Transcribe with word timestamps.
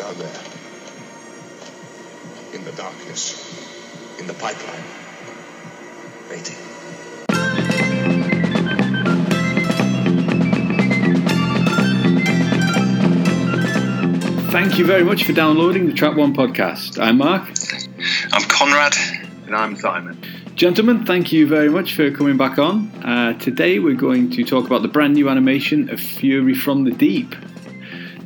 down 0.00 0.16
there. 0.16 0.40
In 2.54 2.64
the 2.64 2.72
darkness. 2.72 4.18
In 4.18 4.26
the 4.26 4.32
pipeline. 4.32 4.82
Waiting. 6.30 6.56
Thank 14.50 14.78
you 14.78 14.86
very 14.86 15.04
much 15.04 15.24
for 15.24 15.32
downloading 15.32 15.86
the 15.86 15.92
Trap 15.92 16.16
One 16.16 16.34
podcast. 16.34 16.98
I'm 16.98 17.18
Mark. 17.18 17.42
I'm 18.32 18.48
Conrad. 18.48 18.94
And 19.46 19.54
I'm 19.54 19.76
Simon. 19.76 20.18
Gentlemen, 20.54 21.04
thank 21.04 21.30
you 21.30 21.46
very 21.46 21.68
much 21.68 21.94
for 21.94 22.10
coming 22.10 22.38
back 22.38 22.58
on. 22.58 22.88
Uh, 23.04 23.34
today 23.38 23.78
we're 23.78 23.94
going 23.94 24.30
to 24.30 24.44
talk 24.44 24.66
about 24.66 24.80
the 24.80 24.88
brand 24.88 25.12
new 25.14 25.28
animation 25.28 25.90
of 25.90 26.00
Fury 26.00 26.54
from 26.54 26.84
the 26.84 26.90
Deep. 26.90 27.34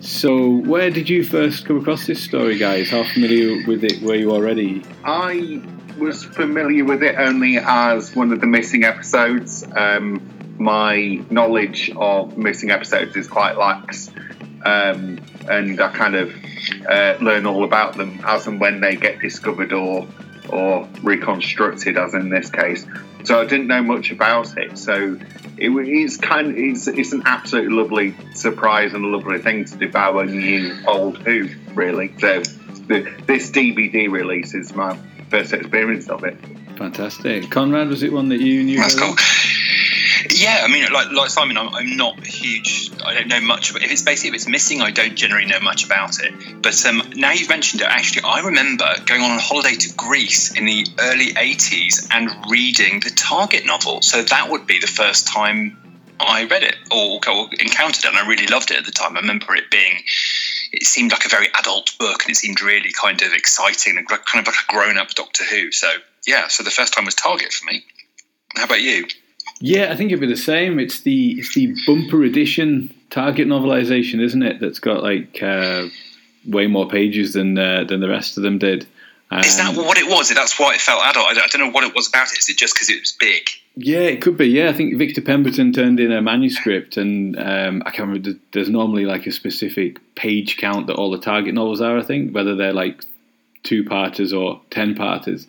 So, 0.05 0.59
where 0.59 0.91
did 0.91 1.09
you 1.09 1.25
first 1.25 1.65
come 1.65 1.79
across 1.79 2.07
this 2.07 2.23
story, 2.23 2.59
guys? 2.59 2.91
How 2.91 3.05
familiar 3.05 3.67
with 3.67 3.83
it 3.85 4.03
were 4.03 4.15
you 4.15 4.33
already? 4.33 4.85
I 5.03 5.63
was 5.99 6.23
familiar 6.23 6.85
with 6.85 7.03
it 7.03 7.15
only 7.17 7.57
as 7.57 8.15
one 8.15 8.31
of 8.31 8.43
the 8.43 8.47
missing 8.47 8.85
episodes. 8.85 9.65
Um, 9.75 10.21
my 10.59 11.25
knowledge 11.31 11.91
of 11.97 12.37
missing 12.37 12.71
episodes 12.71 13.17
is 13.17 13.27
quite 13.29 13.57
lax, 13.57 14.11
um, 14.67 15.19
and 15.49 15.81
I 15.81 15.89
kind 15.93 16.17
of 16.17 16.35
uh, 16.87 17.17
learn 17.23 17.47
all 17.47 17.65
about 17.65 17.97
them 17.97 18.21
as 18.27 18.47
and 18.47 18.61
when 18.61 18.83
they 18.83 18.97
get 18.97 19.21
discovered 19.21 19.73
or 19.73 20.07
or 20.51 20.87
reconstructed, 21.03 21.97
as 21.97 22.13
in 22.13 22.29
this 22.29 22.51
case. 22.51 22.85
So 23.23 23.41
I 23.41 23.47
didn't 23.47 23.69
know 23.69 23.83
much 23.83 24.11
about 24.11 24.59
it. 24.59 24.77
So 24.77 25.19
it, 25.57 25.71
it's 25.71 26.17
kind 26.17 26.49
of 26.49 26.57
it's, 26.57 26.87
it's 26.87 27.13
an 27.13 27.23
absolutely 27.27 27.75
lovely 27.75 28.15
surprise 28.35 28.95
and 28.95 29.05
a 29.05 29.09
lovely 29.09 29.39
thing 29.39 29.65
to 29.65 29.77
devour 29.77 30.27
new 30.27 30.77
old 30.87 31.19
Who, 31.19 31.49
really. 31.75 32.13
So 32.19 32.41
the, 32.41 33.13
this 33.27 33.51
DVD 33.51 34.11
release 34.11 34.55
is 34.55 34.75
my 34.75 34.99
first 35.31 35.53
experience 35.53 36.09
of 36.09 36.25
it. 36.25 36.37
Fantastic. 36.77 37.51
Conrad, 37.51 37.89
was 37.89 38.03
it 38.03 38.13
one 38.13 38.29
that 38.31 38.41
you 38.41 38.65
knew? 38.65 38.79
That's 38.79 38.95
very 38.95 39.09
cool. 39.09 39.17
Yeah, 40.31 40.63
I 40.65 40.69
mean, 40.69 40.91
like, 40.93 41.11
like 41.13 41.31
Simon, 41.31 41.57
I'm, 41.57 41.75
I'm 41.75 41.97
not 41.97 42.25
huge. 42.25 42.91
I 43.05 43.15
don't 43.15 43.29
know 43.29 43.41
much. 43.41 43.71
About, 43.71 43.83
it. 43.83 43.87
if 43.87 43.93
it's 43.93 44.03
basically 44.03 44.31
if 44.31 44.35
it's 44.37 44.49
missing, 44.49 44.81
I 44.81 44.91
don't 44.91 45.15
generally 45.15 45.47
know 45.47 45.61
much 45.61 45.85
about 45.85 46.21
it. 46.21 46.63
But 46.63 46.85
um, 46.87 47.13
now 47.15 47.33
you've 47.33 47.49
mentioned 47.49 47.83
it, 47.83 47.89
actually, 47.89 48.23
I 48.23 48.41
remember 48.41 48.87
going 49.07 49.23
on 49.23 49.37
a 49.37 49.41
holiday 49.41 49.75
to 49.75 49.95
Greece 49.95 50.53
in 50.57 50.65
the 50.65 50.87
early 50.99 51.35
'80s 51.35 52.09
and 52.11 52.31
reading 52.51 53.01
the 53.01 53.11
Target 53.11 53.67
novel. 53.67 54.03
So 54.03 54.23
that 54.23 54.51
would 54.51 54.67
be 54.67 54.79
the 54.79 54.87
first 54.87 55.27
time 55.27 55.77
I 56.21 56.45
read 56.45 56.63
it 56.63 56.77
or, 56.91 57.21
or 57.29 57.49
encountered 57.59 58.05
it, 58.05 58.09
and 58.09 58.17
I 58.17 58.27
really 58.27 58.47
loved 58.47 58.71
it 58.71 58.79
at 58.79 58.87
the 58.87 58.93
time. 58.93 59.17
I 59.17 59.21
remember 59.21 59.55
it 59.55 59.71
being. 59.71 60.03
It 60.73 60.85
seemed 60.85 61.13
like 61.13 61.25
a 61.25 61.29
very 61.29 61.49
adult 61.59 61.97
book, 61.99 62.23
and 62.25 62.31
it 62.31 62.37
seemed 62.37 62.63
really 62.63 62.93
kind 62.93 63.21
of 63.23 63.33
exciting, 63.33 63.97
and 63.99 64.09
kind 64.09 64.21
of 64.35 64.47
like 64.47 64.57
a 64.69 64.73
grown-up 64.73 65.11
Doctor 65.11 65.45
Who. 65.45 65.71
So 65.71 65.89
yeah, 66.27 66.49
so 66.49 66.63
the 66.63 66.71
first 66.71 66.95
time 66.95 67.05
was 67.05 67.15
Target 67.15 67.53
for 67.53 67.67
me. 67.67 67.85
How 68.57 68.65
about 68.65 68.81
you? 68.81 69.07
Yeah, 69.61 69.93
I 69.93 69.97
think 69.97 70.11
it'd 70.11 70.21
be 70.21 70.27
the 70.27 70.37
same. 70.37 70.79
It's 70.79 71.01
the 71.01 71.33
it's 71.39 71.55
the 71.55 71.75
bumper 71.87 72.23
edition 72.25 72.95
Target 73.11 73.47
novelization, 73.47 74.21
isn't 74.21 74.43
it? 74.43 74.59
That's 74.61 74.81
got 74.81 75.03
like 75.03 75.41
uh, 75.41 75.87
way 76.47 76.67
more 76.67 76.89
pages 76.89 77.33
than 77.35 77.57
uh, 77.57 77.85
than 77.85 78.01
the 78.01 78.09
rest 78.09 78.37
of 78.37 78.43
them 78.43 78.59
did. 78.59 78.87
Um, 79.31 79.41
Is 79.41 79.57
that 79.57 79.77
what 79.77 79.99
it 79.99 80.09
was? 80.09 80.29
That's 80.31 80.59
why 80.59 80.75
it 80.75 80.81
felt 80.81 81.03
adult. 81.05 81.27
I 81.29 81.35
don't, 81.35 81.61
know 81.61 81.71
what 81.71 81.85
it 81.85 81.95
was 81.95 82.09
about 82.09 82.33
it. 82.33 82.39
Is 82.39 82.49
it 82.49 82.57
just 82.57 82.75
because 82.75 82.91
it 82.91 83.01
was 83.01 83.13
big? 83.13 83.49
Yeah, 83.77 84.01
it 84.01 84.21
could 84.21 84.37
be. 84.37 84.47
Yeah, 84.47 84.69
I 84.69 84.73
think 84.73 84.99
Victor 84.99 85.23
Pemberton 85.23 85.73
turned 85.73 85.99
in 85.99 86.13
a 86.13 86.21
manuscript, 86.21 86.97
and 86.97 87.39
um, 87.39 87.83
I 87.87 87.91
can't 87.91 88.09
remember. 88.09 88.39
There's 88.53 88.69
normally 88.69 89.07
like 89.07 89.27
a 89.27 89.33
specific 89.33 89.99
page 90.15 90.57
count 90.57 90.89
that 90.89 90.97
all 90.97 91.11
the 91.11 91.19
Target 91.19 91.55
novels 91.55 91.81
are. 91.81 91.97
I 91.97 92.03
think 92.03 92.35
whether 92.35 92.55
they're 92.55 92.73
like 92.73 93.05
two 93.63 93.85
parters 93.85 94.33
or 94.33 94.61
ten 94.71 94.95
parters. 94.95 95.47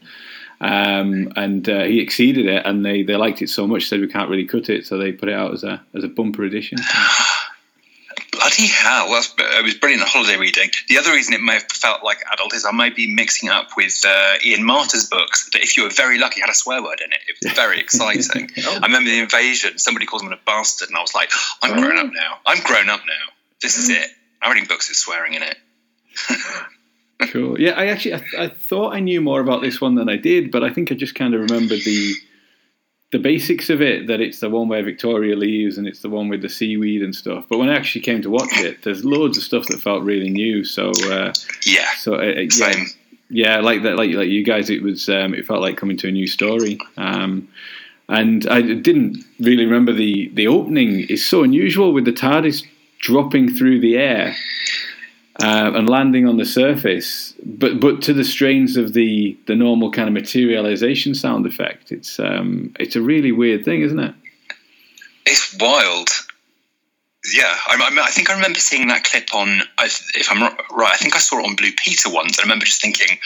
Um, 0.62 1.32
and 1.36 1.68
uh, 1.68 1.84
he 1.84 2.00
exceeded 2.00 2.46
it, 2.46 2.66
and 2.66 2.86
they, 2.86 3.04
they 3.04 3.16
liked 3.16 3.42
it 3.42 3.50
so 3.50 3.68
much, 3.68 3.88
said 3.88 4.00
we 4.00 4.08
can't 4.08 4.30
really 4.30 4.46
cut 4.46 4.70
it, 4.70 4.86
so 4.86 4.98
they 4.98 5.12
put 5.12 5.30
it 5.30 5.36
out 5.36 5.54
as 5.54 5.64
a 5.64 5.84
as 5.94 6.04
a 6.04 6.08
bumper 6.08 6.44
edition. 6.44 6.78
Bloody 8.32 8.68
hell! 8.68 9.10
That's, 9.12 9.34
it 9.38 9.64
was 9.64 9.76
brilliant 9.76 10.04
holiday 10.04 10.38
reading. 10.38 10.70
The 10.88 10.98
other 10.98 11.12
reason 11.12 11.34
it 11.34 11.42
may 11.42 11.54
have 11.54 11.64
felt 11.64 12.04
like 12.04 12.20
adult 12.32 12.54
is 12.54 12.66
I 12.66 12.72
might 12.72 12.96
be 12.96 13.14
mixing 13.14 13.50
up 13.50 13.70
with 13.76 14.02
uh, 14.06 14.36
Ian 14.46 14.62
Marter's 14.62 15.08
books 15.10 15.50
that, 15.52 15.62
if 15.64 15.78
you 15.78 15.84
were 15.84 15.90
very 15.90 16.18
lucky, 16.18 16.42
had 16.42 16.50
a 16.50 16.54
swear 16.54 16.84
word 16.84 17.02
in 17.04 17.12
it. 17.12 17.20
It 17.28 17.38
was 17.44 17.54
very 17.54 17.80
exciting. 17.80 18.50
I 18.58 18.86
remember 18.86 19.10
the 19.10 19.20
invasion. 19.20 19.78
Somebody 19.78 20.06
calls 20.06 20.22
him 20.22 20.32
a 20.32 20.40
bastard, 20.46 20.90
and 20.90 20.98
I 20.98 21.02
was 21.02 21.16
like, 21.16 21.32
I'm 21.62 21.80
grown 21.80 21.98
up 21.98 22.14
now. 22.14 22.38
I'm 22.46 22.62
grown 22.64 22.90
up 22.90 23.02
now. 23.06 23.34
This 23.62 23.78
is 23.78 23.90
it. 23.90 24.10
I'm 24.42 24.52
reading 24.52 24.68
books 24.68 24.90
with 24.90 24.98
swearing 24.98 25.34
in 25.34 25.44
it. 25.44 25.58
Cool. 27.30 27.60
Yeah, 27.60 27.72
I 27.72 27.88
actually 27.88 28.16
I, 28.16 28.24
I 28.38 28.48
thought 28.50 28.94
I 28.94 29.00
knew 29.00 29.22
more 29.22 29.40
about 29.42 29.62
this 29.62 29.80
one 29.80 29.96
than 29.96 30.10
I 30.10 30.18
did, 30.18 30.52
but 30.52 30.64
I 30.64 30.70
think 30.74 30.92
I 30.92 30.96
just 30.96 31.16
kind 31.16 31.34
of 31.34 31.42
remembered 31.42 31.80
the 31.86 32.14
the 33.12 33.20
basics 33.20 33.70
of 33.70 33.82
it. 33.82 34.08
That 34.08 34.20
it's 34.22 34.40
the 34.42 34.50
one 34.50 34.68
where 34.68 34.84
Victoria 34.84 35.36
leaves, 35.36 35.78
and 35.78 35.88
it's 35.88 36.02
the 36.02 36.10
one 36.10 36.28
with 36.28 36.42
the 36.42 36.50
seaweed 36.50 37.02
and 37.02 37.16
stuff. 37.16 37.46
But 37.50 37.58
when 37.60 37.70
I 37.70 37.76
actually 37.76 38.02
came 38.02 38.22
to 38.24 38.30
watch 38.30 38.52
it, 38.60 38.84
there's 38.84 39.06
loads 39.06 39.38
of 39.38 39.44
stuff 39.44 39.66
that 39.68 39.82
felt 39.82 40.04
really 40.04 40.30
new. 40.30 40.64
So 40.66 40.92
uh, 41.10 41.32
Yeah. 41.66 41.88
so 41.98 42.16
uh, 42.16 42.24
yeah, 42.24 42.50
Same. 42.50 42.86
yeah, 43.30 43.60
like 43.62 43.84
that, 43.84 43.96
like 43.96 44.12
like 44.14 44.28
you 44.30 44.44
guys, 44.44 44.70
it 44.70 44.84
was 44.84 45.08
um, 45.08 45.34
it 45.34 45.46
felt 45.46 45.62
like 45.62 45.78
coming 45.78 45.98
to 45.98 46.08
a 46.10 46.12
new 46.12 46.28
story. 46.28 46.80
Um, 46.98 47.48
and 48.10 48.46
I 48.48 48.62
didn't 48.62 49.24
really 49.40 49.66
remember 49.66 49.94
the 49.94 50.30
the 50.34 50.48
opening 50.48 51.02
is 51.08 51.26
so 51.26 51.44
unusual 51.44 51.94
with 51.94 52.06
the 52.06 52.12
TARDIS 52.14 52.64
dropping 53.00 53.54
through 53.56 53.80
the 53.80 53.98
air 53.98 54.36
uh, 55.44 55.72
and 55.76 55.90
landing 55.90 56.28
on 56.28 56.38
the 56.38 56.46
surface, 56.46 57.34
but 57.44 57.80
but 57.80 58.02
to 58.04 58.14
the 58.14 58.24
strains 58.24 58.78
of 58.78 58.94
the 58.94 59.38
the 59.48 59.56
normal 59.56 59.92
kind 59.92 60.08
of 60.08 60.14
materialization 60.14 61.14
sound 61.16 61.46
effect. 61.46 61.92
It's 61.92 62.20
um 62.20 62.74
it's 62.80 62.96
a 62.96 63.02
really 63.02 63.32
weird 63.32 63.66
thing, 63.66 63.82
isn't 63.82 64.00
it? 64.00 64.16
It's 65.26 65.56
wild. 65.60 66.10
Yeah, 67.34 67.56
I, 67.68 67.76
I, 67.82 68.04
I 68.06 68.12
think 68.12 68.30
I 68.30 68.36
remember 68.36 68.60
seeing 68.60 68.88
that 68.90 69.04
clip 69.04 69.34
on. 69.34 69.62
I- 69.80 69.86
If 70.14 70.32
I'm 70.32 70.42
right, 70.72 70.94
I 70.94 70.98
think 70.98 71.16
I 71.16 71.20
saw 71.20 71.40
it 71.40 71.46
on 71.48 71.56
Blue 71.56 71.72
Peter 71.76 72.10
once. 72.10 72.38
I 72.40 72.44
remember 72.44 72.66
just 72.66 72.82
thinking, 72.82 73.18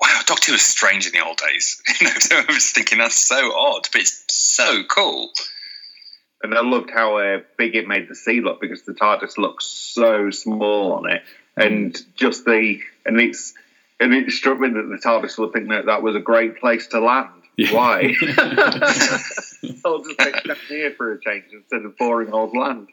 "Wow, 0.00 0.20
Doctor 0.26 0.46
Who 0.48 0.52
was 0.54 0.62
strange 0.62 1.06
in 1.06 1.12
the 1.12 1.24
old 1.24 1.38
days." 1.38 1.80
You 2.00 2.08
know, 2.08 2.12
so 2.18 2.36
I 2.36 2.52
was 2.52 2.70
thinking 2.72 2.98
that's 2.98 3.18
so 3.28 3.56
odd, 3.56 3.88
but 3.92 4.00
it's 4.00 4.24
so 4.28 4.82
cool. 4.90 5.30
And 6.42 6.52
I 6.54 6.62
loved 6.62 6.90
how 6.90 7.16
uh, 7.18 7.38
big 7.56 7.74
it 7.76 7.86
made 7.88 8.08
the 8.08 8.14
sea 8.16 8.40
look 8.42 8.60
because 8.60 8.82
the 8.82 8.92
TARDIS 8.92 9.38
looks 9.38 9.64
so 9.64 10.30
small 10.30 10.92
on 10.94 11.08
it, 11.10 11.22
and 11.56 11.96
just 12.16 12.44
the 12.44 12.80
and 13.06 13.20
it's 13.20 13.54
and 14.00 14.12
it 14.12 14.30
struck 14.30 14.58
me 14.58 14.68
that 14.68 14.88
the 14.88 14.96
TARDIS 14.96 15.38
would 15.38 15.52
think 15.52 15.68
that 15.68 15.86
that 15.86 16.02
was 16.02 16.16
a 16.16 16.20
great 16.20 16.58
place 16.58 16.88
to 16.88 17.00
land. 17.00 17.30
Yeah. 17.56 17.72
Why? 17.72 18.14
I'll 19.84 20.02
just 20.02 20.18
take 20.18 20.42
down 20.44 20.56
here 20.68 20.90
for 20.96 21.12
a 21.12 21.20
change 21.20 21.44
instead 21.52 21.82
of 21.84 21.96
boring 21.96 22.32
old 22.32 22.56
land. 22.56 22.88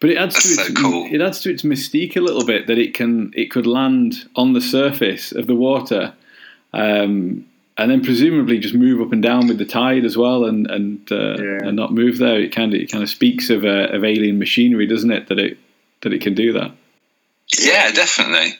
But 0.00 0.10
it 0.10 0.16
adds 0.18 0.34
to 0.34 0.48
its 0.48 0.66
so 0.68 0.74
cool. 0.74 1.08
it 1.10 1.20
adds 1.20 1.40
to 1.40 1.50
its 1.50 1.62
mystique 1.62 2.16
a 2.16 2.20
little 2.20 2.44
bit 2.44 2.66
that 2.66 2.78
it 2.78 2.94
can 2.94 3.32
it 3.34 3.50
could 3.50 3.66
land 3.66 4.28
on 4.36 4.52
the 4.52 4.60
surface 4.60 5.32
of 5.32 5.46
the 5.46 5.54
water, 5.54 6.12
um, 6.74 7.46
and 7.78 7.90
then 7.90 8.02
presumably 8.04 8.58
just 8.58 8.74
move 8.74 9.00
up 9.00 9.12
and 9.12 9.22
down 9.22 9.48
with 9.48 9.56
the 9.58 9.64
tide 9.64 10.04
as 10.04 10.16
well, 10.16 10.44
and 10.44 10.70
and 10.70 11.10
uh, 11.10 11.36
Yeah. 11.42 11.68
and 11.68 11.76
not 11.76 11.92
move 11.92 12.18
there. 12.18 12.38
It 12.40 12.54
kind 12.54 12.74
of 12.74 12.80
it 12.80 12.92
kind 12.92 13.02
of 13.02 13.08
speaks 13.08 13.48
of 13.50 13.64
uh, 13.64 13.88
of 13.92 14.04
alien 14.04 14.38
machinery, 14.38 14.86
doesn't 14.86 15.10
it? 15.10 15.28
That 15.28 15.38
it 15.38 15.58
that 16.02 16.12
it 16.12 16.20
can 16.20 16.34
do 16.34 16.52
that. 16.52 16.72
Yeah, 17.58 17.90
definitely. 17.92 18.54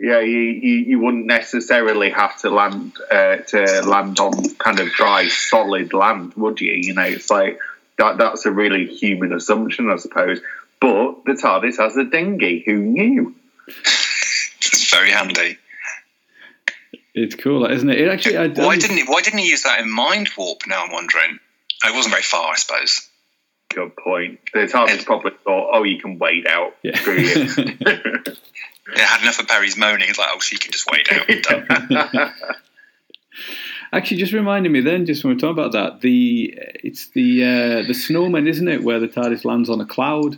Yeah, 0.00 0.20
you, 0.20 0.38
you, 0.38 0.74
you 0.74 0.98
wouldn't 0.98 1.26
necessarily 1.26 2.10
have 2.10 2.38
to 2.40 2.50
land 2.50 2.92
uh, 3.10 3.36
to 3.36 3.82
land 3.86 4.18
on 4.18 4.54
kind 4.56 4.80
of 4.80 4.90
dry, 4.90 5.28
solid 5.28 5.92
land, 5.92 6.34
would 6.34 6.60
you? 6.60 6.72
You 6.72 6.94
know, 6.94 7.02
it's 7.02 7.30
like 7.30 7.58
that. 7.98 8.18
That's 8.18 8.44
a 8.44 8.50
really 8.50 8.86
human 8.86 9.32
assumption, 9.32 9.90
I 9.90 9.96
suppose. 9.96 10.40
But 10.80 11.24
the 11.24 11.32
TARDIS 11.32 11.78
has 11.78 11.96
a 11.96 12.04
dinghy. 12.04 12.62
Who 12.66 12.76
knew? 12.76 13.34
It's 13.68 14.90
very 14.90 15.10
handy. 15.10 15.58
It's 17.14 17.36
cool, 17.36 17.64
isn't 17.64 17.88
it? 17.88 18.00
It 18.00 18.08
actually. 18.08 18.36
I, 18.36 18.48
Why 18.48 18.76
didn't 18.76 18.96
he, 18.96 19.04
Why 19.04 19.22
didn't 19.22 19.38
he 19.38 19.48
use 19.48 19.62
that 19.62 19.80
in 19.80 19.90
Mind 19.90 20.28
Warp? 20.36 20.62
Now 20.66 20.84
I'm 20.84 20.92
wondering. 20.92 21.38
It 21.84 21.94
wasn't 21.94 22.12
very 22.12 22.22
far, 22.22 22.52
I 22.52 22.56
suppose. 22.56 23.08
Good 23.74 23.96
point. 23.96 24.38
The 24.52 24.60
TARDIS 24.60 25.04
probably 25.04 25.32
thought, 25.44 25.70
"Oh, 25.72 25.82
you 25.82 25.98
can 26.00 26.18
wait 26.18 26.46
out. 26.46 26.74
Yeah. 26.82 26.96
Screw 26.98 27.16
you." 27.18 27.46
It 28.86 28.98
had 28.98 29.22
enough 29.22 29.40
of 29.40 29.48
Peri's 29.48 29.76
moaning. 29.78 30.08
It's 30.10 30.18
like, 30.18 30.28
oh, 30.32 30.40
she 30.40 30.58
can 30.58 30.70
just 30.70 30.88
wait 30.90 31.10
out. 31.10 31.26
Done. 31.42 32.32
Actually, 33.92 34.16
just 34.18 34.32
reminded 34.32 34.70
me 34.72 34.80
then, 34.80 35.06
just 35.06 35.22
when 35.24 35.32
we 35.32 35.36
are 35.36 35.40
talking 35.40 35.58
about 35.58 35.72
that, 35.72 36.00
the 36.00 36.52
it's 36.82 37.08
the 37.08 37.44
uh, 37.44 37.82
the 37.86 37.94
snowman, 37.94 38.46
isn't 38.48 38.66
it, 38.68 38.82
where 38.82 38.98
the 39.00 39.08
TARDIS 39.08 39.44
lands 39.44 39.70
on 39.70 39.80
a 39.80 39.86
cloud? 39.86 40.36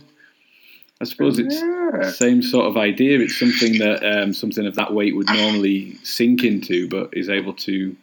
I 1.01 1.05
suppose 1.05 1.37
it's 1.39 1.55
Yeah. 1.55 1.89
the 2.03 2.11
same 2.11 2.41
sort 2.41 2.67
of 2.67 2.77
idea. 2.77 3.19
It's 3.19 3.37
something 3.37 3.79
that 3.79 4.03
um, 4.03 4.33
something 4.33 4.65
of 4.65 4.75
that 4.75 4.93
weight 4.93 5.15
would 5.15 5.27
normally 5.27 5.95
sink 6.03 6.43
into, 6.43 6.87
but 6.87 7.09
is 7.13 7.29
able 7.29 7.53
to, 7.53 7.95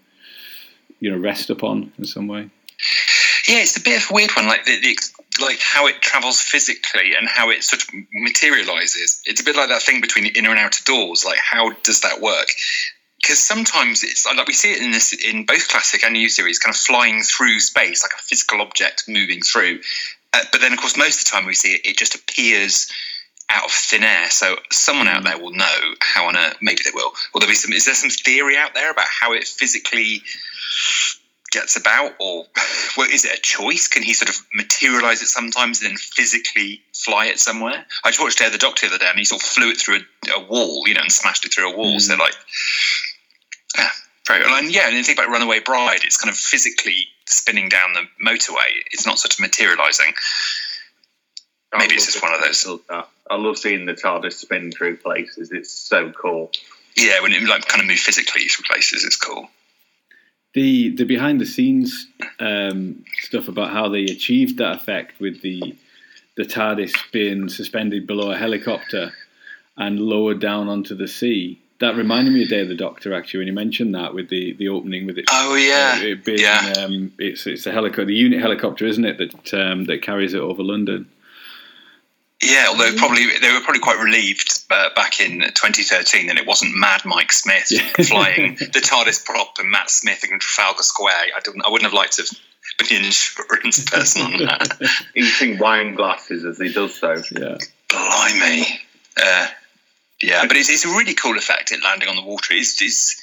you 1.00 1.10
know, 1.10 1.16
rest 1.18 1.50
upon 1.50 1.92
in 1.98 2.04
some 2.04 2.28
way. 2.28 2.50
Yeah, 3.48 3.58
it's 3.58 3.76
a 3.76 3.80
bit 3.82 4.02
of 4.02 4.10
a 4.10 4.14
weird 4.14 4.30
one. 4.36 4.46
Like 4.46 4.64
the, 4.64 4.80
the, 4.80 4.96
like 5.40 5.60
how 5.60 5.86
it 5.86 6.00
travels 6.00 6.40
physically 6.40 7.14
and 7.18 7.28
how 7.28 7.50
it 7.50 7.62
sort 7.62 7.82
of 7.82 7.88
materializes. 8.12 9.20
It's 9.26 9.40
a 9.40 9.44
bit 9.44 9.56
like 9.56 9.68
that 9.68 9.82
thing 9.82 10.00
between 10.00 10.24
the 10.24 10.30
inner 10.30 10.50
and 10.50 10.58
outer 10.58 10.82
doors. 10.84 11.24
Like, 11.24 11.38
how 11.38 11.70
does 11.82 12.02
that 12.02 12.20
work? 12.20 12.48
Because 13.20 13.38
sometimes 13.38 14.02
it's 14.04 14.26
like 14.26 14.46
we 14.46 14.52
see 14.52 14.72
it 14.72 14.82
in 14.82 14.90
this 14.90 15.12
in 15.12 15.46
both 15.46 15.68
classic 15.68 16.04
and 16.04 16.12
new 16.12 16.28
series, 16.28 16.58
kind 16.58 16.74
of 16.74 16.78
flying 16.78 17.22
through 17.22 17.58
space, 17.60 18.02
like 18.02 18.12
a 18.12 18.22
physical 18.22 18.60
object 18.60 19.04
moving 19.08 19.40
through. 19.40 19.80
Uh, 20.32 20.40
but 20.52 20.60
then, 20.60 20.72
of 20.72 20.78
course, 20.78 20.96
most 20.96 21.20
of 21.20 21.24
the 21.24 21.30
time 21.30 21.46
we 21.46 21.54
see 21.54 21.74
it, 21.74 21.86
it 21.86 21.96
just 21.96 22.14
appears 22.14 22.90
out 23.50 23.64
of 23.64 23.70
thin 23.70 24.02
air. 24.02 24.28
So 24.30 24.56
someone 24.70 25.08
out 25.08 25.24
there 25.24 25.38
will 25.38 25.52
know 25.52 25.94
how 26.00 26.28
on 26.28 26.36
earth. 26.36 26.56
Maybe 26.60 26.82
they 26.84 26.90
will. 26.92 27.12
Will 27.32 27.40
there 27.40 27.48
be 27.48 27.54
some? 27.54 27.72
Is 27.72 27.86
there 27.86 27.94
some 27.94 28.10
theory 28.10 28.56
out 28.56 28.74
there 28.74 28.90
about 28.90 29.08
how 29.08 29.32
it 29.32 29.44
physically 29.44 30.22
gets 31.54 31.76
about, 31.76 32.12
or 32.20 32.44
well, 32.96 33.08
is 33.10 33.24
it 33.24 33.38
a 33.38 33.40
choice? 33.40 33.88
Can 33.88 34.02
he 34.02 34.12
sort 34.12 34.28
of 34.28 34.36
materialize 34.54 35.22
it 35.22 35.28
sometimes 35.28 35.80
and 35.80 35.90
then 35.90 35.96
physically 35.96 36.82
fly 36.92 37.26
it 37.26 37.38
somewhere? 37.38 37.86
I 38.04 38.10
just 38.10 38.20
watched 38.20 38.40
Air 38.40 38.50
the 38.50 38.58
Doctor 38.58 38.86
the 38.88 38.94
other 38.94 39.04
day, 39.04 39.08
and 39.08 39.18
he 39.18 39.24
sort 39.24 39.42
of 39.42 39.46
flew 39.46 39.70
it 39.70 39.78
through 39.78 40.00
a, 40.28 40.40
a 40.40 40.44
wall, 40.44 40.82
you 40.86 40.94
know, 40.94 41.00
and 41.00 41.12
smashed 41.12 41.46
it 41.46 41.54
through 41.54 41.72
a 41.72 41.76
wall. 41.76 41.96
Mm. 41.96 42.00
So 42.00 42.16
like, 42.16 42.34
yeah, 43.78 43.90
very 44.26 44.40
well. 44.40 44.58
And 44.58 44.74
yeah, 44.74 44.86
and 44.88 44.96
you 44.96 45.02
think 45.02 45.18
about 45.18 45.30
Runaway 45.30 45.60
Bride, 45.60 46.00
it's 46.04 46.20
kind 46.20 46.30
of 46.30 46.36
physically 46.36 47.08
spinning 47.26 47.68
down 47.68 47.94
the 47.94 48.02
motorway. 48.24 48.82
It's 48.92 49.06
not 49.06 49.18
sort 49.18 49.34
of 49.34 49.40
materializing. 49.40 50.12
Maybe 51.76 51.94
it's 51.94 52.06
just 52.06 52.22
one 52.22 52.32
of 52.32 52.40
those. 52.40 52.68
I 53.30 53.36
love 53.36 53.58
seeing 53.58 53.86
the 53.86 53.94
TARDIS 53.94 54.34
spin 54.34 54.70
through 54.70 54.98
places. 54.98 55.50
It's 55.50 55.72
so 55.72 56.12
cool. 56.12 56.52
Yeah, 56.96 57.20
when 57.22 57.32
it 57.32 57.42
like 57.42 57.66
kind 57.66 57.80
of 57.80 57.88
move 57.88 57.98
physically 57.98 58.42
through 58.42 58.64
places, 58.68 59.04
it's 59.04 59.16
cool 59.16 59.48
the 60.54 60.90
the 60.90 61.04
behind 61.04 61.40
the 61.40 61.46
scenes 61.46 62.08
um, 62.40 63.04
stuff 63.22 63.48
about 63.48 63.70
how 63.70 63.88
they 63.88 64.04
achieved 64.04 64.58
that 64.58 64.76
effect 64.76 65.20
with 65.20 65.42
the 65.42 65.76
the 66.36 66.44
TARDIS 66.44 66.92
being 67.12 67.48
suspended 67.48 68.06
below 68.06 68.32
a 68.32 68.36
helicopter 68.36 69.12
and 69.76 70.00
lowered 70.00 70.40
down 70.40 70.68
onto 70.68 70.94
the 70.94 71.06
sea. 71.06 71.60
That 71.80 71.96
reminded 71.96 72.32
me 72.32 72.42
of 72.44 72.48
Day 72.48 72.60
of 72.60 72.68
the 72.68 72.74
Doctor 72.74 73.14
actually 73.14 73.38
when 73.38 73.46
you 73.48 73.52
mentioned 73.52 73.94
that 73.94 74.14
with 74.14 74.28
the, 74.30 74.52
the 74.54 74.68
opening 74.68 75.06
with 75.06 75.18
it. 75.18 75.26
Oh 75.30 75.54
yeah, 75.56 75.98
uh, 76.00 76.06
it 76.06 76.24
being, 76.24 76.38
yeah. 76.38 76.72
Um, 76.78 77.12
it's 77.18 77.46
it's 77.46 77.66
a 77.66 77.72
helicopter, 77.72 78.06
the 78.06 78.14
unit 78.14 78.40
helicopter, 78.40 78.86
isn't 78.86 79.04
it 79.04 79.18
that 79.18 79.54
um, 79.54 79.84
that 79.84 80.02
carries 80.02 80.34
it 80.34 80.40
over 80.40 80.62
London. 80.62 81.08
Yeah, 82.42 82.66
although 82.68 82.94
probably 82.96 83.26
they 83.40 83.52
were 83.52 83.60
probably 83.60 83.80
quite 83.80 84.02
relieved 84.02 84.64
uh, 84.70 84.90
back 84.94 85.20
in 85.20 85.40
2013 85.40 86.26
that 86.26 86.36
it 86.36 86.46
wasn't 86.46 86.76
Mad 86.76 87.02
Mike 87.04 87.32
Smith 87.32 87.68
yeah. 87.70 87.80
flying 88.04 88.56
the 88.56 88.80
TARDIS 88.80 89.24
prop 89.24 89.56
and 89.58 89.70
Matt 89.70 89.88
Smith 89.88 90.24
in 90.24 90.38
Trafalgar 90.38 90.82
Square. 90.82 91.14
I 91.14 91.40
didn't. 91.40 91.64
I 91.64 91.70
wouldn't 91.70 91.90
have 91.90 91.94
liked 91.94 92.16
to 92.16 92.22
have 92.22 92.88
been 92.88 93.02
the 93.02 93.06
insurance 93.06 93.84
person 93.88 94.22
on 94.22 94.38
that. 94.44 94.78
Eating 95.14 95.58
wine 95.58 95.94
glasses 95.94 96.44
as 96.44 96.58
he 96.58 96.72
does 96.72 96.96
so. 96.96 97.22
Yeah. 97.30 97.56
Blimey. 97.88 98.64
Uh, 99.16 99.46
yeah, 100.20 100.46
but 100.46 100.56
it's, 100.56 100.68
it's 100.68 100.84
a 100.84 100.88
really 100.88 101.14
cool 101.14 101.36
effect. 101.36 101.70
It 101.70 101.82
landing 101.84 102.08
on 102.08 102.16
the 102.16 102.22
water. 102.22 102.54
It's, 102.54 102.80
it's 102.82 103.22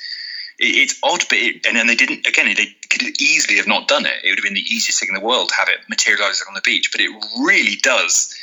it's 0.58 1.00
odd, 1.02 1.24
but 1.28 1.38
it, 1.40 1.66
and 1.66 1.76
then 1.76 1.88
they 1.88 1.96
didn't. 1.96 2.28
Again, 2.28 2.54
they 2.56 2.76
could 2.90 3.20
easily 3.20 3.58
have 3.58 3.68
not 3.68 3.88
done 3.88 4.06
it. 4.06 4.14
It 4.24 4.30
would 4.30 4.40
have 4.40 4.44
been 4.44 4.54
the 4.54 4.62
easiest 4.62 5.00
thing 5.00 5.10
in 5.10 5.16
the 5.16 5.26
world 5.26 5.50
to 5.50 5.56
have 5.56 5.70
it 5.70 5.80
materialising 5.90 6.46
on 6.48 6.54
the 6.54 6.62
beach. 6.64 6.92
But 6.92 7.02
it 7.02 7.10
really 7.40 7.76
does 7.76 8.36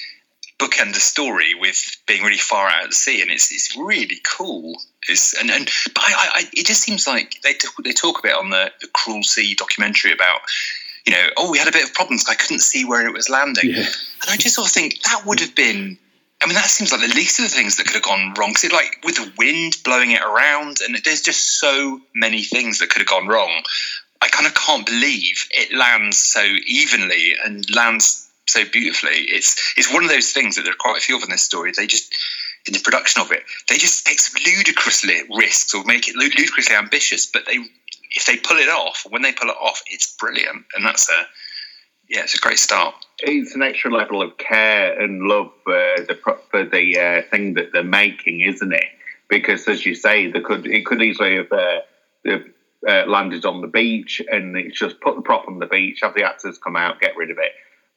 bookend 0.59 0.93
the 0.93 1.01
story 1.01 1.55
with 1.55 1.97
being 2.07 2.23
really 2.23 2.37
far 2.37 2.69
out 2.69 2.85
at 2.85 2.93
sea, 2.93 3.23
and 3.23 3.31
it's 3.31 3.53
it's 3.53 3.77
really 3.77 4.21
cool. 4.37 4.77
It's, 5.09 5.39
and 5.39 5.51
and 5.51 5.71
but 5.95 6.03
I, 6.05 6.31
I, 6.35 6.45
it 6.53 6.67
just 6.67 6.83
seems 6.83 7.07
like 7.07 7.41
they 7.43 7.55
they 7.85 7.93
talk 7.93 8.19
about 8.19 8.41
on 8.41 8.51
the, 8.51 8.71
the 8.81 8.89
Cruel 8.89 9.23
Sea 9.23 9.55
documentary 9.55 10.13
about 10.13 10.41
you 11.07 11.13
know 11.13 11.29
oh 11.37 11.51
we 11.51 11.59
had 11.59 11.69
a 11.69 11.73
bit 11.73 11.85
of 11.85 11.95
problems 11.95 12.27
I 12.29 12.35
couldn't 12.35 12.61
see 12.61 12.85
where 12.85 13.07
it 13.07 13.13
was 13.13 13.29
landing, 13.29 13.71
yeah. 13.71 13.79
and 13.79 14.29
I 14.29 14.37
just 14.37 14.57
sort 14.57 14.67
of 14.67 14.73
think 14.73 15.01
that 15.03 15.25
would 15.27 15.41
have 15.41 15.55
been. 15.55 15.99
I 16.41 16.47
mean, 16.47 16.55
that 16.55 16.67
seems 16.67 16.93
like 16.93 17.01
the 17.01 17.09
least 17.09 17.41
of 17.41 17.47
the 17.47 17.57
things 17.57 17.79
that 17.79 17.87
could 17.87 17.95
have 17.95 18.05
gone 18.05 18.33
wrong. 18.39 18.51
Because, 18.51 18.71
like, 18.71 19.01
with 19.03 19.17
the 19.17 19.33
wind 19.37 19.75
blowing 19.85 20.13
it 20.13 20.23
around, 20.23 20.77
and 20.81 20.97
there's 21.05 21.21
just 21.21 21.59
so 21.59 22.01
many 22.15 22.45
things 22.45 22.79
that 22.79 22.91
could 22.91 23.01
have 23.01 23.09
gone 23.09 23.27
wrong. 23.27 23.65
I 24.23 24.29
kind 24.29 24.47
of 24.47 24.55
can't 24.55 24.87
believe 24.87 25.49
it 25.51 25.77
lands 25.77 26.17
so 26.17 26.41
evenly 26.41 27.35
and 27.45 27.69
lands 27.75 28.28
so 28.49 28.65
beautifully. 28.65 29.13
It's 29.13 29.75
it's 29.77 29.93
one 29.93 30.05
of 30.05 30.11
those 30.11 30.33
things 30.33 30.57
that 30.57 30.63
there 30.63 30.73
are 30.73 30.77
quite 30.77 30.99
a 30.99 31.01
few 31.01 31.17
of 31.17 31.23
in 31.23 31.31
this 31.31 31.43
story. 31.43 31.73
They 31.77 31.87
just 31.87 32.15
in 32.67 32.73
the 32.73 32.81
production 32.81 33.23
of 33.23 33.31
it, 33.31 33.45
they 33.69 33.77
just 33.77 34.07
take 34.07 34.19
some 34.19 34.41
ludicrous 34.45 35.05
risks 35.31 35.75
or 35.75 35.85
make 35.85 36.09
it 36.09 36.17
ludicrously 36.17 36.75
ambitious. 36.75 37.27
But 37.27 37.47
they, 37.47 37.59
if 38.11 38.27
they 38.27 38.37
pull 38.37 38.57
it 38.57 38.69
off, 38.69 39.07
when 39.09 39.23
they 39.23 39.33
pull 39.33 39.49
it 39.49 39.57
off, 39.61 39.83
it's 39.87 40.15
brilliant, 40.17 40.65
and 40.75 40.85
that's 40.85 41.09
a 41.11 41.27
yeah, 42.09 42.23
it's 42.23 42.35
a 42.35 42.39
great 42.39 42.59
start. 42.59 42.95
It's 43.19 43.55
an 43.55 43.63
extra 43.63 43.91
level 43.91 44.23
of 44.23 44.39
care 44.39 44.99
and 44.99 45.23
love 45.23 45.51
for 45.65 45.95
the 46.09 46.19
for 46.51 46.65
the 46.65 46.99
uh, 46.99 47.31
thing 47.31 47.55
that 47.55 47.73
they're 47.73 47.85
making, 47.85 48.41
isn't 48.41 48.73
it? 48.73 48.87
Because 49.29 49.69
as 49.69 49.85
you 49.85 49.95
say, 49.95 50.31
they 50.31 50.41
could 50.41 50.67
it 50.67 50.87
could 50.87 51.03
easily 51.03 51.37
have 51.37 51.53
uh, 51.53 51.81
uh, 52.89 53.05
landed 53.07 53.45
on 53.45 53.61
the 53.61 53.67
beach, 53.67 54.23
and 54.31 54.57
it's 54.57 54.79
just 54.79 55.01
put 55.01 55.17
the 55.17 55.23
prop 55.23 55.49
on 55.49 55.59
the 55.59 55.67
beach, 55.67 56.01
have 56.03 56.15
the 56.15 56.25
actors 56.25 56.59
come 56.59 56.77
out, 56.77 57.01
get 57.01 57.17
rid 57.17 57.31
of 57.31 57.39
it 57.39 57.53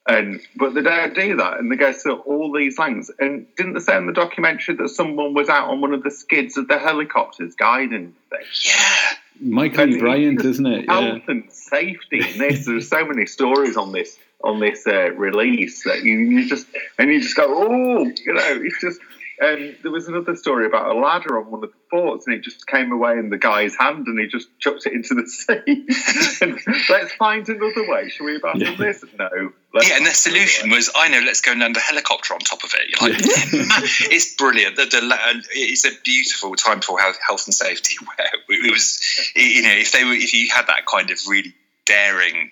and 0.07 0.41
but 0.55 0.73
they 0.73 0.81
don't 0.81 1.13
do 1.13 1.35
that, 1.37 1.59
and 1.59 1.71
they 1.71 1.75
go 1.75 1.93
through 1.93 2.19
all 2.21 2.51
these 2.51 2.75
things. 2.75 3.11
And 3.19 3.45
didn't 3.55 3.73
they 3.73 3.79
say 3.79 3.97
in 3.97 4.07
the 4.07 4.13
documentary 4.13 4.75
that 4.75 4.89
someone 4.89 5.33
was 5.33 5.49
out 5.49 5.69
on 5.69 5.81
one 5.81 5.93
of 5.93 6.03
the 6.03 6.11
skids 6.11 6.57
of 6.57 6.67
the 6.67 6.79
helicopters 6.79 7.53
guiding 7.55 8.15
things? 8.29 8.65
Yeah, 8.65 9.17
Michael 9.39 9.99
Briant, 9.99 10.43
isn't 10.43 10.65
it? 10.65 10.89
Health 10.89 11.21
yeah. 11.27 11.31
and 11.31 11.51
safety 11.51 12.19
in 12.27 12.37
this. 12.39 12.65
There's 12.65 12.89
so 12.89 13.05
many 13.05 13.25
stories 13.25 13.77
on 13.77 13.91
this 13.91 14.17
on 14.43 14.59
this 14.59 14.87
uh, 14.87 15.11
release 15.11 15.83
that 15.83 16.03
you, 16.03 16.17
you 16.17 16.49
just 16.49 16.67
and 16.97 17.11
you 17.11 17.21
just 17.21 17.35
go, 17.35 17.45
oh, 17.47 18.03
you 18.03 18.33
know, 18.33 18.61
it's 18.63 18.81
just 18.81 18.99
and 19.41 19.75
there 19.81 19.91
was 19.91 20.07
another 20.07 20.35
story 20.35 20.67
about 20.67 20.95
a 20.95 20.99
ladder 20.99 21.39
on 21.39 21.49
one 21.49 21.63
of 21.63 21.71
the 21.71 21.75
forts, 21.89 22.27
and 22.27 22.35
it 22.35 22.43
just 22.43 22.67
came 22.67 22.91
away 22.91 23.17
in 23.17 23.31
the 23.31 23.39
guy's 23.39 23.75
hand, 23.75 24.05
and 24.05 24.19
he 24.19 24.27
just 24.27 24.47
chucked 24.59 24.85
it 24.85 24.93
into 24.93 25.15
the 25.15 25.25
sea. 25.27 26.45
and 26.45 26.59
let's 26.89 27.11
find 27.15 27.49
another 27.49 27.89
way. 27.89 28.07
Shall 28.09 28.27
we 28.27 28.37
battle 28.37 28.61
yeah. 28.61 28.75
this? 28.75 29.03
No. 29.17 29.51
Yeah, 29.81 29.97
and 29.97 30.05
the 30.05 30.11
solution 30.11 30.69
was, 30.69 30.91
I 30.95 31.09
know, 31.09 31.21
let's 31.25 31.41
go 31.41 31.53
and 31.53 31.59
land 31.59 31.75
a 31.75 31.79
helicopter 31.79 32.35
on 32.35 32.39
top 32.41 32.63
of 32.63 32.71
it. 32.75 33.01
Like, 33.01 33.13
yeah. 33.13 34.11
it's 34.11 34.35
brilliant. 34.35 34.75
The, 34.75 34.85
the, 34.85 35.43
it's 35.53 35.85
a 35.85 35.91
beautiful 36.03 36.55
time 36.55 36.81
for 36.81 36.99
health 36.99 37.47
and 37.47 37.53
safety. 37.53 37.95
Where 38.05 38.27
it 38.47 38.71
was, 38.71 39.01
you 39.35 39.63
know, 39.63 39.73
if 39.73 39.91
they 39.91 40.03
were, 40.03 40.13
if 40.13 40.33
you 40.33 40.49
had 40.53 40.67
that 40.67 40.85
kind 40.85 41.09
of 41.09 41.17
really 41.27 41.55
daring, 41.85 42.51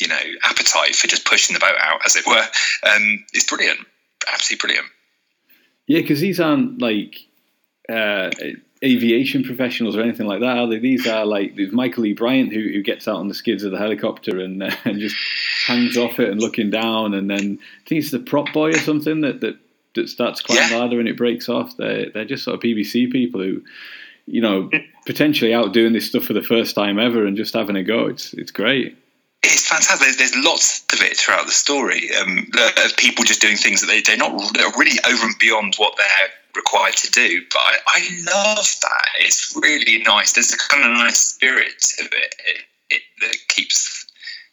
you 0.00 0.06
know, 0.06 0.20
appetite 0.44 0.94
for 0.94 1.08
just 1.08 1.24
pushing 1.24 1.54
the 1.54 1.60
boat 1.60 1.74
out, 1.80 2.02
as 2.06 2.14
it 2.14 2.26
were, 2.28 2.46
um, 2.94 3.24
it's 3.32 3.48
brilliant. 3.48 3.80
Absolutely 4.32 4.68
brilliant. 4.68 4.86
Yeah, 5.86 6.00
because 6.00 6.20
these 6.20 6.40
aren't 6.40 6.80
like 6.80 7.26
uh, 7.88 8.30
aviation 8.84 9.44
professionals 9.44 9.96
or 9.96 10.02
anything 10.02 10.26
like 10.26 10.40
that, 10.40 10.58
are 10.58 10.66
they? 10.66 10.78
These 10.78 11.06
are 11.06 11.24
like 11.24 11.56
there's 11.56 11.72
Michael 11.72 12.06
E. 12.06 12.12
Briant 12.12 12.52
who, 12.52 12.60
who 12.60 12.82
gets 12.82 13.06
out 13.06 13.16
on 13.16 13.28
the 13.28 13.34
skids 13.34 13.64
of 13.64 13.72
the 13.72 13.78
helicopter 13.78 14.40
and, 14.40 14.62
uh, 14.62 14.74
and 14.84 15.00
just 15.00 15.16
hangs 15.66 15.96
off 15.96 16.18
it 16.20 16.30
and 16.30 16.40
looking 16.40 16.70
down, 16.70 17.14
and 17.14 17.30
then 17.30 17.58
I 17.60 17.88
think 17.88 18.02
it's 18.02 18.10
the 18.10 18.18
prop 18.18 18.52
boy 18.52 18.70
or 18.70 18.78
something 18.78 19.20
that 19.22 19.40
that, 19.40 19.58
that 19.94 20.08
starts 20.08 20.40
climbing 20.40 20.70
yeah. 20.70 20.78
ladder 20.78 21.00
and 21.00 21.08
it 21.08 21.16
breaks 21.16 21.48
off. 21.48 21.76
They're 21.76 22.10
they're 22.10 22.24
just 22.24 22.44
sort 22.44 22.56
of 22.56 22.62
BBC 22.62 23.10
people 23.10 23.40
who, 23.40 23.62
you 24.26 24.40
know, 24.40 24.70
potentially 25.06 25.52
out 25.52 25.72
doing 25.72 25.92
this 25.92 26.06
stuff 26.06 26.24
for 26.24 26.32
the 26.32 26.42
first 26.42 26.74
time 26.74 26.98
ever 26.98 27.26
and 27.26 27.36
just 27.36 27.54
having 27.54 27.76
a 27.76 27.84
go. 27.84 28.06
It's 28.06 28.34
it's 28.34 28.50
great 28.50 28.96
it's 29.42 29.66
fantastic. 29.68 30.00
There's, 30.00 30.16
there's, 30.16 30.44
lots 30.44 30.84
of 30.92 31.00
it 31.02 31.16
throughout 31.16 31.46
the 31.46 31.52
story 31.52 32.10
um, 32.16 32.48
of 32.84 32.96
people 32.96 33.24
just 33.24 33.40
doing 33.40 33.56
things 33.56 33.80
that 33.80 33.88
they, 33.88 34.00
they're 34.00 34.16
not 34.16 34.32
they're 34.54 34.70
really 34.76 34.98
over 35.08 35.26
and 35.26 35.38
beyond 35.38 35.74
what 35.76 35.94
they're 35.96 36.28
required 36.54 36.96
to 36.96 37.10
do. 37.10 37.42
But 37.50 37.60
I, 37.60 37.78
I 37.86 38.00
love 38.24 38.66
that. 38.82 39.08
It's 39.20 39.56
really 39.60 40.02
nice. 40.04 40.32
There's 40.32 40.52
a 40.52 40.58
kind 40.58 40.84
of 40.84 40.90
nice 40.92 41.18
spirit 41.18 41.84
of 42.00 42.06
it, 42.06 42.34
it, 42.46 42.56
it 42.90 43.02
that 43.20 43.36
keeps 43.48 44.06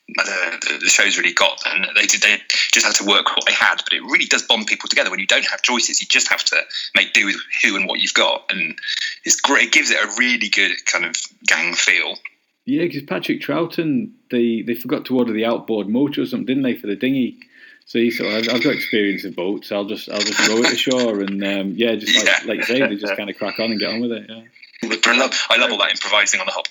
the, 0.08 0.80
the, 0.82 0.90
show's 0.90 1.18
really 1.18 1.34
got. 1.34 1.62
And 1.68 1.86
they 1.96 2.06
they 2.08 2.42
just 2.72 2.86
had 2.86 2.96
to 2.96 3.06
work 3.06 3.36
what 3.36 3.46
they 3.46 3.54
had, 3.54 3.78
but 3.84 3.94
it 3.94 4.02
really 4.02 4.26
does 4.26 4.44
bond 4.44 4.68
people 4.68 4.90
together. 4.90 5.12
When 5.12 5.20
you 5.20 5.28
don't 5.28 5.46
have 5.46 5.62
choices, 5.62 6.02
you 6.02 6.08
just 6.08 6.30
have 6.30 6.44
to 6.46 6.62
make 6.96 7.14
do 7.14 7.26
with 7.26 7.38
who 7.62 7.76
and 7.76 7.88
what 7.88 8.00
you've 8.00 8.14
got, 8.14 8.46
and 8.50 8.78
it's 9.24 9.40
great. 9.40 9.68
It 9.68 9.74
gives 9.74 9.92
it 9.92 9.98
a 10.04 10.16
really 10.18 10.50
good 10.50 10.72
kind 10.86 11.06
of 11.06 11.16
gang 11.46 11.76
feel. 11.76 12.16
Yeah, 12.70 12.84
because 12.84 13.02
Patrick 13.02 13.42
Troughton, 13.42 14.12
they, 14.30 14.62
they 14.62 14.76
forgot 14.76 15.06
to 15.06 15.18
order 15.18 15.34
the 15.34 15.46
outboard 15.46 15.90
motor 15.90 16.22
or 16.22 16.26
something, 16.28 16.46
didn't 16.46 16.62
they, 16.62 16.76
for 16.76 16.86
the 16.86 16.96
dinghy? 16.96 17.40
See, 17.88 17.88
So 17.88 17.98
he 17.98 18.12
said, 18.12 18.28
I've, 18.28 18.56
I've 18.56 18.64
got 18.64 18.76
experience 18.76 19.26
in 19.26 19.34
boats. 19.34 19.72
I'll 19.72 19.86
just 19.86 20.08
I'll 20.08 20.22
just 20.22 20.48
row 20.48 20.58
it 20.58 20.74
ashore, 20.74 21.22
and 21.22 21.44
um, 21.44 21.74
yeah, 21.76 21.96
just 21.96 22.16
like 22.16 22.28
yeah. 22.28 22.40
like 22.46 22.58
you 22.58 22.64
say, 22.64 22.80
they 22.88 22.96
just 22.96 23.18
kind 23.18 23.32
of 23.32 23.38
crack 23.38 23.60
on 23.60 23.72
and 23.72 23.80
get 23.80 23.92
on 23.92 24.02
with 24.02 24.12
it. 24.12 24.30
Yeah, 24.30 24.96
I 25.08 25.18
love 25.18 25.34
I 25.50 25.58
love 25.58 25.72
all 25.72 25.80
that 25.80 25.90
improvising 25.90 26.40
on 26.40 26.46
the 26.46 26.52
hop. 26.52 26.68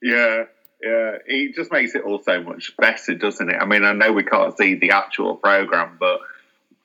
Yeah, 0.00 0.44
yeah, 0.82 1.18
it 1.26 1.54
just 1.54 1.70
makes 1.70 1.94
it 1.94 2.04
all 2.04 2.22
so 2.22 2.42
much 2.42 2.74
better, 2.78 3.14
doesn't 3.14 3.50
it? 3.50 3.56
I 3.60 3.66
mean, 3.66 3.84
I 3.84 3.92
know 3.92 4.12
we 4.12 4.24
can't 4.24 4.56
see 4.56 4.76
the 4.76 4.92
actual 4.92 5.36
program, 5.36 5.98
but 6.00 6.20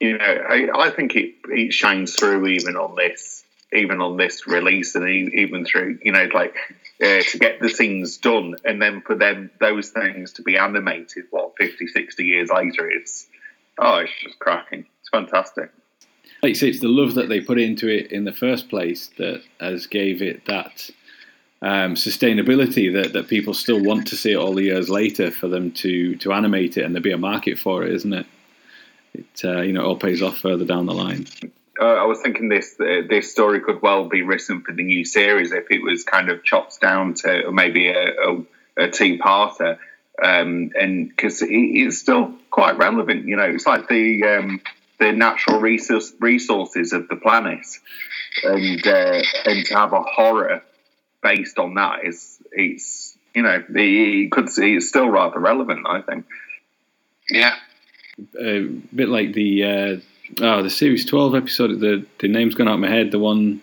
you 0.02 0.18
know, 0.18 0.26
I, 0.26 0.88
I 0.88 0.90
think 0.90 1.16
it 1.16 1.36
it 1.46 1.72
shines 1.72 2.16
through 2.16 2.48
even 2.48 2.76
on 2.76 2.96
this 2.96 3.46
even 3.72 4.02
on 4.02 4.18
this 4.18 4.46
release, 4.48 4.96
and 4.96 5.08
even 5.08 5.64
through 5.64 6.00
you 6.04 6.12
know 6.12 6.28
like 6.34 6.58
uh, 7.02 7.22
to 7.22 7.38
get 7.40 7.60
the 7.60 7.70
things 7.70 8.18
done 8.18 8.56
and 8.64 8.82
then 8.82 9.02
for 9.02 9.16
them 9.16 9.52
those 9.60 9.90
things 9.90 10.34
to 10.34 10.42
be 10.42 10.58
animated 10.58 11.26
what 11.30 11.54
50 11.58 11.88
60 11.88 12.24
years 12.24 12.50
later 12.50 12.90
it's 12.90 13.28
Oh, 13.78 13.98
it's 13.98 14.12
just 14.22 14.40
cracking. 14.40 14.86
It's 15.02 15.10
fantastic. 15.10 15.72
Like 16.42 16.50
you 16.50 16.56
say, 16.56 16.70
it's 16.70 16.80
the 16.80 16.88
love 16.88 17.16
that 17.16 17.30
they 17.30 17.42
put 17.42 17.60
into 17.60 17.88
it 17.88 18.12
in 18.12 18.24
the 18.24 18.34
first 18.34 18.70
place 18.70 19.10
that 19.18 19.42
has 19.60 19.88
gave 19.88 20.22
it 20.22 20.46
that 20.46 20.90
um, 21.62 21.96
sustainability 21.96 22.94
that, 22.94 23.14
that 23.14 23.28
people 23.28 23.54
still 23.54 23.84
want 23.84 24.08
to 24.08 24.16
see 24.16 24.34
it 24.34 24.38
all 24.38 24.54
the 24.54 24.64
years 24.64 24.90
later 24.90 25.32
for 25.32 25.48
them 25.48 25.72
to 25.72 26.16
to 26.18 26.34
animate 26.34 26.78
it 26.78 26.84
and 26.84 26.94
there 26.94 27.02
be 27.02 27.12
a 27.12 27.18
market 27.18 27.58
for 27.58 27.84
it, 27.84 27.94
isn't 27.94 28.14
it? 28.14 28.26
It 29.14 29.42
uh, 29.44 29.62
you 29.62 29.74
know 29.74 29.86
all 29.86 29.98
pays 29.98 30.22
off 30.22 30.38
further 30.38 30.66
down 30.66 30.86
the 30.86 30.94
line. 30.94 31.28
Uh, 31.80 31.86
I 31.86 32.06
was 32.06 32.22
thinking 32.22 32.48
this 32.48 32.76
uh, 32.80 33.02
this 33.10 33.32
story 33.32 33.60
could 33.60 33.82
well 33.82 34.08
be 34.08 34.22
written 34.22 34.62
for 34.62 34.72
the 34.72 34.84
new 34.84 35.04
series 35.04 35.52
if 35.52 35.66
it 35.70 35.82
was 35.82 36.04
kind 36.04 36.30
of 36.30 36.44
chopped 36.44 36.80
down 36.80 37.16
to 37.16 37.52
maybe 37.52 37.90
a, 37.90 38.14
a, 38.14 38.46
a 38.78 38.90
two 38.90 39.18
parter, 39.18 39.78
um, 40.24 40.72
and 40.80 41.10
because 41.10 41.42
it, 41.42 41.50
it's 41.50 41.98
still 41.98 42.34
quite 42.50 42.78
relevant. 42.78 43.26
You 43.26 43.36
know, 43.36 43.44
it's 43.44 43.66
like 43.66 43.90
the 43.90 44.24
um, 44.24 44.62
the 45.00 45.12
natural 45.12 45.60
resource, 45.60 46.14
resources 46.20 46.94
of 46.94 47.10
the 47.10 47.18
planet, 47.18 47.66
and 48.44 48.88
uh, 48.88 49.22
and 49.46 49.66
to 49.66 49.76
have 49.76 49.92
a 49.92 50.02
horror 50.02 50.64
based 51.22 51.60
on 51.60 51.74
that 51.74 52.06
is 52.06 52.38
it's 52.52 53.18
you 53.34 53.42
know 53.42 53.64
you 53.70 54.30
could 54.30 54.50
see 54.50 54.76
it's 54.76 54.88
still 54.88 55.10
rather 55.10 55.40
relevant. 55.40 55.86
I 55.88 56.02
think. 56.02 56.26
Yeah. 57.30 57.56
A 58.40 58.62
bit 58.62 59.10
like 59.10 59.34
the 59.34 59.64
uh, 59.64 59.98
oh 60.42 60.62
the 60.64 60.70
series 60.70 61.06
twelve 61.06 61.36
episode. 61.36 61.80
The 61.80 62.06
the 62.20 62.28
name's 62.28 62.56
gone 62.56 62.68
out 62.68 62.76
of 62.76 62.80
my 62.80 62.90
head. 62.90 63.12
The 63.12 63.20
one 63.20 63.62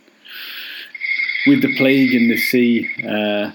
with 1.46 1.62
the 1.62 1.76
plague 1.76 2.14
in 2.14 2.28
the 2.28 2.36
sea. 2.38 2.88
Uh, 3.06 3.52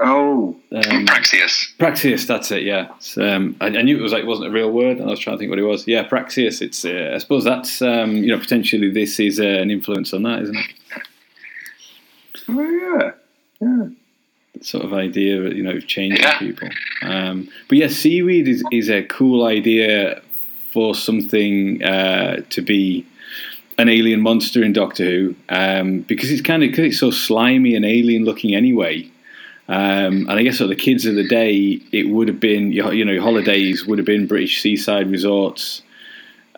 Oh, 0.00 0.54
um, 0.70 1.06
Praxeus. 1.06 1.74
Praxeus, 1.76 2.24
that's 2.24 2.52
it. 2.52 2.62
Yeah, 2.62 2.86
It's, 2.98 3.18
um, 3.18 3.56
I, 3.60 3.66
I 3.66 3.82
knew 3.82 3.98
it 3.98 4.00
was 4.00 4.12
like 4.12 4.24
wasn't 4.24 4.46
a 4.46 4.52
real 4.52 4.70
word, 4.70 4.98
and 4.98 5.08
I 5.08 5.10
was 5.10 5.18
trying 5.18 5.34
to 5.34 5.38
think 5.40 5.50
what 5.50 5.58
it 5.58 5.62
was. 5.64 5.88
Yeah, 5.88 6.04
Praxeus. 6.06 6.62
It's 6.62 6.84
uh, 6.84 7.10
I 7.16 7.18
suppose 7.18 7.42
that's 7.42 7.82
um, 7.82 8.12
you 8.14 8.28
know 8.28 8.38
potentially 8.38 8.92
this 8.92 9.18
is 9.18 9.40
uh, 9.40 9.42
an 9.42 9.72
influence 9.72 10.14
on 10.14 10.22
that, 10.22 10.42
isn't 10.42 10.56
it? 10.56 10.66
oh 12.48 12.60
yeah, 12.70 13.10
yeah. 13.60 13.88
Sort 14.60 14.84
of 14.84 14.92
idea, 14.92 15.48
you 15.50 15.64
know, 15.64 15.72
of 15.72 15.86
changing 15.88 16.20
Yeah. 16.20 16.38
people. 16.38 16.68
Um, 17.02 17.48
but 17.68 17.78
yeah, 17.78 17.88
seaweed 17.88 18.46
is 18.46 18.62
is 18.70 18.88
a 18.88 19.02
cool 19.02 19.46
idea 19.46 20.22
for 20.72 20.94
something 20.94 21.82
uh, 21.82 22.42
to 22.50 22.62
be 22.62 23.06
an 23.78 23.88
alien 23.88 24.20
monster 24.20 24.62
in 24.62 24.72
Doctor 24.72 25.04
Who 25.04 25.34
um, 25.48 26.00
because 26.00 26.30
it's 26.30 26.42
kind 26.42 26.62
of 26.64 26.76
it's 26.78 26.98
so 26.98 27.10
slimy 27.10 27.74
and 27.74 27.84
alien 27.84 28.24
looking 28.24 28.54
anyway. 28.54 29.10
Um, 29.68 30.28
and 30.28 30.32
I 30.32 30.42
guess 30.42 30.58
for 30.58 30.66
the 30.66 30.74
kids 30.74 31.04
of 31.04 31.14
the 31.14 31.28
day, 31.28 31.80
it 31.92 32.08
would 32.08 32.28
have 32.28 32.40
been 32.40 32.72
you 32.72 33.04
know 33.04 33.20
holidays 33.20 33.86
would 33.86 33.98
have 33.98 34.06
been 34.06 34.26
British 34.26 34.62
seaside 34.62 35.10
resorts, 35.10 35.82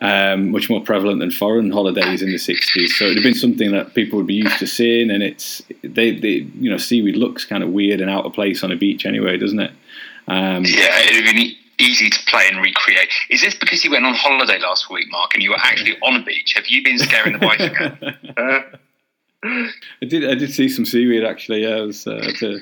um, 0.01 0.51
much 0.51 0.69
more 0.69 0.81
prevalent 0.81 1.19
than 1.19 1.29
foreign 1.29 1.71
holidays 1.71 2.21
in 2.21 2.31
the 2.31 2.37
sixties. 2.37 2.97
So 2.97 3.05
it'd 3.05 3.17
have 3.17 3.23
been 3.23 3.33
something 3.33 3.71
that 3.71 3.93
people 3.93 4.17
would 4.17 4.27
be 4.27 4.35
used 4.35 4.57
to 4.59 4.67
seeing, 4.67 5.11
and 5.11 5.21
it's 5.21 5.61
they, 5.83 6.17
they 6.17 6.47
you 6.57 6.69
know 6.69 6.77
seaweed 6.77 7.17
looks 7.17 7.43
kind 7.43 7.63
of 7.63 7.69
weird 7.69 7.99
and 7.99 8.09
out 8.09 8.25
of 8.25 8.33
place 8.33 8.63
on 8.63 8.71
a 8.71 8.77
beach 8.77 9.05
anyway, 9.05 9.37
doesn't 9.37 9.59
it? 9.59 9.71
Um, 10.27 10.63
Yeah, 10.63 10.89
it 11.01 11.35
would 11.35 11.57
easy 11.81 12.09
to 12.09 12.19
play 12.25 12.47
and 12.51 12.61
recreate. 12.61 13.09
Is 13.29 13.41
this 13.41 13.55
because 13.55 13.83
you 13.83 13.91
went 13.91 14.05
on 14.05 14.13
holiday 14.13 14.59
last 14.59 14.89
week, 14.89 15.07
Mark, 15.11 15.33
and 15.33 15.41
you 15.43 15.49
were 15.51 15.59
actually 15.59 15.97
on 16.01 16.15
a 16.21 16.23
beach? 16.23 16.53
Have 16.55 16.67
you 16.67 16.83
been 16.83 16.97
scaring 16.99 17.33
the 17.33 17.39
boys 17.39 17.59
again? 17.59 17.97
Uh, 18.37 18.61
I 20.01 20.05
did 20.07 20.23
I 20.29 20.35
did 20.35 20.53
see 20.53 20.69
some 20.69 20.85
seaweed 20.85 21.23
actually. 21.23 21.63
Yeah, 21.63 21.77
I 21.77 21.81
was 21.81 22.05
uh, 22.05 22.21
to 22.39 22.59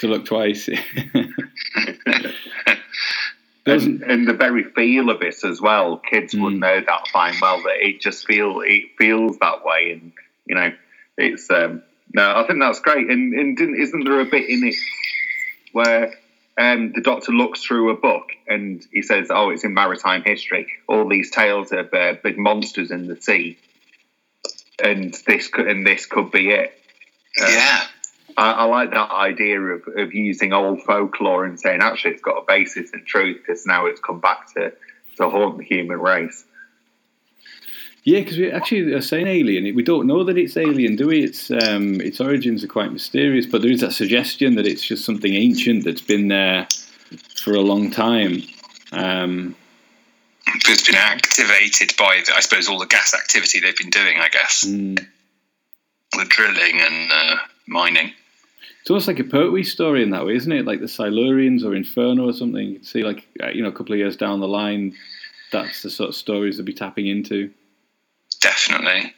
to 0.00 0.06
look 0.08 0.24
twice. 0.26 0.68
There 3.66 3.76
and, 3.76 4.02
and 4.02 4.28
the 4.28 4.34
very 4.34 4.62
feel 4.62 5.08
of 5.08 5.22
it 5.22 5.42
as 5.42 5.58
well. 5.58 5.96
Kids 5.96 6.34
would 6.34 6.52
Mm. 6.52 6.58
know 6.58 6.80
that 6.86 7.08
fine 7.08 7.32
well 7.40 7.62
that 7.62 7.76
it 7.80 7.98
just 7.98 8.26
feel 8.26 8.60
it 8.60 8.90
feels 8.98 9.38
that 9.38 9.64
way, 9.64 9.92
and 9.92 10.12
you 10.46 10.54
know, 10.54 10.70
it's 11.16 11.50
um, 11.50 11.82
no. 12.12 12.36
I 12.36 12.46
think 12.46 12.58
that's 12.60 12.80
great. 12.80 13.08
And 13.08 13.32
and 13.32 13.56
didn't, 13.56 13.80
isn't 13.80 14.04
there 14.04 14.20
a 14.20 14.26
bit 14.26 14.50
in 14.50 14.64
it 14.68 14.74
where 15.72 16.12
um, 16.56 16.92
the 16.94 17.00
doctor 17.00 17.32
looks 17.32 17.62
through 17.62 17.90
a 17.90 17.96
book 17.96 18.28
and 18.46 18.84
he 18.92 19.02
says, 19.02 19.28
"Oh, 19.30 19.50
it's 19.50 19.64
in 19.64 19.74
maritime 19.74 20.22
history. 20.24 20.66
All 20.88 21.08
these 21.08 21.30
tales 21.30 21.72
of 21.72 21.92
uh, 21.92 22.14
big 22.22 22.38
monsters 22.38 22.90
in 22.90 23.08
the 23.08 23.20
sea, 23.20 23.58
and 24.82 25.14
this 25.26 25.48
could 25.48 25.66
and 25.66 25.86
this 25.86 26.06
could 26.06 26.30
be 26.30 26.50
it." 26.50 26.72
Um, 27.42 27.52
yeah. 27.52 27.84
I, 28.36 28.52
I 28.52 28.64
like 28.64 28.90
that 28.90 29.10
idea 29.10 29.60
of, 29.60 29.82
of 29.96 30.14
using 30.14 30.52
old 30.52 30.82
folklore 30.82 31.44
and 31.44 31.58
saying 31.58 31.80
actually 31.82 32.12
it's 32.12 32.22
got 32.22 32.38
a 32.38 32.44
basis 32.46 32.90
in 32.92 33.04
truth 33.04 33.38
because 33.44 33.66
now 33.66 33.86
it's 33.86 34.00
come 34.00 34.20
back 34.20 34.52
to, 34.54 34.72
to 35.16 35.28
haunt 35.28 35.58
the 35.58 35.64
human 35.64 36.00
race. 36.00 36.44
Yeah, 38.04 38.20
because 38.20 38.36
we 38.36 38.50
actually 38.50 38.92
are 38.92 39.00
saying 39.00 39.26
alien. 39.26 39.74
We 39.74 39.82
don't 39.82 40.06
know 40.06 40.24
that 40.24 40.36
it's 40.36 40.58
alien, 40.58 40.94
do 40.94 41.08
we? 41.08 41.24
Its 41.24 41.50
um, 41.50 42.00
its 42.02 42.20
origins 42.20 42.62
are 42.62 42.68
quite 42.68 42.92
mysterious, 42.92 43.46
but 43.46 43.62
there 43.62 43.70
is 43.70 43.80
that 43.80 43.92
suggestion 43.92 44.56
that 44.56 44.66
it's 44.66 44.82
just 44.82 45.04
something 45.06 45.32
ancient 45.32 45.84
that's 45.84 46.02
been 46.02 46.28
there 46.28 46.68
for 47.42 47.54
a 47.54 47.60
long 47.62 47.90
time. 47.90 48.42
Um, 48.92 49.56
It's 50.46 50.86
been 50.86 50.96
activated 50.96 51.96
by, 51.96 52.22
I 52.34 52.40
suppose, 52.40 52.68
all 52.68 52.78
the 52.78 52.86
gas 52.86 53.14
activity 53.14 53.60
they've 53.60 53.76
been 53.76 53.90
doing, 53.90 54.18
I 54.18 54.28
guess. 54.28 54.64
mm. 54.64 54.98
The 56.12 56.24
drilling 56.26 56.80
and 56.80 57.10
uh, 57.10 57.36
mining. 57.66 58.12
It's 58.82 58.90
almost 58.90 59.08
like 59.08 59.18
a 59.18 59.24
Pertwee 59.24 59.64
story 59.64 60.02
in 60.02 60.10
that 60.10 60.26
way, 60.26 60.36
isn't 60.36 60.52
it? 60.52 60.66
Like 60.66 60.80
the 60.80 60.86
Silurians 60.86 61.64
or 61.64 61.74
Inferno 61.74 62.28
or 62.28 62.34
something. 62.34 62.68
You 62.68 62.74
can 62.76 62.84
see, 62.84 63.02
like 63.02 63.26
uh, 63.42 63.48
you 63.48 63.62
know, 63.62 63.70
a 63.70 63.72
couple 63.72 63.94
of 63.94 63.98
years 63.98 64.16
down 64.16 64.40
the 64.40 64.46
line, 64.46 64.94
that's 65.50 65.82
the 65.82 65.88
sort 65.88 66.10
of 66.10 66.14
stories 66.14 66.58
they'll 66.58 66.66
be 66.66 66.74
tapping 66.74 67.06
into. 67.06 67.50
Definitely. 68.44 69.14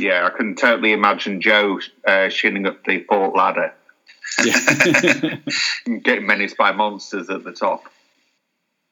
Yeah, 0.00 0.26
I 0.26 0.36
can 0.36 0.56
totally 0.56 0.92
imagine 0.92 1.40
Jo 1.40 1.78
uh, 2.06 2.28
shinning 2.28 2.66
up 2.66 2.84
the 2.84 2.98
port 3.08 3.36
ladder 3.36 3.72
Yeah. 4.44 5.36
getting 6.02 6.26
menaced 6.26 6.56
by 6.56 6.72
monsters 6.72 7.30
at 7.30 7.44
the 7.44 7.52
top. 7.52 7.84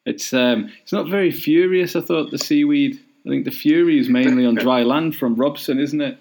It's 0.06 0.32
um, 0.32 0.70
it's 0.82 0.92
not 0.92 1.08
very 1.08 1.32
furious. 1.32 1.96
I 1.96 2.00
thought 2.00 2.30
the 2.30 2.38
seaweed. 2.38 3.00
I 3.26 3.28
think 3.28 3.44
the 3.44 3.50
fury 3.50 3.98
is 3.98 4.08
mainly 4.08 4.46
on 4.46 4.54
dry 4.54 4.82
land 4.82 5.16
from 5.16 5.34
Robson, 5.34 5.80
isn't 5.80 6.00
it? 6.00 6.18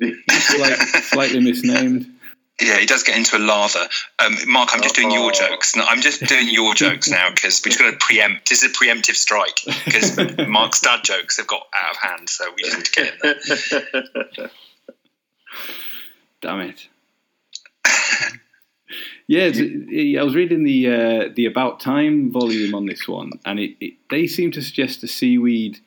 Like 0.58 0.76
slightly 1.04 1.40
misnamed. 1.40 2.13
Yeah, 2.60 2.78
he 2.78 2.86
does 2.86 3.02
get 3.02 3.16
into 3.16 3.36
a 3.36 3.40
lather. 3.40 3.88
Um, 4.24 4.36
Mark, 4.46 4.70
I'm 4.72 4.80
just 4.82 4.94
doing 4.94 5.10
your 5.10 5.30
Oh. 5.30 5.30
jokes. 5.32 5.74
No, 5.74 5.84
I'm 5.88 6.00
just 6.00 6.24
doing 6.24 6.48
your 6.48 6.72
jokes 6.84 7.08
now 7.08 7.30
because 7.34 7.60
we've 7.64 7.76
got 7.76 7.90
to 7.90 7.96
preempt. 7.98 8.48
This 8.48 8.62
is 8.62 8.70
a 8.70 8.74
preemptive 8.74 9.16
strike 9.16 9.60
because 9.84 10.16
Mark's 10.48 10.80
dad 10.80 11.00
jokes 11.02 11.36
have 11.38 11.48
got 11.48 11.66
out 11.74 11.90
of 11.90 11.96
hand, 11.96 12.28
so 12.28 12.44
we 12.56 12.62
just 12.62 12.76
need 12.76 12.84
to 12.86 12.92
get 12.92 13.12
in 13.12 14.14
there. 14.36 14.50
Damn 16.40 16.60
it. 16.60 16.88
yeah, 19.26 20.20
I 20.20 20.22
was 20.22 20.34
reading 20.34 20.62
the 20.64 20.86
uh, 20.88 21.28
the 21.34 21.46
About 21.46 21.80
Time 21.80 22.30
volume 22.30 22.74
on 22.74 22.86
this 22.86 23.08
one, 23.08 23.32
and 23.44 23.58
it, 23.58 23.76
it 23.80 23.94
they 24.10 24.26
seem 24.26 24.50
to 24.52 24.62
suggest 24.62 25.00
the 25.00 25.08
seaweed 25.08 25.78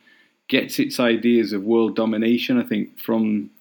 gets 0.47 0.79
its 0.79 0.99
ideas 0.99 1.53
of 1.53 1.63
world 1.63 1.95
domination. 1.95 2.59
I 2.59 2.63
think 2.63 2.99
from 2.99 3.51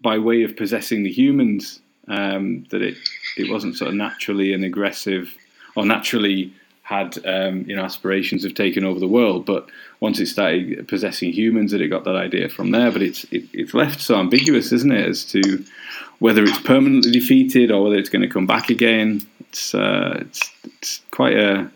by 0.00 0.18
way 0.18 0.42
of 0.42 0.56
possessing 0.56 1.02
the 1.02 1.10
humans. 1.12 1.80
Um, 2.08 2.66
that 2.70 2.82
it 2.82 2.96
it 3.36 3.50
wasn't 3.50 3.76
sort 3.76 3.88
of 3.88 3.94
naturally 3.94 4.52
an 4.52 4.62
aggressive 4.62 5.32
or 5.74 5.86
naturally 5.86 6.52
had 6.82 7.16
um, 7.26 7.64
you 7.66 7.74
know 7.74 7.82
aspirations 7.82 8.44
of 8.44 8.54
taking 8.54 8.84
over 8.84 9.00
the 9.00 9.08
world, 9.08 9.46
but 9.46 9.68
once 10.00 10.20
it 10.20 10.26
started 10.26 10.86
possessing 10.86 11.32
humans, 11.32 11.72
that 11.72 11.80
it 11.80 11.88
got 11.88 12.04
that 12.04 12.14
idea 12.16 12.48
from 12.48 12.70
there. 12.72 12.90
But 12.92 13.02
it's 13.02 13.24
it, 13.32 13.44
it's 13.52 13.72
left 13.74 14.00
so 14.00 14.16
ambiguous, 14.20 14.70
isn't 14.70 14.92
it, 14.92 15.08
as 15.08 15.24
to 15.26 15.64
whether 16.18 16.42
it's 16.44 16.58
permanently 16.60 17.10
defeated 17.10 17.70
or 17.70 17.84
whether 17.84 17.96
it's 17.96 18.10
going 18.10 18.22
to 18.22 18.28
come 18.28 18.46
back 18.46 18.68
again. 18.70 19.26
It's 19.40 19.74
uh, 19.74 20.18
it's, 20.20 20.50
it's 20.64 21.00
quite 21.10 21.36
a 21.36 21.70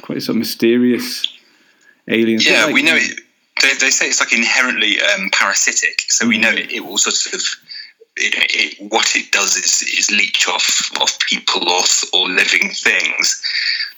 quite 0.00 0.18
a 0.18 0.20
sort 0.22 0.36
of 0.36 0.38
mysterious 0.38 1.26
alien. 2.08 2.40
Yeah, 2.42 2.64
Like- 2.64 2.74
we 2.74 2.82
know 2.82 2.96
it. 2.96 3.20
They, 3.60 3.74
they 3.74 3.90
say 3.90 4.06
it's 4.06 4.20
like 4.20 4.32
inherently 4.32 5.00
um, 5.02 5.30
parasitic, 5.32 6.00
so 6.08 6.28
we 6.28 6.38
know 6.38 6.50
it, 6.50 6.70
it 6.72 6.80
will 6.80 6.96
sort 6.96 7.34
of. 7.34 7.42
It, 8.20 8.78
it, 8.80 8.92
what 8.92 9.14
it 9.14 9.30
does 9.30 9.56
is, 9.56 9.82
is 9.82 10.10
leech 10.10 10.48
off 10.48 10.90
off 11.00 11.18
people 11.20 11.68
or, 11.68 11.82
or 12.12 12.28
living 12.28 12.70
things, 12.70 13.42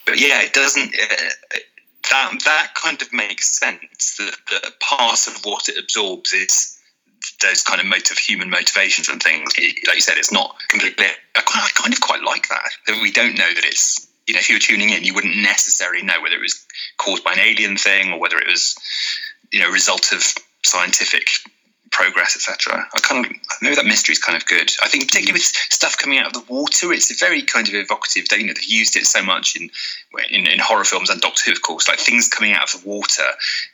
but 0.07 0.21
yeah, 0.21 0.43
it 0.43 0.53
doesn't. 0.53 0.95
Uh, 0.95 1.59
that 2.11 2.33
that 2.45 2.75
kind 2.75 3.01
of 3.03 3.13
makes 3.13 3.59
sense. 3.59 4.17
That, 4.19 4.35
that 4.51 4.81
part 4.81 5.27
of 5.27 5.45
what 5.45 5.69
it 5.69 5.79
absorbs 5.79 6.33
is 6.33 6.77
those 7.43 7.63
kind 7.63 7.81
of 7.81 7.87
motive 7.87 8.19
human 8.19 8.51
motivations 8.51 9.09
and 9.09 9.23
things. 9.23 9.53
It, 9.57 9.87
like 9.87 9.97
you 9.97 10.03
said, 10.03 10.19
it's 10.19 10.33
not 10.33 10.57
completely. 10.69 11.07
I 11.07 11.41
kind, 11.41 11.65
I 11.65 11.71
kind 11.75 11.93
of 11.93 12.01
quite 12.01 12.23
like 12.23 12.49
that. 12.49 12.71
That 12.87 13.01
we 13.03 13.13
don't 13.13 13.39
know 13.39 13.53
that 13.55 13.65
it's. 13.65 14.07
You 14.27 14.35
know, 14.35 14.41
if 14.41 14.49
you 14.49 14.57
were 14.57 14.61
tuning 14.61 14.91
in, 14.91 15.03
you 15.03 15.15
wouldn't 15.15 15.37
necessarily 15.43 16.03
know 16.03 16.21
whether 16.23 16.37
it 16.37 16.43
was 16.43 16.65
caused 16.99 17.25
by 17.25 17.33
an 17.33 17.41
alien 17.41 17.77
thing 17.77 18.13
or 18.13 18.21
whether 18.21 18.39
it 18.39 18.47
was, 18.47 18.77
you 19.51 19.59
know, 19.59 19.69
a 19.69 19.73
result 19.73 20.13
of 20.13 20.23
scientific 20.63 21.27
progress, 21.91 22.37
etc. 22.37 22.87
I 22.95 23.01
kind 23.01 23.27
of 23.27 23.33
maybe 23.61 23.75
that 23.75 23.85
mystery 23.85 24.13
is 24.13 24.19
kind 24.19 24.37
of 24.37 24.47
good. 24.47 24.71
I 24.83 24.89
think 24.89 25.07
particularly 25.07 25.35
with 25.35 25.43
stuff 25.43 25.99
coming 25.99 26.19
out 26.19 26.27
of 26.27 26.33
the 26.33 26.53
water, 26.53 26.93
it's 26.93 27.11
a 27.11 27.15
very 27.15 27.43
kind 27.43 27.69
of 27.69 27.75
evocative. 27.75 28.29
They, 28.29 28.39
you 28.39 28.47
know, 28.47 28.53
they've 28.55 28.65
used 28.65 28.97
it 28.97 29.07
so 29.07 29.23
much 29.23 29.57
in, 29.57 29.71
in 30.31 30.47
in 30.47 30.59
horror 30.59 30.85
films 30.85 31.11
and 31.11 31.21
Doctor 31.21 31.43
Who, 31.47 31.53
of 31.53 31.63
course. 31.63 31.89
Like 31.89 31.99
things 31.99 32.29
coming 32.29 32.53
out 32.53 32.75
of 32.75 32.83
the 32.83 32.89
water 32.89 33.27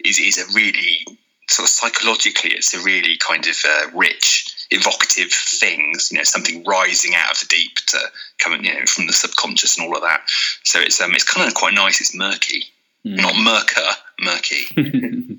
is 0.04 0.18
is 0.18 0.38
a 0.38 0.52
really 0.54 1.06
sort 1.49 1.66
of 1.66 1.70
psychologically, 1.70 2.50
it's 2.50 2.75
a 2.75 2.82
really 2.82 3.16
kind 3.16 3.46
of 3.46 3.56
uh, 3.66 3.90
rich, 3.94 4.66
evocative 4.70 5.30
things. 5.30 6.11
You 6.11 6.18
know, 6.18 6.25
something 6.25 6.64
rising 6.64 7.14
out 7.14 7.32
of 7.32 7.40
the 7.40 7.46
deep 7.46 7.76
to 7.88 7.99
come, 8.38 8.52
you 8.64 8.75
know, 8.75 8.87
from 8.87 9.06
the 9.06 9.12
subconscious 9.12 9.78
and 9.78 9.87
all 9.87 9.96
of 9.96 10.02
that. 10.02 10.23
So 10.64 10.80
it's 10.80 11.00
um, 11.00 11.14
it's 11.14 11.25
kind 11.25 11.46
of 11.46 11.54
quite 11.54 11.75
nice. 11.75 12.00
It's 12.00 12.14
murky, 12.14 12.64
not 13.04 13.35
murker, 13.37 13.88
murky. 14.20 15.38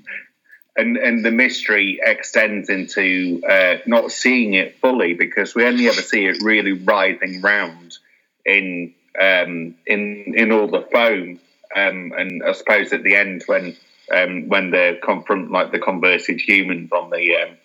and 0.78 0.96
and 0.96 1.24
the 1.24 1.32
mystery 1.32 1.98
extends 2.02 2.70
into 2.70 3.42
uh, 3.48 3.78
not 3.86 4.12
seeing 4.12 4.54
it 4.54 4.78
fully 4.78 5.14
because 5.14 5.54
we 5.54 5.66
only 5.66 5.88
ever 5.88 6.00
see 6.00 6.24
it 6.24 6.42
really 6.42 6.72
writhing 6.72 7.42
round 7.42 7.98
in 8.46 8.94
um, 9.20 9.74
in 9.86 10.34
in 10.36 10.52
all 10.52 10.68
the 10.68 10.86
foam. 10.92 11.40
Um, 11.76 12.12
and 12.16 12.42
I 12.42 12.52
suppose 12.52 12.92
at 12.92 13.02
the 13.02 13.16
end 13.16 13.42
when 13.46 13.76
um, 14.14 14.48
when 14.48 14.70
they 14.70 14.98
confront 15.02 15.50
like 15.50 15.72
the 15.72 15.80
converted 15.80 16.40
humans 16.40 16.90
on 16.92 17.10
the 17.10 17.36
um, 17.36 17.56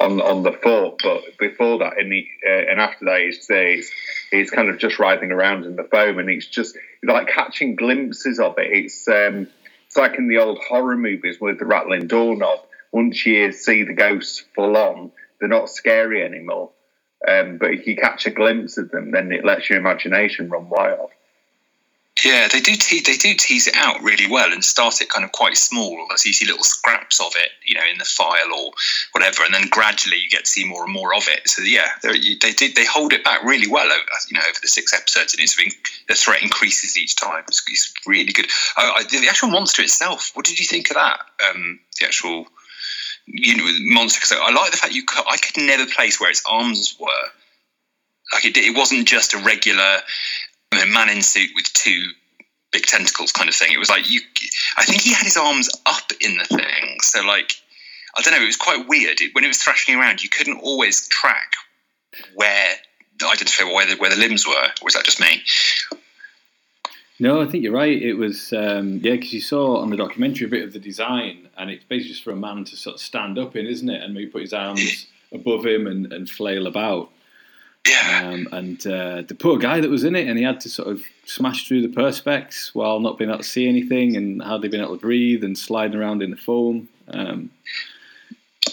on 0.00 0.20
on 0.20 0.42
the 0.42 0.52
fort, 0.52 1.00
but 1.02 1.22
before 1.38 1.78
that, 1.78 1.98
in 1.98 2.10
the 2.10 2.26
uh, 2.46 2.70
and 2.70 2.80
after 2.80 3.04
that, 3.04 3.20
he's 3.20 3.90
he's 4.30 4.50
kind 4.50 4.68
of 4.68 4.78
just 4.78 4.98
writhing 4.98 5.30
around 5.30 5.64
in 5.64 5.76
the 5.76 5.84
foam, 5.84 6.18
and 6.18 6.28
he's 6.28 6.46
just 6.46 6.76
like 7.02 7.28
catching 7.28 7.76
glimpses 7.76 8.40
of 8.40 8.58
it. 8.58 8.70
It's 8.72 9.08
um, 9.08 9.48
it's 9.90 9.96
like 9.96 10.16
in 10.18 10.28
the 10.28 10.38
old 10.38 10.60
horror 10.68 10.96
movies 10.96 11.40
with 11.40 11.58
the 11.58 11.64
rattling 11.64 12.06
doorknob. 12.06 12.60
Once 12.92 13.26
you 13.26 13.50
see 13.50 13.82
the 13.82 13.92
ghosts 13.92 14.44
full 14.54 14.76
on, 14.76 15.10
they're 15.40 15.48
not 15.48 15.68
scary 15.68 16.24
anymore. 16.24 16.70
Um, 17.26 17.58
but 17.58 17.72
if 17.72 17.88
you 17.88 17.96
catch 17.96 18.24
a 18.24 18.30
glimpse 18.30 18.78
of 18.78 18.92
them, 18.92 19.10
then 19.10 19.32
it 19.32 19.44
lets 19.44 19.68
your 19.68 19.80
imagination 19.80 20.48
run 20.48 20.68
wild. 20.68 21.10
Yeah, 22.24 22.48
they 22.48 22.60
do 22.60 22.76
te- 22.76 23.00
they 23.00 23.16
do 23.16 23.34
tease 23.34 23.66
it 23.66 23.76
out 23.76 24.02
really 24.02 24.26
well 24.30 24.52
and 24.52 24.64
start 24.64 25.00
it 25.00 25.08
kind 25.08 25.24
of 25.24 25.32
quite 25.32 25.56
small. 25.56 26.06
So 26.16 26.28
you 26.28 26.32
see 26.32 26.46
little 26.46 26.64
scraps 26.64 27.20
of 27.20 27.32
it, 27.36 27.50
you 27.64 27.74
know, 27.74 27.84
in 27.90 27.98
the 27.98 28.04
file 28.04 28.52
or 28.54 28.72
whatever, 29.12 29.44
and 29.44 29.54
then 29.54 29.68
gradually 29.70 30.18
you 30.18 30.28
get 30.28 30.44
to 30.44 30.50
see 30.50 30.64
more 30.64 30.84
and 30.84 30.92
more 30.92 31.14
of 31.14 31.28
it. 31.28 31.48
So 31.48 31.62
yeah, 31.62 31.88
they 32.02 32.52
did 32.52 32.74
they 32.74 32.84
hold 32.84 33.12
it 33.12 33.24
back 33.24 33.44
really 33.44 33.68
well, 33.68 33.86
over, 33.86 34.02
you 34.28 34.38
know, 34.38 34.44
over 34.48 34.58
the 34.60 34.68
six 34.68 34.92
episodes, 34.92 35.34
and 35.34 35.42
it's 35.42 35.56
the 36.08 36.14
threat 36.14 36.42
increases 36.42 36.98
each 36.98 37.16
time. 37.16 37.44
It's, 37.48 37.62
it's 37.68 37.92
really 38.06 38.32
good. 38.32 38.46
The 38.76 39.26
actual 39.28 39.48
monster 39.48 39.82
itself, 39.82 40.32
what 40.34 40.44
did 40.44 40.58
you 40.58 40.66
think 40.66 40.90
of 40.90 40.96
that? 40.96 41.20
Um, 41.48 41.80
the 41.98 42.06
actual 42.06 42.46
you 43.26 43.56
know 43.56 43.94
monster. 43.94 44.18
Because 44.18 44.36
I 44.42 44.52
like 44.52 44.70
the 44.72 44.76
fact 44.76 44.94
you 44.94 45.04
could, 45.04 45.24
I 45.28 45.36
could 45.36 45.62
never 45.62 45.86
place 45.86 46.20
where 46.20 46.30
its 46.30 46.42
arms 46.48 46.96
were. 46.98 47.06
Like 48.32 48.44
it, 48.44 48.56
it 48.56 48.76
wasn't 48.76 49.08
just 49.08 49.34
a 49.34 49.38
regular 49.38 49.98
a 50.72 50.86
man 50.86 51.10
in 51.10 51.22
suit 51.22 51.50
with 51.54 51.72
two 51.72 52.10
big 52.72 52.84
tentacles 52.84 53.32
kind 53.32 53.48
of 53.48 53.54
thing. 53.54 53.72
It 53.72 53.78
was 53.78 53.90
like 53.90 54.10
you. 54.10 54.20
I 54.76 54.84
think 54.84 55.02
he 55.02 55.12
had 55.12 55.24
his 55.24 55.36
arms 55.36 55.68
up 55.86 56.12
in 56.20 56.36
the 56.36 56.44
thing, 56.44 56.98
so 57.00 57.22
like 57.22 57.52
I 58.16 58.22
don't 58.22 58.34
know. 58.34 58.42
It 58.42 58.46
was 58.46 58.56
quite 58.56 58.88
weird 58.88 59.20
it, 59.20 59.34
when 59.34 59.44
it 59.44 59.48
was 59.48 59.58
thrashing 59.58 59.96
around. 59.96 60.22
You 60.22 60.28
couldn't 60.28 60.60
always 60.60 61.08
track 61.08 61.52
where 62.34 62.74
identify 63.22 63.64
where 63.64 63.86
the, 63.86 63.96
where 63.96 64.10
the 64.10 64.16
limbs 64.16 64.46
were. 64.46 64.54
Or 64.54 64.84
was 64.84 64.94
that 64.94 65.04
just 65.04 65.20
me? 65.20 65.42
No, 67.18 67.42
I 67.42 67.46
think 67.46 67.62
you're 67.62 67.72
right. 67.72 68.00
It 68.00 68.14
was 68.14 68.52
um, 68.52 69.00
yeah, 69.02 69.12
because 69.12 69.32
you 69.32 69.42
saw 69.42 69.76
on 69.82 69.90
the 69.90 69.96
documentary 69.96 70.46
a 70.46 70.50
bit 70.50 70.64
of 70.64 70.72
the 70.72 70.78
design, 70.78 71.48
and 71.58 71.70
it's 71.70 71.84
basically 71.84 72.12
just 72.12 72.24
for 72.24 72.30
a 72.30 72.36
man 72.36 72.64
to 72.64 72.76
sort 72.76 72.94
of 72.94 73.00
stand 73.00 73.38
up 73.38 73.56
in, 73.56 73.66
isn't 73.66 73.90
it? 73.90 74.02
And 74.02 74.14
maybe 74.14 74.30
put 74.30 74.42
his 74.42 74.54
arms 74.54 75.06
above 75.32 75.66
him 75.66 75.86
and, 75.86 76.10
and 76.12 76.30
flail 76.30 76.66
about. 76.66 77.10
Yeah. 77.88 78.22
Um, 78.24 78.48
and 78.52 78.86
uh, 78.86 79.22
the 79.22 79.34
poor 79.34 79.58
guy 79.58 79.80
that 79.80 79.90
was 79.90 80.04
in 80.04 80.14
it, 80.14 80.28
and 80.28 80.38
he 80.38 80.44
had 80.44 80.60
to 80.60 80.68
sort 80.68 80.88
of 80.88 81.02
smash 81.24 81.66
through 81.66 81.82
the 81.82 81.88
perspex 81.88 82.74
while 82.74 83.00
not 83.00 83.18
being 83.18 83.30
able 83.30 83.38
to 83.38 83.44
see 83.44 83.68
anything, 83.68 84.16
and 84.16 84.42
hardly 84.42 84.68
they've 84.68 84.80
able 84.80 84.96
to 84.96 85.00
breathe 85.00 85.42
and 85.44 85.56
sliding 85.56 85.98
around 85.98 86.22
in 86.22 86.30
the 86.30 86.36
foam. 86.36 86.88
Um, 87.08 87.50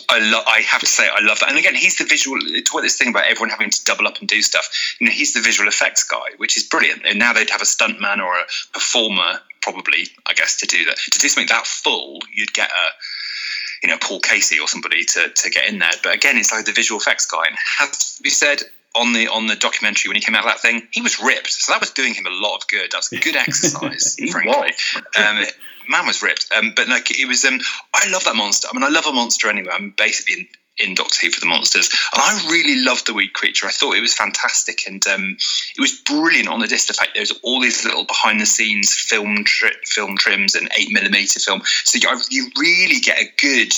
I 0.09 0.19
love. 0.19 0.43
I 0.47 0.61
have 0.61 0.81
to 0.81 0.85
say, 0.85 1.07
I 1.07 1.21
love 1.21 1.39
that. 1.39 1.49
And 1.49 1.57
again, 1.57 1.75
he's 1.75 1.97
the 1.97 2.03
visual. 2.03 2.37
It's 2.41 2.73
what 2.73 2.81
this 2.81 2.97
thing 2.97 3.09
about 3.09 3.25
everyone 3.25 3.49
having 3.49 3.69
to 3.69 3.83
double 3.83 4.07
up 4.07 4.19
and 4.19 4.27
do 4.27 4.41
stuff. 4.41 4.95
You 4.99 5.07
know, 5.07 5.13
he's 5.13 5.33
the 5.33 5.41
visual 5.41 5.67
effects 5.67 6.03
guy, 6.03 6.35
which 6.37 6.57
is 6.57 6.63
brilliant. 6.63 7.05
And 7.05 7.19
now 7.19 7.33
they'd 7.33 7.49
have 7.49 7.61
a 7.61 7.65
stuntman 7.65 8.19
or 8.19 8.37
a 8.37 8.45
performer, 8.73 9.39
probably, 9.61 10.07
I 10.25 10.33
guess, 10.33 10.59
to 10.59 10.65
do 10.65 10.85
that. 10.85 10.97
To 10.97 11.19
do 11.19 11.27
something 11.27 11.47
that 11.49 11.67
full, 11.67 12.19
you'd 12.33 12.53
get 12.53 12.69
a 12.69 13.83
you 13.83 13.89
know 13.89 13.97
Paul 14.01 14.19
Casey 14.19 14.59
or 14.59 14.67
somebody 14.67 15.03
to, 15.05 15.29
to 15.29 15.49
get 15.49 15.69
in 15.69 15.79
there. 15.79 15.91
But 16.03 16.15
again, 16.15 16.37
it's 16.37 16.51
like 16.51 16.65
the 16.65 16.73
visual 16.73 16.99
effects 16.99 17.25
guy. 17.25 17.43
And 17.47 17.57
has 17.79 18.15
to 18.15 18.23
be 18.23 18.29
said, 18.29 18.63
on 18.97 19.13
the 19.13 19.27
on 19.27 19.47
the 19.47 19.55
documentary 19.55 20.09
when 20.09 20.15
he 20.15 20.21
came 20.21 20.35
out 20.35 20.45
of 20.45 20.51
that 20.51 20.59
thing, 20.59 20.87
he 20.91 21.01
was 21.01 21.21
ripped. 21.21 21.51
So 21.51 21.73
that 21.73 21.79
was 21.79 21.91
doing 21.91 22.13
him 22.13 22.25
a 22.25 22.31
lot 22.31 22.57
of 22.57 22.67
good. 22.67 22.91
That's 22.91 23.09
good 23.09 23.35
exercise, 23.47 24.17
frankly. 24.31 24.71
Um, 25.17 25.45
man 25.89 26.05
was 26.05 26.21
ripped. 26.21 26.51
Um, 26.55 26.73
but 26.75 26.87
like 26.87 27.11
it 27.11 27.27
was. 27.27 27.43
Um, 27.45 27.59
I 27.93 28.09
love 28.09 28.23
that 28.25 28.35
monster. 28.35 28.67
I 28.69 28.73
mean, 28.73 28.83
I 28.83 28.89
love 28.89 29.05
a 29.05 29.13
monster 29.13 29.49
anyway. 29.49 29.71
I'm 29.71 29.93
basically 29.97 30.47
in, 30.79 30.89
in 30.89 30.95
Doctor 30.95 31.25
Who 31.25 31.31
for 31.31 31.39
the 31.39 31.47
monsters, 31.47 31.89
and 32.13 32.21
I 32.21 32.49
really 32.49 32.83
loved 32.83 33.07
the 33.07 33.13
weed 33.13 33.33
creature. 33.33 33.67
I 33.67 33.71
thought 33.71 33.95
it 33.95 34.01
was 34.01 34.13
fantastic, 34.13 34.87
and 34.87 35.05
um, 35.07 35.37
it 35.75 35.81
was 35.81 36.01
brilliant 36.01 36.49
on 36.49 36.59
the 36.59 36.67
disc 36.67 36.89
effect. 36.89 37.11
There's 37.15 37.31
all 37.43 37.61
these 37.61 37.83
little 37.85 38.05
behind 38.05 38.39
the 38.39 38.45
scenes 38.45 38.93
film 38.93 39.43
tri- 39.43 39.71
film 39.85 40.17
trims 40.17 40.55
and 40.55 40.69
eight 40.77 40.91
millimeter 40.91 41.39
film, 41.39 41.61
so 41.83 41.99
you, 42.01 42.21
you 42.29 42.51
really 42.57 42.99
get 42.99 43.19
a 43.19 43.31
good 43.37 43.73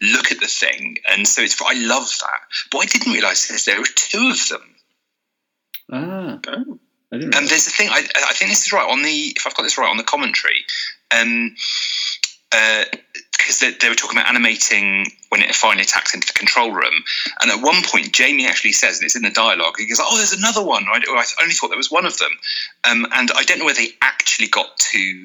look 0.00 0.32
at 0.32 0.40
the 0.40 0.46
thing, 0.46 0.98
and 1.10 1.26
so 1.26 1.42
it's. 1.42 1.60
I 1.60 1.74
love 1.74 2.10
that, 2.20 2.40
but 2.70 2.78
I 2.78 2.86
didn't 2.86 3.12
realise 3.12 3.64
there 3.64 3.78
were 3.78 3.86
two 3.94 4.30
of 4.30 4.48
them. 4.48 4.74
Ah, 5.92 6.38
oh. 6.48 6.78
and 7.12 7.32
there's 7.32 7.66
a 7.66 7.70
thing. 7.70 7.88
I, 7.90 7.98
I, 7.98 8.32
think 8.32 8.50
this 8.50 8.66
is 8.66 8.72
right 8.72 8.88
on 8.88 9.02
the. 9.02 9.32
If 9.36 9.46
I've 9.46 9.54
got 9.54 9.62
this 9.62 9.78
right 9.78 9.90
on 9.90 9.96
the 9.96 10.02
commentary, 10.02 10.64
um, 11.10 11.54
because 12.50 13.62
uh, 13.62 13.66
they, 13.66 13.70
they, 13.72 13.88
were 13.88 13.94
talking 13.94 14.18
about 14.18 14.28
animating 14.28 15.06
when 15.28 15.42
it 15.42 15.54
finally 15.54 15.82
attacks 15.82 16.14
into 16.14 16.26
the 16.26 16.38
control 16.38 16.72
room, 16.72 16.94
and 17.40 17.50
at 17.50 17.62
one 17.62 17.82
point 17.84 18.12
Jamie 18.12 18.46
actually 18.46 18.72
says, 18.72 18.98
and 18.98 19.06
it's 19.06 19.16
in 19.16 19.22
the 19.22 19.30
dialogue, 19.30 19.74
he 19.78 19.88
goes, 19.88 20.00
"Oh, 20.02 20.16
there's 20.16 20.32
another 20.32 20.64
one." 20.64 20.84
I, 20.88 21.00
I 21.06 21.24
only 21.42 21.54
thought 21.54 21.68
there 21.68 21.76
was 21.76 21.90
one 21.90 22.06
of 22.06 22.18
them, 22.18 22.32
um, 22.84 23.06
and 23.12 23.30
I 23.34 23.44
don't 23.44 23.58
know 23.58 23.66
whether 23.66 23.82
they 23.82 23.92
actually 24.02 24.48
got 24.48 24.76
to 24.92 25.24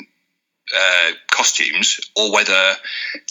uh, 0.75 1.11
costumes 1.31 1.99
or 2.15 2.31
whether 2.31 2.73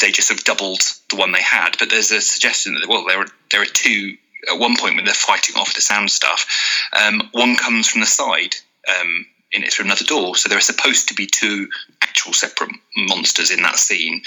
they 0.01 0.11
just 0.11 0.31
have 0.31 0.44
doubled 0.44 0.83
the 1.11 1.16
one 1.16 1.33
they 1.33 1.42
had. 1.42 1.77
But 1.79 1.90
there's 1.90 2.11
a 2.11 2.20
suggestion 2.20 2.74
that 2.74 2.88
well, 2.88 3.05
there 3.07 3.20
are 3.20 3.27
there 3.51 3.62
are 3.62 3.66
two 3.66 4.16
at 4.51 4.59
one 4.59 4.77
point 4.77 4.96
when 4.96 5.05
they're 5.05 5.14
fighting 5.14 5.57
off 5.57 5.74
the 5.74 5.81
sound 5.81 6.11
stuff. 6.11 6.46
Um, 6.92 7.29
one 7.33 7.57
comes 7.57 7.88
from 7.88 8.01
the 8.01 8.07
side. 8.07 8.55
Um, 8.88 9.27
in 9.51 9.62
it 9.62 9.72
through 9.72 9.87
another 9.87 10.05
door, 10.05 10.37
so 10.37 10.48
there 10.48 10.59
are 10.59 10.62
supposed 10.62 11.09
to 11.09 11.14
be 11.14 11.27
two 11.27 11.68
actual 12.03 12.35
separate 12.35 12.70
monsters 12.96 13.51
in 13.51 13.62
that 13.62 13.77
scene. 13.77 14.20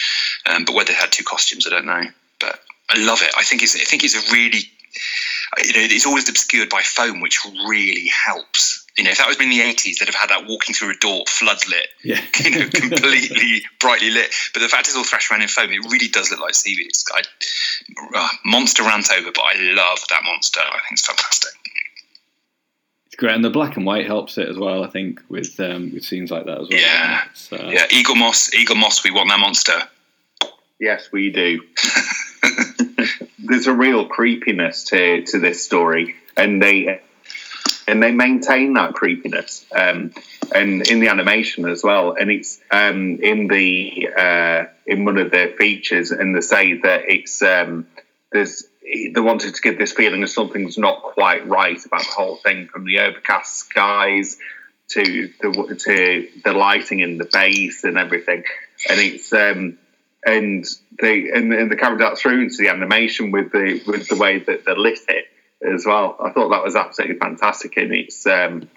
Um, 0.47 0.65
but 0.65 0.73
whether 0.73 0.87
they 0.87 0.97
had 0.97 1.11
two 1.11 1.23
costumes, 1.23 1.67
I 1.67 1.69
don't 1.69 1.85
know. 1.85 2.03
But 2.39 2.59
I 2.89 2.97
love 2.97 3.21
it. 3.21 3.31
I 3.37 3.43
think 3.43 3.61
it's 3.61 3.75
I 3.75 3.83
think 3.83 4.03
it's 4.03 4.15
a 4.15 4.33
really 4.33 4.63
you 5.59 5.73
know 5.73 5.87
it's 5.93 6.05
always 6.05 6.27
obscured 6.27 6.69
by 6.69 6.81
foam, 6.81 7.21
which 7.21 7.39
really 7.67 8.07
helps 8.07 8.80
you 9.01 9.05
know, 9.05 9.11
if 9.13 9.17
that 9.17 9.27
was 9.27 9.41
in 9.41 9.49
the 9.49 9.61
eighties, 9.61 9.97
they'd 9.97 10.05
have 10.05 10.13
had 10.13 10.29
that 10.29 10.45
walking 10.47 10.75
through 10.75 10.91
a 10.91 10.93
door, 10.93 11.23
floodlit, 11.25 11.87
yeah. 12.03 12.21
you 12.43 12.51
know, 12.51 12.69
completely 12.69 13.63
brightly 13.79 14.11
lit. 14.11 14.31
But 14.53 14.59
the 14.59 14.69
fact 14.69 14.87
it's 14.87 14.95
all 14.95 15.03
thrashed 15.03 15.31
around 15.31 15.41
in 15.41 15.47
foam, 15.47 15.71
it 15.71 15.79
really 15.91 16.07
does 16.07 16.29
look 16.29 16.39
like 16.39 16.53
seaweed. 16.53 16.85
It's 16.85 17.03
I, 17.11 17.23
uh, 18.15 18.27
monster 18.45 18.83
rant 18.83 19.09
over, 19.11 19.31
but 19.33 19.41
I 19.41 19.55
love 19.73 19.97
that 20.11 20.21
monster. 20.23 20.59
I 20.59 20.77
think 20.87 20.91
it's 20.91 21.07
fantastic. 21.07 21.51
It's 23.07 23.15
great, 23.15 23.33
and 23.33 23.43
the 23.43 23.49
black 23.49 23.75
and 23.75 23.87
white 23.87 24.05
helps 24.05 24.37
it 24.37 24.47
as 24.47 24.55
well. 24.55 24.83
I 24.83 24.87
think 24.87 25.19
with 25.29 25.59
um, 25.59 25.93
with 25.95 26.03
scenes 26.03 26.29
like 26.29 26.45
that 26.45 26.61
as 26.61 26.69
well. 26.69 26.79
Yeah, 26.79 27.21
uh, 27.53 27.71
yeah. 27.71 27.87
Eaglemoss, 27.87 28.53
Eagle 28.53 28.75
Moss, 28.75 29.03
we 29.03 29.09
want 29.09 29.29
that 29.29 29.39
monster. 29.39 29.81
Yes, 30.79 31.11
we 31.11 31.31
do. 31.31 31.61
There's 33.39 33.65
a 33.65 33.73
real 33.73 34.05
creepiness 34.07 34.83
to 34.85 35.23
to 35.23 35.39
this 35.39 35.65
story, 35.65 36.17
and 36.37 36.61
they 36.61 37.01
and 37.87 38.01
they 38.01 38.11
maintain 38.11 38.73
that 38.73 38.93
creepiness 38.93 39.65
um, 39.73 40.13
and 40.53 40.87
in 40.87 40.99
the 40.99 41.07
animation 41.07 41.67
as 41.67 41.83
well. 41.83 42.13
And 42.13 42.31
it's 42.31 42.59
um, 42.71 43.19
in 43.21 43.47
the 43.47 44.09
uh, 44.17 44.65
in 44.85 45.05
one 45.05 45.17
of 45.17 45.31
their 45.31 45.49
features 45.49 46.11
and 46.11 46.35
they 46.35 46.41
say 46.41 46.79
that 46.79 47.09
it's 47.09 47.41
um, 47.41 47.87
there's 48.31 48.65
they 48.83 49.21
wanted 49.21 49.55
to 49.55 49.61
give 49.61 49.77
this 49.77 49.93
feeling 49.93 50.23
of 50.23 50.29
something's 50.29 50.77
not 50.77 51.01
quite 51.01 51.47
right 51.47 51.83
about 51.85 52.01
the 52.01 52.11
whole 52.11 52.35
thing 52.37 52.67
from 52.67 52.85
the 52.85 52.99
overcast 52.99 53.57
skies 53.57 54.37
to 54.89 55.29
the 55.41 55.75
to 55.79 56.27
the 56.43 56.53
lighting 56.53 56.99
in 56.99 57.17
the 57.17 57.29
base 57.31 57.83
and 57.83 57.97
everything. 57.97 58.43
And 58.89 58.99
it's 58.99 59.31
um, 59.31 59.77
and 60.25 60.65
they 60.99 61.29
and, 61.29 61.53
and 61.53 61.71
they 61.71 61.75
carried 61.75 62.01
that 62.01 62.17
through 62.17 62.41
into 62.43 62.57
the 62.57 62.69
animation 62.69 63.31
with 63.31 63.51
the 63.51 63.81
with 63.87 64.07
the 64.07 64.17
way 64.17 64.39
that 64.39 64.65
they 64.65 64.75
lit 64.75 64.99
it 65.07 65.25
as 65.61 65.85
well. 65.85 66.15
I 66.19 66.31
thought 66.31 66.49
that 66.49 66.63
was 66.63 66.75
absolutely 66.75 67.17
fantastic, 67.17 67.77
and 67.77 67.93
it's 67.93 68.25
um, 68.25 68.69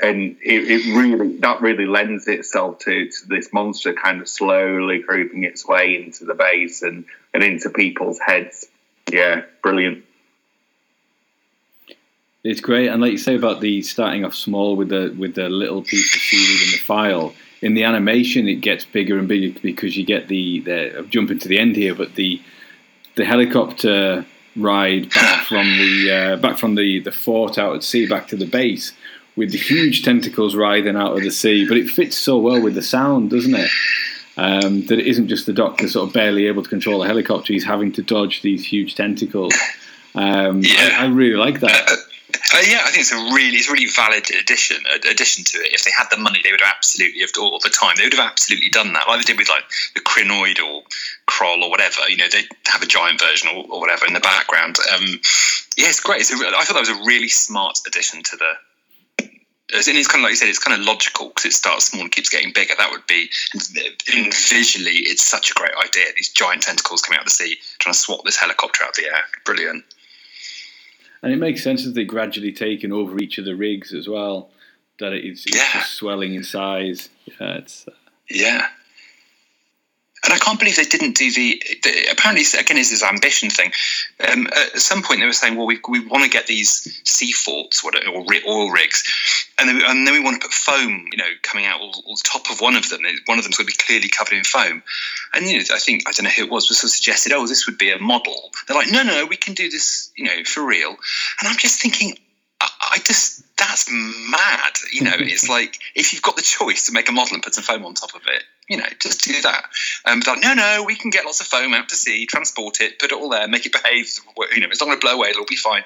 and 0.00 0.36
it, 0.42 0.70
it, 0.70 0.94
really 0.94 1.38
that 1.38 1.60
really 1.60 1.86
lends 1.86 2.28
itself 2.28 2.78
to, 2.80 3.08
to 3.08 3.28
this 3.28 3.52
monster 3.52 3.92
kind 3.92 4.20
of 4.20 4.28
slowly 4.28 5.02
creeping 5.02 5.44
its 5.44 5.66
way 5.66 6.02
into 6.02 6.24
the 6.24 6.34
base 6.34 6.82
and, 6.82 7.04
and 7.34 7.42
into 7.42 7.70
people's 7.70 8.18
heads. 8.20 8.66
Yeah, 9.10 9.42
brilliant. 9.62 10.04
It's 12.44 12.60
great, 12.60 12.88
and 12.88 13.02
like 13.02 13.12
you 13.12 13.18
say 13.18 13.34
about 13.34 13.60
the 13.60 13.82
starting 13.82 14.24
off 14.24 14.34
small 14.34 14.76
with 14.76 14.90
the 14.90 15.14
with 15.18 15.34
the 15.34 15.48
little 15.48 15.82
piece 15.82 16.14
of 16.14 16.20
seaweed 16.20 16.62
in 16.62 16.70
the 16.72 16.78
file. 16.78 17.34
In 17.60 17.74
the 17.74 17.82
animation, 17.82 18.46
it 18.46 18.60
gets 18.60 18.84
bigger 18.84 19.18
and 19.18 19.26
bigger 19.26 19.58
because 19.60 19.96
you 19.96 20.04
get 20.04 20.28
the, 20.28 20.60
the 20.60 20.98
I'm 20.98 21.10
jumping 21.10 21.40
to 21.40 21.48
the 21.48 21.58
end 21.58 21.74
here, 21.74 21.94
but 21.94 22.14
the 22.14 22.40
the 23.16 23.24
helicopter 23.24 24.24
ride 24.56 25.10
back 25.14 25.44
from 25.48 25.66
the 25.66 26.10
uh, 26.12 26.36
back 26.36 26.58
from 26.58 26.74
the, 26.74 27.00
the 27.00 27.12
fort 27.12 27.58
out 27.58 27.76
at 27.76 27.82
sea 27.82 28.06
back 28.06 28.28
to 28.28 28.36
the 28.36 28.46
base 28.46 28.92
with 29.36 29.52
the 29.52 29.58
huge 29.58 30.02
tentacles 30.04 30.56
writhing 30.56 30.96
out 30.96 31.16
of 31.16 31.22
the 31.22 31.30
sea. 31.30 31.66
But 31.66 31.76
it 31.76 31.88
fits 31.88 32.16
so 32.18 32.38
well 32.38 32.60
with 32.60 32.74
the 32.74 32.82
sound, 32.82 33.30
doesn't 33.30 33.54
it? 33.54 33.70
Um, 34.36 34.86
that 34.86 34.98
it 35.00 35.06
isn't 35.08 35.28
just 35.28 35.46
the 35.46 35.52
doctor 35.52 35.88
sort 35.88 36.08
of 36.08 36.14
barely 36.14 36.46
able 36.46 36.62
to 36.62 36.68
control 36.68 37.00
the 37.00 37.06
helicopter; 37.06 37.52
he's 37.52 37.64
having 37.64 37.90
to 37.92 38.02
dodge 38.02 38.42
these 38.42 38.64
huge 38.64 38.94
tentacles. 38.94 39.54
Um, 40.14 40.62
Yeah. 40.62 40.96
I, 40.98 41.04
I 41.04 41.06
really 41.08 41.36
like 41.36 41.60
that. 41.60 41.90
Uh, 41.90 42.60
yeah, 42.66 42.80
I 42.84 42.90
think 42.90 43.00
it's 43.00 43.12
a 43.12 43.16
really, 43.34 43.56
it's 43.56 43.68
a 43.68 43.72
really 43.72 43.86
valid 43.86 44.30
addition. 44.40 44.78
uh, 44.90 44.98
Addition 45.10 45.44
to 45.44 45.58
it, 45.58 45.72
if 45.72 45.82
they 45.84 45.90
had 45.96 46.06
the 46.10 46.16
money, 46.18 46.40
they 46.42 46.50
would 46.50 46.60
have 46.60 46.74
absolutely, 46.76 47.20
have 47.20 47.30
all 47.40 47.58
the 47.62 47.68
time, 47.70 47.94
they 47.96 48.04
would 48.04 48.12
have 48.14 48.26
absolutely 48.30 48.68
done 48.70 48.92
that, 48.92 49.08
like 49.08 49.18
they 49.18 49.32
did 49.32 49.38
with 49.38 49.48
like 49.48 49.64
the 49.94 50.00
Crinoid 50.00 50.60
or 50.60 50.82
Kroll 51.38 51.62
or 51.62 51.70
whatever. 51.70 52.00
You 52.08 52.16
know, 52.16 52.28
they 52.32 52.42
have 52.66 52.82
a 52.82 52.86
giant 52.86 53.20
version 53.20 53.48
or, 53.48 53.64
or 53.70 53.80
whatever 53.80 54.06
in 54.06 54.12
the 54.12 54.20
background. 54.20 54.76
Um, 54.94 55.04
yeah, 55.76 55.86
it's 55.88 56.00
great. 56.00 56.20
It's 56.20 56.32
a, 56.32 56.36
I 56.36 56.64
thought 56.64 56.74
that 56.74 56.80
was 56.80 56.88
a 56.88 57.04
really 57.06 57.28
smart 57.28 57.78
addition 57.86 58.22
to 58.24 58.36
the. 58.36 58.52
In, 59.70 59.96
it's 59.96 60.08
kind 60.08 60.20
of 60.20 60.24
like 60.24 60.30
you 60.30 60.36
said, 60.36 60.48
it's 60.48 60.58
kind 60.58 60.80
of 60.80 60.86
logical 60.86 61.28
because 61.28 61.44
it 61.44 61.52
starts 61.52 61.88
small 61.88 62.02
and 62.02 62.10
keeps 62.10 62.30
getting 62.30 62.52
bigger. 62.54 62.72
That 62.78 62.90
would 62.90 63.06
be, 63.06 63.28
and 63.54 64.32
visually, 64.34 64.96
it's 64.96 65.22
such 65.22 65.50
a 65.50 65.54
great 65.54 65.72
idea. 65.78 66.04
These 66.16 66.30
giant 66.32 66.62
tentacles 66.62 67.02
coming 67.02 67.18
out 67.18 67.22
of 67.22 67.26
the 67.26 67.32
sea, 67.32 67.58
trying 67.78 67.92
to 67.92 67.98
swat 67.98 68.24
this 68.24 68.36
helicopter 68.38 68.82
out 68.84 68.90
of 68.90 68.96
the 68.96 69.04
air. 69.04 69.22
Brilliant. 69.44 69.84
And 71.22 71.32
it 71.32 71.36
makes 71.36 71.62
sense 71.62 71.84
as 71.86 71.92
they're 71.92 72.04
gradually 72.04 72.52
taken 72.52 72.92
over 72.92 73.18
each 73.18 73.36
of 73.38 73.44
the 73.44 73.54
rigs 73.54 73.92
as 73.92 74.08
well. 74.08 74.50
That 75.00 75.12
it's, 75.12 75.44
it's 75.46 75.54
Yeah. 75.56 75.68
just 75.74 75.92
swelling 75.94 76.34
in 76.34 76.44
size. 76.44 77.10
Yeah, 77.26 77.58
it's 77.58 77.86
uh, 77.86 77.92
Yeah. 78.30 78.68
And 80.24 80.32
I 80.32 80.38
can't 80.38 80.58
believe 80.58 80.76
they 80.76 80.84
didn't 80.84 81.16
do 81.16 81.30
the. 81.32 81.62
the 81.82 82.08
apparently, 82.10 82.44
again, 82.58 82.76
it's 82.76 82.90
this 82.90 83.02
ambition 83.02 83.50
thing. 83.50 83.72
Um, 84.28 84.46
at 84.48 84.78
some 84.78 85.02
point, 85.02 85.20
they 85.20 85.26
were 85.26 85.32
saying, 85.32 85.56
"Well, 85.56 85.66
we, 85.66 85.78
we 85.88 86.00
want 86.00 86.24
to 86.24 86.30
get 86.30 86.46
these 86.46 87.00
sea 87.04 87.32
forts 87.32 87.84
what- 87.84 87.94
or 88.06 88.24
oil 88.46 88.70
rigs, 88.70 89.04
and 89.58 89.68
then, 89.68 89.76
we, 89.76 89.84
and 89.84 90.06
then 90.06 90.14
we 90.14 90.20
want 90.20 90.40
to 90.40 90.48
put 90.48 90.54
foam, 90.54 91.06
you 91.12 91.18
know, 91.18 91.30
coming 91.42 91.66
out 91.66 91.80
all, 91.80 92.02
all 92.06 92.16
the 92.16 92.24
top 92.24 92.50
of 92.50 92.60
one 92.60 92.76
of 92.76 92.88
them. 92.88 93.02
One 93.26 93.38
of 93.38 93.44
them's 93.44 93.56
going 93.56 93.66
to 93.68 93.72
be 93.72 93.82
clearly 93.82 94.08
covered 94.08 94.34
in 94.34 94.44
foam." 94.44 94.82
And 95.34 95.46
you 95.46 95.58
know, 95.58 95.64
I 95.72 95.78
think 95.78 96.02
I 96.08 96.12
don't 96.12 96.24
know 96.24 96.30
who 96.30 96.44
it 96.44 96.50
was, 96.50 96.68
was 96.68 96.78
sort 96.78 96.90
of 96.90 96.94
suggested, 96.94 97.32
"Oh, 97.32 97.46
this 97.46 97.66
would 97.66 97.78
be 97.78 97.92
a 97.92 97.98
model." 97.98 98.50
They're 98.66 98.76
like, 98.76 98.90
"No, 98.90 99.02
no, 99.02 99.26
we 99.26 99.36
can 99.36 99.54
do 99.54 99.70
this, 99.70 100.10
you 100.16 100.24
know, 100.24 100.44
for 100.44 100.64
real." 100.64 100.90
And 100.90 101.48
I'm 101.48 101.56
just 101.56 101.80
thinking, 101.80 102.18
I, 102.80 102.98
just 102.98 103.42
that's 103.56 103.88
mad. 103.90 104.72
You 104.92 105.02
know, 105.02 105.16
it's 105.16 105.48
like 105.56 105.78
if 105.94 106.12
you've 106.12 106.22
got 106.22 106.36
the 106.36 106.42
choice 106.42 106.86
to 106.86 106.92
make 106.92 107.08
a 107.08 107.12
model 107.12 107.34
and 107.34 107.42
put 107.42 107.54
some 107.54 107.64
foam 107.64 107.84
on 107.84 107.94
top 107.94 108.14
of 108.14 108.22
it, 108.26 108.42
you 108.68 108.76
know, 108.76 108.86
just 109.00 109.24
do 109.24 109.40
that. 109.42 109.64
Um, 110.04 110.20
but 110.20 110.28
like, 110.28 110.42
no, 110.42 110.54
no, 110.54 110.84
we 110.86 110.94
can 110.94 111.10
get 111.10 111.24
lots 111.24 111.40
of 111.40 111.46
foam 111.46 111.74
out 111.74 111.88
to 111.88 111.96
sea, 111.96 112.26
transport 112.26 112.80
it, 112.80 112.98
put 112.98 113.12
it 113.12 113.18
all 113.18 113.30
there, 113.30 113.48
make 113.48 113.66
it 113.66 113.72
behave. 113.72 114.08
You 114.52 114.60
know, 114.60 114.68
it's 114.70 114.80
not 114.80 114.86
going 114.86 114.98
to 114.98 115.04
blow 115.04 115.14
away; 115.14 115.30
it'll 115.30 115.44
be 115.44 115.56
fine. 115.56 115.82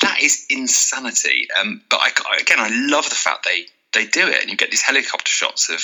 That 0.00 0.20
is 0.20 0.46
insanity. 0.48 1.48
Um, 1.60 1.82
but 1.90 2.00
I, 2.00 2.38
again, 2.40 2.58
I 2.58 2.68
love 2.70 3.08
the 3.08 3.16
fact 3.16 3.44
they 3.44 3.66
they 3.92 4.06
do 4.06 4.26
it, 4.28 4.40
and 4.40 4.50
you 4.50 4.56
get 4.56 4.70
these 4.70 4.82
helicopter 4.82 5.30
shots 5.30 5.70
of. 5.70 5.80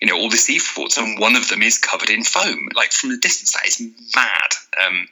You 0.00 0.08
know 0.08 0.18
all 0.18 0.30
the 0.30 0.36
sea 0.36 0.58
forts, 0.58 0.98
and 0.98 1.20
one 1.20 1.36
of 1.36 1.48
them 1.48 1.62
is 1.62 1.78
covered 1.78 2.10
in 2.10 2.24
foam. 2.24 2.70
Like 2.74 2.90
from 2.90 3.10
the 3.10 3.18
distance, 3.18 3.52
that 3.52 3.68
is 3.68 3.80
mad. 4.16 4.84
Um, 4.84 5.06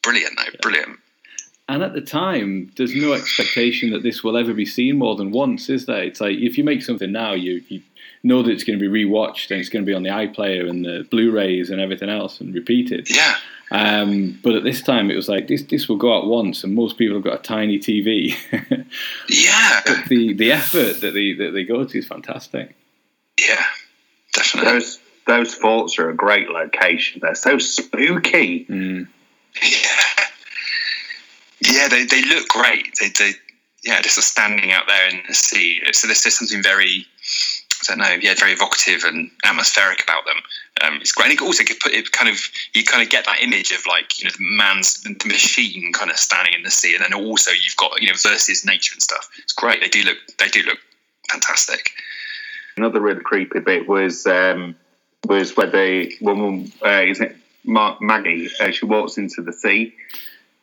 brilliant, 0.00 0.36
though, 0.36 0.58
brilliant. 0.62 1.00
And 1.68 1.82
at 1.82 1.92
the 1.92 2.00
time, 2.00 2.72
there's 2.76 2.94
no 2.94 3.12
expectation 3.12 3.90
that 3.90 4.02
this 4.02 4.24
will 4.24 4.38
ever 4.38 4.54
be 4.54 4.64
seen 4.64 4.96
more 4.98 5.16
than 5.16 5.30
once, 5.32 5.68
is 5.68 5.84
there? 5.86 6.02
It's 6.02 6.20
like 6.20 6.38
if 6.38 6.56
you 6.56 6.64
make 6.64 6.82
something 6.82 7.12
now, 7.12 7.34
you, 7.34 7.62
you 7.68 7.82
know 8.22 8.42
that 8.42 8.50
it's 8.50 8.64
going 8.64 8.78
to 8.78 8.90
be 8.90 9.04
rewatched 9.04 9.50
and 9.50 9.60
it's 9.60 9.68
going 9.68 9.84
to 9.84 9.86
be 9.86 9.94
on 9.94 10.02
the 10.02 10.08
iPlayer 10.08 10.68
and 10.68 10.84
the 10.84 11.06
Blu-rays 11.10 11.68
and 11.68 11.80
everything 11.80 12.08
else 12.08 12.40
and 12.40 12.54
repeated. 12.54 13.10
Yeah, 13.14 13.36
Um, 13.70 14.38
but 14.42 14.54
at 14.54 14.64
this 14.64 14.80
time, 14.80 15.10
it 15.10 15.16
was 15.16 15.28
like 15.28 15.46
this. 15.46 15.62
This 15.62 15.88
will 15.90 15.96
go 15.96 16.16
out 16.16 16.26
once, 16.26 16.64
and 16.64 16.74
most 16.74 16.96
people 16.96 17.16
have 17.16 17.24
got 17.24 17.40
a 17.40 17.42
tiny 17.42 17.78
TV. 17.78 18.34
yeah, 19.28 19.80
but 19.86 20.06
the 20.08 20.32
the 20.32 20.52
effort 20.52 21.02
that 21.02 21.12
they 21.12 21.34
that 21.34 21.50
they 21.52 21.64
go 21.64 21.84
to 21.84 21.98
is 21.98 22.06
fantastic. 22.06 22.74
yeah, 23.38 23.62
definitely. 24.32 24.72
Those 24.72 24.98
those 25.26 25.54
forts 25.54 25.98
are 25.98 26.08
a 26.08 26.16
great 26.16 26.48
location. 26.48 27.20
They're 27.22 27.34
so 27.34 27.58
spooky. 27.58 28.64
Mm. 28.64 29.08
Yeah, 29.62 30.00
yeah, 31.60 31.88
they, 31.88 32.04
they 32.04 32.22
look 32.22 32.48
great. 32.48 32.94
They, 33.00 33.08
they 33.08 33.32
yeah, 33.84 34.00
just 34.00 34.18
are 34.18 34.22
standing 34.22 34.72
out 34.72 34.84
there 34.86 35.08
in 35.08 35.22
the 35.26 35.34
sea. 35.34 35.80
So 35.92 36.06
there's 36.06 36.22
just 36.22 36.38
something 36.38 36.62
very, 36.62 37.06
I 37.82 37.84
don't 37.86 37.98
know, 37.98 38.16
yeah, 38.20 38.34
very 38.34 38.52
evocative 38.52 39.04
and 39.04 39.30
atmospheric 39.44 40.02
about 40.02 40.24
them. 40.24 40.36
Um, 40.82 40.98
it's 41.00 41.12
great. 41.12 41.30
And 41.30 41.34
it 41.34 41.42
also 41.42 41.64
put 41.80 41.92
it 41.92 42.12
kind 42.12 42.28
of 42.28 42.40
you 42.74 42.84
kind 42.84 43.02
of 43.02 43.08
get 43.08 43.24
that 43.26 43.40
image 43.42 43.72
of 43.72 43.84
like 43.86 44.18
you 44.18 44.26
know 44.26 44.30
the 44.36 44.56
man's 44.56 45.02
the 45.02 45.16
machine 45.26 45.92
kind 45.92 46.10
of 46.10 46.16
standing 46.16 46.54
in 46.54 46.62
the 46.62 46.70
sea, 46.70 46.94
and 46.94 47.04
then 47.04 47.14
also 47.14 47.50
you've 47.50 47.76
got 47.76 48.00
you 48.00 48.08
know 48.08 48.14
versus 48.14 48.64
nature 48.64 48.94
and 48.94 49.02
stuff. 49.02 49.28
It's 49.38 49.52
great. 49.52 49.80
They 49.80 49.88
do 49.88 50.04
look 50.04 50.18
they 50.38 50.48
do 50.48 50.62
look 50.62 50.78
fantastic. 51.30 51.90
Another 52.76 53.00
really 53.00 53.20
creepy 53.20 53.60
bit 53.60 53.88
was 53.88 54.26
um, 54.26 54.76
was 55.26 55.56
where 55.56 55.70
the 55.70 56.12
woman 56.20 56.72
uh, 56.84 57.02
is 57.02 57.20
it 57.20 57.36
Ma- 57.64 57.96
Maggie? 58.00 58.48
Uh, 58.60 58.70
she 58.70 58.86
walks 58.86 59.18
into 59.18 59.42
the 59.42 59.52
sea, 59.52 59.94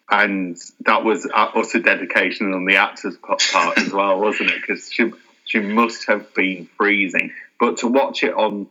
and 0.10 0.58
that 0.82 1.04
was 1.04 1.28
utter 1.34 1.80
dedication 1.80 2.54
on 2.54 2.65
the 2.65 2.76
actor's 2.76 3.18
part 3.18 3.78
as 3.78 3.91
well, 3.91 4.20
wasn't 4.20 4.52
it? 4.52 4.62
Because 4.62 4.91
she 4.91 5.12
she 5.46 5.60
must 5.60 6.08
have 6.08 6.34
been 6.34 6.70
freezing. 6.78 7.32
But 7.60 7.78
to 7.78 7.88
watch 7.88 8.24
it 8.24 8.34
on, 8.34 8.68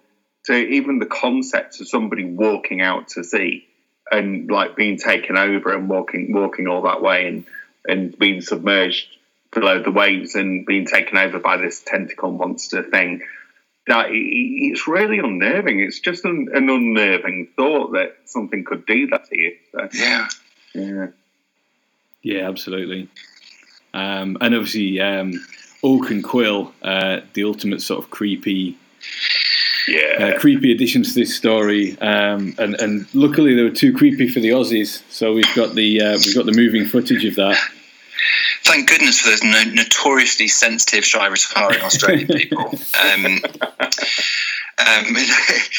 to 0.47 0.55
even 0.55 0.99
the 0.99 1.07
concept 1.07 1.81
of 1.81 1.88
somebody 1.88 2.25
walking 2.25 2.81
out 2.81 3.09
to 3.09 3.25
sea 3.25 3.66
and 4.11 4.51
like 4.51 4.77
being 4.77 4.99
taken 4.99 5.37
over 5.37 5.75
and 5.75 5.88
walking 5.88 6.33
walking 6.33 6.68
all 6.68 6.83
that 6.83 7.03
way 7.03 7.27
and 7.27 7.47
and 7.87 8.16
being 8.18 8.40
submerged 8.40 9.09
below 9.53 9.83
the 9.83 9.90
waves 9.90 10.35
and 10.35 10.66
being 10.66 10.87
taken 10.87 11.16
over 11.16 11.38
by 11.38 11.57
this 11.57 11.83
tentacle 11.83 12.31
monster 12.31 12.83
thing. 12.83 13.23
That 13.87 14.07
it's 14.11 14.88
really 14.88 15.18
unnerving. 15.18 15.81
It's 15.81 16.01
just 16.01 16.25
an, 16.25 16.49
an 16.55 16.70
unnerving 16.70 17.49
thought 17.55 17.92
that 17.92 18.16
something 18.25 18.64
could 18.64 18.87
do 18.87 19.09
that 19.09 19.27
to 19.29 19.38
you. 19.38 19.57
So, 19.73 19.88
Yeah, 19.92 20.29
yeah. 20.75 21.07
Yeah, 22.24 22.48
absolutely. 22.48 23.08
Um, 23.92 24.37
and 24.40 24.54
obviously, 24.54 25.00
um, 25.00 25.34
Oak 25.84 26.10
and 26.10 26.24
Quill, 26.24 26.72
uh, 26.82 27.20
the 27.34 27.44
ultimate 27.44 27.80
sort 27.82 28.02
of 28.02 28.10
creepy, 28.10 28.76
Yeah. 29.87 30.32
uh, 30.34 30.38
creepy 30.40 30.72
additions 30.72 31.12
to 31.14 31.20
this 31.20 31.37
story. 31.37 31.96
Um, 32.00 32.54
and, 32.58 32.74
and 32.80 33.06
luckily, 33.14 33.54
they 33.54 33.62
were 33.62 33.70
too 33.70 33.92
creepy 33.92 34.28
for 34.28 34.40
the 34.40 34.48
Aussies, 34.48 35.02
so 35.10 35.32
we've 35.34 35.54
got 35.54 35.74
the 35.74 36.00
uh, 36.00 36.12
we've 36.24 36.34
got 36.34 36.46
the 36.46 36.52
moving 36.56 36.87
footage 36.87 37.24
of 37.26 37.37
that. 37.37 37.58
thank 38.64 38.88
goodness 38.88 39.20
for 39.20 39.28
those 39.28 39.44
no- 39.44 39.70
notoriously 39.74 40.48
sensitive, 40.48 41.04
shy, 41.04 41.26
retiring 41.26 41.82
Australian 41.82 42.26
people. 42.28 42.72
Um, 44.78 45.06
and 45.06 45.16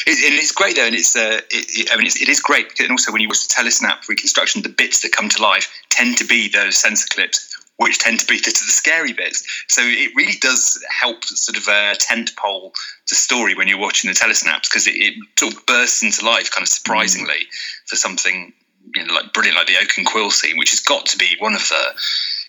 it's 0.08 0.51
great 0.53 0.75
though, 0.77 0.86
and 0.86 0.95
it's 0.95 1.15
uh, 1.15 1.41
it, 1.49 1.91
I 1.91 1.97
mean 1.97 2.05
it's, 2.05 2.21
it 2.21 2.29
is 2.29 2.39
great. 2.39 2.79
And 2.79 2.91
also, 2.91 3.12
when 3.12 3.21
you 3.21 3.27
watch 3.27 3.47
the 3.47 3.53
telesnap 3.53 4.08
reconstruction, 4.08 4.62
the 4.62 4.69
bits 4.69 5.01
that 5.01 5.12
come 5.12 5.29
to 5.29 5.41
life 5.41 5.71
tend 5.89 6.17
to 6.17 6.25
be 6.25 6.47
those 6.47 6.77
sensor 6.77 7.08
clips, 7.12 7.55
which 7.77 7.99
tend 7.99 8.21
to 8.21 8.25
be 8.25 8.38
the, 8.38 8.45
the 8.45 8.71
scary 8.71 9.13
bits. 9.13 9.45
So 9.67 9.81
it 9.84 10.15
really 10.15 10.38
does 10.39 10.84
help 10.89 11.25
sort 11.25 11.58
of 11.58 11.67
uh, 11.67 11.95
tent 11.99 12.36
pole 12.38 12.73
the 13.10 13.15
story 13.15 13.53
when 13.55 13.67
you're 13.67 13.77
watching 13.77 14.10
the 14.10 14.15
telesnaps 14.15 14.63
because 14.63 14.88
it, 14.88 14.95
it 14.95 15.13
sort 15.38 15.53
of 15.53 15.65
bursts 15.65 16.01
into 16.01 16.25
life 16.25 16.51
kind 16.51 16.63
of 16.63 16.69
surprisingly 16.69 17.47
for 17.86 17.95
something 17.95 18.53
you 18.93 19.05
know, 19.05 19.13
like 19.13 19.34
brilliant 19.34 19.58
like 19.58 19.67
the 19.67 19.77
Oak 19.81 19.97
and 19.97 20.05
Quill 20.05 20.31
scene, 20.31 20.58
which 20.58 20.71
has 20.71 20.79
got 20.79 21.05
to 21.08 21.17
be 21.17 21.36
one 21.39 21.53
of 21.53 21.67
the 21.67 21.93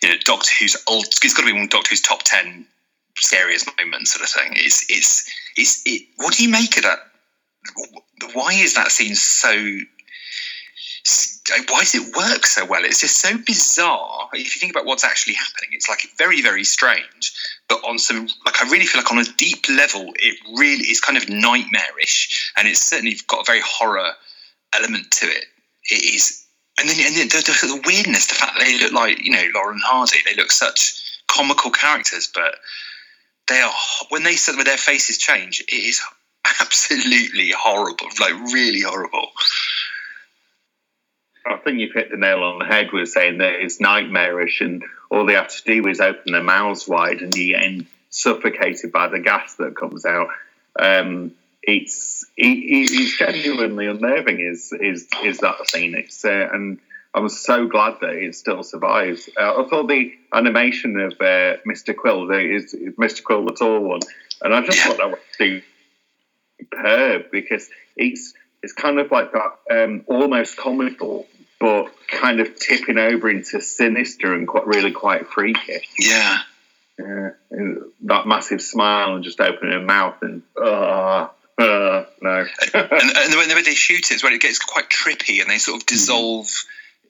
you 0.03 0.09
know 0.11 0.17
Doctor 0.25 0.51
Who's 0.59 0.77
old. 0.87 1.07
It's 1.07 1.35
got 1.35 1.41
to 1.41 1.47
be 1.47 1.53
one 1.53 1.65
of 1.65 1.71
Doctor 1.71 1.91
Who's 1.91 2.01
top 2.01 2.23
ten 2.25 2.67
scariest 3.17 3.69
moment 3.79 4.09
sort 4.09 4.25
of 4.25 4.31
thing. 4.31 4.53
It's 4.55 4.87
it's 4.91 5.31
it's 5.57 5.83
it. 5.87 6.03
What 6.17 6.35
do 6.35 6.45
you 6.45 6.51
make 6.51 6.77
of 6.77 6.85
that? 6.85 6.99
Why 8.35 8.53
is 8.55 8.75
that 8.75 8.91
scene 8.91 9.15
so? 9.15 9.53
Why 11.69 11.81
does 11.81 11.95
it 11.95 12.17
work 12.17 12.45
so 12.47 12.65
well? 12.65 12.85
It's 12.85 13.01
just 13.01 13.21
so 13.21 13.37
bizarre. 13.39 14.29
If 14.33 14.57
you 14.57 14.61
think 14.61 14.73
about 14.73 14.87
what's 14.87 15.05
actually 15.05 15.35
happening, 15.35 15.71
it's 15.73 15.89
like 15.89 16.01
very, 16.19 16.43
very 16.43 16.65
strange. 16.65 17.33
But 17.69 17.85
on 17.85 17.99
some, 17.99 18.27
like, 18.45 18.61
I 18.61 18.69
really 18.69 18.87
feel 18.87 19.01
like 19.01 19.13
on 19.13 19.19
a 19.19 19.25
deep 19.37 19.69
level, 19.69 20.13
it 20.17 20.37
really 20.59 20.85
is 20.85 21.01
kind 21.01 21.17
of 21.17 21.29
nightmarish, 21.29 22.53
and 22.57 22.67
it's 22.67 22.81
certainly 22.81 23.17
got 23.29 23.43
a 23.43 23.45
very 23.45 23.61
horror 23.65 24.11
element 24.75 25.11
to 25.13 25.27
it. 25.27 25.45
It 25.91 26.15
is, 26.17 26.45
and 26.81 26.89
then 26.89 26.97
and 27.07 27.17
then 27.17 27.29
the, 27.29 27.37
the, 27.37 27.75
the 27.75 27.83
weirdness, 27.87 28.27
the 28.27 28.35
fact 28.35 28.59
that 28.59 28.65
they 28.65 28.79
look 28.81 28.93
like 28.93 29.25
you 29.25 29.31
know 29.31 29.45
Laurel 29.55 29.75
and 29.75 29.83
Hardy, 29.85 30.19
they 30.27 30.35
look 30.35 30.51
such 30.51 31.01
comical 31.29 31.71
characters, 31.71 32.29
but 32.33 32.57
they 33.49 33.61
are 33.61 33.73
when 34.09 34.23
they 34.23 34.37
when 34.49 34.65
their 34.65 34.77
faces 34.77 35.19
change, 35.19 35.61
it 35.61 35.73
is 35.73 36.01
absolutely 36.61 37.53
horrible, 37.57 38.09
like 38.21 38.53
really 38.53 38.81
horrible. 38.81 39.29
I 41.47 41.57
think 41.59 41.79
you've 41.79 41.95
hit 41.95 42.11
the 42.11 42.17
nail 42.17 42.43
on 42.43 42.59
the 42.59 42.65
head 42.65 42.93
with 42.93 43.09
saying 43.09 43.39
that 43.39 43.61
it's 43.61 43.81
nightmarish 43.81 44.61
and 44.61 44.85
all 45.11 45.25
they 45.27 45.35
have 45.35 45.49
to 45.49 45.63
do 45.65 45.87
is 45.89 46.01
open 46.01 46.33
their 46.33 46.43
mouths 46.43 46.89
wide 46.89 47.23
and 47.23 47.37
you're 47.37 47.59
getting 47.59 47.87
suffocated 48.11 48.91
by 48.91 49.09
the 49.09 49.21
gas 49.21 49.55
that 49.57 49.77
comes 49.77 50.05
out. 50.05 50.29
Um, 50.79 51.33
it's 51.63 52.25
it, 52.37 52.45
it's 52.47 53.19
genuinely 53.19 53.87
unnerving. 53.87 54.41
Is 54.41 54.73
is 54.73 55.07
is 55.25 55.39
that 55.39 55.69
scene? 55.69 55.95
It's 55.95 56.25
uh, 56.25 56.49
and 56.53 56.79
I'm 57.17 57.31
so 57.31 57.67
glad 57.67 57.95
that 58.03 58.11
it 58.11 58.35
still 58.35 58.63
survives. 58.63 59.31
Uh, 59.41 59.63
I 59.63 59.69
thought 59.69 59.89
the 59.89 60.13
animation 60.35 61.01
of 61.01 61.13
uh, 61.13 61.57
Mr. 61.67 61.97
Quill 61.97 62.27
the, 62.27 62.39
is, 62.39 62.75
is 62.75 62.95
Mr. 62.97 63.25
Quill 63.25 63.47
the 63.47 63.55
tall 63.55 63.81
one, 63.81 64.01
and 64.43 64.55
I 64.55 64.61
just 64.61 64.79
thought 64.81 64.99
that 64.99 65.11
was 65.11 65.19
superb 66.61 67.31
because 67.33 67.71
it's 67.97 68.35
it's 68.63 68.75
kind 68.75 68.99
of 68.99 69.11
like 69.11 69.33
that 69.33 69.57
um, 69.71 70.05
almost 70.09 70.59
comical, 70.59 71.27
but 71.59 71.87
kind 72.09 72.41
of 72.41 72.55
tipping 72.55 72.99
over 72.99 73.31
into 73.31 73.63
sinister 73.63 74.35
and 74.35 74.47
quite 74.47 74.67
really 74.67 74.93
quite 74.93 75.27
freaky. 75.29 75.81
Yeah. 75.99 76.39
Yeah, 76.99 77.31
that 78.05 78.27
massive 78.27 78.63
smile 78.63 79.17
and 79.17 79.25
just 79.25 79.39
opening 79.39 79.73
her 79.73 79.83
mouth 79.83 80.17
and 80.23 80.43
uh, 80.59 81.29
uh, 81.59 82.05
no. 82.23 82.47
and, 82.73 82.75
and 82.75 83.33
the, 83.33 83.53
way, 83.55 83.63
they 83.63 83.75
shoot 83.75 84.11
it 84.11 84.15
is 84.15 84.25
when 84.25 84.33
it 84.33 84.41
gets 84.41 84.59
quite 84.59 84.89
trippy 84.89 85.43
and 85.43 85.51
they 85.51 85.59
sort 85.59 85.83
of 85.83 85.87
dissolve 85.87 86.49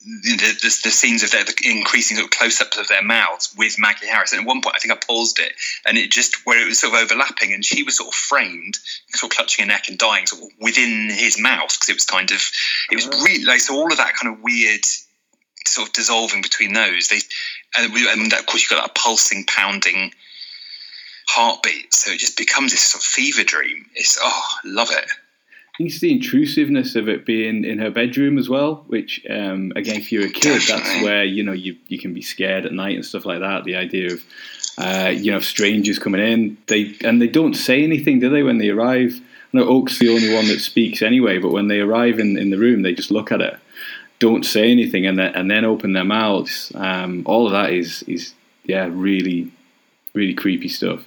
the, 0.01 0.37
the, 0.37 0.81
the 0.85 0.91
scenes 0.91 1.23
of 1.23 1.31
their 1.31 1.45
the 1.45 1.55
increasing 1.65 2.17
sort 2.17 2.27
of 2.27 2.39
close-ups 2.39 2.79
of 2.79 2.89
their 2.89 3.03
mouths 3.03 3.55
with 3.57 3.79
Maggie 3.79 4.07
Harris. 4.07 4.33
And 4.33 4.43
at 4.43 4.47
one 4.47 4.61
point, 4.61 4.77
I 4.77 4.79
think 4.79 4.93
I 4.93 4.97
paused 4.97 5.39
it, 5.39 5.53
and 5.87 5.99
it 5.99 6.11
just 6.11 6.47
where 6.47 6.63
it 6.63 6.67
was 6.67 6.81
sort 6.81 6.95
of 6.95 7.01
overlapping, 7.01 7.53
and 7.53 7.65
she 7.65 7.83
was 7.83 7.97
sort 7.97 8.09
of 8.09 8.15
framed, 8.15 8.79
sort 9.11 9.33
of 9.33 9.37
clutching 9.37 9.65
her 9.65 9.69
neck 9.69 9.89
and 9.89 9.99
dying, 9.99 10.27
sort 10.27 10.43
of 10.43 10.49
within 10.61 11.11
his 11.11 11.41
mouth 11.41 11.69
because 11.69 11.89
it 11.89 11.97
was 11.97 12.05
kind 12.05 12.31
of 12.31 12.43
it 12.91 12.97
was 12.97 13.09
oh. 13.13 13.25
really 13.25 13.45
like 13.45 13.61
so 13.61 13.75
all 13.75 13.91
of 13.91 13.99
that 13.99 14.15
kind 14.15 14.35
of 14.35 14.43
weird 14.43 14.85
sort 15.67 15.89
of 15.89 15.95
dissolving 15.95 16.43
between 16.43 16.73
those. 16.73 17.09
They 17.09 17.19
and, 17.77 17.93
we, 17.93 18.09
and 18.11 18.33
of 18.33 18.47
course 18.47 18.63
you've 18.63 18.71
got 18.71 18.87
that 18.87 18.95
pulsing, 18.95 19.45
pounding 19.47 20.13
heartbeat. 21.29 21.93
So 21.93 22.13
it 22.13 22.19
just 22.19 22.37
becomes 22.37 22.73
this 22.73 22.83
sort 22.83 23.03
of 23.03 23.07
fever 23.07 23.45
dream. 23.45 23.87
It's 23.95 24.19
oh, 24.21 24.47
love 24.65 24.91
it. 24.91 25.11
I 25.77 25.85
think 25.85 25.91
it's 25.91 26.01
the 26.01 26.11
intrusiveness 26.11 26.97
of 26.97 27.07
it 27.07 27.27
being 27.27 27.63
in 27.63 27.79
her 27.81 27.91
bedroom 27.91 28.39
as 28.39 28.49
well, 28.49 28.85
which 28.87 29.21
um, 29.29 29.75
again, 29.77 29.97
if 29.97 30.11
you're 30.11 30.25
a 30.25 30.31
kid, 30.31 30.63
that's 30.67 31.03
where 31.03 31.23
you 31.23 31.43
know 31.43 31.53
you, 31.53 31.77
you 31.89 31.99
can 31.99 32.15
be 32.15 32.23
scared 32.23 32.65
at 32.65 32.73
night 32.73 32.95
and 32.95 33.05
stuff 33.05 33.27
like 33.27 33.41
that. 33.41 33.65
The 33.65 33.77
idea 33.77 34.15
of 34.15 34.25
uh, 34.79 35.11
you 35.11 35.31
know 35.31 35.41
strangers 35.41 35.99
coming 35.99 36.23
in, 36.23 36.57
they 36.67 36.97
and 37.05 37.21
they 37.21 37.29
don't 37.29 37.53
say 37.53 37.85
anything, 37.85 38.21
do 38.21 38.31
they, 38.31 38.43
when 38.43 38.57
they 38.57 38.71
arrive? 38.71 39.21
I 39.53 39.59
know 39.59 39.69
Oak's 39.69 39.99
the 39.99 40.09
only 40.09 40.33
one 40.33 40.49
that 40.49 40.61
speaks 40.61 41.03
anyway, 41.03 41.37
but 41.37 41.53
when 41.53 41.69
they 41.69 41.81
arrive 41.81 42.19
in, 42.21 42.39
in 42.39 42.49
the 42.49 42.59
room, 42.59 42.81
they 42.81 42.95
just 42.95 43.11
look 43.11 43.31
at 43.31 43.43
it, 43.43 43.59
don't 44.19 44.47
say 44.47 44.71
anything, 44.73 45.05
and 45.05 45.19
then 45.19 45.35
and 45.35 45.51
then 45.51 45.67
open 45.67 45.93
their 45.93 46.05
mouths. 46.05 46.73
Um, 46.75 47.23
all 47.27 47.45
of 47.45 47.53
that 47.53 47.75
is 47.75 48.03
is 48.05 48.33
yeah, 48.65 48.89
really, 48.91 49.53
really 50.15 50.33
creepy 50.33 50.69
stuff. 50.69 51.05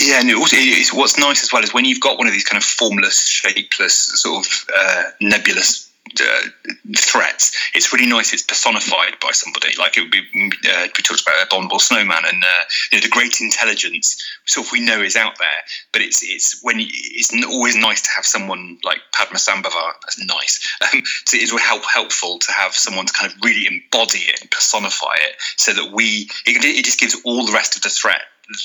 Yeah, 0.00 0.20
and 0.20 0.30
it 0.30 0.36
also, 0.36 0.56
it's, 0.58 0.92
what's 0.92 1.18
nice 1.18 1.42
as 1.42 1.52
well 1.52 1.62
is 1.62 1.72
when 1.72 1.84
you've 1.84 2.00
got 2.00 2.18
one 2.18 2.26
of 2.26 2.32
these 2.32 2.44
kind 2.44 2.60
of 2.60 2.64
formless, 2.64 3.26
shapeless, 3.26 3.94
sort 3.94 4.46
of 4.46 4.66
uh, 4.76 5.02
nebulous 5.20 5.90
uh, 6.20 6.48
threats. 6.96 7.56
It's 7.74 7.92
really 7.92 8.06
nice. 8.06 8.32
It's 8.32 8.42
personified 8.42 9.18
by 9.20 9.30
somebody. 9.32 9.74
Like 9.78 9.96
it 9.96 10.02
would 10.02 10.10
be, 10.10 10.20
uh, 10.68 10.86
we 10.96 11.02
talked 11.02 11.22
about 11.22 11.42
Abominable 11.46 11.78
Snowman 11.78 12.24
and 12.26 12.42
uh, 12.42 12.64
you 12.92 12.98
know, 12.98 13.02
the 13.02 13.08
great 13.08 13.40
intelligence. 13.40 14.22
Sort 14.46 14.66
of 14.66 14.72
we 14.72 14.80
know 14.80 15.00
is 15.00 15.16
out 15.16 15.38
there, 15.38 15.60
but 15.92 16.02
it's 16.02 16.22
it's 16.22 16.60
when 16.62 16.80
you, 16.80 16.86
it's 16.90 17.32
always 17.46 17.76
nice 17.76 18.02
to 18.02 18.10
have 18.14 18.26
someone 18.26 18.78
like 18.84 18.98
Padma 19.12 19.38
Padmasambhava. 19.38 19.92
That's 20.02 20.24
nice. 20.24 20.76
Um, 20.82 21.02
so 21.24 21.38
it's 21.38 21.50
help 21.62 21.84
helpful 21.84 22.38
to 22.38 22.52
have 22.52 22.74
someone 22.74 23.06
to 23.06 23.12
kind 23.12 23.32
of 23.32 23.38
really 23.42 23.66
embody 23.66 24.20
it 24.20 24.40
and 24.40 24.50
personify 24.50 25.14
it, 25.20 25.36
so 25.56 25.72
that 25.72 25.92
we 25.92 26.28
it, 26.46 26.64
it 26.64 26.84
just 26.84 27.00
gives 27.00 27.16
all 27.24 27.46
the 27.46 27.52
rest 27.52 27.76
of 27.76 27.82
the 27.82 27.90
threat 27.90 28.22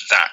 that 0.09 0.31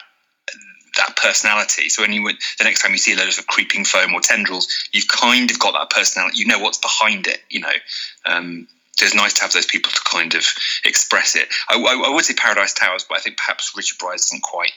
that 0.97 1.17
personality. 1.17 1.89
So 1.89 2.03
when 2.03 2.13
you 2.13 2.23
the 2.23 2.65
next 2.65 2.83
time 2.83 2.93
you 2.93 2.99
see 2.99 3.15
a 3.15 3.17
load 3.17 3.29
of 3.29 3.47
creeping 3.47 3.85
foam 3.85 4.15
or 4.15 4.21
tendrils, 4.21 4.69
you've 4.93 5.09
kind 5.09 5.51
of 5.51 5.59
got 5.59 5.73
that 5.73 5.91
personality. 5.91 6.39
You 6.39 6.47
know 6.47 6.59
what's 6.59 6.79
behind 6.79 7.27
it. 7.27 7.41
You 7.51 7.61
know. 7.61 7.77
Um, 8.25 8.69
so 8.97 9.05
it's 9.05 9.15
nice 9.15 9.35
to 9.35 9.43
have 9.43 9.53
those 9.53 9.67
people 9.67 9.93
to 9.93 10.01
kind 10.11 10.35
of 10.35 10.45
express 10.83 11.37
it. 11.37 11.49
I, 11.69 11.79
I, 11.79 12.09
I 12.09 12.15
would 12.15 12.25
say 12.25 12.33
Paradise 12.33 12.73
Towers, 12.73 13.05
but 13.07 13.19
I 13.19 13.21
think 13.21 13.37
perhaps 13.37 13.75
Richard 13.77 13.99
Briers 13.99 14.23
doesn't 14.23 14.43
quite 14.43 14.73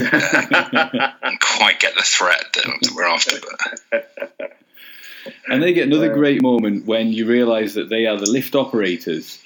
uh, 0.00 1.12
quite 1.40 1.78
get 1.78 1.94
the 1.94 2.02
threat 2.02 2.44
that 2.54 2.92
we're 2.94 3.06
after. 3.06 3.36
But. 3.40 4.48
And 5.48 5.62
they 5.62 5.72
get 5.72 5.86
another 5.86 6.12
great 6.12 6.42
moment 6.42 6.86
when 6.86 7.12
you 7.12 7.26
realise 7.26 7.74
that 7.74 7.88
they 7.88 8.06
are 8.06 8.16
the 8.16 8.30
lift 8.30 8.54
operators. 8.54 9.38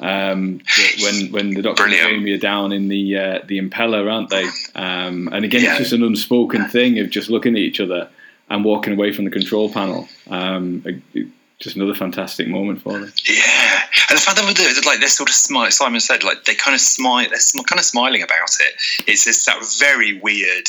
Um, 0.00 0.60
when 1.02 1.32
when 1.32 1.50
the 1.54 1.62
Doctor 1.62 1.84
and 1.84 1.92
Jamie 1.92 2.32
are 2.32 2.38
down 2.38 2.72
in 2.72 2.88
the 2.88 3.16
uh, 3.16 3.38
the 3.46 3.58
impeller, 3.60 4.12
aren't 4.12 4.30
they? 4.30 4.44
Um, 4.74 5.28
and 5.32 5.44
again, 5.44 5.62
Yeah. 5.62 5.70
it's 5.72 5.78
just 5.78 5.92
an 5.92 6.02
unspoken 6.02 6.68
thing 6.68 6.98
of 6.98 7.10
just 7.10 7.30
looking 7.30 7.54
at 7.54 7.60
each 7.60 7.80
other 7.80 8.08
and 8.48 8.64
walking 8.64 8.92
away 8.92 9.12
from 9.12 9.24
the 9.24 9.30
control 9.30 9.72
panel. 9.72 10.08
Um, 10.30 10.84
just 11.58 11.76
another 11.76 11.94
fantastic 11.94 12.46
moment 12.48 12.82
for 12.82 12.92
them. 12.92 13.12
Yeah, 13.26 13.80
and 14.10 14.18
the 14.18 14.22
fact 14.22 14.36
that 14.36 14.54
they're 14.56 14.82
like 14.92 15.00
they're 15.00 15.08
sort 15.08 15.30
of 15.30 15.34
smile. 15.34 15.70
Simon 15.70 16.00
said 16.00 16.22
like 16.22 16.44
they 16.44 16.54
kind 16.54 16.74
of 16.74 16.80
smile. 16.80 17.26
They're 17.28 17.38
sm- 17.38 17.62
kind 17.62 17.78
of 17.78 17.84
smiling 17.86 18.22
about 18.22 18.50
it. 18.60 19.08
It's 19.08 19.24
just 19.24 19.46
that 19.46 19.58
very 19.78 20.20
weird, 20.20 20.66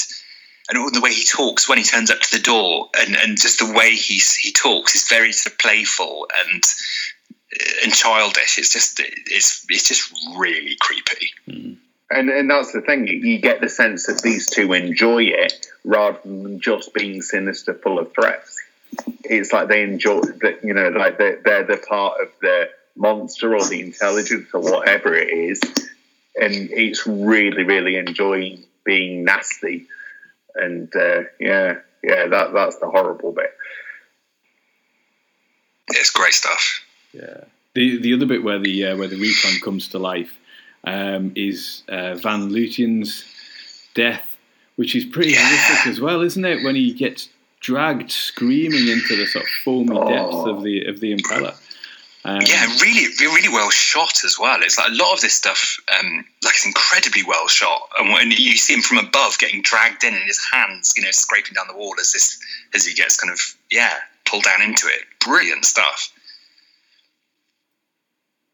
and 0.70 0.94
the 0.96 1.02
way 1.02 1.12
he 1.14 1.26
talks 1.26 1.68
when 1.68 1.78
he 1.78 1.84
turns 1.84 2.10
up 2.10 2.22
to 2.22 2.38
the 2.38 2.42
door, 2.44 2.90
and, 2.98 3.18
and 3.18 3.38
just 3.38 3.60
the 3.60 3.74
way 3.74 3.92
he 3.96 4.22
he 4.40 4.54
talks 4.54 4.96
is 4.96 5.08
very 5.10 5.34
sort 5.34 5.52
of 5.54 5.60
playful 5.60 6.28
and 6.48 6.64
and 7.84 7.94
childish. 7.94 8.58
It's 8.58 8.72
just 8.72 9.00
it's 9.00 9.66
it's 9.70 9.88
just 9.88 10.14
really 10.38 10.78
creepy. 10.80 11.32
And 12.10 12.30
and 12.30 12.50
that's 12.50 12.72
the 12.72 12.82
thing. 12.82 13.08
You 13.08 13.40
get 13.40 13.62
the 13.62 13.70
sense 13.70 14.08
that 14.08 14.22
these 14.22 14.50
two 14.50 14.74
enjoy 14.74 15.24
it 15.24 15.68
rather 15.84 16.20
than 16.24 16.60
just 16.60 16.94
being 16.94 17.22
sinister, 17.22 17.74
full 17.74 18.00
of 18.00 18.14
threats. 18.14 18.62
It's 19.24 19.52
like 19.52 19.68
they 19.68 19.84
enjoy 19.84 20.22
that. 20.22 20.64
You 20.64 20.74
know, 20.74 20.90
like 20.90 21.18
they're, 21.18 21.42
they're 21.44 21.64
the 21.66 21.78
part 21.78 22.22
of 22.22 22.30
the 22.42 22.70
monster 22.96 23.54
or 23.56 23.64
the 23.66 23.82
intelligence 23.82 24.48
or 24.54 24.62
whatever 24.62 25.14
it 25.16 25.28
is, 25.28 25.62
and 26.40 26.54
it's 26.72 27.06
really, 27.06 27.64
really 27.64 27.98
enjoying 27.98 28.64
being 28.84 29.26
nasty. 29.26 29.88
And 30.56 30.94
uh, 30.96 31.24
yeah, 31.40 31.80
yeah, 32.04 32.28
that 32.28 32.54
that's 32.54 32.78
the 32.78 32.90
horrible 32.90 33.34
bit. 33.34 33.54
It's 35.90 36.10
great 36.10 36.34
stuff. 36.34 36.82
Yeah. 37.18 37.44
The 37.74 37.98
the 38.02 38.14
other 38.14 38.26
bit 38.26 38.44
where 38.44 38.60
the 38.60 38.86
uh, 38.88 38.98
where 38.98 39.08
the 39.08 39.18
recon 39.18 39.60
comes 39.64 39.88
to 39.90 40.00
life 40.00 40.38
um, 40.84 41.32
is 41.36 41.84
uh, 41.90 42.16
Van 42.16 42.50
Lutyens's 42.50 43.26
death, 43.94 44.38
which 44.76 44.96
is 44.96 45.06
pretty 45.06 45.32
Yeah. 45.32 45.46
horrific 45.48 45.88
as 45.88 46.00
well, 46.00 46.22
isn't 46.22 46.46
it? 46.46 46.64
When 46.64 46.76
he 46.76 46.94
gets 46.94 47.30
dragged 47.60 48.12
screaming 48.12 48.88
into 48.88 49.16
the 49.16 49.26
sort 49.26 49.46
of 49.46 49.50
foamy 49.64 49.98
depths 50.14 50.46
of 50.46 50.64
the 50.64 50.86
of 50.86 51.00
the 51.00 51.16
impeller. 51.16 51.56
Um, 52.26 52.42
Yeah, 52.42 52.66
really, 52.82 53.08
really 53.22 53.48
well 53.48 53.70
shot 53.70 54.24
as 54.26 54.38
well. 54.38 54.62
It's 54.62 54.78
like 54.78 54.90
a 54.90 54.96
lot 54.96 55.14
of 55.14 55.22
this 55.22 55.34
stuff, 55.34 55.78
um, 55.98 56.26
like 56.44 56.56
it's 56.56 56.66
incredibly 56.66 57.24
well 57.24 57.48
shot, 57.48 57.90
and 57.98 58.12
when 58.12 58.32
you 58.32 58.58
see 58.58 58.74
him 58.74 58.82
from 58.82 58.98
above 58.98 59.38
getting 59.38 59.62
dragged 59.62 60.04
in, 60.04 60.14
and 60.14 60.24
his 60.24 60.42
hands, 60.52 60.94
you 60.98 61.04
know, 61.04 61.12
scraping 61.12 61.54
down 61.54 61.68
the 61.68 61.76
wall 61.76 61.96
as 62.00 62.12
this 62.12 62.38
as 62.74 62.86
he 62.86 62.94
gets 62.94 63.18
kind 63.20 63.32
of 63.32 63.40
yeah 63.72 63.94
pulled 64.26 64.44
down 64.44 64.62
into 64.62 64.88
it. 64.88 65.02
Brilliant 65.24 65.64
stuff. 65.64 66.12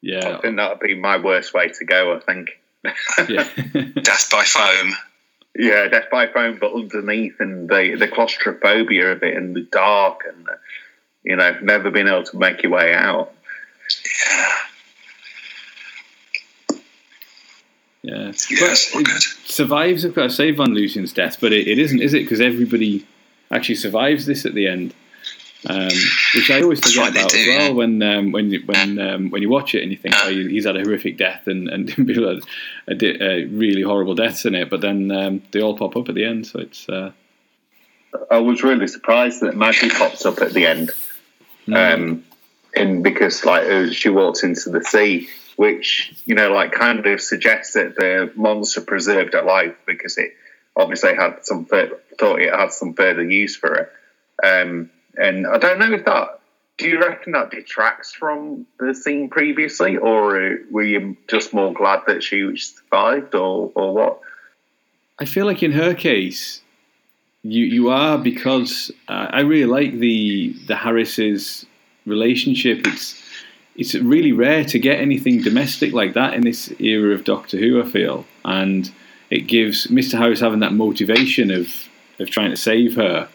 Yeah, 0.05 0.37
I 0.37 0.41
think 0.41 0.57
that 0.57 0.69
would 0.69 0.79
be 0.85 0.95
my 0.95 1.17
worst 1.17 1.53
way 1.53 1.69
to 1.69 1.85
go. 1.85 2.15
I 2.15 2.19
think. 2.19 2.49
yeah. 3.29 3.47
Death 4.01 4.29
by 4.29 4.43
foam. 4.43 4.93
Yeah, 5.55 5.87
death 5.87 6.09
by 6.11 6.25
phone, 6.27 6.57
but 6.59 6.73
underneath, 6.73 7.35
and 7.39 7.69
the 7.69 7.95
the 7.97 8.07
claustrophobia 8.07 9.11
of 9.11 9.21
it, 9.23 9.37
and 9.37 9.55
the 9.55 9.61
dark, 9.61 10.21
and 10.27 10.45
the, 10.45 10.57
you 11.23 11.35
know, 11.35 11.57
never 11.61 11.91
been 11.91 12.07
able 12.07 12.23
to 12.23 12.37
make 12.37 12.63
your 12.63 12.71
way 12.71 12.91
out. 12.93 13.31
Yeah, 18.01 18.33
Yes, 18.49 18.49
But 18.91 18.95
we're 18.95 19.01
it 19.01 19.05
good. 19.05 19.21
survives. 19.45 20.05
I've 20.05 20.13
got 20.13 20.23
to 20.23 20.29
say 20.29 20.51
Van 20.51 20.71
Lutyens's 20.73 21.13
death, 21.13 21.37
but 21.39 21.53
it, 21.53 21.67
it 21.67 21.79
isn't, 21.79 22.01
is 22.01 22.13
it? 22.13 22.23
Because 22.23 22.41
everybody 22.41 23.05
actually 23.49 23.75
survives 23.75 24.25
this 24.25 24.45
at 24.45 24.53
the 24.55 24.67
end, 24.67 24.93
um, 25.69 25.89
which 26.35 26.51
I 26.51 26.61
always 26.61 26.79
forget 26.79 27.11
about 27.11 27.31
do, 27.31 27.37
as 27.37 27.47
well. 27.47 27.61
yeah. 27.61 27.69
When 27.69 28.01
um, 28.01 28.31
when 28.31 28.51
you, 28.51 28.61
when 28.65 28.99
um, 28.99 29.29
when 29.29 29.41
you 29.41 29.49
watch 29.49 29.75
it 29.75 29.83
and 29.83 29.91
you 29.91 29.97
think, 29.97 30.15
oh, 30.17 30.29
he's 30.29 30.65
had 30.65 30.75
a 30.75 30.81
horrific 30.81 31.17
death 31.17 31.47
and 31.47 31.69
and 31.69 31.87
people 31.95 32.41
had 32.87 33.01
a, 33.01 33.43
uh, 33.43 33.47
really 33.49 33.81
horrible 33.81 34.15
deaths 34.15 34.45
in 34.45 34.55
it, 34.55 34.69
but 34.69 34.81
then 34.81 35.11
um, 35.11 35.41
they 35.51 35.61
all 35.61 35.77
pop 35.77 35.95
up 35.95 36.09
at 36.09 36.15
the 36.15 36.25
end, 36.25 36.47
so 36.47 36.59
it's. 36.59 36.87
Uh, 36.89 37.11
I 38.29 38.39
was 38.39 38.63
really 38.63 38.87
surprised 38.87 39.41
that 39.41 39.55
Maggie 39.55 39.89
pops 39.89 40.25
up 40.25 40.39
at 40.39 40.53
the 40.53 40.67
end, 40.67 40.91
um, 41.73 42.23
and 42.75 43.03
because 43.03 43.43
like 43.45 43.63
uh, 43.63 43.89
she 43.89 44.09
walks 44.09 44.43
into 44.43 44.69
the 44.69 44.83
sea, 44.83 45.29
which 45.55 46.13
you 46.25 46.35
know, 46.35 46.51
like 46.51 46.73
kind 46.73 47.05
of 47.05 47.21
suggests 47.21 47.73
that 47.73 47.95
the 47.95 48.31
monster 48.35 48.81
preserved 48.81 49.33
her 49.33 49.43
life 49.43 49.75
because 49.85 50.17
it 50.17 50.33
obviously 50.75 51.15
had 51.15 51.45
some 51.45 51.65
thought 51.65 52.41
it 52.41 52.53
had 52.53 52.71
some 52.71 52.93
further 52.93 53.23
use 53.23 53.55
for 53.55 53.75
it. 53.75 53.91
And 55.17 55.45
I 55.47 55.57
don't 55.57 55.79
know 55.79 55.93
if 55.93 56.05
that 56.05 56.39
do 56.77 56.87
you 56.87 56.99
reckon 56.99 57.33
that 57.33 57.51
detracts 57.51 58.13
from 58.13 58.65
the 58.79 58.93
scene 58.95 59.29
previously, 59.29 59.97
or 59.97 60.57
were 60.71 60.83
you 60.83 61.15
just 61.27 61.53
more 61.53 61.71
glad 61.73 62.01
that 62.07 62.23
she 62.23 62.57
survived, 62.57 63.35
or, 63.35 63.71
or 63.75 63.93
what? 63.93 64.19
I 65.19 65.25
feel 65.25 65.45
like 65.45 65.61
in 65.61 65.71
her 65.73 65.93
case, 65.93 66.61
you 67.43 67.65
you 67.65 67.89
are 67.89 68.17
because 68.17 68.91
uh, 69.07 69.27
I 69.29 69.41
really 69.41 69.65
like 69.65 69.99
the 69.99 70.55
the 70.67 70.75
Harris's 70.75 71.65
relationship. 72.05 72.87
It's 72.87 73.21
it's 73.75 73.93
really 73.93 74.31
rare 74.31 74.63
to 74.65 74.79
get 74.79 74.99
anything 74.99 75.41
domestic 75.41 75.93
like 75.93 76.13
that 76.13 76.33
in 76.33 76.41
this 76.41 76.73
era 76.79 77.13
of 77.13 77.23
Doctor 77.23 77.57
Who. 77.57 77.81
I 77.81 77.85
feel, 77.85 78.25
and 78.43 78.91
it 79.29 79.41
gives 79.41 79.87
Mr. 79.87 80.17
Harris 80.17 80.39
having 80.39 80.59
that 80.61 80.73
motivation 80.73 81.51
of 81.51 81.71
of 82.19 82.31
trying 82.31 82.49
to 82.49 82.57
save 82.57 82.95
her. 82.95 83.29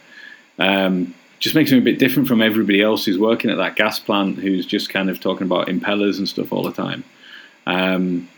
Um, 0.58 1.14
just 1.38 1.55
makes 1.55 1.70
him 1.70 1.79
a 1.79 1.83
bit 1.83 1.98
different 1.98 2.29
from 2.29 2.42
everybody 2.42 2.83
else 2.83 3.05
who's 3.05 3.18
working 3.18 3.51
at 3.51 3.59
that 3.59 3.77
gas 3.77 3.98
plant, 3.98 4.38
who's 4.38 4.66
just 4.66 4.90
kind 4.90 5.09
of 5.09 5.20
talking 5.20 5.46
about 5.46 5.68
impellers 5.68 6.18
and 6.18 6.29
stuff 6.29 6.53
all 6.53 6.62
the 6.62 6.72
time. 6.72 7.05
Um, 7.66 8.29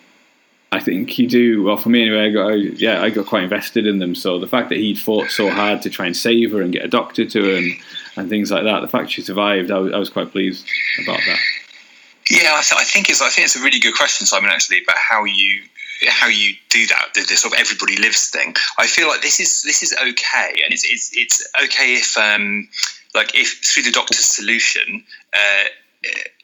I 0.73 0.79
think 0.79 1.19
you 1.19 1.27
do 1.27 1.65
well 1.65 1.77
for 1.77 1.89
me 1.89 2.03
anyway. 2.03 2.27
I 2.27 2.31
got 2.31 2.53
I, 2.53 2.55
yeah, 2.55 3.03
I 3.03 3.11
got 3.11 3.27
quite 3.27 3.43
invested 3.43 3.87
in 3.87 3.99
them. 3.99 4.15
So 4.15 4.39
the 4.39 4.47
fact 4.47 4.69
that 4.69 4.79
he'd 4.79 4.99
fought 4.99 5.31
so 5.31 5.51
hard 5.51 5.83
to 5.83 5.91
try 5.91 6.07
and 6.07 6.17
save 6.17 6.53
her 6.53 6.63
and 6.63 6.73
get 6.73 6.85
a 6.85 6.89
doctor 6.89 7.25
to 7.25 7.45
her 7.45 7.57
and, 7.57 7.73
and 8.17 8.29
things 8.29 8.53
like 8.53 8.65
that, 8.65 8.81
the 8.81 8.89
fact 8.89 9.11
she 9.11 9.23
survived, 9.23 9.71
I 9.71 9.79
was, 9.79 9.93
I 9.93 9.99
was 9.99 10.11
quite 10.11 10.31
pleased 10.31 10.69
about 11.03 11.21
that. 11.27 11.39
Yeah, 12.31 12.55
I, 12.55 12.63
th- 12.63 12.81
I, 12.81 12.85
think 12.85 13.11
it's 13.11 13.21
I 13.21 13.29
think 13.31 13.47
it's 13.47 13.57
a 13.57 13.63
really 13.63 13.81
good 13.81 13.97
question, 13.97 14.27
Simon. 14.27 14.51
Actually, 14.51 14.85
about 14.85 14.99
how 14.99 15.25
you 15.25 15.63
how 16.09 16.29
you 16.29 16.55
do 16.69 16.87
that, 16.87 17.09
the, 17.15 17.23
the, 17.23 17.37
sort 17.37 17.55
of 17.55 17.61
everybody 17.61 17.97
lives 17.97 18.29
thing. 18.31 18.55
I 18.79 18.87
feel 18.87 19.09
like 19.09 19.21
this 19.21 19.41
is 19.41 19.63
this 19.63 19.83
is 19.83 19.93
okay, 19.93 20.63
and 20.65 20.73
it's 20.73 20.85
it's 20.85 21.11
it's 21.17 21.47
okay 21.65 21.95
if 21.95 22.17
um 22.17 22.69
like 23.14 23.35
if 23.35 23.61
through 23.64 23.85
the 23.85 23.92
doctor's 23.92 24.25
solution. 24.25 25.05
Uh, 25.33 25.64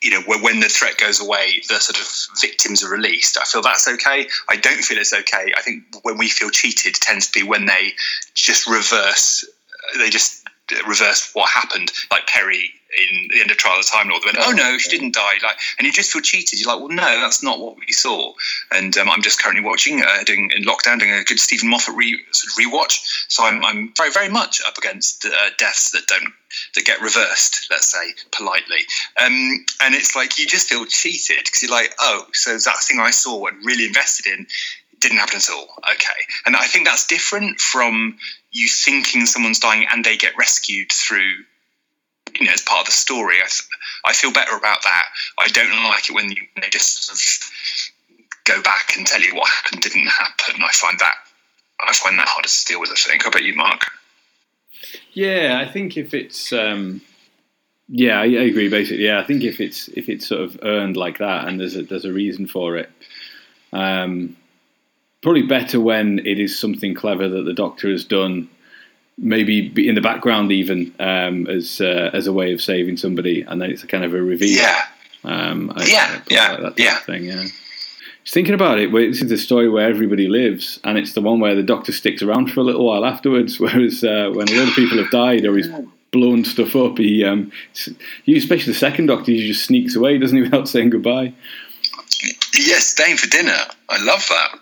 you 0.02 0.10
know, 0.10 0.20
when 0.42 0.60
the 0.60 0.68
threat 0.68 0.98
goes 0.98 1.18
away, 1.18 1.62
the 1.66 1.78
sort 1.80 1.98
of 1.98 2.40
victims 2.42 2.84
are 2.84 2.90
released. 2.90 3.38
I 3.38 3.44
feel 3.44 3.62
that's 3.62 3.88
okay. 3.88 4.28
I 4.50 4.56
don't 4.56 4.84
feel 4.84 4.98
it's 4.98 5.14
okay. 5.14 5.54
I 5.56 5.62
think 5.62 5.84
when 6.02 6.18
we 6.18 6.28
feel 6.28 6.50
cheated 6.50 6.94
tends 6.94 7.28
to 7.28 7.40
be 7.40 7.42
when 7.42 7.64
they 7.64 7.94
just 8.34 8.66
reverse. 8.66 9.46
They 9.96 10.10
just 10.10 10.46
reverse 10.86 11.30
what 11.32 11.48
happened, 11.48 11.90
like 12.10 12.26
Peri 12.26 12.70
in 12.96 13.28
the 13.30 13.40
end 13.40 13.50
of 13.50 13.56
Trial 13.56 13.78
of 13.78 13.86
Time 13.86 14.08
Lord. 14.08 14.22
They 14.22 14.28
went, 14.28 14.38
oh, 14.40 14.52
no, 14.52 14.78
she 14.78 14.90
didn't 14.90 15.14
die. 15.14 15.34
Like, 15.42 15.56
and 15.78 15.86
you 15.86 15.92
just 15.92 16.12
feel 16.12 16.22
cheated. 16.22 16.58
You're 16.58 16.72
like, 16.72 16.80
well, 16.80 16.88
no, 16.88 17.20
that's 17.20 17.42
not 17.42 17.58
what 17.58 17.76
we 17.76 17.92
saw. 17.92 18.32
And 18.70 18.96
um, 18.96 19.10
I'm 19.10 19.22
just 19.22 19.42
currently 19.42 19.64
watching, 19.64 20.02
uh, 20.02 20.24
doing 20.24 20.50
in 20.54 20.64
lockdown, 20.64 20.98
doing 20.98 21.12
a 21.12 21.24
good 21.24 21.38
Steven 21.38 21.68
Moffat 21.68 21.94
re, 21.94 22.18
sort 22.32 22.52
of 22.52 22.72
rewatch. 22.72 23.00
So 23.28 23.44
I'm, 23.44 23.64
I'm 23.64 23.92
very, 23.96 24.10
very 24.10 24.28
much 24.28 24.60
up 24.66 24.78
against 24.78 25.24
uh, 25.24 25.30
deaths 25.58 25.90
that 25.92 26.06
don't 26.06 26.32
that 26.74 26.84
get 26.84 27.00
reversed. 27.00 27.68
Let's 27.70 27.90
say 27.92 28.14
politely. 28.30 28.78
Um, 29.20 29.64
and 29.82 29.94
it's 29.94 30.16
like 30.16 30.38
you 30.38 30.46
just 30.46 30.68
feel 30.68 30.86
cheated 30.86 31.44
because 31.44 31.62
you're 31.62 31.72
like, 31.72 31.94
oh, 31.98 32.26
so 32.32 32.52
that 32.52 32.78
thing 32.82 33.00
I 33.00 33.10
saw 33.10 33.46
and 33.46 33.64
really 33.64 33.84
invested 33.84 34.26
in 34.26 34.46
didn't 35.00 35.18
happen 35.18 35.36
at 35.36 35.50
all. 35.50 35.68
Okay. 35.92 36.20
And 36.46 36.56
I 36.56 36.66
think 36.66 36.86
that's 36.86 37.06
different 37.06 37.60
from 37.60 38.18
you 38.50 38.68
thinking 38.68 39.26
someone's 39.26 39.58
dying 39.58 39.86
and 39.90 40.04
they 40.04 40.16
get 40.16 40.38
rescued 40.38 40.90
through, 40.90 41.34
you 42.38 42.46
know, 42.46 42.52
as 42.52 42.62
part 42.62 42.80
of 42.80 42.86
the 42.86 42.92
story. 42.92 43.36
I, 43.42 44.10
I 44.10 44.12
feel 44.12 44.32
better 44.32 44.56
about 44.56 44.82
that. 44.84 45.06
I 45.38 45.48
don't 45.48 45.84
like 45.84 46.08
it 46.08 46.14
when 46.14 46.30
you, 46.30 46.36
they 46.60 46.68
just 46.70 47.04
sort 47.04 47.18
of 47.18 47.86
go 48.44 48.62
back 48.62 48.96
and 48.96 49.06
tell 49.06 49.20
you 49.20 49.34
what 49.34 49.48
happened 49.48 49.82
didn't 49.82 50.06
happen. 50.06 50.62
I 50.62 50.70
find 50.72 50.98
that 50.98 51.14
I 51.80 51.92
find 51.92 52.18
that 52.18 52.28
harder 52.28 52.48
to 52.48 52.64
deal 52.66 52.80
with. 52.80 52.90
I 52.90 52.94
think. 52.94 53.22
How 53.22 53.28
about 53.28 53.42
you, 53.42 53.54
Mark? 53.54 53.82
Yeah, 55.12 55.62
I 55.66 55.70
think 55.70 55.96
if 55.96 56.14
it's. 56.14 56.52
Um 56.52 57.02
yeah, 57.88 58.18
I, 58.18 58.24
I, 58.24 58.42
agree. 58.42 58.68
Basically, 58.68 59.04
yeah, 59.04 59.20
I 59.20 59.24
think 59.24 59.44
if 59.44 59.60
it's 59.60 59.88
if 59.88 60.08
it's 60.08 60.26
sort 60.26 60.40
of 60.40 60.58
earned 60.62 60.96
like 60.96 61.18
that, 61.18 61.46
and 61.46 61.60
there's 61.60 61.76
a, 61.76 61.82
there's 61.82 62.04
a 62.04 62.12
reason 62.12 62.48
for 62.48 62.76
it, 62.76 62.90
um, 63.72 64.36
probably 65.22 65.42
better 65.42 65.78
when 65.78 66.18
it 66.26 66.40
is 66.40 66.58
something 66.58 66.94
clever 66.94 67.28
that 67.28 67.42
the 67.42 67.52
Doctor 67.52 67.88
has 67.90 68.04
done, 68.04 68.48
maybe 69.18 69.88
in 69.88 69.94
the 69.94 70.00
background 70.00 70.52
even 70.52 70.94
um, 70.98 71.46
as 71.46 71.80
uh, 71.80 72.10
as 72.12 72.26
a 72.26 72.32
way 72.32 72.52
of 72.52 72.60
saving 72.60 72.96
somebody, 72.96 73.42
and 73.42 73.60
then 73.60 73.70
it's 73.70 73.82
a 73.82 73.86
kind 73.86 74.04
of 74.04 74.14
a 74.14 74.22
reveal. 74.22 74.58
Yeah, 74.58 74.82
um, 75.24 75.72
I, 75.76 75.86
yeah, 75.86 76.06
I 76.08 76.22
yeah, 76.30 76.52
like 76.56 76.78
yeah. 76.78 76.96
Thing, 77.00 77.24
yeah. 77.24 77.44
Just 78.22 78.34
thinking 78.34 78.54
about 78.54 78.80
it, 78.80 78.90
this 78.92 79.22
is 79.22 79.28
the 79.28 79.38
story 79.38 79.68
where 79.68 79.88
everybody 79.88 80.26
lives, 80.26 80.80
and 80.82 80.98
it's 80.98 81.12
the 81.12 81.20
one 81.20 81.38
where 81.38 81.54
the 81.54 81.62
Doctor 81.62 81.92
sticks 81.92 82.22
around 82.22 82.50
for 82.50 82.60
a 82.60 82.64
little 82.64 82.84
while 82.84 83.04
afterwards. 83.04 83.60
Whereas 83.60 84.02
uh, 84.02 84.30
when 84.34 84.48
a 84.48 84.58
lot 84.58 84.68
of 84.68 84.74
people 84.74 84.98
have 84.98 85.10
died 85.10 85.44
or 85.44 85.56
he's 85.56 85.68
blown 86.10 86.44
stuff 86.44 86.74
up, 86.74 86.98
he, 86.98 87.24
um, 87.24 87.52
especially 88.26 88.72
the 88.72 88.78
second 88.78 89.06
Doctor, 89.06 89.32
he 89.32 89.46
just 89.46 89.64
sneaks 89.64 89.94
away, 89.94 90.18
doesn't 90.18 90.36
he, 90.36 90.42
without 90.42 90.68
saying 90.68 90.90
goodbye. 90.90 91.32
Yes, 92.54 92.86
staying 92.86 93.18
for 93.18 93.28
dinner. 93.28 93.58
I 93.88 94.02
love 94.04 94.26
that 94.28 94.58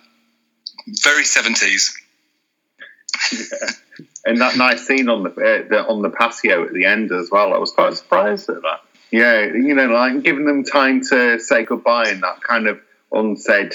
very 0.87 1.25
seventies. 1.25 1.97
And 4.27 4.41
that 4.41 4.57
nice 4.57 4.87
scene 4.87 5.09
on 5.09 5.23
the, 5.25 5.31
uh, 5.31 5.69
the, 5.69 5.87
on 5.87 6.03
the 6.03 6.11
patio 6.11 6.65
at 6.65 6.73
the 6.73 6.87
end 6.87 7.13
as 7.13 7.31
well. 7.31 7.53
I 7.53 7.59
was 7.59 7.71
quite 7.71 7.95
surprised 7.95 8.49
at 8.49 8.63
that. 8.63 8.81
Yeah, 9.11 9.45
you 9.45 9.75
know, 9.75 9.87
like 9.87 10.23
giving 10.23 10.47
them 10.47 10.65
time 10.65 11.03
to 11.11 11.39
say 11.39 11.65
goodbye 11.65 12.09
and 12.09 12.23
that 12.23 12.43
kind 12.43 12.67
of 12.67 12.81
unsaid 13.13 13.75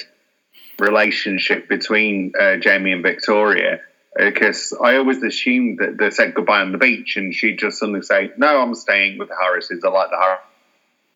relationship 0.80 1.70
between 1.70 2.34
uh, 2.40 2.58
Jamie 2.58 2.92
and 2.92 3.04
Victoria. 3.04 3.82
Because 4.18 4.74
uh, 4.74 4.84
I 4.84 4.98
always 4.98 5.22
assumed 5.22 5.80
that 5.80 5.98
they 5.98 6.10
said 6.10 6.34
goodbye 6.34 6.62
on 6.62 6.72
the 6.72 6.78
beach, 6.78 7.16
and 7.16 7.34
she'd 7.34 7.60
just 7.60 7.78
suddenly 7.78 8.02
say, 8.02 8.32
"No, 8.38 8.62
I'm 8.62 8.74
staying 8.74 9.20
with 9.20 9.30
the 9.30 9.36
Harrises. 9.40 9.84
I 9.84 9.90
like 9.90 10.10
the 10.10 10.38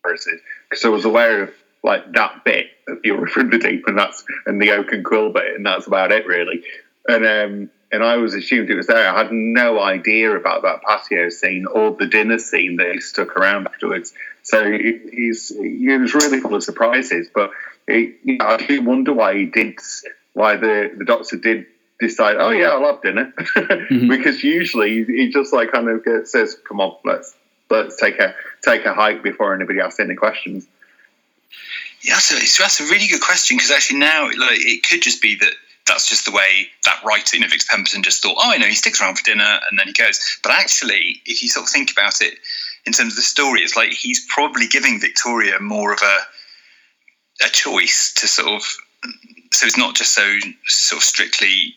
Harrises." 0.04 0.40
Because 0.70 0.84
I 0.84 0.88
was 0.88 1.04
aware 1.04 1.42
of 1.42 1.50
like 1.82 2.12
that 2.12 2.44
bit 2.44 2.68
of 2.88 3.00
Fury 3.00 3.28
from 3.30 3.50
the 3.50 3.58
Deep, 3.58 3.84
and 3.88 3.98
that's 3.98 4.24
and 4.46 4.62
the 4.62 4.70
Oak 4.70 4.92
and 4.92 5.04
Quill 5.04 5.32
bit, 5.32 5.56
and 5.56 5.66
that's 5.66 5.86
about 5.86 6.12
it 6.12 6.26
really. 6.26 6.62
And 7.06 7.26
um, 7.26 7.70
and 7.94 8.04
I 8.04 8.14
always 8.14 8.34
assumed 8.34 8.70
it 8.70 8.74
was 8.74 8.86
there. 8.86 9.08
I 9.08 9.16
had 9.16 9.32
no 9.32 9.80
idea 9.80 10.34
about 10.36 10.62
that 10.62 10.82
patio 10.82 11.28
scene 11.28 11.66
or 11.66 11.92
the 11.92 12.06
dinner 12.06 12.38
scene 12.38 12.76
that 12.76 12.92
he 12.92 13.00
stuck 13.00 13.36
around 13.36 13.66
afterwards. 13.66 14.12
So 14.42 14.70
he's 14.70 15.48
he 15.48 15.88
was 15.96 16.14
really 16.14 16.40
full 16.40 16.54
of 16.54 16.62
surprises. 16.62 17.28
But 17.32 17.50
you 17.88 18.16
know, 18.24 18.46
I 18.46 18.56
do 18.58 18.82
wonder 18.82 19.12
why 19.12 19.36
he 19.36 19.46
did, 19.46 19.78
why 20.32 20.56
the 20.56 20.92
the 20.96 21.04
doctor 21.04 21.36
did 21.36 21.66
decide. 22.00 22.36
Oh 22.38 22.50
yeah, 22.50 22.68
I'll 22.68 22.92
have 22.92 23.02
dinner, 23.02 23.32
mm-hmm. 23.36 24.08
because 24.08 24.42
usually 24.42 25.04
he 25.04 25.30
just 25.30 25.52
like 25.52 25.72
kind 25.72 25.88
of 25.88 26.04
gets, 26.04 26.32
says, 26.32 26.56
"Come 26.68 26.80
on, 26.80 26.96
let's 27.04 27.34
let's 27.70 27.96
take 27.96 28.18
a 28.18 28.34
take 28.62 28.84
a 28.84 28.92
hike 28.92 29.22
before 29.22 29.54
anybody 29.54 29.80
asks 29.80 30.00
any 30.00 30.14
questions." 30.14 30.66
Yeah, 32.02 32.18
so 32.18 32.34
that's 32.34 32.80
a 32.80 32.84
really 32.84 33.06
good 33.06 33.22
question 33.22 33.56
because 33.56 33.70
actually 33.70 34.00
now 34.00 34.24
like, 34.26 34.60
it 34.60 34.86
could 34.86 35.00
just 35.00 35.22
be 35.22 35.36
that 35.36 35.54
that's 35.86 36.08
just 36.08 36.24
the 36.24 36.32
way 36.32 36.68
that 36.84 37.02
writer, 37.04 37.36
you 37.36 37.42
know, 37.42 37.48
Vix 37.48 37.66
Pemberton 37.68 38.02
just 38.02 38.22
thought, 38.22 38.36
oh, 38.38 38.52
I 38.52 38.58
know, 38.58 38.66
he 38.66 38.74
sticks 38.74 39.00
around 39.00 39.18
for 39.18 39.24
dinner 39.24 39.60
and 39.68 39.78
then 39.78 39.86
he 39.86 39.92
goes. 39.92 40.38
But 40.42 40.52
actually, 40.52 41.20
if 41.26 41.42
you 41.42 41.48
sort 41.48 41.66
of 41.66 41.70
think 41.70 41.92
about 41.92 42.20
it 42.20 42.38
in 42.86 42.92
terms 42.92 43.12
of 43.12 43.16
the 43.16 43.22
story, 43.22 43.60
it's 43.60 43.76
like 43.76 43.92
he's 43.92 44.26
probably 44.32 44.66
giving 44.66 45.00
Victoria 45.00 45.60
more 45.60 45.92
of 45.92 46.00
a 46.02 46.18
a 47.44 47.48
choice 47.48 48.14
to 48.16 48.26
sort 48.26 48.48
of. 48.48 48.62
So 49.52 49.66
it's 49.66 49.78
not 49.78 49.94
just 49.94 50.14
so 50.14 50.26
sort 50.66 51.00
of 51.00 51.04
strictly. 51.04 51.74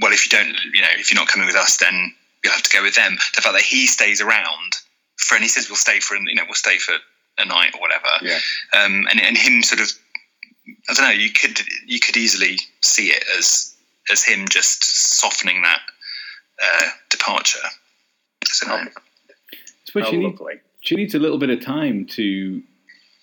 Well, 0.00 0.12
if 0.12 0.26
you 0.26 0.36
don't, 0.36 0.54
you 0.72 0.82
know, 0.82 0.88
if 0.98 1.10
you're 1.10 1.20
not 1.20 1.28
coming 1.28 1.46
with 1.46 1.56
us, 1.56 1.78
then 1.78 2.14
you'll 2.44 2.52
have 2.52 2.62
to 2.62 2.76
go 2.76 2.82
with 2.82 2.94
them. 2.94 3.16
The 3.34 3.42
fact 3.42 3.54
that 3.54 3.62
he 3.62 3.86
stays 3.86 4.20
around 4.20 4.74
for, 5.16 5.34
and 5.34 5.42
he 5.42 5.48
says 5.48 5.68
we'll 5.68 5.76
stay 5.76 6.00
for, 6.00 6.16
you 6.16 6.34
know, 6.34 6.44
we'll 6.46 6.54
stay 6.54 6.78
for 6.78 6.94
a 7.38 7.44
night 7.44 7.74
or 7.74 7.80
whatever. 7.80 8.08
Yeah. 8.22 8.38
Um, 8.74 9.06
and 9.10 9.20
and 9.20 9.36
him 9.36 9.62
sort 9.62 9.80
of, 9.80 9.88
I 10.66 10.94
don't 10.94 11.04
know. 11.04 11.10
You 11.10 11.30
could 11.30 11.60
you 11.86 12.00
could 12.00 12.16
easily 12.16 12.58
see 12.82 13.08
it 13.08 13.24
as 13.38 13.74
as 14.10 14.24
him 14.24 14.46
just 14.48 14.84
softening 15.18 15.62
that 15.62 15.80
uh, 16.62 16.88
departure. 17.10 17.58
So, 18.44 18.66
I 18.70 18.86
suppose 19.84 20.08
she, 20.08 20.16
need, 20.18 20.38
she 20.80 20.96
needs 20.96 21.14
a 21.14 21.18
little 21.18 21.38
bit 21.38 21.50
of 21.50 21.64
time 21.64 22.06
to 22.06 22.62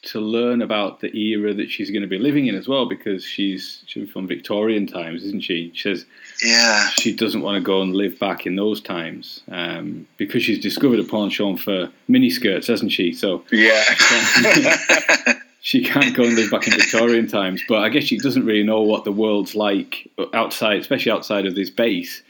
to 0.02 0.22
learn 0.22 0.62
about 0.62 1.02
the 1.02 1.14
era 1.14 1.54
that 1.54 1.70
she's 1.70 1.92
going 1.92 2.02
to 2.02 2.08
be 2.08 2.18
living 2.18 2.48
in 2.48 2.56
as 2.56 2.68
well, 2.68 2.88
because 2.88 3.24
she's 3.24 3.84
she's 3.86 4.10
from 4.10 4.28
Victorian 4.28 4.88
times, 4.88 5.24
isn't 5.24 5.44
she? 5.44 5.72
She 5.74 5.82
says, 5.82 6.06
yeah, 6.44 6.88
she 6.90 7.14
doesn't 7.14 7.42
want 7.42 7.56
to 7.56 7.62
go 7.62 7.82
and 7.82 7.94
live 7.94 8.18
back 8.18 8.46
in 8.46 8.56
those 8.56 8.82
times 8.82 9.42
um, 9.50 10.08
because 10.18 10.44
she's 10.44 10.60
discovered 10.60 11.00
a 11.00 11.04
penchant 11.04 11.60
for 11.60 11.92
miniskirts, 12.10 12.68
hasn't 12.68 12.92
she? 12.92 13.14
So 13.14 13.44
yeah. 13.52 13.84
she 15.62 15.84
can't 15.84 16.16
go 16.16 16.24
and 16.24 16.36
live 16.36 16.52
back 16.52 16.68
in 16.68 16.74
Victorian 16.74 17.28
times, 17.28 17.62
but 17.68 17.80
I 17.80 17.90
guess 17.90 18.06
she 18.06 18.18
doesn't 18.18 18.46
really 18.46 18.64
know 18.64 18.82
what 18.82 19.04
the 19.04 19.12
world's 19.12 19.56
like 19.56 20.10
outside, 20.34 20.80
especially 20.80 21.12
outside 21.12 21.46
of 21.46 21.56
this 21.56 21.70
base 21.70 22.22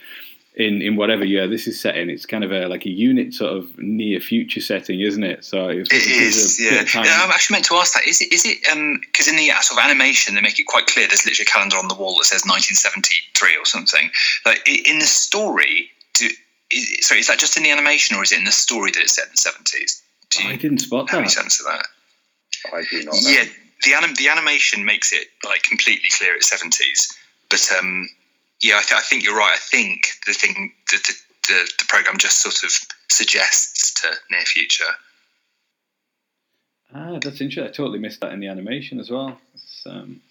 in 0.55 0.81
in 0.81 0.95
whatever 0.95 1.23
year 1.23 1.47
this 1.47 1.67
is 1.67 1.79
set 1.79 1.95
in. 1.95 2.09
It's 2.09 2.25
kind 2.25 2.43
of 2.43 2.51
a 2.51 2.67
like 2.67 2.85
a 2.85 2.89
unit 2.89 3.33
sort 3.33 3.55
of 3.55 3.77
near 3.77 4.19
future 4.19 4.61
setting, 4.61 4.99
isn't 4.99 5.23
it? 5.23 5.45
So 5.45 5.69
it 5.69 5.87
is. 5.91 6.59
Yeah. 6.59 6.83
yeah. 7.01 7.21
I'm 7.23 7.31
actually 7.31 7.55
meant 7.55 7.65
to 7.65 7.75
ask 7.75 7.93
that. 7.93 8.05
Is 8.07 8.21
it? 8.21 8.33
Is 8.33 8.45
it? 8.45 8.59
Because 8.61 9.27
um, 9.27 9.33
in 9.33 9.37
the 9.37 9.49
sort 9.61 9.79
of 9.79 9.85
animation, 9.85 10.35
they 10.35 10.41
make 10.41 10.59
it 10.59 10.65
quite 10.65 10.87
clear. 10.87 11.07
There's 11.07 11.25
literally 11.25 11.47
a 11.47 11.51
calendar 11.51 11.77
on 11.77 11.87
the 11.87 11.95
wall 11.95 12.17
that 12.17 12.25
says 12.25 12.43
1973 12.45 13.57
or 13.57 13.65
something. 13.65 14.11
Like 14.45 14.67
in 14.67 14.99
the 14.99 15.05
story, 15.05 15.91
do, 16.15 16.27
is, 16.71 17.07
sorry, 17.07 17.21
is 17.21 17.27
that 17.27 17.39
just 17.39 17.57
in 17.57 17.63
the 17.63 17.71
animation 17.71 18.17
or 18.17 18.23
is 18.23 18.31
it 18.31 18.39
in 18.39 18.43
the 18.43 18.51
story 18.51 18.91
that 18.91 19.01
it's 19.01 19.15
set 19.15 19.25
in 19.25 19.31
the 19.31 19.37
70s? 19.37 20.01
Do 20.31 20.43
you 20.43 20.49
I 20.49 20.55
didn't 20.57 20.79
spot 20.79 21.09
have 21.09 21.19
any 21.19 21.27
that. 21.27 21.31
sense 21.31 21.59
of 21.59 21.67
that? 21.67 21.85
I 22.71 22.83
do 22.89 23.03
not 23.03 23.15
know. 23.15 23.29
Yeah, 23.29 23.45
the 23.83 23.93
anim- 23.93 24.15
the 24.15 24.29
animation 24.29 24.85
makes 24.85 25.13
it 25.13 25.27
like 25.45 25.63
completely 25.63 26.09
clear 26.11 26.35
it's 26.35 26.49
seventies. 26.49 27.17
But 27.49 27.67
um, 27.77 28.09
yeah, 28.61 28.75
I, 28.77 28.81
th- 28.81 28.99
I 28.99 29.01
think 29.01 29.23
you're 29.23 29.37
right. 29.37 29.53
I 29.53 29.57
think 29.57 30.07
the 30.25 30.33
thing 30.33 30.73
the, 30.89 30.97
the 30.97 31.13
the 31.47 31.71
the 31.79 31.85
program 31.87 32.17
just 32.17 32.41
sort 32.41 32.63
of 32.63 32.71
suggests 33.09 33.93
to 34.01 34.09
near 34.31 34.41
future. 34.41 34.83
Ah, 36.93 37.19
that's 37.21 37.39
interesting. 37.41 37.63
I 37.65 37.71
totally 37.71 37.99
missed 37.99 38.21
that 38.21 38.33
in 38.33 38.39
the 38.39 38.47
animation 38.47 38.99
as 38.99 39.09
well. 39.09 39.37
Um, 39.85 40.21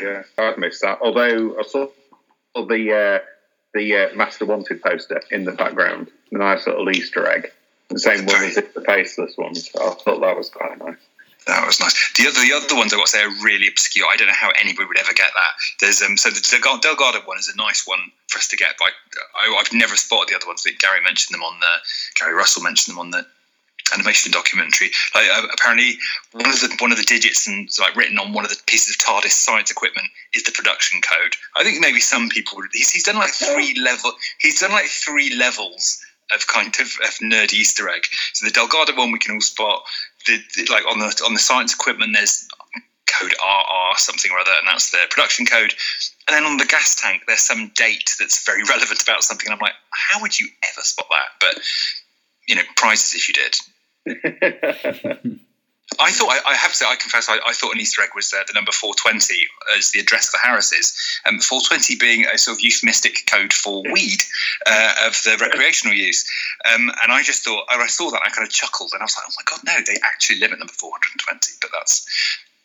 Yeah, 0.00 0.22
I'd 0.38 0.58
missed 0.58 0.82
that. 0.82 0.98
Although 1.02 1.58
I 1.58 1.62
saw 1.62 1.88
the 2.54 3.20
uh, 3.22 3.24
the 3.74 3.96
uh, 3.96 4.14
Master 4.16 4.46
Wanted 4.46 4.82
poster 4.82 5.20
in 5.30 5.44
the 5.44 5.52
background, 5.52 6.10
a 6.32 6.38
nice 6.38 6.66
little 6.66 6.90
Easter 6.90 7.28
egg. 7.28 7.52
The 7.88 7.98
same 7.98 8.26
one 8.26 8.42
as 8.44 8.56
the 8.56 8.82
Faceless 8.86 9.36
one. 9.36 9.54
So 9.54 9.80
I 9.80 9.94
thought 9.94 10.20
that 10.20 10.36
was 10.36 10.50
quite 10.50 10.78
nice. 10.78 10.96
That 11.48 11.64
was 11.66 11.80
nice. 11.80 11.96
The 12.12 12.28
other, 12.28 12.40
the 12.44 12.52
other 12.52 12.76
ones 12.76 12.92
I 12.92 12.96
got 12.96 13.06
to 13.06 13.10
say 13.10 13.22
are 13.24 13.42
really 13.42 13.68
obscure. 13.68 14.06
I 14.06 14.16
don't 14.16 14.28
know 14.28 14.36
how 14.36 14.50
anybody 14.60 14.86
would 14.86 14.98
ever 15.00 15.14
get 15.14 15.30
that. 15.32 15.52
There's 15.80 16.02
um, 16.02 16.18
so 16.18 16.28
the 16.28 16.44
Delgado 16.82 17.20
one 17.24 17.38
is 17.38 17.48
a 17.48 17.56
nice 17.56 17.86
one 17.86 18.12
for 18.28 18.38
us 18.38 18.48
to 18.48 18.56
get, 18.56 18.76
but 18.78 18.92
I, 19.34 19.48
I, 19.48 19.56
I've 19.58 19.72
never 19.72 19.96
spotted 19.96 20.28
the 20.28 20.36
other 20.36 20.46
ones. 20.46 20.66
Gary 20.78 21.00
mentioned 21.02 21.34
them 21.34 21.42
on 21.42 21.58
the 21.58 21.74
Gary 22.20 22.34
Russell 22.34 22.62
mentioned 22.62 22.94
them 22.94 23.00
on 23.00 23.10
the 23.10 23.24
animation 23.94 24.30
documentary. 24.30 24.90
Like 25.14 25.24
uh, 25.32 25.46
apparently 25.50 25.96
one 26.32 26.50
of 26.50 26.60
the 26.60 26.76
one 26.80 26.92
of 26.92 26.98
the 26.98 27.04
digits 27.04 27.48
and 27.48 27.66
like 27.80 27.96
written 27.96 28.18
on 28.18 28.34
one 28.34 28.44
of 28.44 28.50
the 28.50 28.60
pieces 28.66 28.94
of 28.94 29.00
TARDIS 29.00 29.32
science 29.32 29.70
equipment 29.70 30.08
is 30.34 30.42
the 30.44 30.52
production 30.52 31.00
code. 31.00 31.32
I 31.56 31.64
think 31.64 31.80
maybe 31.80 32.00
some 32.00 32.28
people 32.28 32.58
would- 32.58 32.68
he's, 32.72 32.90
he's 32.90 33.04
done 33.04 33.16
like 33.16 33.32
three 33.32 33.74
level 33.80 34.12
he's 34.38 34.60
done 34.60 34.72
like 34.72 34.86
three 34.86 35.34
levels 35.34 36.04
of 36.34 36.46
kind 36.46 36.74
of, 36.78 36.86
of 36.86 37.10
nerd 37.22 37.54
Easter 37.54 37.88
egg. 37.88 38.04
So 38.34 38.44
the 38.44 38.52
Delgado 38.52 38.94
one 38.94 39.12
we 39.12 39.18
can 39.18 39.34
all 39.34 39.40
spot. 39.40 39.82
Like 40.70 40.86
on 40.86 40.98
the 40.98 41.22
on 41.24 41.34
the 41.34 41.40
science 41.40 41.74
equipment 41.74 42.12
there's 42.14 42.48
code 43.06 43.32
RR 43.32 43.96
something 43.96 44.30
or 44.30 44.38
other, 44.38 44.52
and 44.58 44.68
that's 44.68 44.90
the 44.90 44.98
production 45.10 45.46
code. 45.46 45.74
And 46.26 46.36
then 46.36 46.44
on 46.44 46.56
the 46.56 46.66
gas 46.66 47.00
tank, 47.00 47.22
there's 47.26 47.40
some 47.40 47.72
date 47.74 48.14
that's 48.18 48.44
very 48.44 48.62
relevant 48.68 49.02
about 49.02 49.24
something. 49.24 49.46
And 49.46 49.54
I'm 49.54 49.60
like, 49.60 49.74
how 49.90 50.20
would 50.20 50.38
you 50.38 50.48
ever 50.70 50.82
spot 50.82 51.06
that? 51.10 51.30
But 51.40 51.58
you 52.46 52.56
know, 52.56 52.62
prizes 52.76 53.14
if 53.14 53.28
you 53.28 53.34
did. 53.34 53.56
I 55.98 56.12
thought, 56.12 56.28
I, 56.28 56.52
I 56.52 56.54
have 56.54 56.70
to 56.72 56.76
say, 56.76 56.86
I 56.86 56.96
confess, 56.96 57.28
I, 57.28 57.38
I 57.46 57.54
thought 57.54 57.74
an 57.74 57.80
Easter 57.80 58.02
egg 58.02 58.10
was 58.14 58.32
uh, 58.32 58.44
the 58.46 58.52
number 58.52 58.72
420 58.72 59.34
as 59.76 59.90
the 59.90 60.00
address 60.00 60.28
of 60.28 60.32
the 60.32 60.46
Harrises. 60.46 60.94
Um, 61.24 61.40
420 61.40 61.96
being 61.96 62.26
a 62.26 62.36
sort 62.36 62.58
of 62.58 62.64
euphemistic 62.64 63.26
code 63.26 63.52
for 63.52 63.82
weed 63.90 64.22
uh, 64.66 64.94
of 65.06 65.14
the 65.24 65.38
recreational 65.40 65.96
use. 65.96 66.28
Um, 66.72 66.90
and 67.02 67.10
I 67.10 67.22
just 67.22 67.42
thought, 67.44 67.64
I 67.70 67.86
saw 67.86 68.10
that, 68.10 68.22
I 68.22 68.28
kind 68.28 68.46
of 68.46 68.52
chuckled 68.52 68.90
and 68.92 69.00
I 69.00 69.04
was 69.04 69.16
like, 69.16 69.26
oh 69.28 69.34
my 69.38 69.44
God, 69.48 69.60
no, 69.64 69.84
they 69.86 69.98
actually 70.04 70.40
live 70.40 70.52
at 70.52 70.58
number 70.58 70.72
420. 70.72 71.52
But 71.60 71.70
that's 71.72 72.06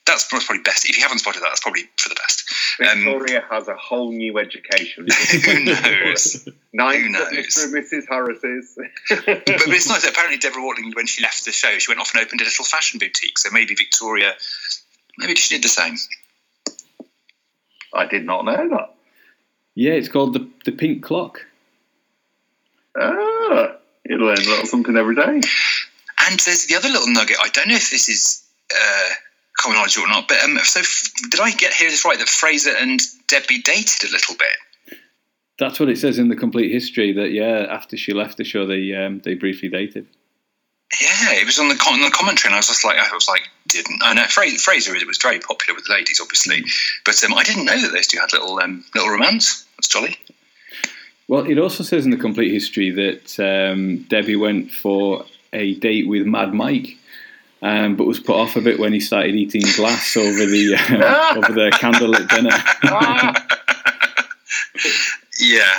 that's 0.05 0.27
probably 0.27 0.61
best. 0.63 0.87
If 0.89 0.97
you 0.97 1.03
haven't 1.03 1.19
spotted 1.19 1.41
that, 1.41 1.49
that's 1.49 1.61
probably 1.61 1.83
for 1.97 2.09
the 2.09 2.15
best. 2.15 2.51
Um, 2.81 3.03
Victoria 3.03 3.43
has 3.49 3.67
a 3.67 3.75
whole 3.75 4.11
new 4.11 4.37
education. 4.37 5.07
who 5.45 5.63
knows? 5.63 6.47
Nine 6.73 7.01
Who 7.01 7.09
knows? 7.09 7.31
Mr. 7.31 7.63
and 7.65 7.73
Mrs. 7.73 8.07
Harris's. 8.09 8.77
but, 9.09 9.25
but 9.25 9.67
it's 9.67 9.87
nice 9.87 10.01
that 10.03 10.11
apparently 10.11 10.37
Deborah 10.39 10.63
Watling, 10.63 10.91
when 10.93 11.07
she 11.07 11.23
left 11.23 11.45
the 11.45 11.51
show, 11.51 11.77
she 11.77 11.89
went 11.89 12.01
off 12.01 12.11
and 12.13 12.23
opened 12.25 12.41
a 12.41 12.43
little 12.43 12.65
fashion 12.65 12.99
boutique. 12.99 13.37
So 13.37 13.49
maybe 13.51 13.75
Victoria, 13.75 14.33
maybe 15.17 15.35
she 15.35 15.55
did 15.55 15.63
the 15.63 15.69
same. 15.69 15.95
I 17.93 18.05
did 18.07 18.25
not 18.25 18.43
know 18.45 18.69
that. 18.69 18.95
yeah, 19.75 19.93
it's 19.93 20.09
called 20.09 20.33
the 20.33 20.49
the 20.65 20.71
Pink 20.71 21.03
Clock. 21.03 21.45
Ah, 22.99 23.75
you 24.05 24.17
learn 24.17 24.37
a 24.37 24.41
little 24.41 24.65
something 24.65 24.97
every 24.97 25.15
day. 25.15 25.41
And 26.25 26.39
there's 26.39 26.65
the 26.65 26.75
other 26.75 26.89
little 26.89 27.07
nugget. 27.13 27.37
I 27.41 27.49
don't 27.49 27.67
know 27.67 27.75
if 27.75 27.89
this 27.91 28.09
is 28.09 28.43
uh, 28.73 29.09
common 29.63 29.77
knowledge 29.77 29.97
or 29.97 30.07
not, 30.07 30.27
but 30.27 30.37
um, 30.43 30.57
so 30.59 30.81
f- 30.81 31.11
did 31.31 31.39
I 31.39 31.51
get 31.51 31.73
here 31.73 31.89
this 31.89 32.05
right 32.05 32.19
that 32.19 32.29
Frazer 32.29 32.75
and 32.75 32.99
Debbie 33.27 33.61
dated 33.61 34.09
a 34.09 34.11
little 34.11 34.35
bit? 34.35 34.99
That's 35.59 35.79
what 35.79 35.89
it 35.89 35.97
says 35.97 36.19
in 36.19 36.29
the 36.29 36.35
complete 36.35 36.71
history. 36.71 37.13
That 37.13 37.31
yeah, 37.31 37.67
after 37.69 37.95
she 37.95 38.13
left 38.13 38.37
the 38.37 38.43
show, 38.43 38.65
they 38.65 38.93
um, 38.93 39.21
they 39.23 39.35
briefly 39.35 39.69
dated. 39.69 40.07
Yeah, 41.01 41.33
it 41.33 41.45
was 41.45 41.57
on 41.57 41.69
the, 41.69 41.75
on 41.89 42.01
the 42.01 42.11
commentary, 42.11 42.49
and 42.49 42.55
I 42.55 42.59
was 42.59 42.67
just 42.67 42.85
like, 42.85 42.97
I 42.97 43.11
was 43.13 43.27
like, 43.27 43.41
didn't 43.67 44.01
I 44.03 44.13
know 44.13 44.25
Fra- 44.25 44.49
Frazer 44.51 44.93
was 45.07 45.17
very 45.17 45.39
popular 45.39 45.75
with 45.75 45.89
ladies, 45.89 46.19
obviously, 46.21 46.63
but 47.05 47.23
um, 47.23 47.33
I 47.33 47.43
didn't 47.43 47.65
know 47.65 47.79
that 47.81 47.91
those 47.91 48.07
two 48.07 48.19
had 48.19 48.33
little 48.33 48.59
um, 48.59 48.83
little 48.93 49.09
romance. 49.09 49.65
That's 49.77 49.87
jolly. 49.87 50.17
Well, 51.27 51.49
it 51.49 51.57
also 51.57 51.83
says 51.83 52.05
in 52.05 52.11
the 52.11 52.17
complete 52.17 52.51
history 52.51 52.91
that 52.91 53.39
um, 53.39 54.03
Debbie 54.03 54.35
went 54.35 54.71
for 54.71 55.25
a 55.53 55.75
date 55.75 56.07
with 56.07 56.27
Mad 56.27 56.53
Mike, 56.53 56.97
um, 57.63 57.95
but 57.95 58.05
was 58.05 58.19
put 58.19 58.35
off 58.35 58.57
a 58.57 58.61
bit 58.61 58.77
when 58.77 58.93
he 58.93 58.99
started 58.99 59.35
eating 59.35 59.61
glass 59.75 60.17
over 60.17 60.45
the 60.45 60.75
uh, 60.75 61.35
over 61.37 61.53
the 61.53 61.71
candlelit 61.71 62.29
dinner. 62.29 63.39
Yeah. 65.39 65.73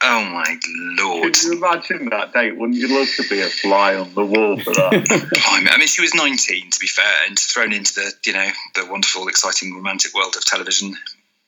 Oh 0.00 0.24
my 0.24 0.56
lord. 1.00 1.34
Could 1.34 1.42
you 1.42 1.52
imagine 1.54 2.08
that 2.10 2.32
date? 2.32 2.56
Wouldn't 2.56 2.78
you 2.78 2.88
love 2.98 3.08
to 3.16 3.28
be 3.28 3.40
a 3.40 3.46
fly 3.46 3.94
on 3.94 4.12
the 4.14 4.24
wall 4.24 4.58
for 4.58 4.72
that? 4.72 5.70
I 5.72 5.78
mean, 5.78 5.88
she 5.88 6.02
was 6.02 6.14
19, 6.14 6.70
to 6.70 6.78
be 6.78 6.86
fair, 6.86 7.26
and 7.26 7.38
thrown 7.38 7.72
into 7.72 7.94
the, 7.94 8.12
you 8.24 8.32
know, 8.32 8.48
the 8.74 8.86
wonderful, 8.86 9.26
exciting, 9.28 9.74
romantic 9.74 10.14
world 10.14 10.36
of 10.36 10.44
television. 10.44 10.94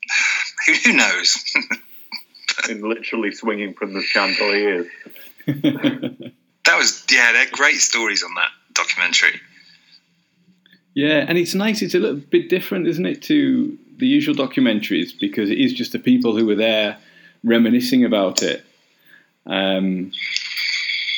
Who, 0.67 0.73
who 0.73 0.93
knows? 0.95 1.37
and 2.69 2.83
literally 2.83 3.33
swinging 3.33 3.75
from 3.75 3.95
the 3.95 4.03
chandeliers. 4.03 4.87
that 5.47 6.77
was, 6.77 7.07
yeah, 7.11 7.33
they're 7.33 7.51
great 7.51 7.79
stories 7.79 8.23
on 8.23 8.35
that 8.35 8.51
documentary. 8.75 9.41
Yeah, 10.95 11.25
and 11.29 11.39
it's 11.39 11.55
nice. 11.55 11.83
It's 11.83 11.95
a 11.95 11.99
little 11.99 12.17
bit 12.17 12.49
different, 12.49 12.87
isn't 12.89 13.07
it, 13.07 13.23
to 13.23 13.79
the 13.99 14.07
usual 14.07 14.35
documentaries 14.35 15.13
because 15.19 15.51
it 15.51 15.59
is 15.59 15.73
just 15.73 15.93
the 15.93 15.99
people 15.99 16.37
who 16.37 16.47
were 16.47 16.57
there 16.57 16.99
reminiscing 17.45 18.05
about 18.05 18.43
it. 18.43 18.65
Um, 19.47 20.13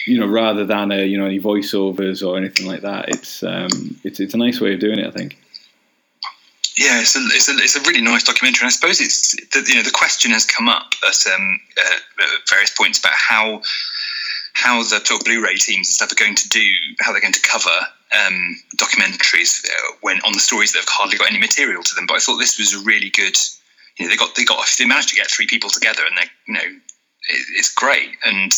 you 0.06 0.18
know, 0.18 0.26
rather 0.26 0.64
than 0.64 0.90
a, 0.90 1.04
you 1.04 1.16
know 1.18 1.26
any 1.26 1.40
voiceovers 1.40 2.26
or 2.26 2.36
anything 2.36 2.66
like 2.66 2.82
that. 2.82 3.08
It's 3.08 3.42
um, 3.42 4.00
it's 4.04 4.20
it's 4.20 4.34
a 4.34 4.38
nice 4.38 4.60
way 4.60 4.74
of 4.74 4.80
doing 4.80 4.98
it, 4.98 5.06
I 5.06 5.10
think. 5.10 5.38
Yeah, 6.76 7.00
it's 7.00 7.14
a, 7.14 7.20
it's 7.20 7.48
a, 7.48 7.52
it's 7.58 7.76
a 7.76 7.80
really 7.82 8.00
nice 8.00 8.24
documentary. 8.24 8.64
And 8.64 8.68
I 8.68 8.70
suppose 8.70 9.00
it's 9.00 9.36
the, 9.52 9.64
you 9.68 9.76
know 9.76 9.82
the 9.82 9.90
question 9.90 10.30
has 10.32 10.44
come 10.44 10.68
up 10.68 10.94
at, 11.06 11.32
um, 11.32 11.60
uh, 11.78 12.22
at 12.24 12.48
various 12.48 12.74
points 12.74 12.98
about 12.98 13.12
how 13.12 13.62
how 14.54 14.82
the 14.82 15.20
Blu-ray 15.24 15.56
teams 15.56 15.88
and 15.88 15.94
stuff 15.94 16.12
are 16.12 16.16
going 16.16 16.34
to 16.34 16.48
do 16.48 16.64
how 17.00 17.12
they're 17.12 17.20
going 17.20 17.32
to 17.32 17.42
cover 17.42 17.70
um, 18.18 18.56
documentaries 18.76 19.66
when 20.00 20.20
on 20.20 20.32
the 20.32 20.40
stories 20.40 20.72
that 20.72 20.80
have 20.80 20.88
hardly 20.88 21.18
got 21.18 21.30
any 21.30 21.38
material 21.38 21.82
to 21.82 21.94
them. 21.94 22.06
But 22.06 22.16
I 22.16 22.18
thought 22.20 22.38
this 22.38 22.58
was 22.58 22.74
a 22.74 22.84
really 22.84 23.10
good. 23.10 23.36
You 23.98 24.06
know, 24.06 24.10
they 24.10 24.16
got 24.16 24.34
they 24.34 24.44
got 24.44 24.66
they 24.78 24.84
managed 24.86 25.10
to 25.10 25.16
get 25.16 25.30
three 25.30 25.46
people 25.46 25.70
together, 25.70 26.02
and 26.06 26.16
they 26.16 26.24
you 26.46 26.54
know 26.54 26.64
it, 26.64 27.46
it's 27.56 27.72
great, 27.74 28.10
and 28.24 28.52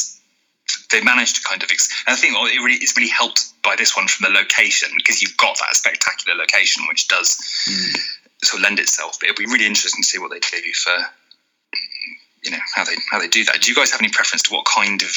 they 0.90 1.02
managed 1.02 1.36
to 1.36 1.42
kind 1.48 1.62
of. 1.62 1.70
Ex- 1.70 2.04
and 2.06 2.14
I 2.14 2.16
think 2.16 2.34
it 2.34 2.58
really 2.62 2.78
it's 2.78 2.96
really 2.96 3.10
helped 3.10 3.42
by 3.62 3.76
this 3.76 3.96
one 3.96 4.06
from 4.08 4.32
the 4.32 4.38
location 4.38 4.90
because 4.96 5.22
you've 5.22 5.36
got 5.36 5.58
that 5.58 5.74
spectacular 5.76 6.38
location, 6.38 6.84
which 6.88 7.08
does 7.08 7.36
Mm. 7.68 7.96
sort 8.42 8.60
of 8.60 8.64
lend 8.64 8.78
itself. 8.78 9.18
But 9.18 9.30
it'll 9.30 9.38
be 9.38 9.50
really 9.50 9.66
interesting 9.66 10.02
to 10.02 10.08
see 10.08 10.18
what 10.18 10.30
they 10.30 10.40
do 10.40 10.72
for 10.72 10.96
you 12.44 12.50
know 12.50 12.58
how 12.74 12.84
they 12.84 12.94
how 13.10 13.18
they 13.18 13.28
do 13.28 13.44
that. 13.44 13.60
Do 13.62 13.70
you 13.70 13.74
guys 13.74 13.90
have 13.90 14.00
any 14.00 14.10
preference 14.10 14.42
to 14.42 14.52
what 14.54 14.66
kind 14.66 15.02
of 15.02 15.10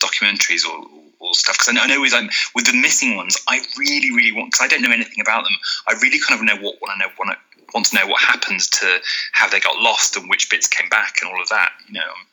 documentaries 0.00 0.66
or, 0.66 0.86
stuff? 1.34 1.56
Because 1.56 1.68
I 1.68 1.72
know, 1.72 1.82
I 1.82 1.86
know 1.86 2.00
with 2.00 2.14
um, 2.14 2.28
with 2.54 2.66
the 2.66 2.72
missing 2.72 3.16
ones, 3.16 3.36
I 3.48 3.60
really 3.78 4.12
really 4.14 4.32
want 4.32 4.52
because 4.52 4.64
I 4.64 4.68
don't 4.68 4.82
know 4.82 4.92
anything 4.92 5.20
about 5.20 5.44
them. 5.44 5.54
I 5.88 5.94
really 6.02 6.18
kind 6.20 6.40
of 6.40 6.44
know 6.44 6.62
what 6.62 6.80
want 6.80 7.00
to 7.00 7.06
know 7.06 7.12
want 7.18 7.32
to 7.32 7.64
want 7.74 7.86
to 7.86 7.96
know 7.96 8.06
what 8.06 8.22
happens 8.22 8.68
to 8.68 8.98
how 9.32 9.48
they 9.48 9.60
got 9.60 9.78
lost 9.78 10.16
and 10.16 10.28
which 10.28 10.50
bits 10.50 10.68
came 10.68 10.88
back 10.88 11.16
and 11.22 11.30
all 11.30 11.40
of 11.40 11.48
that. 11.48 11.72
You 11.88 11.94
know, 11.94 12.00
um, 12.00 12.26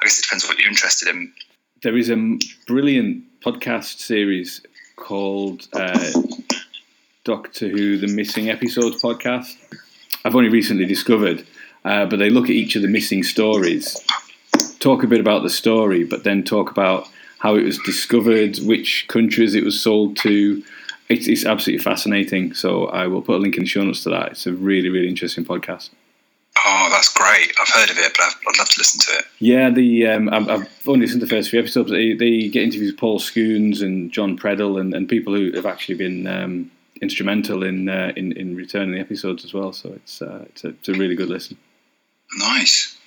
I 0.00 0.04
guess 0.04 0.18
it 0.18 0.22
depends 0.22 0.46
what 0.46 0.58
you're 0.58 0.68
interested 0.68 1.08
in. 1.08 1.32
There 1.82 1.96
is 1.96 2.10
a 2.10 2.38
brilliant 2.66 3.24
podcast 3.40 3.98
series 4.00 4.60
called 4.96 5.68
uh, 5.72 6.10
Doctor 7.24 7.68
Who: 7.68 7.98
The 7.98 8.08
Missing 8.08 8.50
Episodes 8.50 9.02
podcast. 9.02 9.56
I've 10.24 10.34
only 10.34 10.48
recently 10.48 10.84
discovered, 10.84 11.46
uh, 11.84 12.06
but 12.06 12.18
they 12.18 12.30
look 12.30 12.46
at 12.46 12.50
each 12.50 12.76
of 12.76 12.82
the 12.82 12.88
missing 12.88 13.22
stories, 13.22 13.96
talk 14.80 15.04
a 15.04 15.06
bit 15.06 15.20
about 15.20 15.42
the 15.42 15.50
story, 15.50 16.04
but 16.04 16.24
then 16.24 16.42
talk 16.42 16.70
about 16.70 17.08
how 17.38 17.56
it 17.56 17.64
was 17.64 17.78
discovered, 17.78 18.58
which 18.58 19.06
countries 19.08 19.54
it 19.54 19.64
was 19.64 19.80
sold 19.80 20.16
to. 20.18 20.62
It's, 21.08 21.26
it's 21.26 21.46
absolutely 21.46 21.82
fascinating. 21.82 22.52
So 22.52 22.86
I 22.88 23.06
will 23.06 23.22
put 23.22 23.36
a 23.36 23.38
link 23.38 23.56
in 23.56 23.62
the 23.62 23.68
show 23.68 23.82
notes 23.82 24.02
to 24.02 24.10
that. 24.10 24.32
It's 24.32 24.46
a 24.46 24.52
really, 24.52 24.90
really 24.90 25.08
interesting 25.08 25.44
podcast. 25.44 25.88
Oh, 26.66 26.88
that's 26.90 27.12
great! 27.12 27.52
I've 27.60 27.68
heard 27.68 27.88
of 27.88 27.98
it, 27.98 28.12
but 28.16 28.24
I'd 28.24 28.58
love 28.58 28.68
to 28.68 28.80
listen 28.80 29.00
to 29.00 29.18
it. 29.20 29.26
Yeah, 29.38 29.70
the 29.70 30.08
um, 30.08 30.28
I've, 30.28 30.48
I've 30.48 30.68
only 30.88 31.06
listened 31.06 31.20
to 31.20 31.26
the 31.26 31.30
first 31.30 31.50
few 31.50 31.60
episodes. 31.60 31.90
They, 31.90 32.14
they 32.14 32.48
get 32.48 32.64
interviews 32.64 32.92
with 32.92 33.00
Paul 33.00 33.20
Scoones 33.20 33.80
and 33.80 34.10
John 34.10 34.36
Preddle 34.36 34.80
and, 34.80 34.92
and 34.92 35.08
people 35.08 35.34
who 35.34 35.52
have 35.52 35.66
actually 35.66 35.94
been 35.94 36.26
um, 36.26 36.70
instrumental 37.00 37.62
in, 37.62 37.88
uh, 37.88 38.12
in 38.16 38.32
in 38.32 38.56
returning 38.56 38.92
the 38.92 39.00
episodes 39.00 39.44
as 39.44 39.54
well. 39.54 39.72
So 39.72 39.92
it's 39.92 40.20
uh, 40.20 40.46
it's, 40.48 40.64
a, 40.64 40.68
it's 40.70 40.88
a 40.88 40.94
really 40.94 41.14
good 41.14 41.28
listen. 41.28 41.56
Nice. 42.36 42.97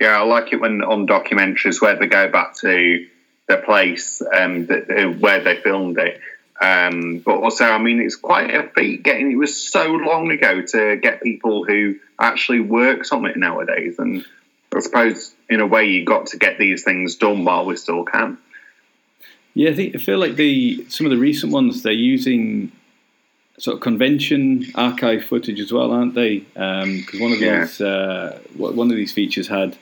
Yeah, 0.00 0.20
I 0.20 0.24
like 0.24 0.52
it 0.52 0.60
when 0.60 0.82
on 0.82 1.06
documentaries 1.06 1.80
where 1.80 1.96
they 1.96 2.06
go 2.06 2.28
back 2.30 2.54
to 2.58 3.06
the 3.48 3.56
place 3.56 4.22
um, 4.22 4.66
that, 4.66 4.90
uh, 4.90 5.10
where 5.18 5.42
they 5.42 5.56
filmed 5.60 5.98
it. 5.98 6.20
Um, 6.60 7.18
but 7.24 7.36
also, 7.36 7.64
I 7.64 7.78
mean, 7.78 8.00
it's 8.00 8.16
quite 8.16 8.52
a 8.54 8.68
feat 8.70 9.02
getting. 9.02 9.30
It 9.32 9.36
was 9.36 9.56
so 9.70 9.92
long 9.92 10.30
ago 10.30 10.60
to 10.62 10.96
get 10.96 11.22
people 11.22 11.64
who 11.64 11.96
actually 12.18 12.60
works 12.60 13.12
on 13.12 13.26
it 13.26 13.36
nowadays, 13.36 13.98
and 13.98 14.24
I 14.74 14.80
suppose 14.80 15.34
in 15.48 15.60
a 15.60 15.66
way 15.66 15.86
you 15.86 16.04
got 16.04 16.26
to 16.26 16.36
get 16.36 16.58
these 16.58 16.82
things 16.84 17.16
done 17.16 17.44
while 17.44 17.64
we 17.64 17.76
still 17.76 18.04
can. 18.04 18.38
Yeah, 19.54 19.70
I 19.70 19.74
think 19.74 19.94
I 19.94 19.98
feel 19.98 20.18
like 20.18 20.34
the 20.36 20.84
some 20.88 21.06
of 21.06 21.10
the 21.10 21.16
recent 21.18 21.52
ones 21.52 21.82
they're 21.82 21.92
using 21.92 22.72
sort 23.58 23.76
of 23.76 23.80
convention 23.80 24.66
archive 24.74 25.24
footage 25.24 25.60
as 25.60 25.72
well, 25.72 25.90
aren't 25.92 26.14
they? 26.14 26.40
Because 26.40 27.14
um, 27.14 27.20
one 27.20 27.32
of 27.32 27.40
Yeah. 27.40 27.60
these 27.64 27.80
uh, 27.80 28.38
one 28.56 28.90
of 28.90 28.96
these 28.96 29.12
features 29.12 29.48
had 29.48 29.76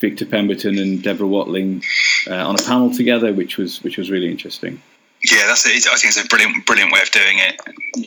Victor 0.00 0.26
Pemberton 0.26 0.78
and 0.78 1.02
Deborah 1.02 1.26
Watling 1.26 1.82
uh, 2.26 2.48
on 2.48 2.58
a 2.58 2.62
panel 2.62 2.92
together, 2.92 3.32
which 3.32 3.58
was 3.58 3.82
which 3.82 3.98
was 3.98 4.10
really 4.10 4.30
interesting. 4.30 4.82
Yeah, 5.22 5.46
that's 5.46 5.66
it. 5.66 5.86
I 5.86 5.96
think 5.96 6.16
it's 6.16 6.24
a 6.24 6.26
brilliant, 6.28 6.64
brilliant 6.64 6.92
way 6.92 7.00
of 7.02 7.10
doing 7.10 7.38
it, 7.38 7.60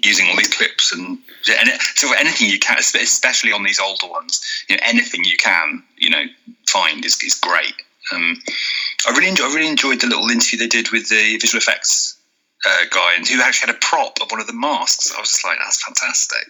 using 0.04 0.28
all 0.30 0.36
these 0.36 0.52
clips 0.52 0.92
and 0.92 1.20
and 1.60 1.70
it, 1.70 1.80
so 1.96 2.12
anything 2.14 2.50
you 2.50 2.58
can, 2.58 2.80
especially 2.80 3.52
on 3.52 3.64
these 3.64 3.80
older 3.80 4.08
ones. 4.08 4.42
You 4.68 4.78
know, 4.78 4.82
anything 4.84 5.24
you 5.24 5.38
can, 5.38 5.84
you 5.98 6.10
know, 6.10 6.24
find 6.68 7.06
is, 7.06 7.22
is 7.22 7.36
great. 7.36 7.76
Um, 8.12 8.42
I 9.08 9.12
really, 9.12 9.30
enjoy, 9.30 9.46
I 9.46 9.54
really 9.54 9.70
enjoyed 9.70 10.02
the 10.02 10.08
little 10.08 10.30
interview 10.30 10.60
they 10.60 10.68
did 10.68 10.92
with 10.92 11.10
the 11.10 11.38
visual 11.38 11.60
effects 11.60 12.18
uh, 12.66 12.86
guy, 12.90 13.14
and 13.16 13.28
who 13.28 13.42
actually 13.42 13.68
had 13.68 13.76
a 13.76 13.80
prop 13.80 14.18
of 14.22 14.32
one 14.32 14.42
of 14.42 14.48
the 14.48 14.54
masks. 14.54 15.14
I 15.16 15.20
was 15.20 15.30
just 15.30 15.46
like, 15.46 15.58
that's 15.60 15.84
fantastic. 15.84 16.48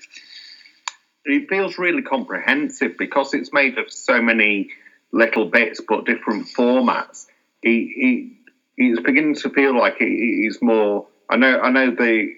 It 1.25 1.49
feels 1.49 1.77
really 1.77 2.01
comprehensive 2.01 2.97
because 2.97 3.33
it's 3.33 3.51
made 3.51 3.77
of 3.77 3.91
so 3.91 4.21
many 4.21 4.71
little 5.13 5.45
bits 5.45 5.79
but 5.87 6.05
different 6.05 6.47
formats. 6.47 7.27
It, 7.61 7.69
it, 7.69 8.31
it's 8.75 9.01
beginning 9.01 9.35
to 9.35 9.49
feel 9.51 9.77
like 9.77 9.97
he's 9.97 10.61
more. 10.61 11.07
I 11.29 11.37
know. 11.37 11.59
I 11.59 11.69
know 11.69 11.91
the, 11.91 12.33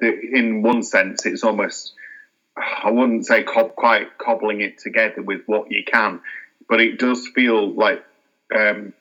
the 0.00 0.20
in 0.32 0.62
one 0.62 0.82
sense 0.82 1.24
it's 1.26 1.44
almost. 1.44 1.92
I 2.56 2.90
wouldn't 2.90 3.24
say 3.24 3.44
quite 3.44 4.18
cobbling 4.18 4.62
it 4.62 4.78
together 4.78 5.22
with 5.22 5.42
what 5.46 5.70
you 5.70 5.84
can, 5.84 6.20
but 6.68 6.80
it 6.80 6.98
does 6.98 7.28
feel 7.28 7.72
like 7.72 8.04
um, 8.52 8.94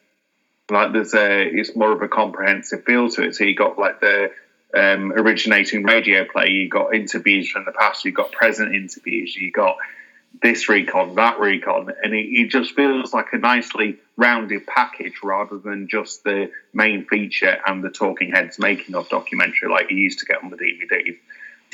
like 0.70 0.94
there's 0.94 1.16
a 1.16 1.48
it's 1.48 1.76
more 1.76 1.92
of 1.92 2.02
a 2.02 2.08
comprehensive 2.08 2.84
feel 2.84 3.10
to 3.10 3.24
it. 3.24 3.36
So 3.36 3.46
you 3.46 3.56
got 3.56 3.80
like 3.80 4.00
the 4.00 4.32
um, 4.76 5.12
originating 5.14 5.84
radio 5.84 6.26
play, 6.26 6.50
you 6.50 6.70
got 6.70 6.94
interviews 6.94 7.50
from 7.50 7.66
the 7.66 7.72
past, 7.72 8.06
you 8.06 8.12
got 8.12 8.32
present 8.32 8.76
interviews, 8.76 9.36
you 9.36 9.52
got 9.52 9.78
this 10.42 10.70
recon, 10.70 11.16
that 11.16 11.40
recon, 11.40 11.92
and 12.04 12.14
it, 12.14 12.26
it 12.26 12.50
just 12.50 12.74
feels 12.76 13.14
like 13.14 13.34
a 13.34 13.38
nicely 13.38 13.98
rounded 14.18 14.66
package 14.68 15.16
rather 15.24 15.58
than 15.58 15.88
just 15.88 16.24
the 16.24 16.52
main 16.74 17.06
feature 17.06 17.58
and 17.66 17.84
the 17.84 17.90
talking 17.90 18.32
heads 18.32 18.60
making 18.60 18.96
of 18.96 19.10
documentary 19.10 19.70
like 19.70 19.90
you 19.90 19.98
used 19.98 20.20
to 20.20 20.26
get 20.26 20.44
on 20.44 20.50
the 20.50 20.58
DVDs. 20.58 21.18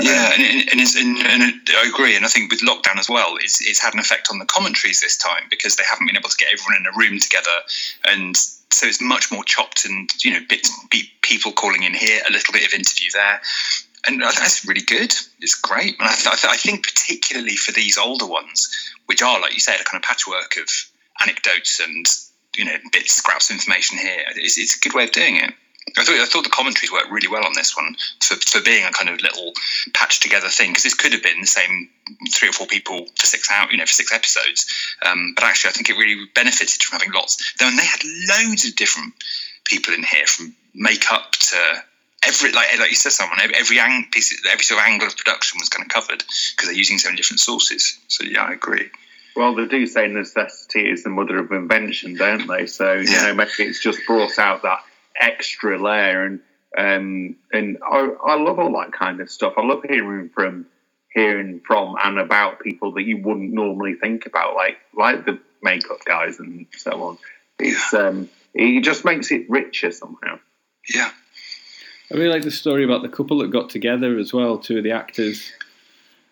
Yeah, 0.01 0.31
and, 0.33 0.69
and, 0.71 0.81
and, 0.81 1.17
and 1.43 1.53
I 1.77 1.87
agree. 1.87 2.15
And 2.15 2.25
I 2.25 2.27
think 2.27 2.51
with 2.51 2.61
lockdown 2.61 2.97
as 2.97 3.09
well, 3.09 3.35
it's, 3.35 3.61
it's 3.61 3.79
had 3.79 3.93
an 3.93 3.99
effect 3.99 4.29
on 4.31 4.39
the 4.39 4.45
commentaries 4.45 5.01
this 5.01 5.17
time 5.17 5.43
because 5.49 5.75
they 5.75 5.83
haven't 5.87 6.07
been 6.07 6.17
able 6.17 6.29
to 6.29 6.37
get 6.37 6.49
everyone 6.51 6.77
in 6.79 6.85
a 6.87 6.97
room 6.97 7.19
together. 7.19 7.51
And 8.07 8.35
so 8.35 8.87
it's 8.87 9.01
much 9.01 9.31
more 9.31 9.43
chopped 9.43 9.85
and, 9.85 10.09
you 10.23 10.31
know, 10.31 10.39
bits, 10.49 10.71
people 11.21 11.51
calling 11.51 11.83
in 11.83 11.93
here, 11.93 12.21
a 12.27 12.31
little 12.31 12.53
bit 12.53 12.65
of 12.65 12.73
interview 12.73 13.09
there. 13.13 13.41
And 14.05 14.21
that's 14.21 14.65
really 14.65 14.81
good. 14.81 15.13
It's 15.39 15.55
great. 15.55 15.97
And 15.99 16.07
I, 16.09 16.13
th- 16.13 16.45
I 16.45 16.57
think 16.57 16.83
particularly 16.83 17.55
for 17.55 17.71
these 17.71 17.97
older 17.97 18.25
ones, 18.25 18.91
which 19.05 19.21
are, 19.21 19.39
like 19.39 19.53
you 19.53 19.59
said, 19.59 19.79
a 19.79 19.83
kind 19.83 20.03
of 20.03 20.07
patchwork 20.07 20.57
of 20.57 20.67
anecdotes 21.21 21.79
and, 21.79 22.05
you 22.57 22.65
know, 22.65 22.75
bits, 22.91 23.13
scraps 23.13 23.49
of 23.49 23.55
information 23.55 23.97
here, 23.97 24.23
it's, 24.35 24.57
it's 24.57 24.75
a 24.75 24.79
good 24.79 24.93
way 24.93 25.05
of 25.05 25.11
doing 25.11 25.37
it. 25.37 25.53
I 25.97 26.03
thought 26.03 26.15
I 26.15 26.25
thought 26.25 26.43
the 26.43 26.49
commentaries 26.49 26.91
worked 26.91 27.11
really 27.11 27.27
well 27.27 27.45
on 27.45 27.53
this 27.53 27.75
one 27.75 27.95
for, 28.21 28.35
for 28.35 28.61
being 28.61 28.85
a 28.85 28.91
kind 28.91 29.09
of 29.09 29.21
little 29.21 29.53
patched 29.93 30.23
together 30.23 30.47
thing 30.47 30.71
because 30.71 30.83
this 30.83 30.93
could 30.93 31.11
have 31.11 31.21
been 31.21 31.41
the 31.41 31.47
same 31.47 31.89
three 32.33 32.49
or 32.49 32.53
four 32.53 32.67
people 32.67 33.05
for 33.15 33.25
six 33.25 33.49
out 33.51 33.71
you 33.71 33.77
know 33.77 33.85
for 33.85 33.91
six 33.91 34.13
episodes, 34.13 34.65
um, 35.05 35.33
but 35.35 35.43
actually 35.43 35.69
I 35.69 35.73
think 35.73 35.89
it 35.89 35.97
really 35.97 36.25
benefited 36.33 36.81
from 36.81 36.99
having 36.99 37.13
lots. 37.13 37.53
Then 37.59 37.75
they 37.75 37.85
had 37.85 38.01
loads 38.03 38.65
of 38.65 38.75
different 38.75 39.13
people 39.65 39.93
in 39.93 40.03
here 40.03 40.25
from 40.25 40.55
makeup 40.73 41.31
to 41.31 41.83
every 42.27 42.51
like 42.51 42.77
like 42.79 42.89
you 42.89 42.95
said, 42.95 43.11
someone 43.11 43.39
every 43.55 43.79
ang- 43.79 44.07
piece 44.11 44.35
every 44.51 44.63
sort 44.63 44.79
of 44.81 44.87
angle 44.87 45.07
of 45.07 45.17
production 45.17 45.59
was 45.59 45.69
kind 45.69 45.85
of 45.85 45.89
covered 45.93 46.19
because 46.19 46.67
they're 46.69 46.73
using 46.77 46.97
so 46.97 47.09
many 47.09 47.17
different 47.17 47.39
sources. 47.39 47.97
So 48.07 48.23
yeah, 48.23 48.43
I 48.43 48.53
agree. 48.53 48.89
Well, 49.35 49.55
they 49.55 49.65
do 49.65 49.87
say 49.87 50.07
necessity 50.07 50.87
is 50.89 51.03
the 51.03 51.09
mother 51.09 51.39
of 51.39 51.51
invention, 51.51 52.15
don't 52.15 52.47
they? 52.47 52.67
So 52.67 52.93
you 52.93 53.09
Yeah. 53.09 53.27
know, 53.27 53.33
maybe 53.35 53.51
it's 53.59 53.79
just 53.79 53.99
brought 54.05 54.37
out 54.37 54.61
that 54.63 54.79
extra 55.19 55.77
layer, 55.81 56.23
and 56.25 56.39
um, 56.77 57.35
and 57.51 57.77
I, 57.83 58.09
I 58.25 58.35
love 58.35 58.59
all 58.59 58.73
that 58.79 58.91
kind 58.93 59.19
of 59.21 59.29
stuff. 59.29 59.53
I 59.57 59.61
love 59.65 59.83
hearing 59.87 60.29
from 60.29 60.67
hearing 61.13 61.61
from 61.65 61.95
and 62.03 62.19
about 62.19 62.59
people 62.61 62.93
that 62.93 63.03
you 63.03 63.17
wouldn't 63.17 63.53
normally 63.53 63.95
think 63.95 64.25
about, 64.25 64.55
like 64.55 64.77
like 64.95 65.25
the 65.25 65.39
makeup 65.61 66.03
guys 66.05 66.39
and 66.39 66.65
so 66.77 66.91
on. 67.03 67.17
It's 67.59 67.93
um, 67.93 68.29
it 68.53 68.81
just 68.83 69.03
makes 69.05 69.31
it 69.31 69.49
richer 69.49 69.91
somehow. 69.91 70.39
Yeah. 70.93 71.11
I 72.13 72.17
really 72.17 72.29
like 72.29 72.43
the 72.43 72.51
story 72.51 72.83
about 72.83 73.01
the 73.01 73.09
couple 73.09 73.39
that 73.39 73.49
got 73.49 73.69
together 73.69 74.17
as 74.19 74.31
well. 74.33 74.57
Two 74.59 74.77
of 74.77 74.83
the 74.83 74.91
actors 74.91 75.51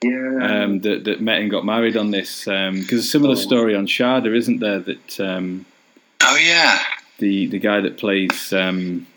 Yeah. 0.04 0.64
um, 0.64 0.80
that, 0.82 1.06
that 1.06 1.22
met 1.22 1.42
and 1.42 1.50
got 1.50 1.66
married 1.66 1.98
on 1.98 2.12
this. 2.12 2.46
Because 2.46 2.92
a 3.00 3.04
similar 3.04 3.34
Oh. 3.34 3.36
story 3.36 3.76
on 3.76 3.88
Shada, 3.88 4.36
isn't 4.36 4.60
there? 4.60 4.80
That 4.80 5.20
um, 5.20 5.66
Oh 6.24 6.36
yeah. 6.38 6.80
the 7.20 7.48
the 7.48 7.60
guy 7.60 7.82
that 7.82 7.98
plays 7.98 8.54
um, 8.54 9.08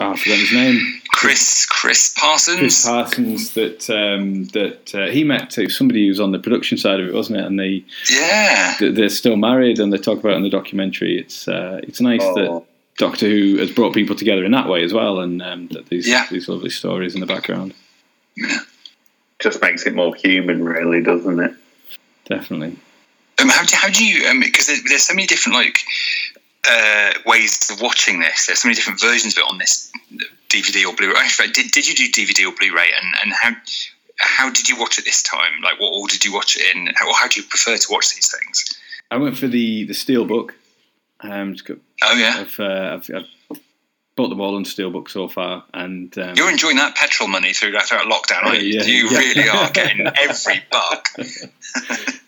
oh, 0.00 0.12
I 0.12 0.16
forgot 0.16 0.38
his 0.38 0.52
name. 0.52 0.80
Chris 1.12 1.66
Chris 1.66 2.12
Parsons. 2.18 2.58
Chris 2.58 2.84
Parsons. 2.86 3.54
That 3.54 3.88
um, 3.90 4.44
that 4.46 4.94
uh, 4.94 5.06
he 5.12 5.22
met 5.22 5.50
to 5.50 5.68
somebody 5.68 6.04
who 6.04 6.08
was 6.08 6.18
on 6.20 6.32
the 6.32 6.38
production 6.38 6.76
side 6.78 6.98
of 7.00 7.06
it, 7.08 7.14
wasn't 7.14 7.38
it? 7.40 7.44
And 7.44 7.58
they 7.60 7.84
yeah, 8.10 8.76
they're 8.80 9.08
still 9.10 9.36
married, 9.36 9.78
and 9.78 9.92
they 9.92 9.98
talk 9.98 10.18
about 10.18 10.32
it 10.32 10.36
in 10.36 10.42
the 10.42 10.48
documentary. 10.50 11.18
It's 11.18 11.46
uh, 11.46 11.80
it's 11.84 12.00
nice 12.00 12.22
that 12.22 12.48
Oh. 12.48 12.66
Doctor 13.00 13.26
Who 13.28 13.56
has 13.56 13.70
brought 13.72 13.94
people 13.94 14.14
together 14.14 14.44
in 14.44 14.52
that 14.52 14.68
way 14.68 14.84
as 14.84 14.92
well, 14.92 15.20
and 15.20 15.40
um, 15.42 15.68
that 15.68 15.86
these 15.88 16.06
Yeah. 16.06 16.26
these 16.30 16.48
lovely 16.48 16.68
stories 16.68 17.14
in 17.14 17.20
the 17.20 17.26
background. 17.26 17.72
Yeah. 18.36 18.58
just 19.38 19.62
makes 19.62 19.86
it 19.86 19.94
more 19.94 20.14
human, 20.14 20.62
really, 20.62 21.02
doesn't 21.02 21.40
it? 21.40 21.54
Definitely. 22.26 22.76
Um, 23.38 23.48
how 23.48 23.64
do 23.64 23.74
how 23.74 23.88
do 23.88 24.04
you? 24.04 24.38
Because 24.40 24.66
there's, 24.66 24.84
there's 24.84 25.02
so 25.02 25.14
many 25.14 25.26
different 25.26 25.56
like 25.56 25.78
uh, 26.70 27.12
ways 27.24 27.70
of 27.70 27.80
watching 27.80 28.20
this. 28.20 28.46
There's 28.46 28.60
so 28.60 28.68
many 28.68 28.76
different 28.76 29.00
versions 29.00 29.32
of 29.34 29.38
it 29.38 29.44
on 29.48 29.56
this 29.56 29.90
DVD 30.50 30.86
or 30.86 30.94
Blu-ray. 30.94 31.14
Did, 31.54 31.70
did 31.70 31.88
you 31.88 31.94
do 31.94 32.06
DVD 32.12 32.46
or 32.46 32.54
Blu-ray? 32.54 32.88
And 33.02 33.14
and 33.22 33.32
how 33.32 33.52
how 34.18 34.50
did 34.50 34.68
you 34.68 34.78
watch 34.78 34.98
it 34.98 35.06
this 35.06 35.22
time? 35.22 35.62
Like, 35.62 35.80
what 35.80 35.88
order 35.94 36.12
did 36.12 36.26
you 36.26 36.34
watch 36.34 36.58
it 36.58 36.76
in? 36.76 36.92
How, 36.94 37.10
how 37.14 37.28
do 37.28 37.40
you 37.40 37.46
prefer 37.46 37.78
to 37.78 37.86
watch 37.90 38.14
these 38.14 38.30
things? 38.30 38.64
I 39.10 39.16
went 39.16 39.38
for 39.38 39.48
the 39.48 39.84
the 39.84 39.94
steelbook. 39.94 40.50
Um, 41.22 41.54
got- 41.64 41.78
Oh 42.02 42.14
yeah, 42.16 42.36
I've, 42.40 42.58
uh, 42.60 42.98
I've, 42.98 43.10
I've 43.14 43.58
bought 44.16 44.28
them 44.28 44.40
all 44.40 44.56
on 44.56 44.64
steelbook 44.64 45.08
so 45.10 45.28
far, 45.28 45.64
and 45.74 46.16
um, 46.18 46.34
you're 46.36 46.50
enjoying 46.50 46.76
that 46.76 46.94
petrol 46.96 47.28
money 47.28 47.52
through 47.52 47.78
throughout 47.80 48.06
lockdown, 48.10 48.44
aren't 48.44 48.62
you? 48.62 48.80
Yeah, 48.80 48.84
you 48.84 49.08
yeah. 49.10 49.18
really 49.18 49.48
are 49.48 49.70
getting 49.70 50.06
every 50.06 50.62
buck. 50.70 51.08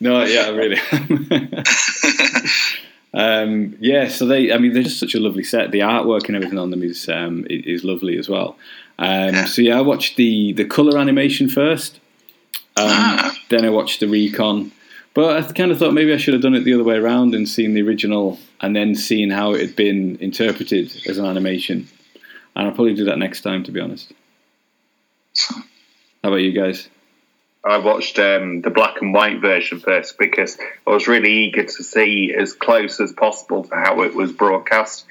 no, 0.01 0.25
yeah, 0.25 0.43
I 0.43 0.49
really. 0.51 0.79
um, 3.15 3.77
yeah, 3.81 4.09
so 4.09 4.27
they, 4.27 4.53
I 4.53 4.59
mean, 4.59 4.73
they're 4.73 4.83
just 4.83 5.01
such 5.01 5.15
a 5.15 5.21
lovely 5.21 5.45
set. 5.45 5.71
The 5.71 5.81
artwork 5.81 6.27
and 6.27 6.37
everything 6.37 6.59
on 6.59 6.71
them 6.71 6.83
is 6.83 7.09
um, 7.09 7.47
is 7.51 7.85
lovely 7.85 8.19
as 8.19 8.29
well. 8.29 8.57
Um, 8.99 9.35
Yeah. 9.35 9.45
So 9.47 9.63
yeah, 9.63 9.79
I 9.79 9.83
watched 9.83 10.17
the 10.17 10.53
the 10.53 10.65
color 10.65 10.99
animation 10.99 11.49
first. 11.49 11.97
Um, 12.77 12.87
Ah. 12.89 13.37
Then 13.51 13.65
I 13.67 13.71
watched 13.71 14.01
the 14.01 14.09
recon, 14.09 14.73
but 15.15 15.37
I 15.37 15.53
kind 15.53 15.71
of 15.71 15.79
thought 15.79 15.93
maybe 15.93 16.13
I 16.13 16.17
should 16.17 16.35
have 16.35 16.43
done 16.43 16.55
it 16.55 16.65
the 16.65 16.75
other 16.75 16.85
way 16.85 16.97
around 16.97 17.35
and 17.35 17.49
seen 17.49 17.75
the 17.75 17.83
original, 17.83 18.39
and 18.61 18.75
then 18.75 18.95
seen 18.95 19.31
how 19.31 19.53
it 19.53 19.61
had 19.61 19.77
been 19.77 20.17
interpreted 20.21 20.93
as 21.07 21.19
an 21.19 21.27
animation. 21.27 21.89
And 22.55 22.69
I'll 22.69 22.75
probably 22.75 22.95
do 22.95 23.05
that 23.07 23.19
next 23.19 23.41
time, 23.43 23.65
to 23.65 23.73
be 23.73 23.81
honest. 23.81 24.13
How 26.23 26.29
about 26.29 26.37
you 26.37 26.53
guys? 26.53 26.89
I 27.65 27.79
watched 27.79 28.19
um, 28.19 28.61
the 28.61 28.71
black 28.71 29.01
and 29.01 29.15
white 29.15 29.41
version 29.41 29.79
first 29.79 30.19
because 30.19 30.59
I 30.87 30.91
was 30.91 31.07
really 31.07 31.45
eager 31.45 31.63
to 31.63 31.85
see 31.85 32.35
as 32.37 32.55
close 32.55 32.99
as 33.01 33.13
possible 33.13 33.65
to 33.65 33.75
how 33.75 34.03
it 34.03 34.15
was 34.15 34.33
broadcast, 34.33 35.07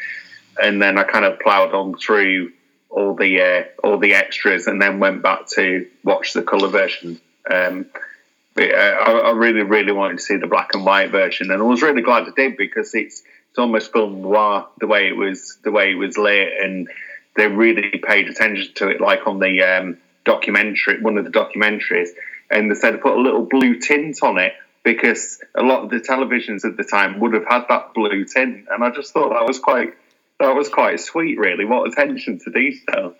and 0.61 0.81
then 0.81 0.97
I 0.97 1.03
kind 1.03 1.25
of 1.25 1.39
ploughed 1.39 1.73
on 1.73 1.95
through 1.97 2.51
all 2.89 3.15
the 3.15 3.41
uh, 3.41 3.63
all 3.87 3.99
the 3.99 4.15
extras, 4.15 4.67
and 4.67 4.81
then 4.81 4.99
went 4.99 5.21
back 5.21 5.47
to 5.51 5.87
watch 6.03 6.33
the 6.33 6.41
color 6.41 6.67
version. 6.67 7.21
Um, 7.49 7.85
I, 8.57 9.21
I 9.25 9.31
really, 9.31 9.63
really 9.63 9.91
wanted 9.91 10.17
to 10.17 10.23
see 10.23 10.37
the 10.37 10.47
black 10.47 10.73
and 10.73 10.85
white 10.85 11.11
version, 11.11 11.51
and 11.51 11.61
I 11.61 11.65
was 11.65 11.81
really 11.81 12.01
glad 12.01 12.23
I 12.23 12.31
did 12.35 12.57
because 12.57 12.93
it's 12.93 13.23
it's 13.49 13.59
almost 13.59 13.91
film 13.91 14.21
noir 14.21 14.67
the 14.79 14.87
way 14.87 15.07
it 15.07 15.15
was 15.15 15.57
the 15.63 15.71
way 15.71 15.91
it 15.91 15.95
was 15.95 16.17
lit, 16.17 16.53
and 16.61 16.89
they 17.35 17.47
really 17.47 18.01
paid 18.05 18.29
attention 18.29 18.73
to 18.75 18.89
it, 18.89 19.01
like 19.01 19.25
on 19.27 19.39
the 19.39 19.61
um, 19.63 19.97
documentary, 20.25 21.01
one 21.01 21.17
of 21.17 21.25
the 21.25 21.31
documentaries, 21.31 22.09
and 22.49 22.69
they 22.69 22.75
said 22.75 23.01
put 23.01 23.17
a 23.17 23.21
little 23.21 23.45
blue 23.45 23.79
tint 23.79 24.17
on 24.21 24.37
it 24.37 24.53
because 24.83 25.39
a 25.55 25.61
lot 25.61 25.83
of 25.83 25.89
the 25.89 25.99
televisions 25.99 26.65
at 26.65 26.75
the 26.75 26.83
time 26.83 27.19
would 27.19 27.33
have 27.33 27.45
had 27.47 27.65
that 27.69 27.93
blue 27.93 28.25
tint, 28.25 28.65
and 28.69 28.83
I 28.83 28.89
just 28.89 29.13
thought 29.13 29.29
that 29.29 29.47
was 29.47 29.59
quite 29.59 29.93
that 30.39 30.55
was 30.55 30.69
quite 30.69 30.99
sweet, 30.99 31.37
really. 31.37 31.65
What 31.65 31.87
attention 31.91 32.39
to 32.39 32.51
detail. 32.51 33.15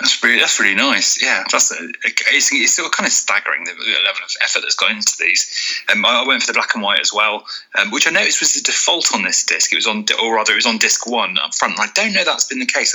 That's 0.00 0.22
really 0.22 0.38
that's 0.38 0.60
really 0.60 0.76
nice. 0.76 1.20
Yeah, 1.20 1.42
that's 1.50 1.72
a, 1.72 1.88
it's, 2.04 2.52
it's 2.52 2.72
still 2.72 2.88
kind 2.88 3.06
of 3.06 3.12
staggering 3.12 3.64
the 3.64 3.72
level 3.72 4.22
of 4.22 4.30
effort 4.42 4.60
that's 4.62 4.76
gone 4.76 4.92
into 4.92 5.16
these. 5.18 5.82
Um, 5.90 6.06
I 6.06 6.24
went 6.24 6.42
for 6.42 6.46
the 6.46 6.56
black 6.56 6.74
and 6.74 6.84
white 6.84 7.00
as 7.00 7.12
well, 7.12 7.44
um, 7.74 7.90
which 7.90 8.06
I 8.06 8.10
noticed 8.10 8.40
was 8.40 8.54
the 8.54 8.60
default 8.60 9.12
on 9.12 9.24
this 9.24 9.44
disc. 9.44 9.72
It 9.72 9.76
was 9.76 9.88
on, 9.88 10.04
or 10.22 10.36
rather, 10.36 10.52
it 10.52 10.56
was 10.56 10.66
on 10.66 10.78
disc 10.78 11.04
one 11.08 11.36
up 11.38 11.52
front. 11.52 11.78
And 11.78 11.82
I 11.82 11.92
don't 11.94 12.12
know 12.12 12.22
that's 12.22 12.44
been 12.44 12.60
the 12.60 12.66
case 12.66 12.94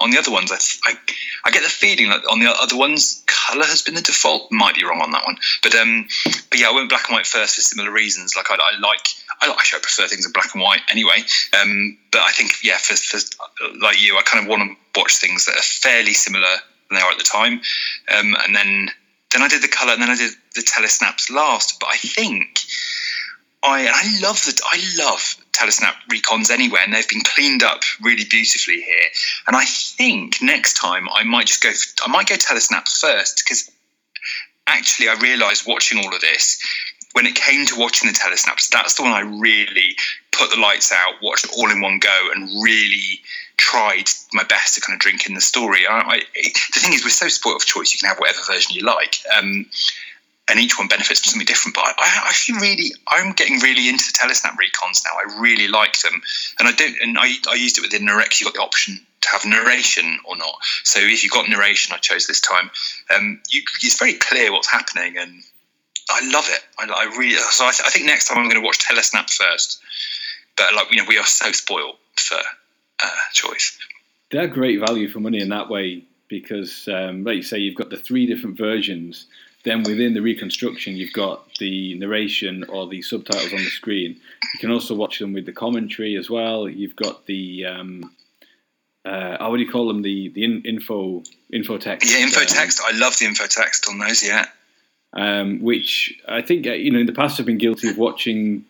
on 0.00 0.10
the 0.10 0.18
other 0.18 0.30
ones. 0.30 0.50
I, 0.50 0.58
I, 0.90 0.94
I 1.44 1.50
get 1.50 1.62
the 1.62 1.68
feeling 1.68 2.08
that 2.10 2.24
on 2.30 2.40
the 2.40 2.50
other 2.50 2.76
ones, 2.76 3.22
color 3.26 3.64
has 3.64 3.82
been 3.82 3.94
the 3.94 4.00
default. 4.00 4.50
Might 4.50 4.74
be 4.74 4.84
wrong 4.84 5.00
on 5.00 5.10
that 5.12 5.24
one, 5.24 5.36
but 5.62 5.74
um, 5.74 6.08
but 6.50 6.58
yeah, 6.58 6.68
I 6.68 6.72
went 6.72 6.88
black 6.88 7.08
and 7.08 7.14
white 7.14 7.26
first 7.26 7.56
for 7.56 7.62
similar 7.62 7.90
reasons. 7.90 8.34
Like 8.36 8.50
I, 8.50 8.54
I 8.54 8.78
like 8.78 9.06
I 9.42 9.50
actually 9.50 9.78
I 9.78 9.82
prefer 9.82 10.06
things 10.06 10.26
in 10.26 10.32
black 10.32 10.54
and 10.54 10.62
white 10.62 10.80
anyway. 10.90 11.18
Um, 11.60 11.98
but 12.10 12.22
I 12.22 12.32
think 12.32 12.52
yeah, 12.62 12.78
for, 12.78 12.96
for 12.96 13.18
like 13.80 14.02
you, 14.02 14.16
I 14.16 14.22
kind 14.22 14.44
of 14.44 14.48
want 14.48 14.62
to 14.62 15.00
watch 15.00 15.18
things 15.18 15.46
that 15.46 15.56
are 15.56 15.62
fairly 15.62 16.12
similar 16.12 16.56
than 16.88 16.98
they 16.98 17.02
are 17.02 17.12
at 17.12 17.18
the 17.18 17.24
time. 17.24 17.60
Um, 18.12 18.36
and 18.44 18.54
then 18.54 18.88
then 19.32 19.42
I 19.42 19.48
did 19.48 19.62
the 19.62 19.68
color, 19.68 19.92
and 19.92 20.02
then 20.02 20.10
I 20.10 20.16
did 20.16 20.32
the 20.54 20.62
telesnaps 20.62 21.30
last. 21.30 21.78
But 21.80 21.90
I 21.90 21.96
think 21.96 22.60
I 23.62 23.86
I 23.86 24.20
love 24.20 24.44
that 24.46 24.60
I 24.64 25.04
love 25.04 25.36
telesnap 25.52 25.94
recons 26.10 26.50
anywhere, 26.50 26.82
and 26.84 26.92
they've 26.92 27.08
been 27.08 27.22
cleaned 27.22 27.62
up 27.62 27.82
really 28.00 28.24
beautifully 28.24 28.80
here. 28.80 29.08
And 29.46 29.56
I 29.56 29.64
think 29.64 30.42
next 30.42 30.74
time 30.74 31.08
I 31.14 31.24
might 31.24 31.46
just 31.46 31.62
go. 31.62 31.70
I 32.04 32.10
might 32.10 32.28
go 32.28 32.36
telesnaps 32.36 32.98
first 33.00 33.42
because 33.44 33.70
actually 34.66 35.08
I 35.08 35.14
realised 35.14 35.66
watching 35.66 35.98
all 35.98 36.14
of 36.14 36.20
this 36.20 36.62
when 37.12 37.26
it 37.26 37.34
came 37.34 37.66
to 37.66 37.78
watching 37.78 38.08
the 38.08 38.16
telesnaps, 38.16 38.68
that's 38.68 38.94
the 38.94 39.02
one 39.02 39.12
I 39.12 39.20
really 39.20 39.96
put 40.30 40.50
the 40.50 40.60
lights 40.60 40.92
out, 40.92 41.14
watched 41.22 41.48
all 41.56 41.70
in 41.70 41.80
one 41.80 41.98
go, 41.98 42.28
and 42.34 42.62
really 42.62 43.20
tried 43.56 44.04
my 44.32 44.44
best 44.44 44.74
to 44.74 44.80
kind 44.80 44.94
of 44.94 45.00
drink 45.00 45.26
in 45.26 45.34
the 45.34 45.40
story. 45.40 45.86
I, 45.86 45.98
I, 45.98 46.22
the 46.72 46.80
thing 46.80 46.92
is, 46.92 47.04
we're 47.04 47.10
so 47.10 47.28
spoiled 47.28 47.56
of 47.56 47.66
choice; 47.66 47.92
you 47.92 47.98
can 47.98 48.08
have 48.08 48.18
whatever 48.18 48.40
version 48.46 48.76
you 48.76 48.84
like, 48.84 49.16
um, 49.36 49.66
and 50.50 50.58
each 50.58 50.76
one 50.76 50.88
benefits 50.88 51.20
from 51.20 51.30
something 51.30 51.46
different. 51.46 51.74
But 51.74 51.84
I, 51.84 51.92
I 51.98 52.28
actually 52.28 52.58
really, 52.58 52.92
I'm 53.08 53.32
getting 53.32 53.60
really 53.60 53.88
into 53.88 54.04
the 54.04 54.18
telesnap 54.18 54.56
recons 54.56 55.02
now. 55.04 55.12
I 55.16 55.40
really 55.40 55.68
like 55.68 55.98
them, 56.00 56.20
and 56.58 56.68
I 56.68 56.72
don't. 56.72 56.96
And 57.00 57.18
I, 57.18 57.32
I 57.48 57.54
used 57.54 57.78
it 57.78 57.82
with 57.82 57.92
the 57.92 57.98
Narex. 57.98 58.40
You 58.40 58.46
got 58.46 58.54
the 58.54 58.60
option 58.60 59.00
to 59.22 59.28
have 59.30 59.44
narration 59.44 60.18
or 60.24 60.36
not. 60.36 60.54
So 60.84 60.98
if 61.00 61.22
you've 61.22 61.32
got 61.32 61.48
narration, 61.48 61.94
I 61.94 61.98
chose 61.98 62.26
this 62.26 62.40
time. 62.40 62.70
Um, 63.14 63.40
you, 63.48 63.62
it's 63.82 63.98
very 63.98 64.14
clear 64.14 64.52
what's 64.52 64.70
happening, 64.70 65.16
and 65.16 65.42
I 66.10 66.28
love 66.30 66.46
it. 66.48 66.60
I, 66.78 66.84
I 66.84 67.16
really. 67.16 67.36
So 67.36 67.66
I, 67.66 67.70
th- 67.70 67.86
I, 67.86 67.90
think 67.90 68.06
next 68.06 68.28
time 68.28 68.38
I'm 68.38 68.48
going 68.48 68.60
to 68.60 68.66
watch 68.66 68.78
Telesnap 68.78 69.30
first. 69.30 69.80
But 70.56 70.74
like 70.74 70.90
you 70.90 70.98
know, 70.98 71.04
we 71.08 71.16
are 71.18 71.26
so 71.26 71.52
spoiled 71.52 71.96
for 72.16 72.38
uh, 73.02 73.10
choice. 73.32 73.78
They're 74.30 74.48
great 74.48 74.80
value 74.80 75.08
for 75.08 75.20
money 75.20 75.40
in 75.40 75.48
that 75.50 75.68
way 75.68 76.04
because, 76.28 76.88
um, 76.88 77.24
like 77.24 77.36
you 77.36 77.42
say, 77.42 77.58
you've 77.58 77.76
got 77.76 77.90
the 77.90 77.96
three 77.96 78.26
different 78.26 78.56
versions. 78.56 79.26
Then 79.64 79.82
within 79.82 80.14
the 80.14 80.22
reconstruction, 80.22 80.96
you've 80.96 81.12
got 81.12 81.54
the 81.58 81.94
narration 81.98 82.64
or 82.64 82.86
the 82.86 83.02
subtitles 83.02 83.52
on 83.52 83.58
the 83.58 83.70
screen. 83.70 84.12
You 84.54 84.58
can 84.60 84.70
also 84.70 84.94
watch 84.94 85.18
them 85.18 85.34
with 85.34 85.44
the 85.44 85.52
commentary 85.52 86.16
as 86.16 86.30
well. 86.30 86.68
You've 86.68 86.96
got 86.96 87.26
the 87.26 87.66
um, 87.66 88.14
uh, 89.04 89.36
what 89.48 89.58
do 89.58 89.62
you 89.62 89.70
call 89.70 89.88
them? 89.88 90.02
The 90.02 90.30
the 90.30 90.44
in, 90.44 90.62
info 90.62 91.22
info 91.52 91.76
text. 91.78 92.10
Yeah, 92.10 92.22
info 92.22 92.44
text. 92.44 92.80
Um, 92.80 92.86
I 92.94 92.98
love 92.98 93.18
the 93.18 93.26
info 93.26 93.46
text 93.46 93.86
on 93.88 93.98
those. 93.98 94.22
Yeah 94.24 94.46
um, 95.12 95.60
which 95.60 96.18
I 96.28 96.42
think 96.42 96.66
uh, 96.66 96.72
you 96.72 96.90
know 96.90 97.00
in 97.00 97.06
the 97.06 97.12
past 97.12 97.40
I've 97.40 97.46
been 97.46 97.58
guilty 97.58 97.88
of 97.88 97.98
watching 97.98 98.64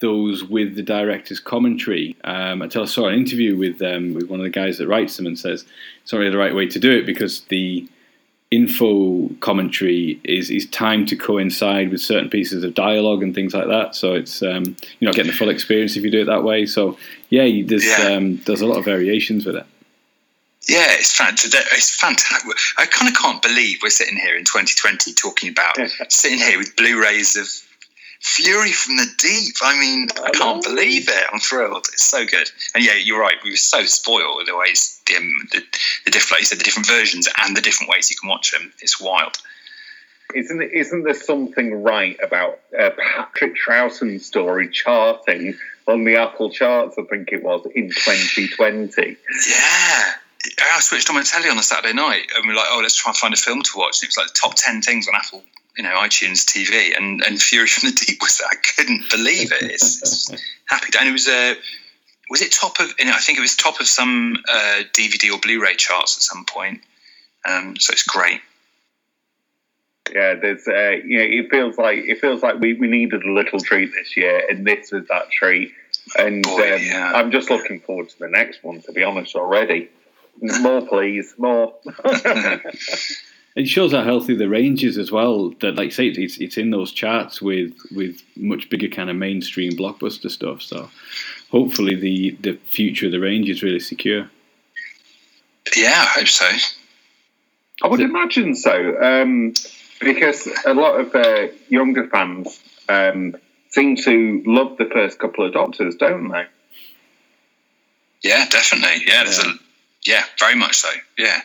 those 0.00 0.44
with 0.44 0.74
the 0.74 0.82
director's 0.82 1.40
commentary. 1.40 2.16
Um, 2.24 2.60
until 2.62 2.82
I 2.82 2.86
saw 2.86 3.08
an 3.08 3.14
interview 3.14 3.56
with 3.56 3.80
um, 3.82 4.14
with 4.14 4.28
one 4.28 4.40
of 4.40 4.44
the 4.44 4.50
guys 4.50 4.78
that 4.78 4.88
writes 4.88 5.16
them 5.16 5.26
and 5.26 5.38
says 5.38 5.64
it's 6.02 6.12
not 6.12 6.18
really 6.18 6.30
the 6.30 6.38
right 6.38 6.54
way 6.54 6.66
to 6.66 6.78
do 6.78 6.90
it 6.90 7.06
because 7.06 7.42
the 7.42 7.88
info 8.50 9.28
commentary 9.40 10.20
is 10.24 10.50
is 10.50 10.66
timed 10.66 11.08
to 11.08 11.16
coincide 11.16 11.90
with 11.90 12.00
certain 12.00 12.30
pieces 12.30 12.62
of 12.62 12.74
dialogue 12.74 13.22
and 13.22 13.34
things 13.34 13.54
like 13.54 13.66
that. 13.68 13.94
So 13.94 14.14
it's 14.14 14.42
um, 14.42 14.76
you're 14.98 15.08
not 15.08 15.14
getting 15.14 15.32
the 15.32 15.36
full 15.36 15.48
experience 15.48 15.96
if 15.96 16.04
you 16.04 16.10
do 16.10 16.22
it 16.22 16.26
that 16.26 16.44
way. 16.44 16.66
So 16.66 16.96
yeah, 17.28 17.48
there's 17.64 17.84
yeah. 17.84 18.14
Um, 18.14 18.36
there's 18.46 18.60
a 18.60 18.66
lot 18.66 18.78
of 18.78 18.84
variations 18.84 19.44
with 19.44 19.56
it. 19.56 19.66
Yeah, 20.68 20.86
it's 20.90 21.12
fantastic. 21.12 21.60
It's 21.72 21.94
fantastic. 21.94 22.50
I 22.78 22.86
kind 22.86 23.08
of 23.08 23.16
can't 23.16 23.40
believe 23.40 23.78
we're 23.82 23.90
sitting 23.90 24.16
here 24.16 24.36
in 24.36 24.44
2020 24.44 25.12
talking 25.14 25.50
about 25.50 25.76
sitting 26.08 26.38
here 26.38 26.58
with 26.58 26.74
Blu-rays 26.74 27.36
of 27.36 27.46
Fury 28.20 28.72
from 28.72 28.96
the 28.96 29.06
Deep. 29.18 29.54
I 29.62 29.78
mean, 29.78 30.08
I 30.22 30.30
can't 30.30 30.62
believe 30.62 31.08
it. 31.08 31.24
I'm 31.32 31.40
thrilled. 31.40 31.86
It's 31.92 32.04
so 32.04 32.24
good. 32.24 32.50
And 32.74 32.84
yeah, 32.84 32.94
you're 32.94 33.20
right. 33.20 33.36
We 33.44 33.50
were 33.50 33.56
so 33.56 33.84
spoiled 33.84 34.36
with 34.36 34.46
the 34.46 34.56
ways 34.56 35.00
the, 35.06 35.16
um, 35.16 35.48
the, 35.52 35.62
the 36.04 36.10
different, 36.10 36.32
like 36.32 36.40
you 36.40 36.46
said, 36.46 36.58
the 36.58 36.64
different 36.64 36.88
versions 36.88 37.28
and 37.42 37.56
the 37.56 37.60
different 37.60 37.90
ways 37.90 38.10
you 38.10 38.16
can 38.16 38.28
watch 38.28 38.52
them. 38.52 38.72
It's 38.80 39.00
wild. 39.00 39.36
Isn't 40.34 40.60
isn't 40.60 41.04
there 41.04 41.14
something 41.14 41.82
right 41.82 42.18
about 42.22 42.58
uh, 42.76 42.90
Patrick 42.98 43.54
Troughton's 43.54 44.26
story 44.26 44.68
charting 44.68 45.56
on 45.86 46.04
the 46.04 46.16
Apple 46.16 46.50
charts? 46.50 46.96
I 46.98 47.04
think 47.04 47.32
it 47.32 47.44
was 47.44 47.64
in 47.74 47.90
2020. 47.90 49.16
Yeah. 49.48 50.12
I 50.58 50.80
switched 50.80 51.08
on 51.10 51.16
my 51.16 51.22
telly 51.22 51.48
on 51.48 51.58
a 51.58 51.62
Saturday 51.62 51.94
night 51.94 52.26
and 52.34 52.46
we 52.46 52.52
are 52.52 52.56
like, 52.56 52.66
oh, 52.70 52.80
let's 52.82 52.96
try 52.96 53.10
and 53.10 53.16
find 53.16 53.34
a 53.34 53.36
film 53.36 53.62
to 53.62 53.70
watch. 53.76 53.98
And 53.98 54.04
it 54.04 54.08
was 54.08 54.16
like 54.16 54.28
the 54.28 54.40
top 54.40 54.54
10 54.56 54.82
things 54.82 55.08
on 55.08 55.14
Apple, 55.14 55.42
you 55.76 55.84
know, 55.84 55.90
iTunes 55.90 56.44
TV. 56.44 56.96
And, 56.96 57.22
and 57.22 57.40
Fury 57.40 57.66
from 57.66 57.90
the 57.90 57.96
Deep 57.96 58.20
was 58.20 58.38
that 58.38 58.48
I 58.50 58.56
couldn't 58.56 59.10
believe 59.10 59.52
it. 59.52 59.62
It's, 59.62 60.02
it's 60.02 60.42
happy. 60.68 60.88
And 60.98 61.08
it 61.08 61.12
was, 61.12 61.28
uh, 61.28 61.54
was 62.30 62.42
it 62.42 62.52
top 62.52 62.80
of, 62.80 62.92
you 62.98 63.04
know, 63.04 63.12
I 63.12 63.20
think 63.20 63.38
it 63.38 63.42
was 63.42 63.56
top 63.56 63.80
of 63.80 63.86
some 63.86 64.36
uh, 64.48 64.82
DVD 64.92 65.32
or 65.32 65.38
Blu 65.38 65.62
ray 65.62 65.76
charts 65.76 66.16
at 66.16 66.22
some 66.22 66.44
point. 66.44 66.80
Um, 67.48 67.76
so 67.76 67.92
it's 67.92 68.04
great. 68.04 68.40
Yeah, 70.12 70.34
there's, 70.34 70.66
uh, 70.68 71.02
you 71.04 71.18
know, 71.18 71.24
it 71.24 71.50
feels 71.50 71.76
like 71.78 71.98
it 71.98 72.20
feels 72.20 72.40
like 72.40 72.60
we, 72.60 72.74
we 72.74 72.86
needed 72.86 73.24
a 73.24 73.32
little 73.32 73.58
treat 73.58 73.92
this 73.92 74.16
year, 74.16 74.40
and 74.48 74.64
this 74.64 74.92
was 74.92 75.08
that 75.08 75.30
treat. 75.32 75.72
And 76.16 76.44
Boy, 76.44 76.74
um, 76.74 76.80
yeah. 76.80 77.12
I'm 77.12 77.32
just 77.32 77.50
looking 77.50 77.80
forward 77.80 78.08
to 78.10 78.18
the 78.20 78.28
next 78.28 78.62
one, 78.62 78.82
to 78.82 78.92
be 78.92 79.02
honest, 79.02 79.34
already. 79.34 79.90
More, 80.40 80.86
please, 80.86 81.34
more. 81.38 81.74
it 83.56 83.66
shows 83.66 83.92
how 83.92 84.04
healthy 84.04 84.36
the 84.36 84.48
range 84.48 84.84
is 84.84 84.98
as 84.98 85.10
well. 85.10 85.50
That, 85.60 85.76
like 85.76 85.90
say, 85.90 86.08
it's 86.08 86.38
it's 86.38 86.58
in 86.58 86.70
those 86.70 86.92
charts 86.92 87.40
with 87.40 87.72
with 87.90 88.22
much 88.36 88.68
bigger 88.68 88.88
kind 88.88 89.10
of 89.10 89.16
mainstream 89.16 89.72
blockbuster 89.72 90.30
stuff. 90.30 90.62
So, 90.62 90.90
hopefully, 91.50 91.94
the 91.94 92.36
the 92.40 92.58
future 92.66 93.06
of 93.06 93.12
the 93.12 93.20
range 93.20 93.48
is 93.48 93.62
really 93.62 93.80
secure. 93.80 94.30
Yeah, 95.74 96.02
I 96.02 96.20
hope 96.20 96.28
so. 96.28 96.50
I 97.82 97.88
would 97.88 98.00
imagine 98.00 98.54
so, 98.54 99.02
um, 99.02 99.52
because 100.00 100.48
a 100.64 100.72
lot 100.72 101.00
of 101.00 101.14
uh, 101.14 101.48
younger 101.68 102.08
fans 102.08 102.60
um, 102.88 103.36
seem 103.70 103.96
to 103.96 104.42
love 104.46 104.78
the 104.78 104.86
first 104.86 105.18
couple 105.18 105.44
of 105.44 105.52
Doctors, 105.52 105.96
don't 105.96 106.28
they? 106.28 106.46
Yeah, 108.22 108.46
definitely. 108.48 109.02
Yeah, 109.06 109.24
there's 109.24 109.44
yeah. 109.44 109.50
a 109.50 109.54
yeah, 110.04 110.24
very 110.38 110.54
much 110.54 110.76
so. 110.76 110.88
Yeah. 111.18 111.40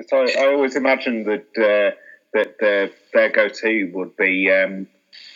Because 0.00 0.34
I, 0.36 0.42
I, 0.42 0.52
always 0.52 0.76
imagined 0.76 1.26
that 1.26 1.46
uh, 1.58 1.94
that 2.32 2.54
uh, 2.62 2.92
their 3.12 3.30
go-to 3.30 3.90
would 3.94 4.16
be 4.16 4.50
um, 4.50 4.86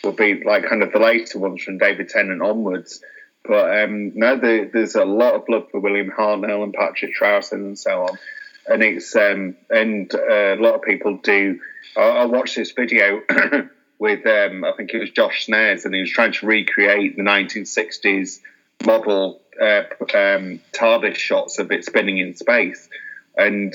would 0.03 0.15
be 0.15 0.43
like 0.43 0.67
kind 0.67 0.81
of 0.81 0.91
the 0.91 0.99
later 0.99 1.39
ones 1.39 1.63
from 1.63 1.77
David 1.77 2.09
Tennant 2.09 2.41
onwards. 2.41 3.01
But 3.47 3.83
um, 3.83 4.13
no, 4.15 4.37
the, 4.37 4.69
there's 4.73 4.95
a 4.95 5.05
lot 5.05 5.35
of 5.35 5.43
love 5.47 5.69
for 5.69 5.79
William 5.79 6.09
Hartnell 6.09 6.63
and 6.63 6.73
Patrick 6.73 7.11
Troughton 7.15 7.53
and 7.53 7.79
so 7.79 8.03
on, 8.03 8.17
and 8.67 8.83
it's 8.83 9.15
um, 9.15 9.55
and 9.69 10.13
uh, 10.13 10.55
a 10.55 10.61
lot 10.61 10.75
of 10.75 10.81
people 10.81 11.17
do. 11.17 11.59
I, 11.95 12.01
I 12.01 12.25
watched 12.25 12.55
this 12.55 12.71
video 12.71 13.21
with 13.99 14.25
um, 14.25 14.65
I 14.65 14.71
think 14.75 14.93
it 14.93 14.99
was 14.99 15.11
Josh 15.11 15.45
Snares, 15.45 15.85
and 15.85 15.93
he 15.93 16.01
was 16.01 16.11
trying 16.11 16.33
to 16.33 16.47
recreate 16.47 17.15
the 17.15 17.23
1960s 17.23 18.39
model 18.83 19.41
uh, 19.61 19.83
um, 20.13 20.59
TARDIS 20.73 21.15
shots 21.15 21.59
of 21.59 21.71
it 21.71 21.85
spinning 21.85 22.17
in 22.17 22.35
space. 22.35 22.89
And, 23.37 23.73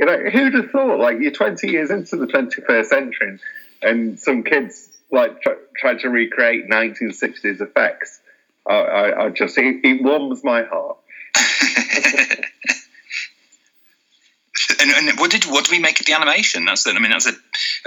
you 0.00 0.06
know, 0.06 0.30
who'd 0.30 0.54
have 0.54 0.70
thought, 0.70 0.98
like, 0.98 1.18
you're 1.20 1.30
20 1.30 1.70
years 1.70 1.90
into 1.90 2.16
the 2.16 2.26
21st 2.26 2.86
century 2.86 3.38
and 3.82 4.18
some 4.18 4.42
kids, 4.42 4.88
like, 5.12 5.42
try 5.76 5.94
to 5.94 6.08
recreate 6.08 6.70
1960s 6.70 7.60
effects. 7.60 8.18
I, 8.66 8.74
I, 8.74 9.24
I 9.26 9.28
just, 9.28 9.58
it, 9.58 9.84
it 9.84 10.02
warms 10.02 10.42
my 10.42 10.62
heart. 10.62 10.96
and, 14.80 14.90
and, 14.90 15.20
what 15.20 15.30
did 15.30 15.44
what 15.44 15.66
do 15.66 15.70
we 15.70 15.78
make 15.78 16.00
of 16.00 16.06
the 16.06 16.14
animation? 16.14 16.64
That's 16.64 16.86
I 16.86 16.98
mean 16.98 17.10
that's 17.10 17.28
a 17.28 17.32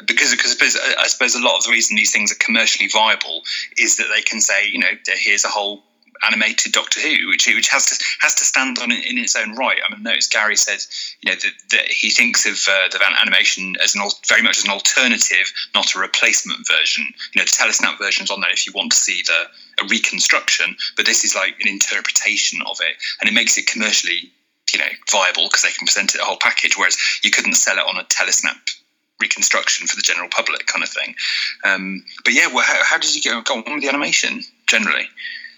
because 0.06 0.32
because 0.32 0.52
I 0.52 0.56
suppose, 0.56 0.78
I 0.98 1.08
suppose 1.08 1.36
a 1.36 1.44
lot 1.44 1.58
of 1.58 1.66
the 1.66 1.72
reason 1.72 1.98
these 1.98 2.14
things 2.14 2.32
are 2.32 2.36
commercially 2.36 2.88
viable 2.88 3.42
is 3.78 3.98
that 3.98 4.08
they 4.16 4.22
can 4.22 4.40
say 4.40 4.70
you 4.70 4.80
know 4.80 4.88
here's 5.06 5.44
a 5.44 5.50
whole 5.50 5.84
animated 6.26 6.72
Doctor 6.72 7.00
Who, 7.00 7.28
which 7.30 7.48
which 7.48 7.70
has 7.70 7.86
to 7.88 8.04
has 8.22 8.36
to 8.36 8.46
stand 8.46 8.80
on 8.80 8.92
in, 8.92 9.02
in 9.04 9.18
its 9.18 9.36
own 9.36 9.56
right. 9.56 9.78
I 9.86 9.94
mean, 9.94 10.04
notice 10.04 10.28
Gary 10.28 10.56
said, 10.56 10.80
you 11.22 11.32
know, 11.32 11.36
that, 11.36 11.54
that 11.72 11.88
he 11.88 12.10
thinks 12.10 12.46
of 12.46 12.54
uh, 12.70 12.90
the 12.90 13.00
animation 13.22 13.76
as 13.84 13.96
an 13.96 14.02
very 14.28 14.42
much 14.42 14.58
as 14.58 14.66
an 14.66 14.72
alternative, 14.72 15.52
not 15.76 15.96
a 15.96 16.00
replacement 16.00 16.68
version. 16.68 17.06
You 17.34 17.42
know, 17.42 17.46
the 17.46 17.52
telesnap 17.52 17.98
version's 17.98 18.32
on 18.32 18.42
there 18.42 18.52
if 18.52 18.66
you 18.66 18.74
want 18.74 18.92
to 18.92 18.98
see 18.98 19.22
the 19.26 19.48
a 19.84 19.88
reconstruction, 19.88 20.76
but 20.96 21.06
this 21.06 21.26
is 21.26 21.36
like 21.36 21.56
an 21.62 21.68
interpretation 21.68 22.62
of 22.62 22.78
it, 22.82 22.96
and 23.20 23.30
it 23.30 23.34
makes 23.34 23.58
it 23.58 23.68
commercially, 23.68 24.32
you 24.72 24.80
know, 24.80 24.92
viable 25.12 25.46
because 25.46 25.64
they 25.64 25.72
can 25.72 25.88
present 25.88 26.16
it 26.16 26.22
a 26.22 26.24
whole 26.24 26.38
package. 26.38 26.78
Whereas 26.78 26.98
you 27.24 27.32
couldn't 27.32 27.56
sell 27.56 27.78
it 27.78 27.88
on 27.88 27.98
a 27.98 28.04
telesnap 28.06 28.58
reconstruction 29.20 29.88
for 29.88 29.96
the 29.96 30.02
general 30.02 30.30
public 30.30 30.66
kind 30.66 30.84
of 30.84 30.90
thing. 30.90 31.16
Um, 31.64 32.04
but 32.24 32.34
yeah, 32.34 32.48
well, 32.48 32.64
how, 32.66 32.84
how, 32.84 32.98
did 32.98 33.16
you 33.16 33.22
go 33.44 33.54
on 33.54 33.74
with 33.74 33.82
the 33.82 33.90
animation 33.90 34.42
generally? 34.68 35.08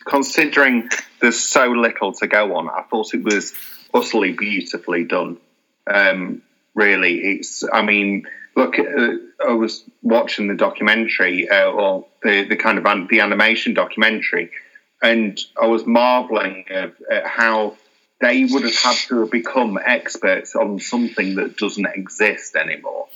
Considering 0.06 0.89
there's 1.20 1.39
so 1.39 1.66
little 1.72 2.14
to 2.14 2.28
go 2.28 2.56
on, 2.56 2.70
I 2.70 2.84
thought 2.84 3.14
it 3.14 3.24
was 3.24 3.53
utterly 3.93 4.34
beautifully 4.34 5.03
done. 5.03 5.38
Um, 5.88 6.41
really, 6.74 7.20
it's. 7.20 7.64
I 7.72 7.82
mean, 7.82 8.26
look, 8.56 8.78
uh, 8.78 9.14
I 9.45 9.53
was 9.53 9.84
watching 10.01 10.47
the 10.47 10.56
documentary 10.56 11.49
uh, 11.49 11.72
or 11.72 12.06
the 12.24 12.45
the 12.45 12.56
kind 12.56 12.78
of 12.78 12.86
an, 12.86 13.08
the 13.10 13.22
animation 13.22 13.74
documentary, 13.74 14.51
and 15.01 15.39
I 15.60 15.68
was 15.68 15.86
marveling 15.86 16.66
at, 16.70 16.93
at 17.12 17.26
how 17.26 17.76
they 18.22 18.45
would 18.45 18.64
have 18.64 18.76
had 18.76 18.95
to 19.08 19.22
have 19.22 19.32
become 19.32 19.78
experts 19.84 20.56
on 20.56 20.80
something 20.80 21.36
that 21.36 21.58
doesn't 21.58 21.86
exist 21.86 22.56
anymore 22.56 23.08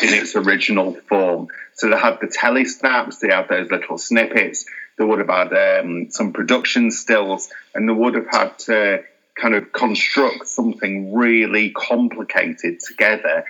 in 0.00 0.14
its 0.14 0.36
original 0.36 0.94
form. 1.08 1.48
So 1.74 1.90
they 1.90 1.98
had 1.98 2.18
the 2.20 2.28
telesnaps, 2.28 3.20
they 3.20 3.28
had 3.28 3.48
those 3.48 3.70
little 3.70 3.98
snippets, 3.98 4.64
they 4.98 5.04
would 5.04 5.20
have 5.20 5.28
had 5.28 5.80
um, 5.80 6.10
some 6.10 6.32
production 6.32 6.90
stills, 6.90 7.48
and 7.74 7.88
they 7.88 7.92
would 7.92 8.14
have 8.14 8.28
had 8.30 8.58
to 8.60 9.04
kind 9.34 9.54
of 9.54 9.72
construct 9.72 10.46
something 10.48 11.14
really 11.14 11.70
complicated 11.70 12.80
together 12.80 13.44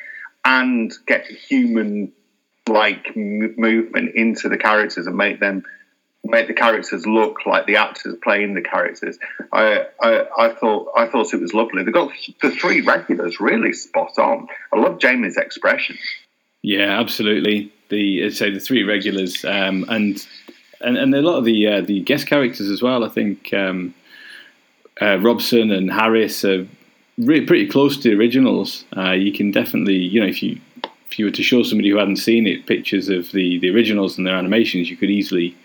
and 0.45 0.93
get 1.07 1.27
human 1.27 2.13
like 2.69 3.17
movement 3.17 4.15
into 4.15 4.49
the 4.49 4.59
characters 4.59 5.07
and 5.07 5.17
make 5.17 5.41
them 5.41 5.65
make 6.25 6.47
the 6.47 6.55
characters 6.55 7.07
look 7.07 7.47
like 7.47 7.67
the 7.67 7.77
actors 7.77 8.15
playing 8.23 8.55
the 8.55 8.61
characters. 8.61 9.19
I, 9.53 9.87
I, 10.01 10.27
I 10.39 10.55
thought 10.55 10.93
I 10.97 11.07
thought 11.07 11.33
it 11.33 11.41
was 11.41 11.55
lovely. 11.55 11.85
They 11.85 11.93
got 11.93 12.13
the 12.43 12.51
three 12.51 12.83
regulars 12.83 13.41
really 13.41 13.73
spot 13.73 14.19
on. 14.19 14.49
I 14.73 14.79
love 14.79 14.99
Jamie's 14.99 15.37
expression. 15.37 15.99
Yeah, 16.63 17.01
absolutely. 17.01 17.73
The 17.89 18.31
say 18.31 18.51
the 18.51 18.61
three 18.61 18.83
regulars 18.83 19.45
um, 19.45 19.87
and 19.89 20.25
and 20.81 20.97
and 20.97 21.15
a 21.15 21.23
lot 21.23 21.39
of 21.39 21.45
the 21.45 21.67
uh, 21.67 21.81
the 21.81 22.01
guest 22.01 22.27
characters 22.27 22.71
as 22.71 22.83
well. 22.83 23.05
I 23.05 23.09
think 23.09 23.53
um, 23.53 23.95
uh, 25.01 25.19
Robson 25.19 25.71
and 25.71 25.91
Harris 25.91 26.45
are 26.45 26.67
really 27.19 27.47
pretty 27.47 27.67
close 27.67 27.97
to 27.97 28.11
the 28.11 28.17
originals. 28.17 28.85
Uh, 28.97 29.13
you 29.13 29.33
can 29.33 29.51
definitely 29.51 29.97
you 29.97 30.21
know 30.21 30.27
if 30.27 30.43
you 30.43 30.61
if 31.11 31.19
you 31.19 31.25
were 31.25 31.31
to 31.31 31.43
show 31.43 31.63
somebody 31.63 31.91
who 31.91 31.97
hadn't 31.97 32.17
seen 32.17 32.47
it 32.47 32.67
pictures 32.67 33.09
of 33.09 33.33
the 33.33 33.59
the 33.59 33.71
originals 33.71 34.19
and 34.19 34.27
their 34.27 34.37
animations, 34.37 34.91
you 34.91 34.97
could 34.97 35.11
easily. 35.11 35.57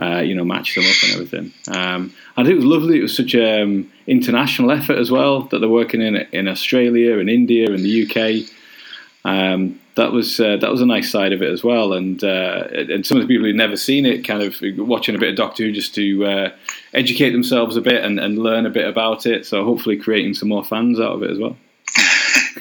Uh, 0.00 0.20
you 0.20 0.32
know, 0.32 0.44
match 0.44 0.76
them 0.76 0.84
up 0.84 0.94
and 1.02 1.12
everything. 1.14 1.52
Um, 1.76 2.14
it 2.36 2.54
was 2.54 2.64
lovely. 2.64 3.00
It 3.00 3.02
was 3.02 3.16
such 3.16 3.34
an 3.34 3.62
um, 3.62 3.92
international 4.06 4.70
effort 4.70 4.96
as 4.96 5.10
well 5.10 5.42
that 5.46 5.58
they're 5.58 5.68
working 5.68 6.00
in 6.00 6.14
in 6.30 6.46
Australia 6.46 7.18
and 7.18 7.28
India 7.28 7.66
and 7.66 7.80
the 7.80 8.04
UK. 8.06 8.48
Um, 9.24 9.80
that 9.98 10.12
was 10.12 10.40
uh, 10.40 10.56
that 10.56 10.70
was 10.70 10.80
a 10.80 10.86
nice 10.86 11.10
side 11.10 11.32
of 11.32 11.42
it 11.42 11.50
as 11.50 11.62
well. 11.62 11.92
And 11.92 12.22
uh, 12.22 12.68
and 12.70 13.04
some 13.04 13.18
of 13.18 13.22
the 13.22 13.28
people 13.28 13.46
who'd 13.46 13.56
never 13.56 13.76
seen 13.76 14.06
it, 14.06 14.26
kind 14.26 14.42
of 14.42 14.56
watching 14.78 15.14
a 15.14 15.18
bit 15.18 15.30
of 15.30 15.36
Doctor 15.36 15.64
Who 15.64 15.72
just 15.72 15.94
to 15.96 16.24
uh, 16.24 16.50
educate 16.94 17.30
themselves 17.30 17.76
a 17.76 17.80
bit 17.80 18.04
and, 18.04 18.18
and 18.18 18.38
learn 18.38 18.64
a 18.64 18.70
bit 18.70 18.86
about 18.86 19.26
it. 19.26 19.44
So 19.44 19.64
hopefully 19.64 19.96
creating 19.96 20.34
some 20.34 20.48
more 20.48 20.64
fans 20.64 21.00
out 21.00 21.12
of 21.12 21.22
it 21.22 21.30
as 21.30 21.38
well. 21.38 21.56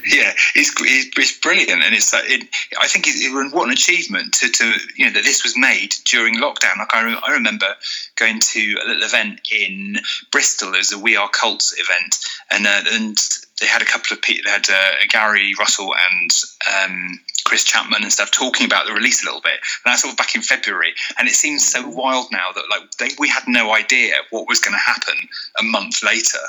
yeah, 0.07 0.33
it's, 0.55 0.73
it's 0.79 1.37
brilliant, 1.39 1.83
and 1.83 1.93
it's 1.93 2.11
it, 2.13 2.47
I 2.79 2.87
think 2.87 3.05
it, 3.07 3.53
what 3.53 3.67
an 3.67 3.73
achievement 3.73 4.33
to, 4.35 4.49
to 4.49 4.73
you 4.95 5.05
know 5.05 5.11
that 5.11 5.23
this 5.23 5.43
was 5.43 5.55
made 5.55 5.93
during 6.05 6.35
lockdown. 6.35 6.77
Like 6.79 6.93
I, 6.93 7.19
I 7.27 7.33
remember 7.33 7.67
going 8.15 8.39
to 8.39 8.75
a 8.83 8.87
little 8.87 9.03
event 9.03 9.41
in 9.51 9.97
Bristol. 10.31 10.71
There's 10.71 10.91
a 10.91 10.99
We 10.99 11.17
Are 11.17 11.29
Cults 11.29 11.79
event, 11.79 12.17
and 12.49 12.65
uh, 12.65 12.81
and 12.93 13.17
they 13.59 13.67
had 13.67 13.81
a 13.81 13.85
couple 13.85 14.13
of 14.13 14.21
people. 14.21 14.43
They 14.45 14.51
had 14.51 14.69
uh, 14.69 15.05
Gary 15.09 15.53
Russell 15.57 15.93
and 16.11 16.31
um, 16.73 17.19
Chris 17.43 17.63
Chapman 17.63 18.03
and 18.03 18.11
stuff 18.11 18.31
talking 18.31 18.65
about 18.65 18.85
the 18.85 18.93
release 18.93 19.23
a 19.23 19.25
little 19.25 19.41
bit. 19.41 19.53
And 19.53 19.91
that's 19.91 20.03
of 20.03 20.15
back 20.17 20.35
in 20.35 20.41
February, 20.41 20.93
and 21.17 21.27
it 21.27 21.33
seems 21.33 21.65
so 21.65 21.87
wild 21.87 22.27
now 22.31 22.51
that 22.53 22.69
like 22.69 22.91
they, 22.97 23.09
we 23.19 23.29
had 23.29 23.43
no 23.47 23.73
idea 23.73 24.13
what 24.31 24.47
was 24.47 24.59
going 24.59 24.73
to 24.73 24.79
happen 24.79 25.15
a 25.59 25.63
month 25.63 26.03
later. 26.03 26.39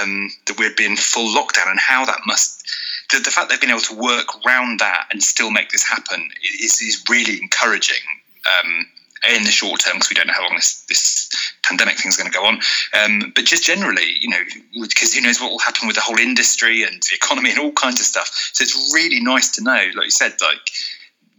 Um, 0.00 0.30
that 0.46 0.58
we'd 0.58 0.76
be 0.76 0.86
in 0.86 0.96
full 0.96 1.34
lockdown, 1.34 1.70
and 1.70 1.78
how 1.78 2.06
that 2.06 2.20
must 2.26 2.66
the, 3.10 3.18
the 3.18 3.30
fact 3.30 3.48
they've 3.48 3.60
been 3.60 3.70
able 3.70 3.80
to 3.80 3.94
work 3.94 4.26
around 4.46 4.80
that 4.80 5.08
and 5.10 5.22
still 5.22 5.50
make 5.50 5.70
this 5.70 5.84
happen 5.84 6.30
is, 6.42 6.80
is 6.80 7.04
really 7.08 7.40
encouraging. 7.40 8.02
Um, 8.46 8.86
in 9.30 9.44
the 9.44 9.50
short 9.50 9.80
term, 9.80 9.96
because 9.96 10.10
we 10.10 10.14
don't 10.14 10.26
know 10.26 10.34
how 10.34 10.42
long 10.42 10.56
this, 10.56 10.84
this 10.88 11.30
pandemic 11.62 11.96
thing 11.96 12.08
is 12.08 12.16
going 12.16 12.30
to 12.30 12.36
go 12.36 12.44
on. 12.44 12.60
Um, 12.92 13.32
but 13.34 13.44
just 13.44 13.64
generally, 13.64 14.16
you 14.20 14.28
know, 14.28 14.40
because 14.82 15.14
who 15.14 15.20
knows 15.22 15.40
what 15.40 15.50
will 15.50 15.58
happen 15.58 15.86
with 15.86 15.96
the 15.96 16.02
whole 16.02 16.18
industry 16.18 16.82
and 16.82 17.02
the 17.02 17.14
economy 17.14 17.50
and 17.50 17.58
all 17.58 17.72
kinds 17.72 18.00
of 18.00 18.06
stuff. 18.06 18.28
So 18.52 18.62
it's 18.62 18.92
really 18.94 19.20
nice 19.20 19.50
to 19.56 19.62
know, 19.62 19.90
like 19.94 20.04
you 20.04 20.10
said, 20.10 20.34
like 20.40 20.58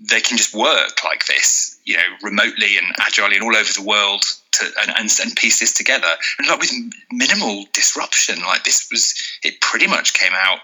they 0.10 0.22
can 0.22 0.38
just 0.38 0.54
work 0.54 1.04
like 1.04 1.26
this, 1.26 1.80
you 1.86 1.96
know, 1.96 2.04
remotely 2.22 2.78
and 2.78 2.88
agilely 3.00 3.36
and 3.36 3.44
all 3.44 3.56
over 3.56 3.72
the 3.74 3.86
world 3.86 4.24
to 4.52 4.66
and, 4.82 4.92
and, 4.98 5.10
and 5.22 5.36
piece 5.36 5.60
this 5.60 5.74
together. 5.74 6.12
And 6.38 6.48
like 6.48 6.60
with 6.60 6.72
minimal 7.12 7.66
disruption, 7.74 8.40
like 8.42 8.64
this 8.64 8.88
was, 8.92 9.14
it 9.44 9.62
pretty 9.62 9.88
much 9.88 10.14
came 10.14 10.34
out 10.34 10.60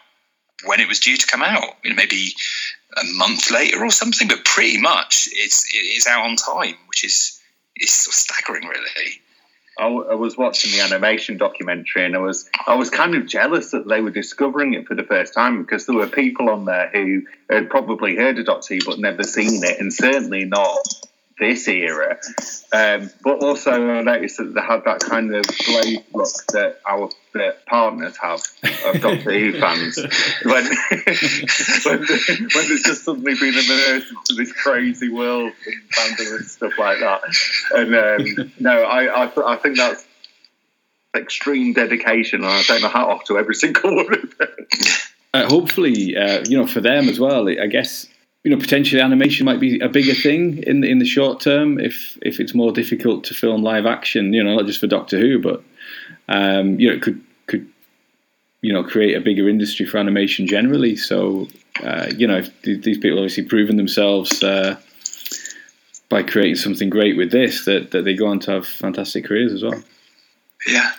when 0.66 0.80
it 0.80 0.88
was 0.88 1.00
due 1.00 1.18
to 1.18 1.28
come 1.28 1.42
out. 1.42 1.76
You 1.84 1.92
know, 1.92 1.96
maybe 1.96 2.34
a 2.98 3.04
month 3.16 3.52
later 3.52 3.84
or 3.84 3.92
something, 3.92 4.28
but 4.28 4.44
pretty 4.46 4.80
much 4.80 5.30
it's 5.32 5.74
it 5.74 5.78
is 5.78 6.08
out 6.08 6.26
on 6.26 6.36
time, 6.36 6.76
which 6.88 7.04
is 7.04 7.40
is 7.76 7.92
staggering, 7.92 8.68
really. 8.68 9.22
I, 9.80 9.88
I 9.88 10.16
was 10.16 10.38
watching 10.38 10.72
the 10.72 10.82
animation 10.82 11.38
documentary, 11.38 12.06
and 12.06 12.16
I 12.16 12.20
was 12.20 12.50
I 12.68 12.76
was 12.76 12.90
kind 12.90 13.16
of 13.16 13.28
jealous 13.28 13.72
that 13.72 13.88
they 13.88 14.02
were 14.02 14.12
discovering 14.12 14.74
it 14.74 14.88
for 14.88 14.96
the 14.96 15.04
first 15.04 15.34
time 15.34 15.62
because 15.62 15.86
there 15.86 15.96
were 15.96 16.08
people 16.08 16.50
on 16.50 16.66
there 16.66 16.90
who 16.94 17.24
had 17.50 17.70
probably 17.70 18.16
heard 18.16 18.38
of 18.40 18.46
Doctor 18.46 18.76
Who 18.76 18.82
but 18.86 19.00
never 19.00 19.24
seen 19.24 19.64
it, 19.64 19.80
and 19.80 19.94
certainly 19.94 20.46
not 20.46 20.88
this 21.42 21.68
era. 21.68 22.20
Um, 22.72 23.10
but 23.24 23.44
also, 23.44 23.72
I 23.72 24.02
noticed 24.04 24.38
that 24.38 24.54
they 24.54 24.62
had 24.62 24.86
that 24.86 25.00
kind 25.00 25.34
of 25.34 25.44
glazed 25.66 26.04
look 26.14 26.30
that 26.54 26.80
our 26.88 27.10
that 27.34 27.66
partners 27.66 28.16
have 28.18 28.42
of 28.86 29.02
Doctor 29.02 29.32
Who 29.32 29.60
fans 29.60 29.98
when 30.44 30.64
when, 31.86 32.00
when 32.00 32.68
there's 32.68 32.84
just 32.84 33.04
suddenly 33.04 33.34
been 33.34 33.56
immersed 33.56 34.12
into 34.12 34.36
this 34.38 34.54
crazy 34.54 35.10
world 35.10 35.52
and 35.66 35.90
fandom 35.90 36.38
and 36.38 36.46
stuff 36.46 36.78
like 36.78 37.00
that. 37.00 37.22
And 37.72 37.96
um, 37.96 38.52
no, 38.60 38.84
I 38.84 39.26
I, 39.26 39.54
I 39.54 39.56
think 39.56 39.78
that's 39.78 40.06
extreme 41.18 41.74
dedication, 41.74 42.44
and 42.44 42.52
I 42.52 42.62
take 42.62 42.84
my 42.84 42.88
hat 42.88 43.08
off 43.08 43.24
to 43.26 43.40
every 43.40 43.56
single 43.56 43.96
one 43.96 44.14
of 44.14 44.38
them. 44.38 44.56
Uh, 45.34 45.48
hopefully, 45.48 46.16
uh, 46.16 46.44
you 46.48 46.58
know, 46.58 46.68
for 46.68 46.82
them 46.82 47.10
as 47.10 47.20
well. 47.20 47.50
I 47.50 47.66
guess 47.66 48.06
you 48.44 48.50
know, 48.50 48.58
potentially 48.58 49.02
animation 49.02 49.46
might 49.46 49.60
be 49.60 49.80
a 49.80 49.90
bigger 49.90 50.16
thing 50.16 50.64
in 50.64 50.82
the, 50.82 50.90
in 50.90 51.00
the 51.00 51.06
short 51.06 51.40
term 51.42 51.80
if 51.80 52.18
if 52.22 52.40
it's 52.40 52.56
more 52.56 52.72
difficult 52.72 53.24
to 53.26 53.34
film 53.34 53.62
live 53.62 53.86
action. 53.86 54.34
You 54.34 54.44
know, 54.44 54.56
not 54.56 54.66
just 54.66 54.80
for 54.80 54.88
Doctor 54.88 55.20
Who, 55.20 55.40
but 55.40 55.64
um, 56.28 56.80
you 56.80 56.90
know, 56.90 56.96
it 56.96 57.02
could 57.02 57.22
could 57.46 57.68
you 58.62 58.74
know 58.74 58.84
create 58.84 59.16
a 59.16 59.22
bigger 59.22 59.48
industry 59.48 59.86
for 59.86 59.98
animation 59.98 60.48
generally. 60.48 60.96
So 60.96 61.48
uh, 61.84 62.08
you 62.16 62.28
know, 62.28 62.42
these 62.64 62.98
people 62.98 63.20
obviously 63.20 63.44
proven 63.44 63.78
themselves 63.78 64.42
uh, 64.44 64.78
by 66.10 66.24
creating 66.24 66.56
something 66.56 66.90
great 66.90 67.18
with 67.18 67.32
this, 67.32 67.66
that 67.66 67.92
that 67.92 68.06
they 68.06 68.16
go 68.16 68.28
on 68.28 68.40
to 68.42 68.52
have 68.52 68.68
fantastic 68.68 69.26
careers 69.26 69.54
as 69.54 69.64
well. 69.64 69.82
Yeah. 70.68 70.92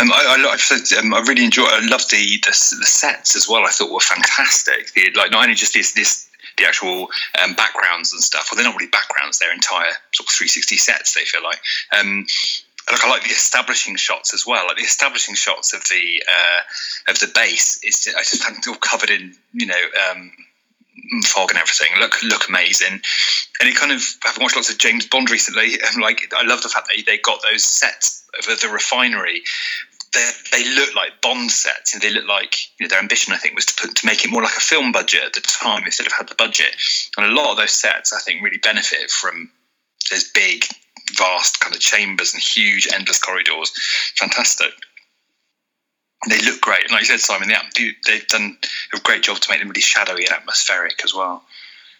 Um, 0.00 0.10
I, 0.10 0.16
I, 0.16 0.56
I, 0.56 0.98
um, 0.98 1.14
I, 1.14 1.20
really 1.20 1.44
enjoy. 1.44 1.66
I 1.66 1.78
love 1.88 2.02
the, 2.10 2.40
the, 2.42 2.50
the 2.50 2.86
sets 2.86 3.36
as 3.36 3.48
well. 3.48 3.64
I 3.64 3.70
thought 3.70 3.92
were 3.92 4.00
fantastic. 4.00 4.92
The, 4.92 5.12
like 5.16 5.30
not 5.30 5.44
only 5.44 5.54
just 5.54 5.72
this 5.72 5.92
this 5.92 6.28
the 6.56 6.66
actual 6.66 7.08
um, 7.42 7.54
backgrounds 7.54 8.12
and 8.12 8.22
stuff. 8.22 8.48
Well, 8.50 8.56
they're 8.56 8.70
not 8.70 8.78
really 8.78 8.90
backgrounds; 8.90 9.38
they're 9.38 9.52
entire 9.52 9.92
sort 10.12 10.28
of 10.28 10.34
360 10.34 10.76
sets. 10.76 11.14
They 11.14 11.24
feel 11.24 11.42
like. 11.42 11.60
Um, 11.96 12.26
I 12.86 13.08
like 13.08 13.22
the 13.22 13.30
establishing 13.30 13.96
shots 13.96 14.34
as 14.34 14.46
well. 14.46 14.66
Like 14.66 14.76
the 14.76 14.82
establishing 14.82 15.34
shots 15.34 15.72
of 15.72 15.82
the 15.84 16.22
uh, 16.28 17.10
of 17.10 17.18
the 17.18 17.32
base 17.34 17.82
is 17.82 18.14
I 18.14 18.20
just 18.20 18.68
all 18.68 18.74
covered 18.74 19.08
in 19.08 19.34
you 19.54 19.66
know 19.66 19.82
um, 20.10 20.32
fog 21.22 21.50
and 21.50 21.58
everything. 21.58 21.98
Look 21.98 22.22
look 22.22 22.48
amazing. 22.48 23.00
And 23.60 23.68
it 23.68 23.76
kind 23.76 23.92
of 23.92 24.02
I've 24.24 24.38
watched 24.38 24.56
lots 24.56 24.70
of 24.70 24.78
James 24.78 25.06
Bond 25.06 25.30
recently. 25.30 25.74
And 25.74 25.96
like 26.02 26.32
I 26.36 26.44
love 26.44 26.62
the 26.62 26.68
fact 26.68 26.88
that 26.88 27.02
they 27.06 27.18
got 27.18 27.42
those 27.42 27.64
sets 27.64 28.24
of 28.38 28.60
the 28.60 28.68
refinery 28.68 29.42
they 30.52 30.74
look 30.74 30.94
like 30.94 31.20
Bond 31.20 31.50
sets, 31.50 31.94
and 31.94 32.02
they 32.02 32.10
look 32.10 32.26
like 32.26 32.56
you 32.78 32.84
know, 32.84 32.88
their 32.88 33.00
ambition. 33.00 33.32
I 33.32 33.38
think 33.38 33.54
was 33.54 33.66
to 33.66 33.74
put 33.74 33.96
to 33.96 34.06
make 34.06 34.24
it 34.24 34.30
more 34.30 34.42
like 34.42 34.56
a 34.56 34.60
film 34.60 34.92
budget 34.92 35.22
at 35.24 35.32
the 35.32 35.40
time 35.40 35.84
instead 35.84 36.06
of 36.06 36.12
had 36.12 36.28
the 36.28 36.34
budget. 36.34 36.74
And 37.16 37.26
a 37.26 37.34
lot 37.34 37.50
of 37.50 37.56
those 37.56 37.72
sets, 37.72 38.12
I 38.12 38.20
think, 38.20 38.42
really 38.42 38.58
benefit 38.58 39.10
from 39.10 39.50
those 40.10 40.30
big 40.30 40.64
vast 41.16 41.60
kind 41.60 41.74
of 41.74 41.80
chambers 41.80 42.34
and 42.34 42.42
huge 42.42 42.88
endless 42.92 43.18
corridors. 43.18 43.72
Fantastic. 44.16 44.70
They 46.28 46.40
look 46.40 46.60
great, 46.60 46.84
and 46.84 46.92
like 46.92 47.02
you 47.02 47.06
said, 47.06 47.20
Simon, 47.20 47.48
the, 47.48 47.92
they've 48.06 48.26
done 48.28 48.56
a 48.94 49.00
great 49.00 49.22
job 49.22 49.38
to 49.38 49.50
make 49.50 49.60
them 49.60 49.68
really 49.68 49.82
shadowy 49.82 50.24
and 50.24 50.32
atmospheric 50.32 51.04
as 51.04 51.12
well. 51.12 51.42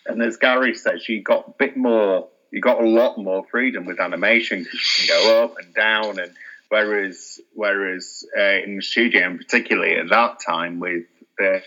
And 0.07 0.23
as 0.23 0.39
Gary 0.39 0.75
says, 0.75 1.07
you 1.09 1.23
got 1.23 1.49
a 1.49 1.51
bit 1.51 1.77
more, 1.77 2.29
you 2.51 2.61
got 2.61 2.83
a 2.83 2.89
lot 2.89 3.19
more 3.19 3.45
freedom 3.51 3.85
with 3.85 4.01
animation 4.01 4.63
because 4.63 4.81
you 4.81 5.09
can 5.09 5.23
go 5.23 5.45
up 5.45 5.59
and 5.59 5.75
down, 5.75 6.19
and 6.19 6.33
whereas 6.69 7.41
whereas 7.55 8.25
uh, 8.37 8.63
in 8.65 8.77
the 8.77 8.83
studio, 8.83 9.27
and 9.27 9.39
particularly 9.39 9.97
at 9.97 10.09
that 10.11 10.39
time 10.47 10.81
with 10.81 11.05
the 11.39 11.63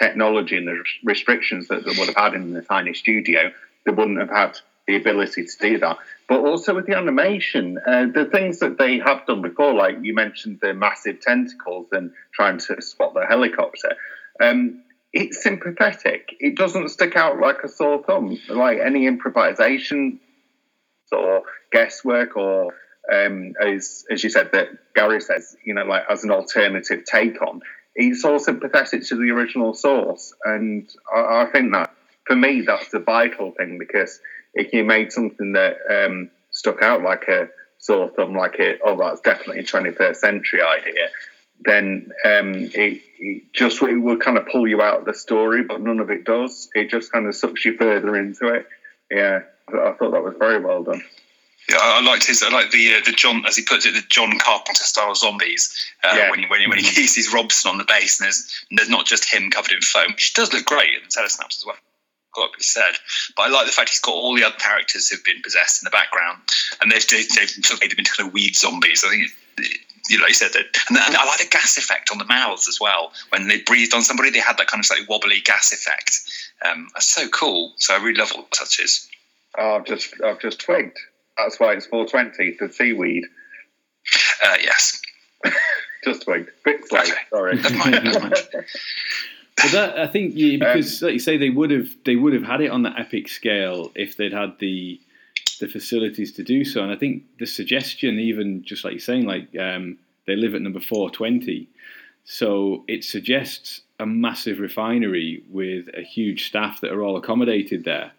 technology 0.00 0.56
and 0.56 0.66
the 0.66 0.82
restrictions 1.04 1.68
that 1.68 1.84
they 1.84 1.90
would 1.98 2.08
have 2.08 2.16
had 2.16 2.34
in 2.34 2.52
the 2.52 2.62
tiny 2.62 2.94
studio, 2.94 3.50
they 3.84 3.92
wouldn't 3.92 4.20
have 4.20 4.30
had 4.30 4.58
the 4.86 4.96
ability 4.96 5.44
to 5.44 5.56
do 5.60 5.78
that. 5.78 5.98
But 6.28 6.40
also 6.40 6.74
with 6.74 6.86
the 6.86 6.96
animation, 6.96 7.78
uh, 7.86 8.06
the 8.12 8.24
things 8.24 8.60
that 8.60 8.78
they 8.78 8.98
have 8.98 9.26
done 9.26 9.42
before, 9.42 9.74
like 9.74 9.98
you 10.02 10.14
mentioned 10.14 10.58
the 10.62 10.74
massive 10.74 11.20
tentacles 11.20 11.88
and 11.92 12.12
trying 12.32 12.58
to 12.58 12.80
spot 12.80 13.14
the 13.14 13.26
helicopter, 13.26 13.96
um, 14.40 14.82
it's 15.12 15.42
sympathetic. 15.42 16.36
It 16.38 16.56
doesn't 16.56 16.88
stick 16.90 17.16
out 17.16 17.40
like 17.40 17.58
a 17.64 17.68
sore 17.68 18.02
thumb, 18.04 18.38
like 18.48 18.78
any 18.78 19.06
improvisation 19.06 20.20
or 21.12 21.42
guesswork 21.72 22.36
or 22.36 22.72
um, 23.10 23.54
as 23.60 24.04
as 24.10 24.22
you 24.22 24.30
said 24.30 24.52
that 24.52 24.68
Gary 24.94 25.20
says, 25.20 25.56
you 25.64 25.74
know, 25.74 25.84
like 25.84 26.04
as 26.08 26.24
an 26.24 26.30
alternative 26.30 27.04
take 27.04 27.40
on. 27.42 27.60
It's 27.96 28.24
all 28.24 28.38
sympathetic 28.38 29.04
to 29.08 29.16
the 29.16 29.30
original 29.32 29.74
source, 29.74 30.32
and 30.44 30.88
I, 31.12 31.42
I 31.42 31.46
think 31.52 31.72
that 31.72 31.92
for 32.24 32.36
me 32.36 32.60
that's 32.60 32.90
the 32.90 33.00
vital 33.00 33.50
thing 33.50 33.78
because 33.78 34.20
if 34.54 34.72
you 34.72 34.84
made 34.84 35.12
something 35.12 35.52
that 35.52 35.78
um, 35.90 36.30
stuck 36.50 36.82
out 36.82 37.02
like 37.02 37.28
a 37.28 37.48
sore 37.78 38.08
thumb, 38.10 38.36
like 38.36 38.58
a 38.60 38.78
oh 38.84 38.96
that's 38.96 39.20
definitely 39.20 39.60
a 39.60 39.64
21st 39.64 40.16
century 40.16 40.62
idea, 40.62 41.08
then 41.64 42.10
um, 42.24 42.54
it, 42.54 43.02
it, 43.18 43.52
just 43.52 43.82
it 43.82 43.96
will 43.96 44.18
kind 44.18 44.38
of 44.38 44.46
pull 44.46 44.66
you 44.66 44.80
out 44.80 45.00
of 45.00 45.04
the 45.04 45.14
story, 45.14 45.62
but 45.62 45.80
none 45.80 46.00
of 46.00 46.10
it 46.10 46.24
does. 46.24 46.70
It 46.74 46.90
just 46.90 47.12
kind 47.12 47.26
of 47.26 47.34
sucks 47.34 47.64
you 47.64 47.76
further 47.76 48.16
into 48.16 48.48
it. 48.48 48.66
Yeah, 49.10 49.40
I 49.68 49.92
thought 49.92 50.12
that 50.12 50.22
was 50.24 50.36
very 50.38 50.60
well 50.60 50.84
done. 50.84 51.02
Yeah, 51.70 51.76
I 51.80 52.02
liked 52.02 52.26
his. 52.26 52.42
I 52.42 52.50
like 52.50 52.72
the 52.72 52.94
uh, 52.94 53.00
the 53.04 53.12
John, 53.12 53.44
as 53.46 53.56
he 53.56 53.62
puts 53.62 53.86
it, 53.86 53.92
the 53.92 54.02
John 54.08 54.36
Carpenter 54.40 54.82
style 54.82 55.14
zombies. 55.14 55.72
Uh, 56.02 56.14
yeah. 56.16 56.30
When 56.30 56.40
he 56.40 56.46
when 56.46 56.60
he, 56.60 56.66
when 56.66 56.78
he 56.78 56.84
sees 56.84 57.32
Robson 57.32 57.70
on 57.70 57.78
the 57.78 57.84
base, 57.84 58.18
and 58.18 58.26
there's 58.26 58.64
and 58.70 58.78
there's 58.78 58.88
not 58.88 59.06
just 59.06 59.32
him 59.32 59.50
covered 59.50 59.72
in 59.72 59.80
foam, 59.80 60.12
which 60.12 60.34
does 60.34 60.52
look 60.52 60.64
great 60.64 60.90
in 60.94 61.02
the 61.04 61.08
telesnaps 61.08 61.58
as 61.58 61.64
well 61.64 61.76
got 62.34 62.52
to 62.52 62.58
be 62.58 62.62
said. 62.62 62.94
But 63.36 63.42
I 63.44 63.48
like 63.48 63.66
the 63.66 63.72
fact 63.72 63.90
he's 63.90 64.00
got 64.00 64.14
all 64.14 64.36
the 64.36 64.44
other 64.44 64.56
characters 64.56 65.08
who've 65.08 65.24
been 65.24 65.42
possessed 65.42 65.82
in 65.82 65.84
the 65.84 65.90
background, 65.90 66.38
and 66.80 66.90
they've 66.90 67.06
they've, 67.06 67.28
they've 67.28 67.50
sort 67.50 67.74
of 67.74 67.80
made 67.80 67.90
them 67.90 67.98
into 67.98 68.12
kind 68.12 68.28
of 68.28 68.34
weed 68.34 68.56
zombies. 68.56 69.04
I 69.06 69.10
think. 69.10 69.30
You 70.08 70.16
know, 70.16 70.22
like 70.22 70.30
you 70.30 70.34
said 70.34 70.52
that, 70.54 70.64
and, 70.88 70.98
and 70.98 71.14
I 71.14 71.24
like 71.24 71.38
the 71.38 71.46
gas 71.48 71.76
effect 71.76 72.10
on 72.10 72.18
the 72.18 72.24
mouths 72.24 72.66
as 72.66 72.80
well. 72.80 73.12
When 73.28 73.46
they 73.46 73.60
breathed 73.60 73.94
on 73.94 74.02
somebody, 74.02 74.30
they 74.30 74.40
had 74.40 74.58
that 74.58 74.66
kind 74.66 74.80
of 74.80 74.86
slightly 74.86 75.06
wobbly 75.08 75.40
gas 75.40 75.72
effect. 75.72 76.18
Um, 76.64 76.88
that's 76.94 77.06
so 77.06 77.28
cool. 77.28 77.74
So 77.76 77.94
I 77.94 77.98
really 77.98 78.18
love 78.18 78.32
all 78.34 78.42
the 78.42 78.56
touches. 78.56 79.08
Oh, 79.56 79.76
I've 79.76 79.84
just 79.84 80.20
I've 80.24 80.40
just 80.40 80.60
twigged. 80.60 80.98
That's 81.44 81.60
why 81.60 81.72
it's 81.72 81.86
420 81.86 82.56
the 82.58 82.72
seaweed. 82.72 83.24
Uh, 84.44 84.56
yes. 84.60 85.00
just 86.04 86.22
twigged. 86.22 86.50
Bit 86.64 86.86
slow. 86.88 87.00
Okay. 87.00 87.12
Sorry. 87.30 87.56
Never 87.56 87.74
mind. 87.76 88.04
Never 88.04 88.20
mind. 88.20 88.34
But 89.62 89.72
that 89.72 89.98
I 89.98 90.06
think 90.06 90.32
yeah, 90.36 90.56
because 90.58 91.02
um, 91.02 91.08
like 91.08 91.14
you 91.14 91.18
say 91.18 91.36
they 91.36 91.50
would 91.50 91.70
have 91.70 91.90
they 92.04 92.16
would 92.16 92.32
have 92.32 92.44
had 92.44 92.60
it 92.60 92.70
on 92.70 92.82
the 92.82 92.92
epic 92.98 93.28
scale 93.28 93.92
if 93.94 94.16
they'd 94.16 94.32
had 94.32 94.58
the 94.58 94.98
the 95.60 95.68
facilities 95.68 96.32
to 96.32 96.42
do 96.42 96.64
so. 96.64 96.82
And 96.82 96.90
I 96.90 96.96
think 96.96 97.24
the 97.38 97.46
suggestion, 97.46 98.18
even 98.18 98.64
just 98.64 98.84
like 98.84 98.92
you're 98.92 99.00
saying, 99.00 99.26
like 99.26 99.54
um, 99.58 99.98
they 100.26 100.36
live 100.36 100.54
at 100.54 100.62
number 100.62 100.80
four 100.80 101.10
twenty, 101.10 101.68
so 102.24 102.84
it 102.88 103.04
suggests 103.04 103.82
a 103.98 104.06
massive 104.06 104.60
refinery 104.60 105.42
with 105.50 105.88
a 105.94 106.02
huge 106.02 106.46
staff 106.46 106.80
that 106.80 106.90
are 106.90 107.02
all 107.02 107.16
accommodated 107.16 107.84
there. 107.84 108.12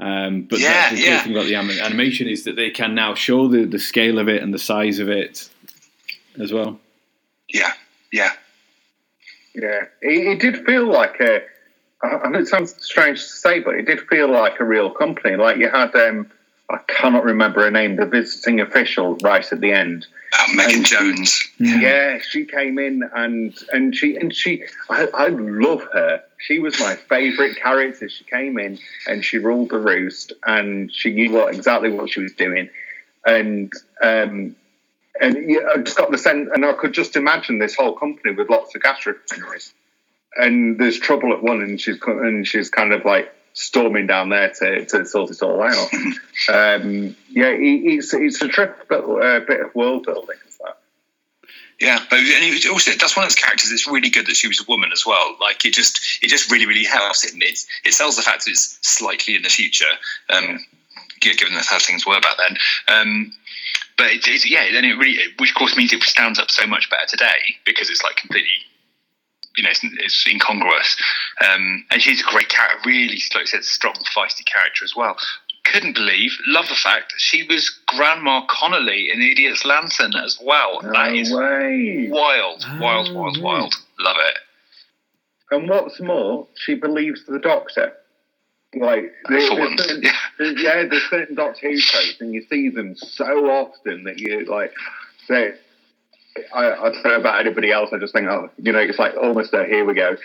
Um, 0.00 0.42
but 0.42 0.58
yeah, 0.58 0.90
the 0.90 1.00
yeah. 1.00 1.22
thing 1.22 1.32
about 1.32 1.46
the 1.46 1.54
animation 1.54 2.26
is 2.26 2.44
that 2.44 2.56
they 2.56 2.70
can 2.70 2.94
now 2.94 3.14
show 3.14 3.48
the, 3.48 3.64
the 3.64 3.78
scale 3.78 4.18
of 4.18 4.28
it 4.28 4.42
and 4.42 4.52
the 4.52 4.58
size 4.58 4.98
of 4.98 5.08
it 5.08 5.48
as 6.40 6.52
well. 6.52 6.80
Yeah, 7.48 7.72
yeah. 8.12 8.32
Yeah, 9.54 9.84
it, 10.02 10.26
it 10.26 10.40
did 10.40 10.64
feel 10.66 10.86
like 10.86 11.20
a. 11.20 11.42
I 12.02 12.28
know 12.28 12.40
it 12.40 12.48
sounds 12.48 12.74
strange 12.84 13.22
to 13.22 13.28
say, 13.28 13.60
but 13.60 13.76
it 13.76 13.86
did 13.86 14.00
feel 14.08 14.30
like 14.30 14.60
a 14.60 14.64
real 14.64 14.90
company. 14.90 15.36
Like 15.36 15.56
you 15.56 15.70
had, 15.70 15.94
um, 15.94 16.30
I 16.68 16.78
cannot 16.88 17.24
remember 17.24 17.62
her 17.62 17.70
name, 17.70 17.96
the 17.96 18.04
visiting 18.04 18.60
official 18.60 19.16
right 19.22 19.50
at 19.50 19.60
the 19.60 19.72
end. 19.72 20.06
Oh, 20.36 20.54
Megan 20.54 20.76
and 20.76 20.86
Jones. 20.86 21.30
She, 21.32 21.80
yeah, 21.80 22.18
she 22.18 22.44
came 22.44 22.78
in 22.78 23.02
and 23.14 23.56
and 23.72 23.94
she 23.94 24.16
and 24.16 24.34
she. 24.34 24.64
I, 24.90 25.08
I 25.14 25.28
love 25.28 25.86
her. 25.92 26.22
She 26.38 26.58
was 26.58 26.78
my 26.80 26.96
favourite 26.96 27.56
character. 27.56 28.08
She 28.08 28.24
came 28.24 28.58
in 28.58 28.78
and 29.06 29.24
she 29.24 29.38
ruled 29.38 29.70
the 29.70 29.78
roost, 29.78 30.32
and 30.44 30.92
she 30.92 31.12
knew 31.12 31.32
what 31.32 31.54
exactly 31.54 31.90
what 31.90 32.10
she 32.10 32.20
was 32.20 32.32
doing, 32.32 32.68
and 33.24 33.72
um, 34.02 34.56
and 35.20 35.50
yeah, 35.50 35.60
I 35.74 35.78
just 35.78 35.96
got 35.96 36.10
the 36.10 36.18
sense, 36.18 36.50
and 36.52 36.64
I 36.64 36.72
could 36.72 36.92
just 36.92 37.16
imagine 37.16 37.58
this 37.58 37.76
whole 37.76 37.92
company 37.92 38.34
with 38.34 38.50
lots 38.50 38.74
of 38.74 38.82
gas 38.82 39.06
refineries, 39.06 39.72
and 40.36 40.78
there's 40.78 40.98
trouble 40.98 41.32
at 41.32 41.42
one, 41.42 41.62
and 41.62 41.80
she's 41.80 41.98
and 42.02 42.46
she's 42.46 42.70
kind 42.70 42.92
of 42.92 43.04
like 43.04 43.32
storming 43.54 44.06
down 44.06 44.28
there 44.28 44.50
to, 44.50 44.84
to 44.84 45.06
sort 45.06 45.30
it 45.30 45.42
all 45.42 45.62
out. 45.62 45.94
um, 46.52 47.16
yeah, 47.30 47.54
it's 47.56 48.12
it's 48.12 48.42
a 48.42 48.48
trip, 48.48 48.86
but 48.88 49.04
a 49.04 49.40
bit 49.40 49.60
of 49.60 49.74
world 49.74 50.04
building. 50.04 50.36
Yeah, 51.80 51.98
but 52.08 52.20
and 52.20 52.66
also 52.70 52.92
that's 52.92 53.16
one 53.16 53.24
of 53.24 53.30
those 53.30 53.34
characters. 53.34 53.72
It's 53.72 53.86
really 53.86 54.10
good 54.10 54.26
that 54.26 54.36
she 54.36 54.46
was 54.46 54.60
a 54.60 54.64
woman 54.68 54.90
as 54.92 55.04
well. 55.04 55.36
Like 55.40 55.64
it 55.64 55.74
just 55.74 56.22
it 56.22 56.28
just 56.28 56.50
really 56.50 56.66
really 56.66 56.84
helps. 56.84 57.24
It 57.24 57.34
it, 57.34 57.58
it 57.84 57.94
sells 57.94 58.16
the 58.16 58.22
fact 58.22 58.44
that 58.44 58.52
it's 58.52 58.78
slightly 58.82 59.34
in 59.34 59.42
the 59.42 59.48
future, 59.48 59.90
um, 60.30 60.64
given 61.20 61.54
that 61.54 61.66
how 61.66 61.78
things 61.78 62.06
were 62.06 62.20
back 62.20 62.36
then. 62.38 62.56
Um, 62.88 63.32
but 63.96 64.06
it's, 64.06 64.28
it's 64.28 64.48
yeah, 64.48 64.70
then 64.72 64.84
it 64.84 64.96
really, 64.98 65.18
which 65.38 65.50
of 65.50 65.56
course 65.56 65.76
means 65.76 65.92
it 65.92 66.02
stands 66.02 66.38
up 66.38 66.50
so 66.50 66.66
much 66.66 66.88
better 66.90 67.06
today 67.08 67.58
because 67.64 67.90
it's 67.90 68.02
like 68.02 68.16
completely, 68.16 68.50
you 69.56 69.64
know, 69.64 69.70
it's, 69.70 69.80
it's 69.82 70.26
incongruous. 70.28 70.96
Um, 71.40 71.84
and 71.90 72.02
she's 72.02 72.20
a 72.20 72.30
great 72.30 72.48
character, 72.48 72.88
really, 72.88 73.20
like 73.34 73.42
I 73.42 73.44
said, 73.44 73.64
strong, 73.64 73.94
feisty 74.16 74.44
character 74.44 74.84
as 74.84 74.94
well. 74.96 75.16
Couldn't 75.64 75.94
believe, 75.94 76.32
love 76.46 76.68
the 76.68 76.74
fact 76.74 77.14
she 77.16 77.44
was 77.44 77.70
Grandma 77.86 78.44
Connolly 78.48 79.10
in 79.12 79.22
Idiot's 79.22 79.64
Lantern 79.64 80.14
as 80.14 80.38
well. 80.42 80.80
No 80.82 80.92
that 80.92 81.14
is 81.14 81.32
way. 81.32 82.08
wild, 82.10 82.64
wild, 82.78 83.08
oh, 83.10 83.14
wild, 83.14 83.42
wild. 83.42 83.74
Love 83.98 84.16
it. 84.18 84.38
And 85.50 85.68
what's 85.68 86.00
more, 86.00 86.46
she 86.54 86.74
believes 86.74 87.24
the 87.26 87.38
Doctor. 87.38 87.94
Like 88.76 89.12
there's, 89.28 89.48
certain, 89.48 90.02
yeah, 90.02 90.84
there's 90.84 91.08
certain 91.08 91.36
Doctor 91.36 91.70
Who 91.70 91.78
tropes, 91.78 92.20
and 92.20 92.34
you 92.34 92.44
see 92.50 92.70
them 92.70 92.96
so 92.96 93.24
often 93.48 94.02
that 94.04 94.18
you 94.18 94.44
like. 94.46 94.72
Say, 95.28 95.54
I, 96.54 96.72
I 96.72 96.90
don't 96.90 97.04
know 97.04 97.20
about 97.20 97.40
anybody 97.40 97.70
else. 97.70 97.90
I 97.92 97.98
just 97.98 98.12
think, 98.12 98.26
oh, 98.26 98.50
you 98.58 98.72
know, 98.72 98.80
it's 98.80 98.98
like 98.98 99.14
almost 99.20 99.54
a 99.54 99.64
here 99.64 99.84
we 99.84 99.94
go. 99.94 100.16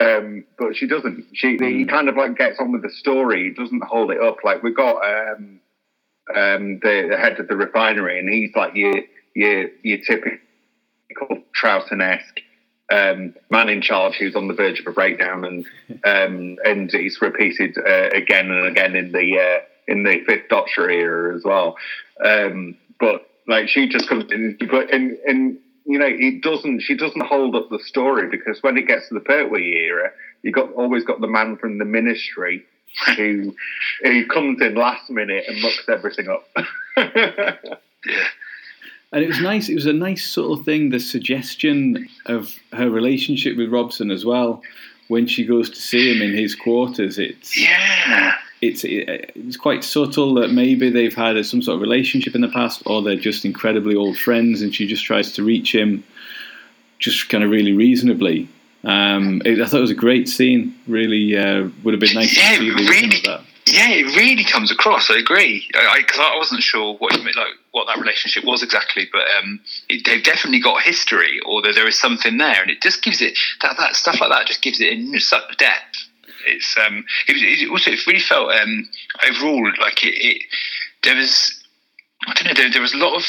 Um, 0.00 0.44
but 0.58 0.74
she 0.74 0.86
doesn't. 0.86 1.26
She 1.32 1.52
he 1.52 1.84
mm. 1.84 1.88
kind 1.88 2.08
of 2.08 2.16
like 2.16 2.36
gets 2.36 2.58
on 2.58 2.72
with 2.72 2.82
the 2.82 2.90
story. 2.90 3.54
Doesn't 3.54 3.84
hold 3.84 4.10
it 4.10 4.20
up. 4.20 4.38
Like 4.42 4.62
we've 4.62 4.76
got 4.76 4.96
um, 4.96 5.60
um, 6.34 6.78
the, 6.80 7.08
the, 7.10 7.16
head 7.16 7.38
of 7.38 7.48
the 7.48 7.56
refinery, 7.56 8.18
and 8.18 8.28
he's 8.28 8.54
like 8.56 8.74
your 8.74 8.94
your 9.34 9.68
your 9.82 9.98
typical 9.98 10.38
Troughton 11.54 12.02
esque 12.02 12.40
um, 12.92 13.34
man 13.50 13.68
in 13.68 13.80
charge 13.80 14.14
who's 14.14 14.34
on 14.34 14.48
the 14.48 14.54
verge 14.54 14.80
of 14.80 14.86
a 14.86 14.92
breakdown, 14.92 15.44
and 15.44 15.66
um, 16.04 16.58
and 16.64 16.92
it's 16.92 17.22
repeated 17.22 17.76
uh, 17.78 18.08
again 18.12 18.50
and 18.50 18.66
again 18.66 18.96
in 18.96 19.12
the 19.12 19.38
uh, 19.38 19.64
in 19.86 20.02
the 20.02 20.22
Fifth 20.26 20.48
Doctor 20.48 20.90
era 20.90 21.36
as 21.36 21.44
well. 21.44 21.76
Um, 22.24 22.76
but 22.98 23.28
like 23.46 23.68
she 23.68 23.88
just 23.88 24.08
comes 24.08 24.30
in, 24.30 24.56
but 24.70 24.92
and 24.92 25.16
and 25.26 25.58
you 25.84 25.98
know 25.98 26.08
it 26.08 26.42
doesn't. 26.42 26.80
She 26.80 26.96
doesn't 26.96 27.26
hold 27.26 27.56
up 27.56 27.68
the 27.70 27.80
story 27.80 28.28
because 28.28 28.62
when 28.62 28.76
it 28.76 28.86
gets 28.86 29.08
to 29.08 29.14
the 29.14 29.20
Pertwee 29.20 29.74
era, 29.86 30.10
you 30.42 30.52
got 30.52 30.72
always 30.72 31.04
got 31.04 31.20
the 31.20 31.26
man 31.26 31.56
from 31.56 31.78
the 31.78 31.84
Ministry 31.84 32.64
who 33.16 33.54
who 34.02 34.26
comes 34.26 34.60
in 34.60 34.74
last 34.74 35.10
minute 35.10 35.44
and 35.48 35.60
mucks 35.62 35.84
everything 35.88 36.28
up. 36.28 36.46
yeah 36.96 37.56
and 39.12 39.22
it 39.22 39.28
was 39.28 39.40
nice. 39.40 39.68
It 39.68 39.74
was 39.74 39.86
a 39.86 39.92
nice 39.92 40.24
sort 40.24 40.58
of 40.58 40.64
thing. 40.64 40.88
The 40.90 40.98
suggestion 40.98 42.08
of 42.26 42.54
her 42.72 42.88
relationship 42.88 43.56
with 43.56 43.70
Robson 43.70 44.10
as 44.10 44.24
well, 44.24 44.62
when 45.08 45.26
she 45.26 45.44
goes 45.44 45.68
to 45.70 45.76
see 45.76 46.14
him 46.14 46.22
in 46.22 46.34
his 46.34 46.54
quarters. 46.54 47.18
It's 47.18 47.58
yeah. 47.58 48.34
It's 48.62 48.84
it's 48.84 49.56
quite 49.56 49.82
subtle 49.82 50.34
that 50.34 50.52
maybe 50.52 50.88
they've 50.88 51.14
had 51.14 51.44
some 51.44 51.62
sort 51.62 51.74
of 51.74 51.82
relationship 51.82 52.34
in 52.36 52.40
the 52.40 52.48
past, 52.48 52.82
or 52.86 53.02
they're 53.02 53.16
just 53.16 53.44
incredibly 53.44 53.96
old 53.96 54.16
friends, 54.16 54.62
and 54.62 54.74
she 54.74 54.86
just 54.86 55.04
tries 55.04 55.32
to 55.32 55.42
reach 55.42 55.74
him, 55.74 56.04
just 57.00 57.28
kind 57.28 57.42
of 57.42 57.50
really 57.50 57.72
reasonably. 57.72 58.48
Um, 58.84 59.42
it, 59.44 59.60
I 59.60 59.66
thought 59.66 59.78
it 59.78 59.82
was 59.82 59.90
a 59.90 59.94
great 59.94 60.28
scene. 60.28 60.76
Really, 60.86 61.36
uh, 61.36 61.68
would 61.82 61.92
have 61.92 62.00
been 62.00 62.14
nice 62.14 62.36
yeah, 62.36 62.52
to 62.52 62.58
see 62.58 62.70
really, 62.70 63.16
of 63.18 63.22
that 63.24 63.40
Yeah, 63.66 63.90
it 63.90 64.16
really 64.16 64.44
comes 64.44 64.70
across. 64.70 65.10
I 65.10 65.18
agree 65.18 65.66
because 65.68 66.18
I, 66.18 66.32
I, 66.32 66.36
wasn't 66.36 66.62
sure 66.62 66.94
what 66.98 67.12
like 67.12 67.54
what 67.72 67.86
that 67.86 67.98
relationship 67.98 68.44
was 68.44 68.62
exactly, 68.62 69.08
but 69.12 69.22
um, 69.38 69.60
it, 69.88 70.04
they've 70.06 70.22
definitely 70.22 70.60
got 70.60 70.82
history, 70.82 71.40
or 71.46 71.62
there 71.62 71.88
is 71.88 71.98
something 71.98 72.38
there, 72.38 72.62
and 72.62 72.70
it 72.70 72.80
just 72.80 73.02
gives 73.02 73.20
it 73.20 73.36
that, 73.60 73.76
that 73.76 73.96
stuff 73.96 74.20
like 74.20 74.30
that 74.30 74.46
just 74.46 74.62
gives 74.62 74.80
it 74.80 74.92
in 74.92 75.18
such 75.18 75.56
depth. 75.58 76.08
It's 76.46 76.76
um, 76.86 77.04
it, 77.28 77.36
it 77.36 77.70
also 77.70 77.90
it 77.90 78.06
really 78.06 78.20
felt 78.20 78.52
um, 78.52 78.88
overall 79.28 79.72
like 79.80 80.04
it, 80.04 80.14
it 80.14 80.42
there 81.02 81.16
was 81.16 81.62
I 82.26 82.34
don't 82.34 82.46
know 82.46 82.54
there, 82.54 82.70
there 82.70 82.82
was 82.82 82.94
a 82.94 82.98
lot 82.98 83.16
of 83.16 83.24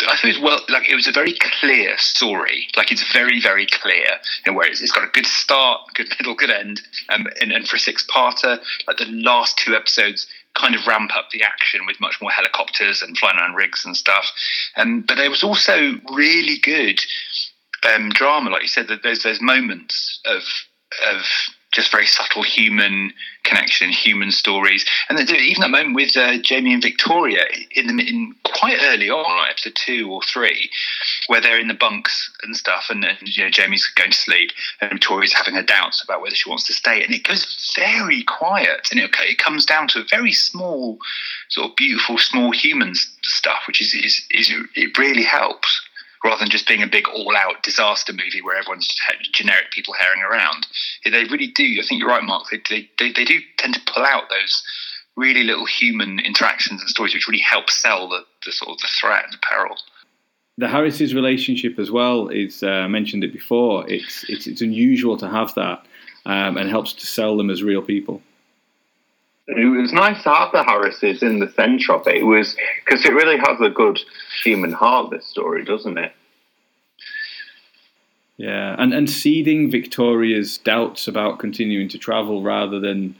I 0.00 0.16
thought 0.16 0.24
it 0.24 0.28
was 0.28 0.40
well, 0.40 0.60
like 0.68 0.88
it 0.88 0.94
was 0.94 1.08
a 1.08 1.12
very 1.12 1.34
clear 1.60 1.98
story. 1.98 2.68
Like 2.76 2.92
it's 2.92 3.12
very, 3.12 3.40
very 3.40 3.66
clear, 3.66 4.06
and 4.46 4.54
where 4.54 4.68
it's, 4.68 4.80
it's 4.80 4.92
got 4.92 5.02
a 5.02 5.10
good 5.10 5.26
start, 5.26 5.80
good 5.94 6.08
middle, 6.18 6.36
good 6.36 6.50
end. 6.50 6.80
Um, 7.08 7.26
and, 7.40 7.50
and 7.50 7.66
for 7.66 7.76
a 7.76 7.80
six-parter, 7.80 8.60
like 8.86 8.98
the 8.98 9.06
last 9.06 9.58
two 9.58 9.74
episodes 9.74 10.28
kind 10.54 10.74
of 10.74 10.86
ramp 10.86 11.10
up 11.16 11.30
the 11.30 11.42
action 11.42 11.84
with 11.86 12.00
much 12.00 12.20
more 12.20 12.30
helicopters 12.30 13.02
and 13.02 13.18
flying 13.18 13.38
around 13.38 13.54
rigs 13.54 13.84
and 13.84 13.96
stuff. 13.96 14.30
Um, 14.76 15.02
but 15.06 15.16
there 15.16 15.30
was 15.30 15.42
also 15.42 15.94
really 16.12 16.58
good 16.58 17.00
um, 17.92 18.10
drama, 18.10 18.50
like 18.50 18.62
you 18.62 18.68
said. 18.68 18.86
That 18.88 19.02
there's 19.02 19.24
there's 19.24 19.40
moments 19.40 20.20
of 20.26 20.42
of 21.10 21.22
just 21.72 21.92
very 21.92 22.06
subtle 22.06 22.42
human 22.42 23.12
connection, 23.44 23.90
human 23.90 24.30
stories, 24.30 24.84
and 25.08 25.18
even 25.18 25.60
that 25.60 25.70
moment 25.70 25.94
with 25.94 26.16
uh, 26.16 26.38
Jamie 26.38 26.72
and 26.72 26.82
Victoria 26.82 27.44
in 27.72 27.86
the 27.86 28.08
in 28.08 28.34
quite 28.44 28.78
early 28.82 29.10
on, 29.10 29.48
episode 29.48 29.74
two 29.74 30.10
or 30.10 30.20
three, 30.22 30.70
where 31.26 31.40
they're 31.40 31.60
in 31.60 31.68
the 31.68 31.74
bunks 31.74 32.30
and 32.42 32.56
stuff, 32.56 32.86
and, 32.88 33.04
and 33.04 33.36
you 33.36 33.44
know 33.44 33.50
Jamie's 33.50 33.90
going 33.94 34.10
to 34.10 34.16
sleep, 34.16 34.50
and 34.80 34.90
Victoria's 34.90 35.32
having 35.32 35.54
her 35.54 35.62
doubts 35.62 36.02
about 36.02 36.20
whether 36.20 36.34
she 36.34 36.48
wants 36.48 36.66
to 36.66 36.72
stay, 36.72 37.04
and 37.04 37.14
it 37.14 37.24
goes 37.24 37.72
very 37.76 38.22
quiet, 38.24 38.88
and 38.90 39.00
it, 39.00 39.10
it 39.20 39.38
comes 39.38 39.64
down 39.66 39.88
to 39.88 40.00
a 40.00 40.04
very 40.10 40.32
small, 40.32 40.98
sort 41.48 41.70
of 41.70 41.76
beautiful, 41.76 42.18
small 42.18 42.50
human 42.50 42.94
stuff, 43.22 43.60
which 43.66 43.80
is, 43.80 43.94
is, 43.94 44.22
is 44.30 44.52
it 44.74 44.96
really 44.98 45.22
helps 45.22 45.87
rather 46.24 46.40
than 46.40 46.50
just 46.50 46.66
being 46.66 46.82
a 46.82 46.86
big 46.86 47.08
all-out 47.08 47.62
disaster 47.62 48.12
movie 48.12 48.42
where 48.42 48.56
everyone's 48.56 48.86
just 48.86 49.00
generic 49.34 49.70
people 49.72 49.94
herring 49.94 50.22
around. 50.22 50.66
They 51.04 51.24
really 51.24 51.48
do. 51.48 51.78
I 51.80 51.86
think 51.86 52.00
you're 52.00 52.08
right, 52.08 52.22
Mark. 52.22 52.46
They, 52.50 52.60
they, 52.68 52.88
they, 52.98 53.12
they 53.12 53.24
do 53.24 53.38
tend 53.56 53.74
to 53.74 53.80
pull 53.92 54.04
out 54.04 54.24
those 54.30 54.62
really 55.16 55.42
little 55.42 55.66
human 55.66 56.18
interactions 56.20 56.80
and 56.80 56.90
stories, 56.90 57.14
which 57.14 57.28
really 57.28 57.42
help 57.42 57.70
sell 57.70 58.08
the, 58.08 58.24
the 58.44 58.52
sort 58.52 58.70
of 58.70 58.78
the 58.78 58.88
threat 59.00 59.24
and 59.24 59.32
the 59.32 59.38
peril. 59.38 59.76
The 60.58 60.68
Harris's 60.68 61.14
relationship 61.14 61.78
as 61.78 61.90
well 61.90 62.28
is 62.28 62.62
uh, 62.62 62.88
mentioned 62.88 63.22
it 63.22 63.32
before. 63.32 63.88
It's 63.88 64.24
it's 64.28 64.48
it's 64.48 64.60
unusual 64.60 65.16
to 65.18 65.28
have 65.28 65.54
that, 65.54 65.86
um, 66.26 66.56
and 66.56 66.68
helps 66.68 66.92
to 66.94 67.06
sell 67.06 67.36
them 67.36 67.48
as 67.48 67.62
real 67.62 67.80
people 67.80 68.22
it 69.48 69.80
was 69.80 69.92
nice 69.92 70.22
to 70.24 70.28
have 70.28 70.52
the 70.52 70.62
Harrises 70.62 71.22
in 71.22 71.38
the 71.38 71.50
centre 71.52 71.94
of 71.94 72.06
it. 72.06 72.16
It 72.16 72.24
was 72.24 72.54
because 72.84 73.04
it 73.04 73.14
really 73.14 73.38
has 73.38 73.60
a 73.60 73.70
good 73.70 73.98
human 74.42 74.72
heart. 74.72 75.10
This 75.10 75.26
story, 75.26 75.64
doesn't 75.64 75.96
it? 75.96 76.12
Yeah, 78.36 78.76
and 78.78 78.92
and 78.92 79.08
seeding 79.08 79.70
Victoria's 79.70 80.58
doubts 80.58 81.08
about 81.08 81.38
continuing 81.38 81.88
to 81.88 81.98
travel 81.98 82.42
rather 82.42 82.78
than, 82.78 83.16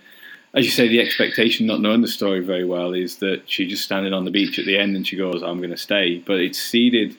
as 0.53 0.67
you 0.67 0.71
say, 0.71 0.87
the 0.87 1.01
expectation, 1.01 1.67
not 1.67 1.81
knowing 1.81 2.03
the 2.03 2.09
story 2.09 2.41
very 2.41 2.65
well, 2.65 2.93
is 2.93 3.17
that 3.17 3.43
she's 3.47 3.71
just 3.71 3.85
standing 3.85 4.13
on 4.13 4.27
the 4.27 4.31
beach 4.31 4.59
at 4.59 4.67
the 4.67 4.79
end 4.79 4.97
and 4.97 5.07
she 5.07 5.17
goes, 5.17 5.43
"I'm 5.43 5.59
going 5.59 5.71
to 5.71 5.79
stay." 5.79 6.19
But 6.19 6.41
it's 6.41 6.59
seeded 6.59 7.17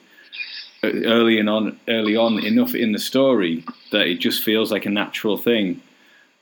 uh, 0.84 0.88
early 1.04 1.40
and 1.40 1.50
on, 1.50 1.80
early 1.88 2.16
on 2.16 2.38
enough 2.44 2.76
in 2.76 2.92
the 2.92 2.98
story 3.00 3.64
that 3.90 4.06
it 4.06 4.20
just 4.20 4.44
feels 4.44 4.70
like 4.70 4.86
a 4.86 4.90
natural 4.90 5.36
thing 5.36 5.82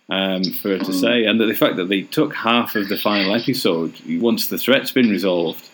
um, 0.09 0.43
for 0.45 0.71
her 0.71 0.79
to 0.79 0.93
say, 0.93 1.25
and 1.25 1.41
the 1.41 1.55
fact 1.55 1.77
that 1.77 1.89
they 1.89 2.03
took 2.03 2.35
half 2.35 2.75
of 2.77 2.89
the 2.89 2.97
final 2.97 3.35
episode 3.35 3.95
once 4.21 4.49
the 4.49 4.59
threat's 4.59 4.91
been 4.91 5.11
resolved 5.11 5.69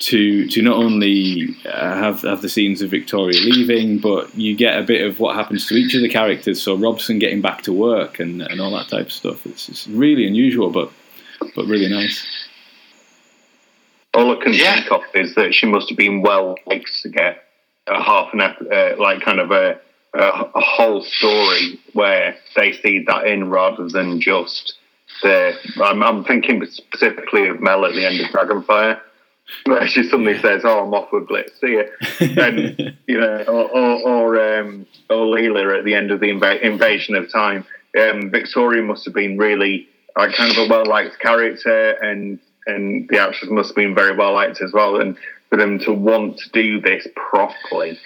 to 0.00 0.46
to 0.48 0.60
not 0.60 0.76
only 0.76 1.56
uh, 1.64 1.94
have 1.94 2.22
have 2.22 2.42
the 2.42 2.48
scenes 2.48 2.82
of 2.82 2.90
Victoria 2.90 3.38
leaving, 3.40 3.98
but 3.98 4.34
you 4.34 4.56
get 4.56 4.78
a 4.78 4.82
bit 4.82 5.06
of 5.06 5.20
what 5.20 5.36
happens 5.36 5.66
to 5.68 5.74
each 5.74 5.94
of 5.94 6.02
the 6.02 6.08
characters. 6.08 6.60
So 6.60 6.74
Robson 6.76 7.18
getting 7.18 7.40
back 7.40 7.62
to 7.62 7.72
work 7.72 8.18
and, 8.18 8.42
and 8.42 8.60
all 8.60 8.70
that 8.72 8.88
type 8.88 9.06
of 9.06 9.12
stuff. 9.12 9.46
It's, 9.46 9.68
it's 9.68 9.86
really 9.86 10.26
unusual, 10.26 10.70
but 10.70 10.90
but 11.54 11.66
really 11.66 11.88
nice. 11.88 12.26
All 14.14 14.30
I 14.30 14.42
can 14.42 14.52
yeah. 14.52 14.80
think 14.80 14.92
of 14.92 15.02
is 15.14 15.34
that 15.36 15.54
she 15.54 15.66
must 15.66 15.88
have 15.88 15.98
been 15.98 16.22
well 16.22 16.56
liked 16.66 17.02
to 17.02 17.08
get 17.08 17.44
a 17.86 18.02
half 18.02 18.32
an 18.32 18.40
uh, 18.40 18.94
like 18.98 19.20
kind 19.22 19.40
of 19.40 19.50
a 19.50 19.80
a, 20.14 20.50
a 20.54 20.60
whole 20.60 21.02
story 21.02 21.80
where 21.92 22.36
they 22.56 22.72
see 22.72 23.04
that 23.06 23.26
in 23.26 23.50
rather 23.50 23.88
than 23.88 24.20
just 24.20 24.74
the. 25.22 25.54
I'm, 25.82 26.02
I'm 26.02 26.24
thinking 26.24 26.64
specifically 26.66 27.48
of 27.48 27.60
Mel 27.60 27.84
at 27.84 27.94
the 27.94 28.06
end 28.06 28.20
of 28.20 28.26
Dragonfire 28.28 29.00
where 29.64 29.86
she 29.86 30.02
suddenly 30.04 30.38
says, 30.38 30.62
"Oh, 30.64 30.84
I'm 30.84 30.94
off 30.94 31.12
with 31.12 31.28
Blitz. 31.28 31.60
See 31.60 31.72
you," 31.72 31.88
and 32.20 32.96
you 33.06 33.20
know, 33.20 33.44
or 33.46 33.70
or, 33.70 34.08
or, 34.08 34.58
um, 34.58 34.86
or 35.10 35.26
Leela 35.26 35.78
at 35.78 35.84
the 35.84 35.94
end 35.94 36.10
of 36.10 36.20
the 36.20 36.30
inv- 36.30 36.62
Invasion 36.62 37.14
of 37.14 37.30
Time. 37.30 37.64
Um, 37.98 38.30
Victoria 38.30 38.82
must 38.82 39.04
have 39.04 39.14
been 39.14 39.38
really 39.38 39.88
like 40.16 40.34
kind 40.34 40.50
of 40.50 40.58
a 40.58 40.68
well 40.68 40.86
liked 40.86 41.18
character, 41.20 41.90
and 42.02 42.38
and 42.66 43.08
the 43.08 43.18
actress 43.18 43.50
must 43.50 43.70
have 43.70 43.76
been 43.76 43.94
very 43.94 44.16
well 44.16 44.32
liked 44.32 44.62
as 44.62 44.72
well. 44.72 45.00
And 45.00 45.16
for 45.50 45.56
them 45.56 45.78
to 45.80 45.92
want 45.92 46.38
to 46.38 46.50
do 46.50 46.80
this 46.80 47.06
properly 47.14 47.98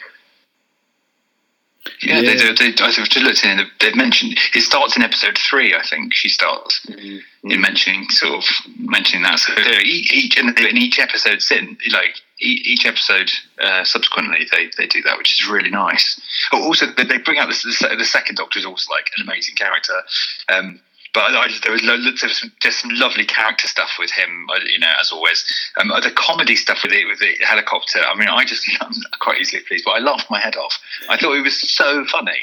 yeah, 2.02 2.20
yeah. 2.20 2.20
They, 2.20 2.36
they, 2.36 2.72
they, 2.72 2.84
I 2.84 2.90
just 2.90 3.16
looked 3.16 3.44
in. 3.44 3.60
They've 3.80 3.96
mentioned 3.96 4.38
it 4.54 4.62
starts 4.62 4.96
in 4.96 5.02
episode 5.02 5.38
three. 5.38 5.74
I 5.74 5.82
think 5.82 6.14
she 6.14 6.28
starts 6.28 6.80
mm-hmm. 6.86 7.50
in 7.50 7.60
mentioning 7.60 8.08
sort 8.10 8.42
of 8.42 8.50
mentioning 8.78 9.22
that. 9.24 9.38
So 9.38 9.52
each, 9.82 10.12
each 10.12 10.38
and 10.38 10.58
in 10.58 10.76
each 10.76 10.98
episode, 10.98 11.42
sin 11.42 11.76
like 11.92 12.16
each 12.40 12.86
episode 12.86 13.30
uh, 13.60 13.84
subsequently, 13.84 14.46
they, 14.52 14.70
they 14.76 14.86
do 14.86 15.02
that, 15.02 15.18
which 15.18 15.40
is 15.40 15.48
really 15.48 15.70
nice. 15.70 16.20
Oh, 16.52 16.62
also, 16.62 16.86
they 16.86 17.18
bring 17.18 17.38
out 17.38 17.48
the, 17.48 17.96
the 17.98 18.04
second 18.04 18.36
Doctor 18.36 18.60
is 18.60 18.64
also 18.64 18.92
like 18.92 19.10
an 19.16 19.24
amazing 19.26 19.56
character. 19.56 20.02
Um, 20.48 20.80
but 21.18 21.34
I 21.34 21.48
just, 21.48 21.64
there 21.64 21.72
was, 21.72 21.82
there 21.82 21.98
was 21.98 22.46
just 22.60 22.80
some 22.80 22.92
lovely 22.94 23.24
character 23.24 23.66
stuff 23.66 23.90
with 23.98 24.12
him, 24.12 24.46
uh, 24.54 24.60
you 24.70 24.78
know, 24.78 24.92
as 25.00 25.10
always. 25.10 25.44
Um, 25.76 25.88
the 25.88 26.12
comedy 26.14 26.54
stuff 26.54 26.78
with 26.84 26.92
it, 26.92 27.08
with 27.08 27.18
the 27.18 27.34
helicopter. 27.44 27.98
I 27.98 28.14
mean, 28.14 28.28
I 28.28 28.44
just 28.44 28.64
I'm 28.80 28.92
quite 29.18 29.40
easily 29.40 29.64
pleased, 29.66 29.84
but 29.84 29.92
I 29.92 29.98
laughed 29.98 30.30
my 30.30 30.38
head 30.38 30.54
off. 30.54 30.78
I 31.08 31.16
thought 31.16 31.34
it 31.34 31.42
was 31.42 31.60
so 31.60 32.04
funny. 32.04 32.38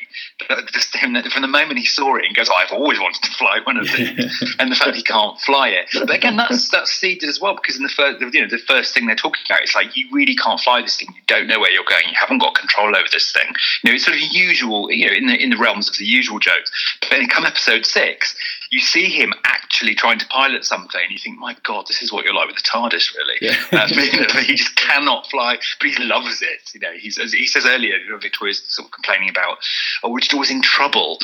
Just 0.73 0.93
him, 0.93 1.15
from 1.31 1.41
the 1.41 1.47
moment 1.47 1.79
he 1.79 1.85
saw 1.85 2.17
it, 2.17 2.25
and 2.25 2.35
goes, 2.35 2.49
"I've 2.49 2.73
always 2.73 2.99
wanted 2.99 3.23
to 3.23 3.31
fly 3.31 3.61
one 3.63 3.77
of 3.77 3.85
these," 3.85 4.55
and 4.59 4.69
the 4.69 4.75
fact 4.75 4.97
he 4.97 5.03
can't 5.03 5.39
fly 5.39 5.69
it. 5.69 5.87
But 5.93 6.13
again, 6.13 6.35
that's 6.35 6.67
that's 6.67 6.91
seeded 6.91 7.29
as 7.29 7.39
well 7.39 7.55
because 7.55 7.77
in 7.77 7.83
the 7.83 7.89
first, 7.89 8.19
you 8.19 8.41
know, 8.41 8.49
the 8.49 8.57
first 8.57 8.93
thing 8.93 9.05
they're 9.05 9.15
talking 9.15 9.41
about, 9.45 9.63
is 9.63 9.73
like 9.73 9.95
you 9.95 10.09
really 10.11 10.35
can't 10.35 10.59
fly 10.59 10.81
this 10.81 10.97
thing. 10.97 11.07
You 11.15 11.21
don't 11.27 11.47
know 11.47 11.61
where 11.61 11.71
you're 11.71 11.87
going. 11.87 12.03
You 12.09 12.15
haven't 12.19 12.39
got 12.39 12.55
control 12.55 12.93
over 12.93 13.07
this 13.09 13.31
thing. 13.31 13.47
You 13.83 13.91
know, 13.91 13.95
it's 13.95 14.03
sort 14.03 14.17
of 14.17 14.23
usual, 14.33 14.91
you 14.91 15.07
know, 15.07 15.13
in 15.13 15.27
the 15.27 15.41
in 15.41 15.49
the 15.51 15.57
realms 15.57 15.87
of 15.87 15.95
the 15.95 16.05
usual 16.05 16.39
jokes. 16.39 16.71
But 16.99 17.11
then 17.11 17.27
come 17.29 17.45
episode 17.45 17.85
six 17.85 18.35
you 18.71 18.79
see 18.79 19.09
him 19.09 19.33
actually 19.43 19.95
trying 19.95 20.19
to 20.19 20.27
pilot 20.27 20.65
something, 20.65 21.01
and 21.01 21.11
you 21.11 21.19
think, 21.19 21.37
my 21.37 21.55
God, 21.63 21.87
this 21.87 22.01
is 22.01 22.11
what 22.11 22.25
you're 22.25 22.33
like 22.33 22.47
with 22.47 22.55
the 22.55 22.61
TARDIS, 22.61 23.15
really. 23.15 23.37
Yeah. 23.41 23.55
um, 23.81 23.89
you 23.91 24.21
know, 24.21 24.41
he 24.41 24.55
just 24.55 24.75
cannot 24.75 25.27
fly, 25.27 25.57
but 25.79 25.89
he 25.89 26.03
loves 26.03 26.41
it. 26.41 26.71
You 26.73 26.79
know, 26.81 26.93
he's, 26.93 27.17
he 27.33 27.47
says 27.47 27.65
earlier, 27.65 27.97
you 27.97 28.09
know, 28.09 28.17
Victoria's 28.17 28.63
sort 28.67 28.87
of 28.87 28.91
complaining 28.91 29.29
about, 29.29 29.57
oh, 30.03 30.09
we're 30.09 30.19
just 30.19 30.33
always 30.33 30.51
in 30.51 30.61
trouble. 30.61 31.19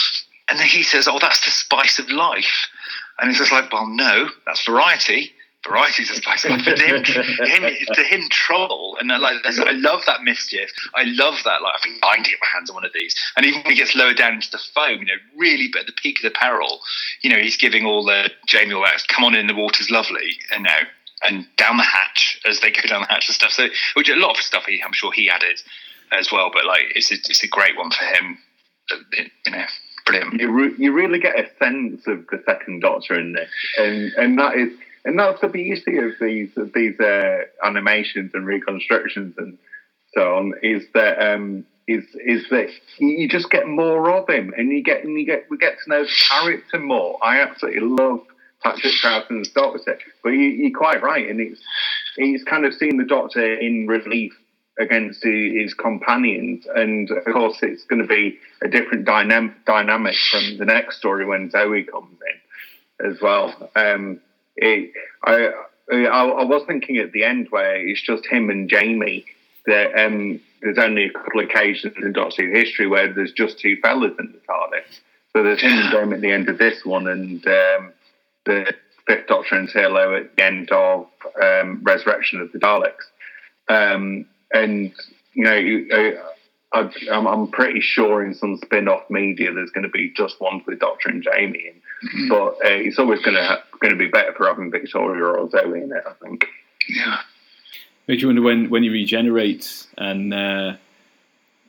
And 0.50 0.60
then 0.60 0.68
he 0.68 0.84
says, 0.84 1.08
oh, 1.08 1.20
that's 1.20 1.44
the 1.46 1.52
spice 1.52 2.00
of 2.00 2.10
life. 2.10 2.68
And 3.20 3.30
it's 3.30 3.40
just 3.40 3.52
like, 3.52 3.72
well, 3.72 3.88
no, 3.88 4.30
that's 4.46 4.66
variety 4.66 5.32
varieties 5.68 6.10
of 6.10 6.18
spice. 6.18 6.44
But 6.48 6.62
for 6.62 6.72
him, 6.72 7.04
him, 7.04 7.74
to 7.94 8.04
him, 8.04 8.28
troll, 8.30 8.98
and 9.00 9.10
like 9.10 9.38
I 9.46 9.72
love 9.72 10.02
that 10.08 10.24
mischief. 10.24 10.70
I 10.96 11.04
love 11.04 11.36
that. 11.46 11.62
Like 11.62 11.74
I 11.76 11.80
think 11.84 12.00
I 12.04 12.16
can 12.16 12.24
get 12.24 12.40
my 12.42 12.48
hands 12.54 12.70
on 12.70 12.76
one 12.76 12.86
of 12.86 12.92
these. 12.94 13.16
And 13.38 13.46
even 13.46 13.62
when 13.62 13.72
he 13.72 13.78
gets 13.78 13.96
lower 13.96 14.14
down 14.14 14.34
into 14.34 14.52
the 14.52 14.60
foam, 14.74 15.00
you 15.00 15.06
know, 15.06 15.22
really, 15.38 15.70
but 15.72 15.82
at 15.82 15.88
the 15.88 15.94
peak 15.94 16.18
of 16.20 16.24
the 16.24 16.38
peril, 16.38 16.80
you 17.22 17.30
know, 17.30 17.38
he's 17.38 17.58
giving 17.58 17.86
all 17.86 18.04
the 18.04 18.32
Jamie 18.48 18.74
all 18.74 18.84
that. 18.84 19.08
Come 19.08 19.24
on 19.24 19.36
in, 19.36 19.48
the 19.48 19.56
water's 19.56 19.92
lovely, 19.92 20.36
you 20.52 20.60
know, 20.60 20.80
and 21.24 21.46
down 21.58 21.78
the 21.78 21.84
hatch 21.84 22.42
as 22.46 22.60
they 22.62 22.72
go 22.72 22.82
down 22.88 23.02
the 23.02 23.08
hatch 23.08 23.28
and 23.28 23.36
stuff. 23.36 23.52
So, 23.52 23.68
which 23.96 24.10
a 24.10 24.16
lot 24.16 24.38
of 24.38 24.44
stuff 24.44 24.66
he, 24.66 24.82
I'm 24.84 24.94
sure 24.94 25.12
he 25.12 25.30
added 25.30 25.62
as 26.12 26.32
well. 26.32 26.50
But 26.52 26.66
like, 26.66 26.92
it's 26.96 27.12
a, 27.12 27.16
it's 27.16 27.44
a 27.44 27.48
great 27.48 27.78
one 27.78 27.92
for 27.92 28.04
him. 28.04 28.38
Uh, 28.92 28.98
you 29.46 29.52
know. 29.52 29.66
Brilliant. 30.04 30.42
You, 30.42 30.52
re- 30.52 30.76
you 30.80 30.92
really 30.92 31.20
get 31.20 31.40
a 31.40 31.48
sense 31.60 32.08
of 32.08 32.26
the 32.32 32.42
second 32.48 32.80
Doctor 32.80 33.20
in 33.20 33.34
this, 33.34 33.52
and 33.78 34.12
and 34.14 34.40
that 34.40 34.56
is 34.56 34.74
and 35.06 35.18
that's 35.20 35.42
the 35.42 35.48
beauty 35.48 35.98
of 35.98 36.12
these 36.20 36.50
these 36.74 37.00
uh, 37.00 37.40
animations 37.64 38.32
and 38.34 38.46
reconstructions 38.46 39.36
and 39.38 39.58
so 40.14 40.36
on 40.38 40.54
is 40.62 40.84
that 40.94 41.20
um, 41.22 41.66
is 41.88 42.04
is 42.26 42.46
you 43.00 43.28
just 43.28 43.50
get 43.50 43.68
more 43.68 44.12
of 44.12 44.30
him 44.30 44.54
and 44.56 44.70
you 44.70 44.84
get 44.84 45.04
and 45.04 45.20
you 45.20 45.26
get 45.26 45.46
we 45.50 45.58
get 45.58 45.76
to 45.84 45.90
know 45.90 46.04
the 46.04 46.12
character 46.30 46.80
more. 46.80 47.18
I 47.24 47.42
absolutely 47.42 47.82
love 47.82 48.22
Patrick 48.62 48.94
Troughton's 48.94 49.50
Doctor, 49.50 49.98
but 50.24 50.30
you, 50.30 50.68
are 50.68 50.78
quite 50.78 51.02
right, 51.02 51.28
and 51.28 51.40
it's 51.40 51.62
he's 52.16 52.44
kind 52.44 52.66
of 52.66 52.74
seen 52.74 52.98
the 52.98 53.06
Doctor 53.06 53.56
in 53.56 53.88
relief 53.88 54.34
against 54.80 55.24
his 55.24 55.74
companions, 55.74 56.66
and 56.76 57.10
of 57.10 57.26
course 57.26 57.58
it's 57.62 57.86
going 57.86 58.02
to 58.02 58.08
be 58.08 58.38
a 58.62 58.68
different 58.68 59.06
dynamic 59.06 59.66
dynamic 59.66 60.16
from 60.30 60.58
the 60.58 60.66
next 60.66 60.98
story 60.98 61.26
when 61.26 61.50
Zoe 61.50 61.84
comes 61.84 62.18
in 63.00 63.12
as 63.12 63.22
well. 63.22 63.72
Um, 63.76 64.22
it, 64.56 64.92
I, 65.24 65.52
I 65.92 66.04
I 66.06 66.44
was 66.44 66.64
thinking 66.68 66.98
at 66.98 67.12
the 67.12 67.24
end 67.24 67.48
where 67.50 67.76
it's 67.76 68.02
just 68.02 68.26
him 68.26 68.50
and 68.50 68.70
Jamie. 68.70 69.26
That 69.68 69.94
um, 70.06 70.40
there's 70.62 70.78
only 70.80 71.06
a 71.06 71.12
couple 71.12 71.42
of 71.42 71.50
occasions 71.50 71.94
in 72.02 72.14
Doctor 72.14 72.46
Who 72.46 72.52
history 72.52 72.88
where 72.88 73.14
there's 73.14 73.32
just 73.32 73.60
two 73.60 73.78
fellas 73.82 74.14
in 74.20 74.32
the 74.32 74.40
TARDIS. 74.40 75.00
So 75.34 75.44
there's 75.44 75.62
him 75.62 75.72
and 75.72 75.92
Jamie 75.92 76.16
at 76.16 76.22
the 76.22 76.32
end 76.32 76.50
of 76.50 76.58
this 76.58 76.84
one, 76.84 77.08
and 77.08 77.46
um, 77.48 77.94
the 78.46 78.74
Fifth 79.08 79.28
Doctor 79.28 79.56
and 79.56 79.70
Turlough 79.70 80.20
at 80.22 80.36
the 80.36 80.44
end 80.44 80.72
of 80.72 81.08
um, 81.42 81.80
Resurrection 81.84 82.42
of 82.42 82.52
the 82.52 82.60
Daleks. 82.60 83.06
Um, 83.68 84.26
and 84.54 84.92
you 85.34 85.44
know, 85.44 85.56
you- 85.56 86.20
I, 86.74 86.90
I'm, 87.12 87.28
I'm 87.28 87.48
pretty 87.48 87.82
sure 87.82 88.24
in 88.24 88.34
some 88.34 88.58
spin-off 88.58 89.10
media 89.10 89.54
there's 89.54 89.72
going 89.72 89.84
to 89.84 89.90
be 89.90 90.12
just 90.16 90.40
ones 90.40 90.64
with 90.66 90.80
Doctor 90.80 91.10
and 91.10 91.22
Jamie, 91.22 91.72
in. 92.14 92.30
but 92.30 92.54
uh, 92.64 92.70
it's 92.70 92.98
always 92.98 93.22
going 93.22 93.36
to 93.36 93.62
going 93.80 93.92
to 93.92 93.98
be 94.00 94.08
better 94.08 94.32
for 94.34 94.48
having 94.48 94.72
Victoria 94.72 95.24
or 95.26 95.50
Zoe 95.50 95.82
in 95.82 95.92
it. 95.92 96.04
I 96.08 96.14
think. 96.26 96.46
Yeah. 96.88 97.18
Makes 98.08 98.22
you 98.22 98.30
wonder 98.30 98.42
when, 98.42 98.70
when 98.70 98.84
he 98.84 98.90
regenerates 98.90 99.88
and 99.98 100.34
uh, 100.34 100.74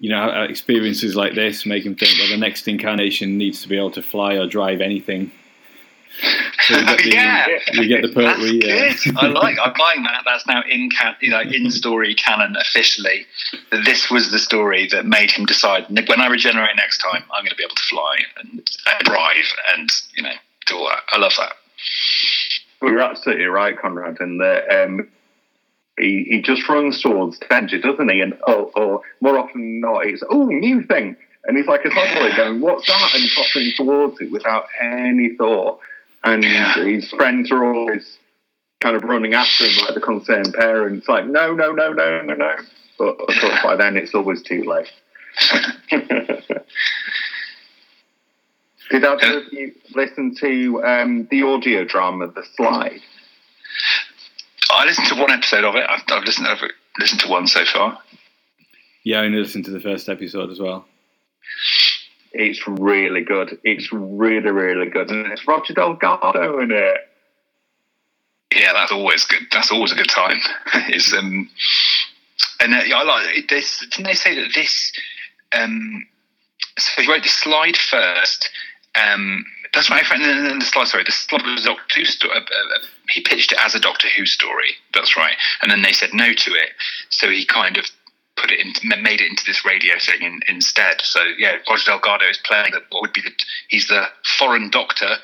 you 0.00 0.11
know 0.11 0.16
how- 0.20 0.32
how 0.32 0.42
experiences 0.42 1.14
like 1.16 1.34
this 1.34 1.66
make 1.66 1.84
him 1.84 1.94
think 1.94 2.18
well 2.18 2.28
the 2.28 2.36
next 2.36 2.66
incarnation 2.68 3.36
needs 3.38 3.62
to 3.62 3.68
be 3.68 3.76
able 3.76 3.90
to 3.92 4.03
fly 4.03 4.34
or 4.34 4.46
drive 4.46 4.80
anything. 4.80 5.30
So 6.63 6.75
we 6.77 6.83
get 6.87 7.03
the, 7.03 7.11
Yeah. 7.11 7.47
we 7.79 7.87
get 7.89 8.03
the 8.03 8.09
That's 8.09 8.39
Pertwee. 8.39 8.61
good. 8.61 9.17
I 9.17 9.27
like. 9.29 9.57
I'm 9.63 9.73
buying 9.79 10.03
that. 10.05 10.23
That's 10.25 10.47
now 10.47 10.63
in 10.69 10.91
can, 10.91 11.15
you 11.21 11.31
know, 11.31 11.41
in 11.41 11.71
story 11.71 12.15
canon 12.15 12.57
officially. 12.57 13.27
That 13.71 13.85
this 13.85 14.11
was 14.11 14.31
the 14.31 14.39
story 14.39 14.87
that 14.93 15.07
made 15.07 15.31
him 15.31 15.45
decide. 15.47 15.87
When 15.89 16.21
I 16.21 16.29
regenerate 16.29 16.77
next 16.77 16.99
time, 16.99 17.25
I'm 17.35 17.43
going 17.45 17.51
to 17.51 17.57
be 17.57 17.65
able 17.65 17.75
to 17.75 17.83
fly 17.83 18.17
and, 18.41 18.51
and 18.87 19.05
drive 19.05 19.45
and 19.75 19.89
you 20.17 20.23
know 20.23 20.33
do 20.67 20.77
all 20.77 20.89
that. 20.89 21.03
I 21.11 21.19
love 21.19 21.33
that. 21.39 21.53
But 22.81 22.89
you're 22.91 23.01
absolutely 23.01 23.45
right, 23.47 23.79
Conrad, 23.79 24.19
in 24.21 24.39
that 24.39 24.85
um, 24.85 25.09
he, 25.99 26.25
he 26.29 26.43
just 26.43 26.69
runs 26.69 27.01
towards 27.01 27.39
danger, 27.51 27.79
doesn't 27.81 28.09
he? 28.11 28.21
And 28.21 28.35
oh, 28.47 28.71
or 28.77 29.03
more 29.21 29.39
often 29.39 29.61
than 29.61 29.81
not, 29.81 30.07
it's 30.07 30.23
oh 30.31 30.47
new 30.47 30.83
thing, 30.85 31.17
and 31.45 31.57
he's 31.57 31.67
like 31.67 31.85
a 31.85 31.91
toddler 31.91 32.35
going, 32.37 32.61
"What's 32.61 32.87
that?" 32.87 33.15
and 33.15 33.29
tottering 33.35 33.73
towards 33.77 34.21
it 34.21 34.31
without 34.31 34.67
any 34.81 35.35
thought. 35.37 35.81
And 36.25 36.45
Yeah. 36.45 36.75
his 36.85 37.11
friends 37.11 37.51
are 37.51 37.64
always 37.64 38.18
kind 38.81 38.97
of 38.97 39.03
running 39.05 39.35
after 39.35 39.64
him 39.64 39.85
like 39.85 39.95
the 39.95 40.01
concerned 40.01 40.55
parents, 40.55 41.09
like, 41.09 41.27
"No, 41.27 41.55
no, 41.55 41.73
no, 41.73 41.93
no, 41.93 42.23
no, 42.23 42.35
no." 42.35 42.57
But 42.99 43.09
of 43.20 43.35
course, 43.41 43.62
by 43.62 43.77
then 43.77 43.97
it's 43.97 44.14
always 44.14 44.43
too 44.43 44.62
late. 44.64 44.91
Did 48.91 49.05
either 49.05 49.39
of 49.39 49.53
you 49.53 49.73
listen 49.95 50.35
to 50.37 50.85
um, 50.85 51.27
the 51.31 51.43
audio 51.45 51.85
drama, 51.85 52.27
The 52.29 52.45
Slide? 52.57 53.01
I 54.70 54.85
listened 54.85 55.09
to 55.09 55.14
one 55.14 55.31
episode 55.31 55.64
of 55.64 55.75
it. 55.77 55.87
I've, 55.89 56.03
I've 56.09 56.25
listened. 56.25 56.47
I've 56.47 56.61
listened 56.99 57.20
to 57.23 57.29
one 57.29 57.47
so 57.47 57.64
far. 57.64 57.99
yeah, 59.05 59.20
I 59.20 59.25
only 59.25 59.39
listened 59.39 59.64
to 59.66 59.70
the 59.70 59.81
first 59.81 60.09
episode 60.09 60.51
as 60.51 60.61
well. 60.61 60.85
It's 62.33 62.66
really 62.66 63.22
good. 63.22 63.59
It's 63.62 63.93
really, 63.93 64.51
really 64.51 64.89
good. 64.89 65.11
And 65.11 65.26
it's 65.33 65.47
Roger 65.47 65.74
Delgado 65.74 66.61
in 66.61 66.70
it. 66.70 66.99
Yeah, 68.55 68.72
that's 68.72 68.93
always 68.93 69.24
good. 69.24 69.43
That's 69.51 69.70
always 69.70 69.93
a 69.93 69.97
good 69.97 70.09
time. 70.09 70.39
it's 70.89 71.12
um, 71.12 71.49
and 72.61 72.74
uh, 72.74 72.83
yeah, 72.87 72.99
I 72.99 73.03
like 73.03 73.37
it. 73.37 73.49
This, 73.49 73.80
didn't 73.80 74.05
they 74.05 74.14
say 74.14 74.35
that 74.35 74.51
this? 74.55 74.93
Um, 75.53 76.07
so 76.78 77.03
he 77.03 77.11
wrote 77.11 77.22
the 77.22 77.28
slide 77.28 77.76
first. 77.76 78.51
Um, 78.95 79.45
that's 79.72 79.91
right. 79.91 80.05
And 80.11 80.22
then 80.22 80.59
the 80.59 80.64
slide. 80.64 80.89
Sorry, 80.89 81.05
the 81.05 81.12
slide 81.12 81.45
was 81.47 81.64
Doctor 81.64 82.01
Who 82.01 82.05
story. 82.05 82.35
Uh, 82.35 82.41
uh, 82.41 82.78
he 83.09 83.22
pitched 83.22 83.53
it 83.53 83.59
as 83.61 83.74
a 83.74 83.80
Doctor 83.80 84.09
Who 84.16 84.26
story. 84.26 84.74
That's 84.95 85.16
right. 85.16 85.35
And 85.62 85.70
then 85.70 85.83
they 85.83 85.93
said 85.93 86.11
no 86.12 86.33
to 86.33 86.51
it. 86.53 86.70
So 87.09 87.30
he 87.30 87.45
kind 87.47 87.78
of 87.78 87.87
put 88.37 88.51
it 88.51 88.61
in, 88.61 89.03
made 89.03 89.20
it 89.20 89.28
into 89.30 89.45
this 89.47 89.64
radio 89.64 89.95
thing 89.99 90.22
in, 90.22 90.41
instead. 90.49 91.01
So 91.03 91.20
yeah, 91.39 91.57
Roger 91.68 91.93
Delgado 91.93 92.26
is 92.28 92.39
playing 92.45 92.72
the, 92.72 92.80
what 92.91 93.03
would 93.03 93.12
be 93.12 93.20
the 93.22 93.33
he's 93.68 93.89
the 93.89 94.07
foreign 94.39 94.70
doctor 94.70 95.16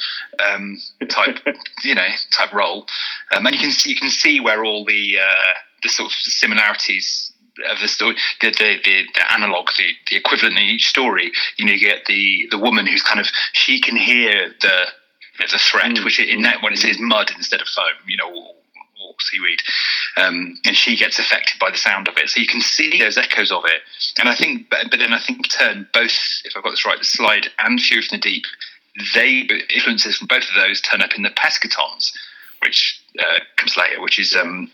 um, 0.46 0.78
type, 1.08 1.38
you 1.84 1.94
know, 1.94 2.06
type 2.36 2.52
role, 2.52 2.86
um, 3.32 3.46
and 3.46 3.54
you 3.54 3.60
can 3.60 3.70
see 3.70 3.90
you 3.90 3.96
can 3.96 4.10
see 4.10 4.40
where 4.40 4.64
all 4.64 4.84
the 4.84 5.18
uh, 5.20 5.54
the 5.82 5.88
sort 5.88 6.06
of 6.10 6.12
similarities 6.12 7.32
of 7.70 7.80
the 7.80 7.88
story, 7.88 8.16
the 8.40 8.50
the, 8.50 8.78
the, 8.84 9.04
the 9.14 9.32
analog, 9.32 9.68
the, 9.78 9.90
the 10.10 10.16
equivalent 10.16 10.56
in 10.58 10.64
each 10.64 10.88
story. 10.88 11.32
You 11.56 11.66
know, 11.66 11.72
you 11.72 11.80
get 11.80 12.06
the 12.06 12.46
the 12.50 12.58
woman 12.58 12.86
who's 12.86 13.02
kind 13.02 13.20
of 13.20 13.26
she 13.52 13.80
can 13.80 13.96
hear 13.96 14.54
the 14.60 14.84
the 15.38 15.58
threat, 15.58 15.92
Mm. 15.92 16.04
which 16.04 16.20
in 16.20 16.42
that 16.42 16.62
one 16.62 16.72
it 16.72 16.78
says 16.78 16.98
mud 16.98 17.30
instead 17.36 17.60
of 17.60 17.68
foam. 17.68 17.86
You 18.06 18.16
know. 18.18 18.54
Or, 19.00 19.08
or 19.08 19.14
seaweed, 19.20 19.62
um, 20.16 20.58
and 20.64 20.76
she 20.76 20.96
gets 20.96 21.18
affected 21.18 21.58
by 21.58 21.70
the 21.70 21.76
sound 21.76 22.08
of 22.08 22.16
it. 22.16 22.28
So 22.28 22.40
you 22.40 22.46
can 22.46 22.60
see 22.60 22.98
those 22.98 23.16
echoes 23.16 23.52
of 23.52 23.64
it. 23.66 23.82
And 24.18 24.28
I 24.28 24.34
think, 24.34 24.70
but, 24.70 24.90
then 24.90 25.12
I 25.12 25.20
think, 25.20 25.48
turn 25.50 25.86
both, 25.92 26.12
if 26.44 26.56
I've 26.56 26.62
got 26.62 26.70
this 26.70 26.86
right, 26.86 26.98
the 26.98 27.04
slide 27.04 27.48
and 27.58 27.80
Fury 27.80 28.02
from 28.02 28.18
the 28.18 28.22
Deep, 28.22 28.44
they 29.14 29.48
influences 29.74 30.16
from 30.16 30.26
both 30.26 30.48
of 30.48 30.54
those 30.56 30.80
turn 30.80 31.02
up 31.02 31.14
in 31.16 31.22
the 31.22 31.30
Pescatons, 31.30 32.12
which 32.62 33.00
uh, 33.20 33.38
comes 33.56 33.76
later, 33.76 34.00
which 34.00 34.18
is 34.18 34.34
um, 34.34 34.70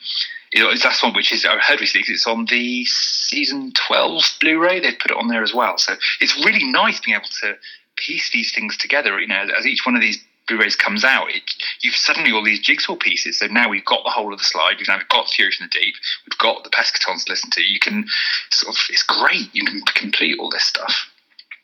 you 0.53 0.62
know, 0.62 0.72
one 1.03 1.14
which 1.14 1.33
is 1.33 1.45
I 1.45 1.59
heard 1.59 1.81
recently 1.81 2.05
'cause 2.05 2.14
it's 2.14 2.27
on 2.27 2.47
the 2.47 2.85
season 2.87 3.72
twelve 3.72 4.25
Blu-ray. 4.41 4.81
They've 4.81 4.99
put 4.99 5.11
it 5.11 5.16
on 5.16 5.29
there 5.29 5.43
as 5.43 5.53
well, 5.53 5.77
so 5.79 5.97
it's 6.20 6.37
really 6.45 6.64
nice 6.64 7.01
being 7.01 7.16
able 7.16 7.29
to 7.43 7.59
piece 7.97 8.31
these 8.31 8.53
things 8.55 8.77
together. 8.77 9.20
You 9.20 9.27
know, 9.27 9.47
as 9.59 9.66
each 9.66 9.85
one 9.85 9.97
of 9.97 10.01
these 10.01 10.25
Blu-rays 10.49 10.76
comes 10.76 11.05
out, 11.05 11.30
it, 11.30 11.42
you've 11.80 11.97
suddenly 11.97 12.32
all 12.32 12.45
these 12.45 12.61
jigsaw 12.61 12.97
pieces. 12.97 13.38
So 13.38 13.47
now 13.47 13.68
we've 13.68 13.84
got 13.84 14.05
the 14.05 14.11
whole 14.11 14.32
of 14.32 14.38
the 14.38 14.45
slide. 14.45 14.76
We've 14.78 14.88
now 14.88 15.01
got 15.09 15.28
Fury 15.28 15.53
from 15.53 15.66
the 15.66 15.78
Deep. 15.78 15.95
We've 16.26 16.38
got 16.38 16.64
the 16.64 16.70
Pescatons 16.70 17.24
to 17.24 17.32
listen 17.32 17.51
to. 17.53 17.62
You 17.62 17.78
can 17.80 18.07
sort 18.51 18.74
of, 18.74 18.80
it's 18.90 19.03
great. 19.03 19.55
You 19.55 19.64
can 19.64 19.80
complete 19.95 20.38
all 20.38 20.51
this 20.51 20.64
stuff. 20.64 21.11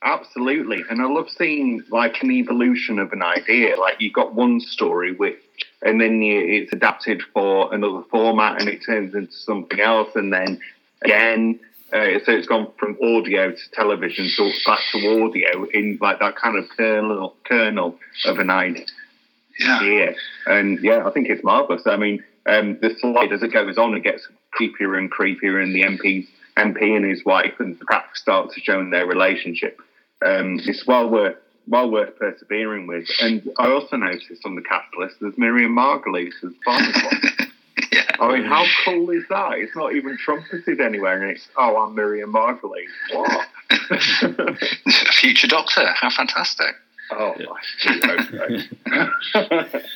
Absolutely. 0.03 0.83
And 0.89 1.03
I 1.03 1.07
love 1.07 1.29
seeing 1.31 1.83
like 1.91 2.23
an 2.23 2.31
evolution 2.31 2.99
of 2.99 3.13
an 3.13 3.23
idea. 3.23 3.79
Like 3.79 4.01
you've 4.01 4.15
got 4.15 4.35
one 4.35 4.61
story 4.61 5.13
which 5.13 5.37
and 5.83 6.01
then 6.01 6.23
you, 6.23 6.41
it's 6.41 6.73
adapted 6.73 7.23
for 7.35 7.73
another 7.75 8.03
format 8.11 8.61
and 8.61 8.69
it 8.69 8.85
turns 8.85 9.15
into 9.15 9.33
something 9.33 9.81
else 9.81 10.15
and 10.15 10.33
then 10.33 10.61
again 11.03 11.61
uh, 11.93 12.19
so 12.25 12.33
it's 12.33 12.47
gone 12.47 12.69
from 12.79 12.97
audio 13.03 13.51
to 13.51 13.71
television 13.73 14.29
to 14.37 14.53
back 14.67 14.81
to 14.93 15.23
audio 15.25 15.65
in 15.73 15.99
like 16.01 16.19
that 16.21 16.37
kind 16.37 16.57
of 16.57 16.69
kernel 16.77 17.35
kernel 17.45 17.99
of 18.27 18.39
an 18.39 18.51
idea 18.51 18.85
Yeah. 19.59 20.13
and 20.47 20.79
yeah 20.83 21.07
i 21.07 21.11
think 21.11 21.29
it's 21.29 21.45
marvelous 21.45 21.83
i 21.87 21.97
mean 21.97 22.23
um, 22.47 22.79
the 22.81 22.95
slide 22.99 23.33
as 23.33 23.43
it 23.43 23.53
goes 23.53 23.77
on 23.79 23.95
it 23.95 24.03
gets 24.03 24.27
creepier 24.59 24.97
and 24.99 25.11
creepier 25.11 25.63
and 25.63 25.75
the 25.75 25.83
mp 25.83 26.27
mp 26.57 26.97
and 26.97 27.05
his 27.05 27.25
wife 27.25 27.55
and 27.59 27.79
the 27.79 27.85
cracks 27.85 28.21
start 28.23 28.51
to 28.53 28.61
show 28.61 28.81
in 28.81 28.91
their 28.91 29.07
relationship 29.07 29.81
um, 30.25 30.59
it's 30.65 30.87
well 30.87 31.09
worth 31.09 31.37
well 31.69 31.91
worth 31.91 32.17
persevering 32.19 32.87
with 32.87 33.07
and 33.21 33.49
i 33.59 33.71
also 33.71 33.97
noticed 33.97 34.43
on 34.45 34.55
the 34.55 34.63
cast 34.63 34.89
list 34.99 35.17
there's 35.21 35.37
miriam 35.37 35.77
margolyes 35.77 36.33
as 36.43 36.53
Barnacle. 36.65 37.11
yeah. 38.21 38.27
I 38.27 38.39
mean, 38.39 38.47
how 38.47 38.65
cool 38.85 39.11
is 39.11 39.25
that? 39.29 39.59
It's 39.59 39.75
not 39.75 39.95
even 39.95 40.17
trumpeted 40.17 40.81
anywhere, 40.81 41.21
and 41.23 41.31
it's 41.31 41.49
oh, 41.57 41.77
I'm 41.77 41.95
Miriam 41.95 42.33
Margolyes. 42.33 42.89
What? 43.13 43.49
Future 45.15 45.49
Doctor. 45.49 45.87
How 45.93 46.11
fantastic. 46.11 46.75
oh, 47.13 47.35
my 47.39 47.61
okay. 49.37 49.83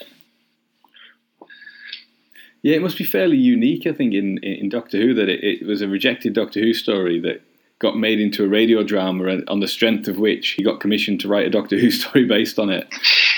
Yeah, 2.64 2.76
it 2.76 2.82
must 2.82 2.96
be 2.96 3.04
fairly 3.04 3.36
unique, 3.36 3.86
I 3.86 3.92
think, 3.92 4.14
in, 4.14 4.38
in 4.38 4.70
Doctor 4.70 4.96
Who 4.96 5.12
that 5.14 5.28
it, 5.28 5.44
it 5.44 5.66
was 5.66 5.82
a 5.82 5.86
rejected 5.86 6.32
Doctor 6.32 6.60
Who 6.60 6.72
story 6.72 7.20
that 7.20 7.42
got 7.78 7.98
made 7.98 8.18
into 8.18 8.42
a 8.42 8.48
radio 8.48 8.82
drama, 8.82 9.26
and 9.26 9.46
on 9.50 9.60
the 9.60 9.68
strength 9.68 10.08
of 10.08 10.18
which 10.18 10.52
he 10.52 10.62
got 10.62 10.80
commissioned 10.80 11.20
to 11.20 11.28
write 11.28 11.46
a 11.46 11.50
Doctor 11.50 11.78
Who 11.78 11.90
story 12.00 12.24
based 12.24 12.58
on 12.58 12.70
it. 12.70 12.88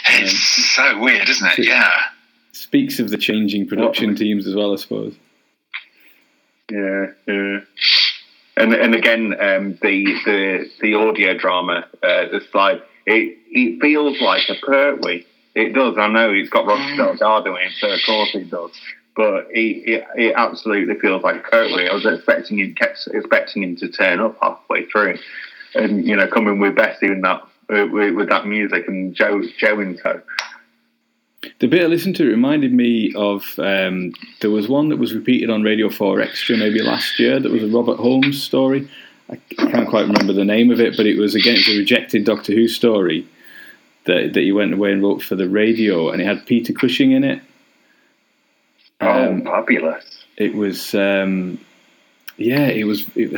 It's 0.09 0.79
um, 0.79 0.85
so 0.95 1.01
weird, 1.01 1.29
isn't 1.29 1.59
it? 1.59 1.67
Yeah. 1.67 1.91
Speaks 2.57 2.99
of 2.99 3.11
the 3.11 3.19
changing 3.19 3.69
production 3.69 4.17
teams 4.17 4.47
as 4.47 4.55
well, 4.55 4.73
I 4.73 4.77
suppose. 4.77 5.15
yeah, 6.71 7.09
yeah. 7.27 7.61
And 8.57 8.73
and 8.73 8.95
again, 8.95 9.35
um, 9.39 9.79
the 9.83 10.07
the 10.25 10.71
the 10.81 10.95
audio 10.95 11.37
drama, 11.37 11.87
uh, 12.03 12.29
the 12.29 12.41
slide, 12.51 12.81
it 13.05 13.37
it 13.51 13.81
feels 13.83 14.19
like 14.23 14.49
a 14.49 14.55
Pertwee. 14.55 15.27
It 15.55 15.75
does. 15.75 15.99
I 15.99 16.09
know 16.09 16.33
it's 16.33 16.49
got 16.49 16.65
Roger 16.67 16.97
Delgado 16.97 17.57
in, 17.57 17.71
so 17.79 17.93
of 17.93 18.01
course 18.07 18.35
it 18.35 18.51
does. 18.51 18.71
But 19.15 19.49
it, 19.51 19.89
it, 19.89 20.07
it 20.17 20.35
absolutely 20.35 20.95
feels 20.99 21.23
like 21.23 21.45
Pertwee. 21.45 21.89
I 21.89 21.95
was 21.95 22.07
expecting 22.07 22.59
him, 22.59 22.75
kept 22.75 23.07
expecting 23.13 23.63
him 23.63 23.77
to 23.77 23.89
turn 23.89 24.21
up 24.21 24.39
halfway 24.41 24.87
through, 24.87 25.19
and 25.75 26.07
you 26.07 26.17
know, 26.17 26.27
coming 26.27 26.59
with 26.59 26.75
Bessie 26.75 27.09
and 27.09 27.23
that 27.23 27.43
uh, 27.69 27.87
with, 27.93 28.15
with 28.15 28.31
that 28.31 28.47
music 28.47 28.89
and 28.89 29.15
Jo 29.15 29.43
Jo 29.59 29.79
in 29.81 29.99
tow. 29.99 30.23
The 31.59 31.69
bit 31.69 31.83
I 31.83 31.87
listened 31.87 32.17
to 32.17 32.29
reminded 32.29 32.73
me 32.73 33.15
of 33.15 33.59
um, 33.59 34.13
there 34.41 34.51
was 34.51 34.69
one 34.69 34.91
that 34.91 34.99
was 34.99 35.15
repeated 35.15 35.49
on 35.49 35.63
Radio 35.63 35.89
4 35.89 36.21
Extra 36.21 36.57
maybe 36.57 36.83
last 36.83 37.19
year 37.19 37.41
that 37.41 37.51
was 37.51 37.63
a 37.63 37.69
Robert 37.69 37.97
Holmes 37.97 38.43
story. 38.43 38.89
I 39.31 39.37
can't 39.57 39.89
quite 39.89 40.07
remember 40.07 40.33
the 40.33 40.45
name 40.45 40.71
of 40.71 40.81
it, 40.81 40.97
but 40.97 41.07
it 41.07 41.19
was 41.19 41.35
against 41.35 41.67
it's 41.67 41.77
a 41.77 41.79
rejected 41.79 42.25
Doctor 42.25 42.53
Who 42.53 42.69
story 42.69 43.27
that 44.05 44.35
that 44.35 44.41
he 44.41 44.53
went 44.53 44.75
away 44.75 44.93
and 44.93 45.03
wrote 45.03 45.23
for 45.23 45.35
the 45.35 45.49
radio, 45.49 46.11
and 46.11 46.21
it 46.21 46.27
had 46.27 46.47
Peter 46.47 46.73
Cushing 46.73 47.13
in 47.13 47.25
it. 47.25 47.43
oh, 49.01 49.41
fabulous! 49.41 50.25
It 50.37 50.55
was, 50.55 50.95
um, 50.95 51.59
yeah, 52.37 52.67
it 52.67 52.85
was. 52.85 53.05
It, 53.17 53.35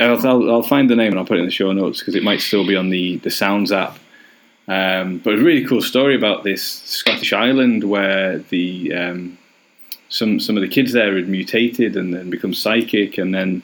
I'll, 0.00 0.26
I'll, 0.26 0.50
I'll, 0.50 0.62
find 0.62 0.90
the 0.90 0.96
name 0.96 1.12
and 1.12 1.18
I'll 1.18 1.24
put 1.24 1.38
it 1.38 1.40
in 1.40 1.46
the 1.46 1.52
show 1.52 1.72
notes 1.72 2.00
because 2.00 2.14
it 2.14 2.22
might 2.22 2.40
still 2.40 2.66
be 2.66 2.76
on 2.76 2.90
the 2.90 3.16
the 3.18 3.30
Sounds 3.30 3.72
app. 3.72 3.98
Um, 4.68 5.18
but 5.18 5.34
a 5.34 5.42
really 5.42 5.64
cool 5.64 5.80
story 5.80 6.14
about 6.14 6.44
this 6.44 6.62
Scottish 6.62 7.32
island 7.32 7.84
where 7.84 8.38
the 8.38 8.94
um, 8.94 9.38
some 10.10 10.38
some 10.38 10.56
of 10.56 10.62
the 10.62 10.68
kids 10.68 10.92
there 10.92 11.16
had 11.16 11.28
mutated 11.28 11.96
and 11.96 12.12
then 12.12 12.28
become 12.28 12.52
psychic, 12.52 13.16
and 13.16 13.34
then 13.34 13.62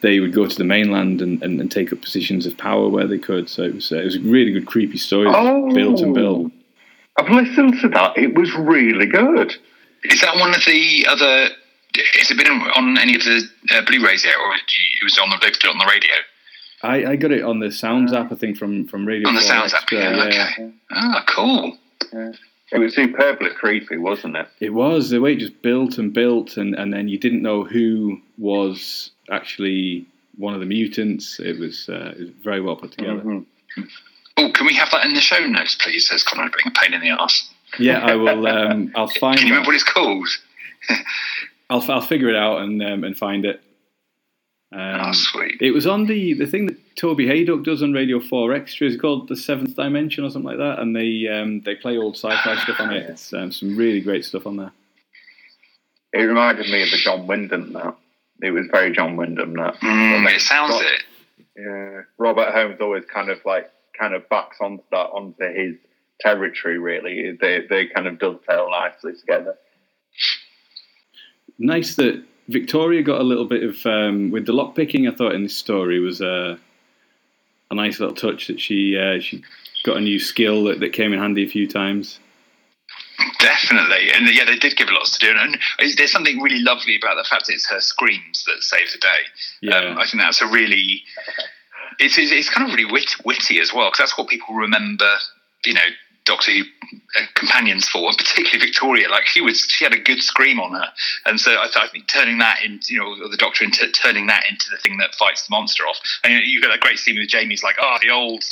they 0.00 0.18
would 0.18 0.32
go 0.32 0.46
to 0.46 0.56
the 0.56 0.64
mainland 0.64 1.22
and, 1.22 1.42
and, 1.42 1.60
and 1.60 1.70
take 1.70 1.92
up 1.92 2.00
positions 2.00 2.46
of 2.46 2.56
power 2.56 2.88
where 2.88 3.06
they 3.06 3.18
could. 3.18 3.48
So 3.48 3.62
it 3.62 3.74
was 3.74 3.92
uh, 3.92 3.98
it 3.98 4.04
was 4.04 4.16
a 4.16 4.20
really 4.20 4.52
good 4.52 4.66
creepy 4.66 4.98
story, 4.98 5.28
oh, 5.28 5.72
built 5.72 6.00
and 6.00 6.14
built. 6.14 6.50
I've 7.16 7.30
listened 7.30 7.80
to 7.82 7.88
that. 7.90 8.16
It 8.16 8.34
was 8.34 8.52
really 8.54 9.06
good. 9.06 9.54
Is 10.04 10.20
that 10.22 10.36
one 10.36 10.54
of 10.54 10.64
the 10.64 11.06
other? 11.08 11.48
Has 12.14 12.30
it 12.30 12.38
been 12.38 12.48
on 12.48 12.98
any 12.98 13.14
of 13.14 13.22
the 13.22 13.48
uh, 13.72 13.82
Blu-rays 13.84 14.24
yet, 14.24 14.34
or 14.36 14.54
it 14.54 15.04
was 15.04 15.18
on 15.18 15.30
the 15.30 15.36
they 15.40 15.48
it 15.48 15.64
on 15.66 15.78
the 15.78 15.86
radio? 15.86 16.14
I, 16.82 17.12
I 17.12 17.16
got 17.16 17.30
it 17.30 17.42
on 17.42 17.58
the 17.58 17.70
Sounds 17.70 18.12
app, 18.12 18.32
I 18.32 18.34
think, 18.34 18.56
from 18.56 18.86
from 18.86 19.06
Radio. 19.06 19.28
On 19.28 19.34
the 19.34 19.42
Sounds 19.42 19.74
app, 19.74 19.90
yeah. 19.90 20.24
Okay. 20.26 20.72
Ah, 20.90 21.24
cool. 21.28 21.78
Yeah. 22.12 22.32
It 22.72 22.78
was 22.78 22.94
superbly 22.94 23.50
creepy, 23.50 23.96
wasn't 23.96 24.36
it? 24.36 24.48
It 24.60 24.70
was. 24.72 25.10
The 25.10 25.20
way 25.20 25.32
it 25.32 25.40
just 25.40 25.60
built 25.60 25.98
and 25.98 26.12
built, 26.12 26.56
and, 26.56 26.74
and 26.74 26.92
then 26.92 27.08
you 27.08 27.18
didn't 27.18 27.42
know 27.42 27.64
who 27.64 28.20
was 28.38 29.10
actually 29.30 30.06
one 30.36 30.54
of 30.54 30.60
the 30.60 30.66
mutants. 30.66 31.40
It 31.40 31.58
was, 31.58 31.88
uh, 31.88 32.14
it 32.16 32.20
was 32.20 32.30
very 32.42 32.60
well 32.60 32.76
put 32.76 32.92
together. 32.92 33.22
Mm-hmm. 33.22 33.82
Oh, 34.36 34.52
can 34.52 34.66
we 34.66 34.74
have 34.74 34.90
that 34.92 35.04
in 35.04 35.14
the 35.14 35.20
show 35.20 35.44
notes, 35.46 35.74
please? 35.74 36.08
Says 36.08 36.22
Conrad, 36.22 36.52
being 36.52 36.74
a 36.74 36.78
pain 36.80 36.94
in 36.94 37.00
the 37.00 37.10
ass. 37.10 37.50
Yeah, 37.78 37.98
I 37.98 38.14
will. 38.14 38.46
Um, 38.46 38.92
I'll 38.94 39.08
find. 39.08 39.38
Can 39.38 39.48
you 39.48 39.52
remember 39.54 39.68
what 39.68 39.74
it's 39.74 39.84
called? 39.84 40.28
I'll 41.68 41.84
I'll 41.90 42.00
figure 42.00 42.28
it 42.28 42.36
out 42.36 42.62
and 42.62 42.82
um, 42.82 43.04
and 43.04 43.16
find 43.16 43.44
it. 43.44 43.62
Um, 44.72 45.00
oh, 45.02 45.12
sweet. 45.12 45.60
It 45.60 45.72
was 45.72 45.86
on 45.86 46.06
the 46.06 46.34
the 46.34 46.46
thing 46.46 46.66
that 46.66 46.96
Toby 46.96 47.26
Hadoke 47.26 47.64
does 47.64 47.82
on 47.82 47.92
Radio 47.92 48.20
Four 48.20 48.52
Extra. 48.52 48.86
It's 48.86 49.00
called 49.00 49.28
the 49.28 49.36
Seventh 49.36 49.74
Dimension 49.74 50.24
or 50.24 50.30
something 50.30 50.48
like 50.48 50.58
that, 50.58 50.78
and 50.78 50.94
they 50.94 51.26
um, 51.26 51.60
they 51.62 51.74
play 51.74 51.98
old 51.98 52.14
sci-fi 52.14 52.56
stuff 52.62 52.78
on 52.78 52.92
it. 52.92 53.10
It's 53.10 53.32
um, 53.32 53.50
some 53.50 53.76
really 53.76 54.00
great 54.00 54.24
stuff 54.24 54.46
on 54.46 54.56
there. 54.56 54.72
It 56.12 56.22
reminded 56.22 56.70
me 56.70 56.82
of 56.82 56.90
the 56.90 56.98
John 56.98 57.26
Wyndham. 57.26 57.72
That 57.72 57.96
it 58.42 58.52
was 58.52 58.66
very 58.70 58.92
John 58.92 59.16
Wyndham. 59.16 59.54
That 59.54 59.74
mm, 59.80 60.32
it 60.32 60.40
sounds 60.40 60.72
Robert, 60.72 60.86
it. 60.86 61.02
Yeah, 61.56 62.02
Robert 62.18 62.52
Holmes 62.52 62.80
always 62.80 63.04
kind 63.12 63.28
of 63.28 63.38
like 63.44 63.70
kind 63.98 64.14
of 64.14 64.28
backs 64.28 64.58
onto 64.60 64.84
that 64.92 65.10
onto 65.10 65.52
his 65.52 65.76
territory. 66.20 66.78
Really, 66.78 67.36
they 67.40 67.66
they 67.68 67.86
kind 67.86 68.06
of 68.06 68.20
dovetail 68.20 68.68
nicely 68.70 69.14
together. 69.18 69.56
Nice 71.58 71.96
that 71.96 72.22
Victoria 72.50 73.02
got 73.02 73.20
a 73.20 73.24
little 73.24 73.44
bit 73.46 73.62
of 73.62 73.86
um, 73.86 74.30
with 74.30 74.46
the 74.46 74.52
lock 74.52 74.74
picking. 74.74 75.06
I 75.06 75.14
thought 75.14 75.34
in 75.34 75.42
this 75.44 75.56
story 75.56 76.00
was 76.00 76.20
a 76.20 76.58
a 77.70 77.74
nice 77.74 78.00
little 78.00 78.14
touch 78.14 78.48
that 78.48 78.60
she 78.60 78.98
uh, 78.98 79.20
she 79.20 79.42
got 79.84 79.96
a 79.96 80.00
new 80.00 80.18
skill 80.18 80.64
that, 80.64 80.80
that 80.80 80.92
came 80.92 81.12
in 81.12 81.18
handy 81.18 81.44
a 81.44 81.48
few 81.48 81.68
times. 81.68 82.18
Definitely, 83.38 84.10
and 84.12 84.28
yeah, 84.34 84.44
they 84.44 84.56
did 84.56 84.76
give 84.76 84.88
lots 84.90 85.16
to 85.18 85.26
do, 85.26 85.32
and 85.38 85.58
there's 85.96 86.10
something 86.10 86.40
really 86.40 86.60
lovely 86.60 86.96
about 86.96 87.16
the 87.16 87.24
fact 87.28 87.46
that 87.46 87.52
it's 87.52 87.68
her 87.68 87.80
screams 87.80 88.44
that 88.44 88.62
save 88.62 88.90
the 88.92 88.98
day. 88.98 89.20
Yeah. 89.60 89.76
Um, 89.76 89.98
I 89.98 90.06
think 90.06 90.22
that's 90.22 90.40
a 90.40 90.46
really, 90.46 91.02
it's, 91.98 92.18
it's, 92.18 92.32
it's 92.32 92.48
kind 92.48 92.68
of 92.68 92.74
really 92.74 92.90
wit, 92.90 93.14
witty 93.24 93.60
as 93.60 93.72
well 93.72 93.88
because 93.88 93.98
that's 93.98 94.18
what 94.18 94.28
people 94.28 94.54
remember. 94.54 95.10
You 95.64 95.74
know, 95.74 95.88
Doctor 96.24 96.52
Who 96.52 96.62
uh, 97.16 97.22
companions 97.34 97.88
for, 97.88 98.08
and 98.08 98.16
particularly 98.16 98.58
Victoria. 98.58 99.08
Like 99.08 99.26
she 99.26 99.40
was, 99.40 99.60
she 99.60 99.84
had 99.84 99.92
a 99.92 99.98
good 99.98 100.22
scream 100.22 100.60
on 100.60 100.72
her, 100.72 100.86
and 101.26 101.40
so 101.40 101.52
I, 101.52 101.68
I 101.74 101.88
think 101.88 102.08
turning 102.08 102.38
that 102.38 102.62
into, 102.64 102.94
you 102.94 103.00
know, 103.00 103.28
the 103.28 103.36
Doctor 103.36 103.64
into 103.64 103.90
turning 103.92 104.26
that 104.26 104.44
into 104.48 104.66
the 104.70 104.76
thing 104.78 104.98
that 104.98 105.14
fights 105.14 105.46
the 105.46 105.50
monster 105.50 105.84
off. 105.84 105.98
And 106.24 106.32
you, 106.32 106.38
know, 106.38 106.44
you 106.44 106.60
get 106.60 106.68
that 106.68 106.80
great 106.80 106.98
scene 106.98 107.18
with 107.18 107.28
Jamie's 107.28 107.62
like, 107.62 107.76
oh, 107.80 107.96
the 108.02 108.10
old 108.10 108.42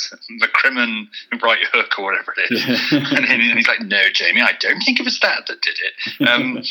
McCrimmon 0.42 1.08
right 1.42 1.64
Hook 1.72 1.98
or 1.98 2.04
whatever 2.04 2.34
it 2.36 2.52
is, 2.52 2.64
and, 2.92 3.24
and, 3.24 3.42
he's 3.42 3.68
like, 3.68 3.80
no, 3.80 4.04
Jamie, 4.12 4.42
I 4.42 4.52
don't 4.60 4.80
think 4.80 5.00
it 5.00 5.04
was 5.04 5.20
that 5.20 5.46
that 5.46 5.62
did 5.62 5.78
it. 5.78 6.28
Um, 6.28 6.62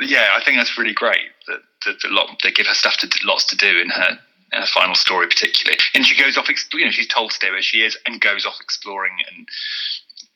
yeah, 0.00 0.30
I 0.34 0.44
think 0.44 0.58
that's 0.58 0.76
really 0.78 0.94
great 0.94 1.30
that, 1.46 1.60
that, 1.86 2.00
that 2.02 2.10
lot, 2.10 2.40
they 2.42 2.50
give 2.50 2.66
her 2.66 2.74
stuff 2.74 2.96
to 2.98 3.08
lots 3.24 3.46
to 3.46 3.56
do 3.56 3.78
in 3.78 3.90
her 3.90 4.18
her 4.52 4.66
final 4.66 4.94
story 4.94 5.26
particularly. 5.26 5.78
And 5.94 6.06
she 6.06 6.20
goes 6.20 6.36
off, 6.36 6.48
you 6.72 6.84
know, 6.84 6.90
she's 6.90 7.08
told 7.08 7.30
to 7.30 7.36
stay 7.36 7.50
where 7.50 7.62
she 7.62 7.82
is 7.82 7.96
and 8.06 8.20
goes 8.20 8.46
off 8.46 8.60
exploring 8.60 9.16
and 9.30 9.48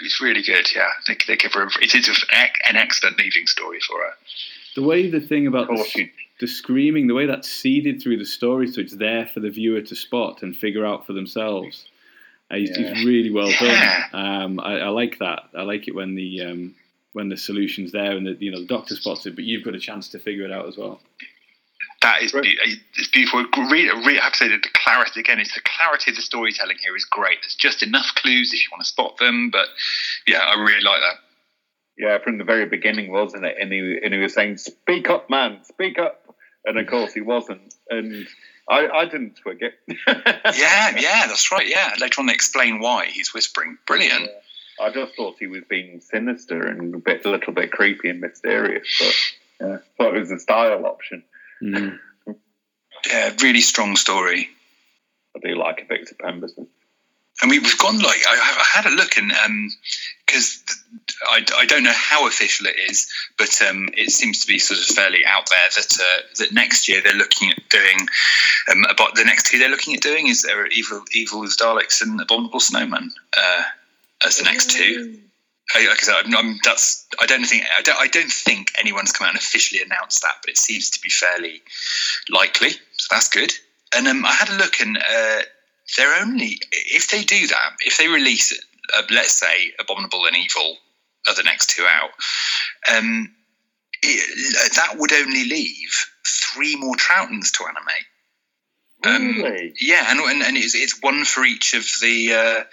it's 0.01 0.21
really 0.21 0.43
good. 0.43 0.75
Yeah, 0.75 0.91
they, 1.07 1.17
they 1.27 1.37
give 1.37 1.53
her. 1.55 1.69
It 1.81 1.95
is 1.95 2.25
an 2.33 2.77
excellent 2.77 3.19
leaving 3.19 3.47
story 3.47 3.81
for 3.81 3.99
her. 3.99 4.13
The 4.75 4.83
way 4.83 5.11
the 5.11 5.21
thing 5.21 5.47
about 5.47 5.69
the, 5.69 6.11
the, 6.41 6.47
screaming, 6.47 7.09
the 7.09 7.15
way 7.15 7.27
that's 7.27 7.51
seeded 7.51 8.01
through 8.01 8.19
the 8.19 8.27
story, 8.27 8.69
so 8.69 8.81
it's 8.81 8.95
there 8.95 9.27
for 9.27 9.41
the 9.41 9.51
viewer 9.51 9.81
to 9.81 9.97
spot 9.97 10.43
and 10.43 10.57
figure 10.57 10.87
out 10.87 11.07
for 11.07 11.15
themselves. 11.15 11.87
Uh, 12.51 12.57
it's, 12.57 12.79
yeah. 12.79 12.93
really 13.05 13.31
well 13.31 13.51
yeah. 13.51 14.09
done. 14.13 14.43
Um, 14.43 14.61
I, 14.61 14.81
I, 14.81 14.89
like 14.89 15.19
that. 15.19 15.45
I 15.57 15.63
like 15.63 15.89
it 15.89 15.95
when 15.95 16.15
the 16.15 16.43
um, 16.43 16.75
when 17.13 17.29
the 17.29 17.37
solution's 17.37 17.93
there 17.93 18.17
and 18.17 18.27
the 18.27 18.37
you 18.39 18.53
know 18.53 18.61
the 18.61 18.67
doctor 18.67 18.95
spots 18.95 19.27
it, 19.27 19.35
but 19.35 19.45
you've 19.45 19.65
got 19.65 19.75
a 19.75 19.81
chance 19.81 20.09
to 20.11 20.19
figure 20.19 20.45
it 20.45 20.53
out 20.53 20.67
as 20.67 20.77
well 20.77 21.01
that 22.01 22.23
is 22.23 22.33
be- 22.33 22.59
uh, 22.63 22.71
it's 22.97 23.09
beautiful. 23.09 23.41
I 23.41 24.19
have 24.23 24.33
to 24.33 24.39
say 24.39 24.49
that 24.49 24.63
the 24.63 24.69
clarity 24.73 25.21
again, 25.21 25.41
it's 25.41 25.55
the 25.55 25.61
clarity 25.61 26.11
of 26.11 26.17
the 26.17 26.23
storytelling 26.23 26.77
here 26.81 26.97
is 26.97 27.05
great. 27.05 27.39
There's 27.43 27.55
just 27.55 27.83
enough 27.83 28.15
clues 28.17 28.53
if 28.53 28.61
you 28.61 28.69
want 28.71 28.83
to 28.83 28.89
spot 28.89 29.19
them, 29.19 29.51
but 29.51 29.67
yeah, 30.27 30.39
I 30.39 30.55
really 30.55 30.83
like 30.83 31.01
that. 31.01 31.17
Yeah, 31.97 32.19
from 32.19 32.39
the 32.39 32.45
very 32.45 32.67
beginning, 32.67 33.11
wasn't 33.11 33.45
it? 33.45 33.57
And 33.61 33.73
he 33.73 33.99
and 34.03 34.15
he 34.15 34.21
was 34.21 34.35
saying, 34.35 34.59
"Speak 34.59 35.11
up, 35.11 35.29
man, 35.29 35.65
speak 35.65 35.99
up," 35.99 36.35
and 36.65 36.79
of 36.79 36.87
course 36.87 37.13
he 37.13 37.21
wasn't, 37.21 37.75
and 37.91 38.29
I, 38.69 38.87
I 38.89 39.05
didn't 39.07 39.37
twig 39.37 39.63
it. 39.63 39.75
yeah, 40.07 40.97
yeah, 40.99 41.27
that's 41.27 41.51
right. 41.51 41.67
Yeah, 41.67 41.95
later 42.01 42.21
on 42.21 42.27
they 42.27 42.35
explain 42.35 42.81
why 42.81 43.07
he's 43.07 43.35
whispering. 43.35 43.79
Brilliant. 43.87 44.23
Yeah. 44.23 44.87
I 44.87 44.91
just 44.91 45.17
thought 45.17 45.37
he 45.41 45.49
was 45.49 45.65
being 45.69 46.01
sinister 46.01 46.65
and 46.65 46.95
a 46.95 46.99
bit, 46.99 47.25
a 47.25 47.31
little 47.31 47.53
bit 47.53 47.73
creepy 47.73 48.11
and 48.11 48.21
mysterious, 48.21 48.87
but 49.01 49.67
yeah, 49.67 49.79
thought 49.97 50.15
it 50.15 50.21
was 50.21 50.31
a 50.31 50.39
style 50.39 50.87
option. 50.87 51.25
Mm. 51.63 51.99
Yeah, 53.07 53.35
really 53.43 53.61
strong 53.61 53.97
story. 53.97 54.49
I 55.37 55.41
do 55.41 55.57
like 55.57 55.83
a 55.83 55.87
Victor 55.87 56.17
Pemberton. 56.21 56.69
And 57.41 57.51
we, 57.51 57.61
have 57.61 57.79
gone 57.79 58.01
like 58.01 58.21
I, 58.29 58.35
I, 58.35 58.65
had 58.65 58.87
a 58.87 58.95
look 58.97 59.17
and 59.17 59.31
because 60.27 60.61
um, 60.91 61.01
I, 61.31 61.45
I 61.59 61.67
don't 61.67 61.85
know 61.85 61.93
how 61.95 62.27
official 62.27 62.67
it 62.67 62.75
is, 62.91 63.09
but 63.39 63.63
um, 63.63 63.91
it 63.97 64.11
seems 64.11 64.41
to 64.41 64.49
be 64.49 64.59
sort 64.59 64.81
of 64.81 64.87
fairly 64.87 65.21
out 65.25 65.49
there 65.49 65.69
that 65.77 65.99
uh, 66.01 66.23
that 66.39 66.53
next 66.53 66.89
year 66.89 67.01
they're 67.01 67.13
looking 67.15 67.51
at 67.51 67.69
doing 67.69 68.09
um, 68.73 68.85
about 68.91 69.15
the 69.15 69.23
next 69.23 69.47
two 69.47 69.59
they're 69.59 69.69
looking 69.69 69.95
at 69.95 70.01
doing 70.01 70.27
is 70.27 70.43
there 70.43 70.67
evil 70.67 71.05
evil 71.13 71.39
with 71.39 71.57
Daleks 71.57 72.03
and 72.03 72.21
Abominable 72.21 72.59
Snowman 72.59 73.13
uh, 73.37 73.63
as 74.27 74.39
the 74.39 74.45
next 74.45 74.73
two. 74.73 75.21
I, 75.75 75.87
like 75.87 75.99
I 75.99 76.03
said, 76.03 76.15
I'm, 76.25 76.37
I'm, 76.37 76.59
that's 76.65 77.07
I 77.21 77.27
don't 77.27 77.45
think 77.45 77.65
I 77.77 77.83
don't, 77.83 78.01
I 78.01 78.07
don't 78.07 78.33
think 78.33 78.73
anyone's 78.79 79.13
come 79.13 79.27
out 79.27 79.35
and 79.35 79.39
officially 79.39 79.83
announced 79.83 80.23
that, 80.23 80.37
but 80.43 80.51
it 80.51 80.59
seems 80.59 80.91
to 80.91 81.01
be 81.01 81.11
fairly 81.11 81.61
likely. 82.31 82.71
So 82.71 83.07
that's 83.11 83.29
good. 83.29 83.53
And 83.95 84.09
um, 84.09 84.25
I 84.25 84.33
had 84.33 84.49
a 84.49 84.57
look, 84.57 84.81
and 84.81 84.97
uh, 84.97 85.43
they're 85.97 86.23
only 86.23 86.59
if 86.73 87.11
they 87.11 87.23
do 87.23 87.47
that, 87.49 87.73
if 87.81 87.99
they 87.99 88.09
release, 88.09 88.59
uh, 88.97 89.03
let's 89.11 89.33
say, 89.33 89.73
Abominable 89.79 90.25
and 90.27 90.37
Evil 90.37 90.77
are 91.27 91.35
the 91.35 91.43
next 91.43 91.71
two 91.71 91.85
out. 91.85 92.11
Um, 92.97 93.35
it, 94.03 94.75
that 94.77 94.99
would 94.99 95.13
only 95.13 95.45
leave 95.45 96.07
three 96.27 96.77
more 96.77 96.95
Troughtons 96.95 97.53
to 97.53 97.65
animate. 97.65 98.07
Um, 99.05 99.43
really? 99.43 99.75
Yeah, 99.81 100.05
and, 100.09 100.21
and, 100.21 100.43
and 100.43 100.57
it's, 100.57 100.75
it's 100.75 101.03
one 101.03 101.25
for 101.25 101.45
each 101.45 101.75
of 101.75 101.85
the. 102.01 102.35
Uh, 102.35 102.65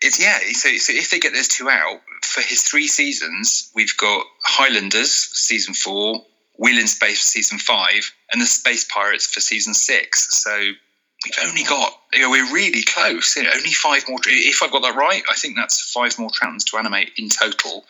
it's 0.00 0.20
yeah. 0.20 0.38
So, 0.52 0.76
so 0.76 0.92
if 0.92 1.10
they 1.10 1.18
get 1.18 1.32
those 1.32 1.48
two 1.48 1.68
out 1.68 2.00
for 2.22 2.40
his 2.40 2.62
three 2.62 2.86
seasons, 2.86 3.70
we've 3.74 3.96
got 3.96 4.24
Highlanders 4.44 5.10
season 5.10 5.74
four, 5.74 6.24
Wheel 6.58 6.78
in 6.78 6.86
Space 6.86 7.22
season 7.22 7.58
five, 7.58 8.12
and 8.32 8.40
the 8.40 8.46
Space 8.46 8.84
Pirates 8.84 9.26
for 9.26 9.40
season 9.40 9.74
six. 9.74 10.42
So 10.42 10.56
we've 10.56 11.48
only 11.48 11.64
got 11.64 11.92
you 12.12 12.22
know, 12.22 12.30
we're 12.30 12.52
really 12.52 12.82
close. 12.82 13.36
You 13.36 13.44
know, 13.44 13.50
only 13.54 13.72
five 13.72 14.08
more. 14.08 14.18
If 14.26 14.62
I've 14.62 14.72
got 14.72 14.82
that 14.82 14.96
right, 14.96 15.22
I 15.30 15.34
think 15.34 15.56
that's 15.56 15.80
five 15.92 16.18
more 16.18 16.30
Troughtons 16.30 16.64
to 16.70 16.78
animate 16.78 17.12
in 17.18 17.28
total. 17.28 17.84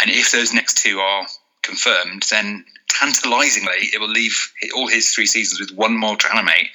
And 0.00 0.10
if 0.10 0.32
those 0.32 0.52
next 0.52 0.78
two 0.78 0.98
are 0.98 1.26
confirmed, 1.64 2.24
then 2.30 2.64
tantalizingly, 2.88 3.90
it 3.92 4.00
will 4.00 4.10
leave 4.10 4.52
all 4.76 4.88
his 4.88 5.10
three 5.10 5.26
seasons 5.26 5.60
with 5.60 5.76
one 5.76 5.96
more 5.96 6.16
to 6.16 6.32
animate, 6.32 6.68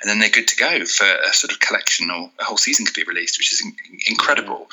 and 0.00 0.10
then 0.10 0.18
they're 0.18 0.28
good 0.28 0.48
to 0.48 0.56
go 0.56 0.84
for 0.84 1.04
a 1.04 1.32
sort 1.32 1.52
of 1.52 1.60
collection 1.60 2.10
or 2.10 2.30
a 2.40 2.44
whole 2.44 2.56
season 2.56 2.84
could 2.84 2.94
be 2.94 3.04
released, 3.04 3.38
which 3.38 3.52
is 3.52 3.64
incredible. 4.08 4.68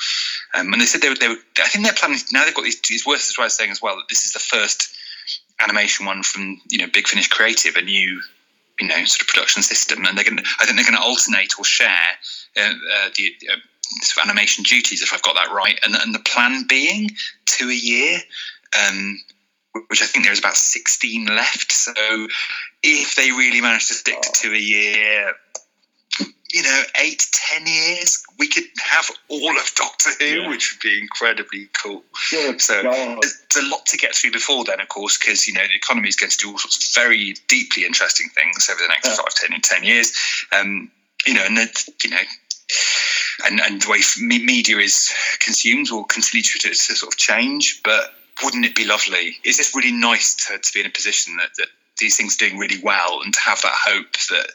Um, 0.54 0.72
and 0.72 0.80
they 0.80 0.86
said 0.86 1.00
they 1.00 1.08
were, 1.08 1.14
they 1.14 1.28
were, 1.28 1.38
I 1.58 1.68
think 1.68 1.84
they're 1.84 1.94
planning 1.94 2.18
now. 2.32 2.44
They've 2.44 2.54
got 2.54 2.64
these. 2.64 2.80
It's 2.90 3.06
worth 3.06 3.28
as 3.28 3.36
well 3.38 3.48
saying 3.48 3.70
as 3.70 3.82
well 3.82 3.96
that 3.96 4.08
this 4.08 4.24
is 4.24 4.32
the 4.32 4.38
first 4.40 4.96
animation 5.60 6.06
one 6.06 6.22
from 6.22 6.60
you 6.68 6.78
know 6.78 6.88
Big 6.92 7.06
Finish 7.06 7.28
Creative, 7.28 7.76
a 7.76 7.82
new 7.82 8.20
you 8.80 8.88
know 8.88 9.04
sort 9.04 9.22
of 9.22 9.28
production 9.28 9.62
system, 9.62 10.04
and 10.04 10.16
they're 10.16 10.24
going. 10.24 10.38
I 10.38 10.64
think 10.64 10.76
they're 10.76 10.90
going 10.90 11.00
to 11.00 11.06
alternate 11.06 11.58
or 11.58 11.64
share 11.64 12.08
uh, 12.56 12.60
uh, 12.60 13.08
the. 13.16 13.34
Uh, 13.50 13.56
sort 14.02 14.22
of 14.22 14.28
animation 14.28 14.64
duties, 14.64 15.00
if 15.00 15.14
I've 15.14 15.22
got 15.22 15.36
that 15.36 15.50
right, 15.50 15.80
and, 15.82 15.94
and 15.94 16.14
the 16.14 16.18
plan 16.18 16.66
being 16.68 17.08
two 17.46 17.70
a 17.70 17.74
year, 17.74 18.18
um, 18.76 19.18
which 19.88 20.02
I 20.02 20.06
think 20.06 20.24
there's 20.24 20.38
about 20.38 20.56
16 20.56 21.26
left. 21.26 21.72
So 21.72 21.92
if 22.82 23.14
they 23.16 23.30
really 23.30 23.60
manage 23.60 23.88
to 23.88 23.94
stick 23.94 24.20
to 24.20 24.30
two 24.32 24.52
a 24.52 24.58
year, 24.58 25.32
you 26.50 26.62
know, 26.62 26.82
eight, 27.02 27.22
ten 27.32 27.66
years, 27.66 28.22
we 28.38 28.48
could 28.48 28.64
have 28.82 29.10
all 29.28 29.50
of 29.58 29.70
Doctor 29.76 30.10
Who, 30.18 30.24
Yeah. 30.24 30.48
which 30.48 30.72
would 30.72 30.80
be 30.82 30.98
incredibly 30.98 31.68
cool. 31.74 32.02
So 32.58 32.82
God. 32.82 33.18
there's, 33.20 33.42
a 33.56 33.68
lot 33.68 33.84
to 33.86 33.96
get 33.98 34.14
through 34.14 34.30
before 34.32 34.64
then, 34.64 34.80
of 34.80 34.88
course, 34.88 35.18
because 35.18 35.46
you 35.46 35.52
know 35.52 35.62
the 35.66 35.74
economy 35.74 36.08
is 36.08 36.16
going 36.16 36.30
to 36.30 36.38
do 36.38 36.50
all 36.50 36.58
sorts 36.58 36.76
of 36.76 37.02
very 37.02 37.34
deeply 37.48 37.84
interesting 37.84 38.28
things 38.34 38.68
over 38.70 38.80
the 38.80 38.88
next 38.88 39.08
Yeah. 39.08 39.16
five, 39.16 39.34
ten, 39.34 39.60
ten 39.60 39.84
years. 39.84 40.12
Um, 40.52 40.90
you 41.26 41.34
know, 41.34 41.42
and 41.44 41.58
you 42.04 42.10
know, 42.10 42.22
and 43.46 43.60
and 43.60 43.82
the 43.82 43.88
way 43.90 44.00
media 44.20 44.78
is 44.78 45.12
consumed 45.40 45.90
will 45.90 46.04
continue 46.04 46.42
to, 46.42 46.58
to 46.58 46.74
sort 46.74 47.12
of 47.12 47.18
change. 47.18 47.80
But 47.82 48.14
wouldn't 48.42 48.64
it 48.64 48.74
be 48.74 48.84
lovely? 48.86 49.36
It's 49.44 49.56
just 49.58 49.74
really 49.74 49.92
nice 49.92 50.34
to, 50.46 50.58
to 50.58 50.70
be 50.74 50.80
in 50.80 50.86
a 50.86 50.90
position 50.90 51.36
that, 51.36 51.50
that 51.58 51.68
these 51.98 52.16
things 52.16 52.36
are 52.36 52.46
doing 52.46 52.58
really 52.58 52.80
well 52.82 53.20
and 53.24 53.32
to 53.34 53.40
have 53.40 53.60
that 53.62 53.74
hope 53.74 54.12
that 54.30 54.50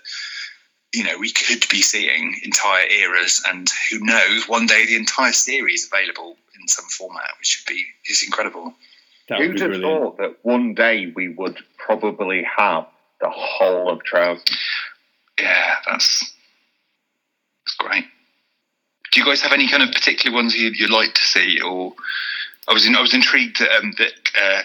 you 0.93 1.03
know 1.03 1.18
we 1.19 1.31
could 1.31 1.65
be 1.69 1.81
seeing 1.81 2.39
entire 2.43 2.85
eras 2.88 3.43
and 3.47 3.68
who 3.91 3.99
knows 3.99 4.47
one 4.47 4.65
day 4.65 4.85
the 4.85 4.95
entire 4.95 5.34
series 5.34 5.89
available 5.91 6.38
in 6.60 6.68
some 6.68 6.85
format 6.85 7.31
which 7.39 7.61
would 7.68 7.73
be 7.73 7.84
is 8.07 8.23
incredible 8.23 8.73
That 9.27 9.39
would 9.39 9.47
Who'd 9.51 9.60
have 9.60 9.69
brilliant. 9.72 10.01
thought 10.03 10.18
that 10.19 10.38
one 10.43 10.73
day 10.73 11.11
we 11.15 11.30
would 11.30 11.57
probably 11.77 12.43
have 12.57 12.85
the 13.19 13.30
whole 13.30 13.89
of 13.91 14.03
Trousers? 14.03 14.43
Yeah, 15.39 15.76
that's 15.88 16.34
that's 17.65 17.76
great. 17.77 18.05
Do 19.11 19.19
you 19.19 19.26
guys 19.26 19.41
have 19.41 19.53
any 19.53 19.68
kind 19.69 19.84
of 19.84 19.91
particular 19.91 20.35
ones 20.35 20.55
you 20.55 20.69
you'd 20.69 20.89
like 20.91 21.14
to 21.15 21.22
see, 21.26 21.60
or 21.61 21.93
I 22.68 22.73
was 22.73 22.85
in, 22.85 22.95
I 22.95 23.02
was 23.02 23.14
intrigued 23.14 23.60
that, 23.60 23.72
um, 23.72 23.94
that 23.98 24.14
uh, 24.40 24.61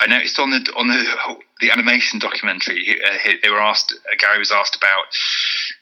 I 0.00 0.06
noticed 0.06 0.38
on 0.38 0.50
the 0.50 0.72
on 0.76 0.88
the 0.88 1.38
the 1.60 1.70
animation 1.70 2.18
documentary 2.18 3.00
uh, 3.04 3.32
they 3.42 3.50
were 3.50 3.60
asked 3.60 3.92
uh, 3.92 4.14
Gary 4.18 4.38
was 4.38 4.52
asked 4.52 4.76
about 4.76 5.06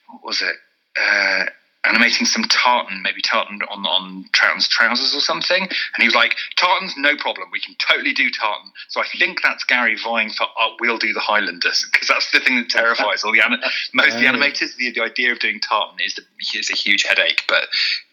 what 0.09 0.25
was 0.25 0.43
it? 0.43 0.57
Uh, 0.99 1.47
animating 1.87 2.27
some 2.27 2.45
tartan 2.45 3.03
maybe 3.03 3.23
tartan 3.23 3.61
on 3.71 3.87
on 3.87 4.25
Troughton's 4.33 4.69
trousers 4.69 5.15
or 5.15 5.21
something. 5.21 5.63
And 5.63 5.99
he 5.99 6.05
was 6.05 6.15
like 6.15 6.37
tartan's 6.57 6.95
no 6.97 7.17
problem. 7.17 7.49
We 7.53 7.61
can 7.61 7.75
totally 7.79 8.13
do 8.13 8.31
tartan. 8.31 8.71
So 8.89 9.01
I 9.01 9.07
think 9.19 9.43
that's 9.43 9.65
Gary 9.65 9.97
vying 9.97 10.31
for 10.31 10.45
uh, 10.45 10.71
we'll 10.81 10.99
do 10.99 11.13
the 11.13 11.21
Highlanders 11.21 11.87
because 11.93 12.09
that's 12.09 12.31
the 12.33 12.41
thing 12.41 12.57
that 12.57 12.69
terrifies 12.69 13.25
all 13.25 13.33
the 13.33 13.41
an- 13.41 13.61
most 13.95 14.15
of 14.15 14.21
the 14.21 14.27
animators. 14.27 14.77
The, 14.77 14.93
the 14.93 15.03
idea 15.03 15.33
of 15.33 15.39
doing 15.39 15.61
tartan 15.61 15.99
is 16.05 16.15
the, 16.15 16.23
is 16.59 16.71
a 16.71 16.75
huge 16.75 17.05
headache 17.05 17.43
but 17.49 17.67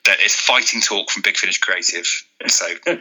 that 0.06 0.18
it's 0.20 0.40
fighting 0.40 0.82
talk 0.82 1.10
from 1.10 1.22
Big 1.22 1.38
Finish 1.38 1.60
Creative. 1.60 2.06
So 2.48 2.66
I'd 2.88 3.00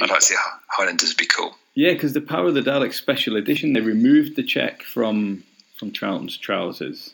like 0.00 0.10
to 0.10 0.20
see 0.20 0.34
Hi- 0.38 0.58
Highlanders 0.68 1.10
would 1.10 1.18
be 1.18 1.26
cool. 1.26 1.54
Yeah, 1.74 1.92
because 1.92 2.12
the 2.12 2.20
Power 2.20 2.48
of 2.48 2.54
the 2.54 2.62
Daleks 2.62 2.94
special 2.94 3.36
edition, 3.36 3.72
they 3.72 3.80
removed 3.80 4.36
the 4.36 4.42
check 4.42 4.82
from 4.82 5.44
from 5.76 5.92
Troughton's 5.92 6.36
trousers. 6.36 7.12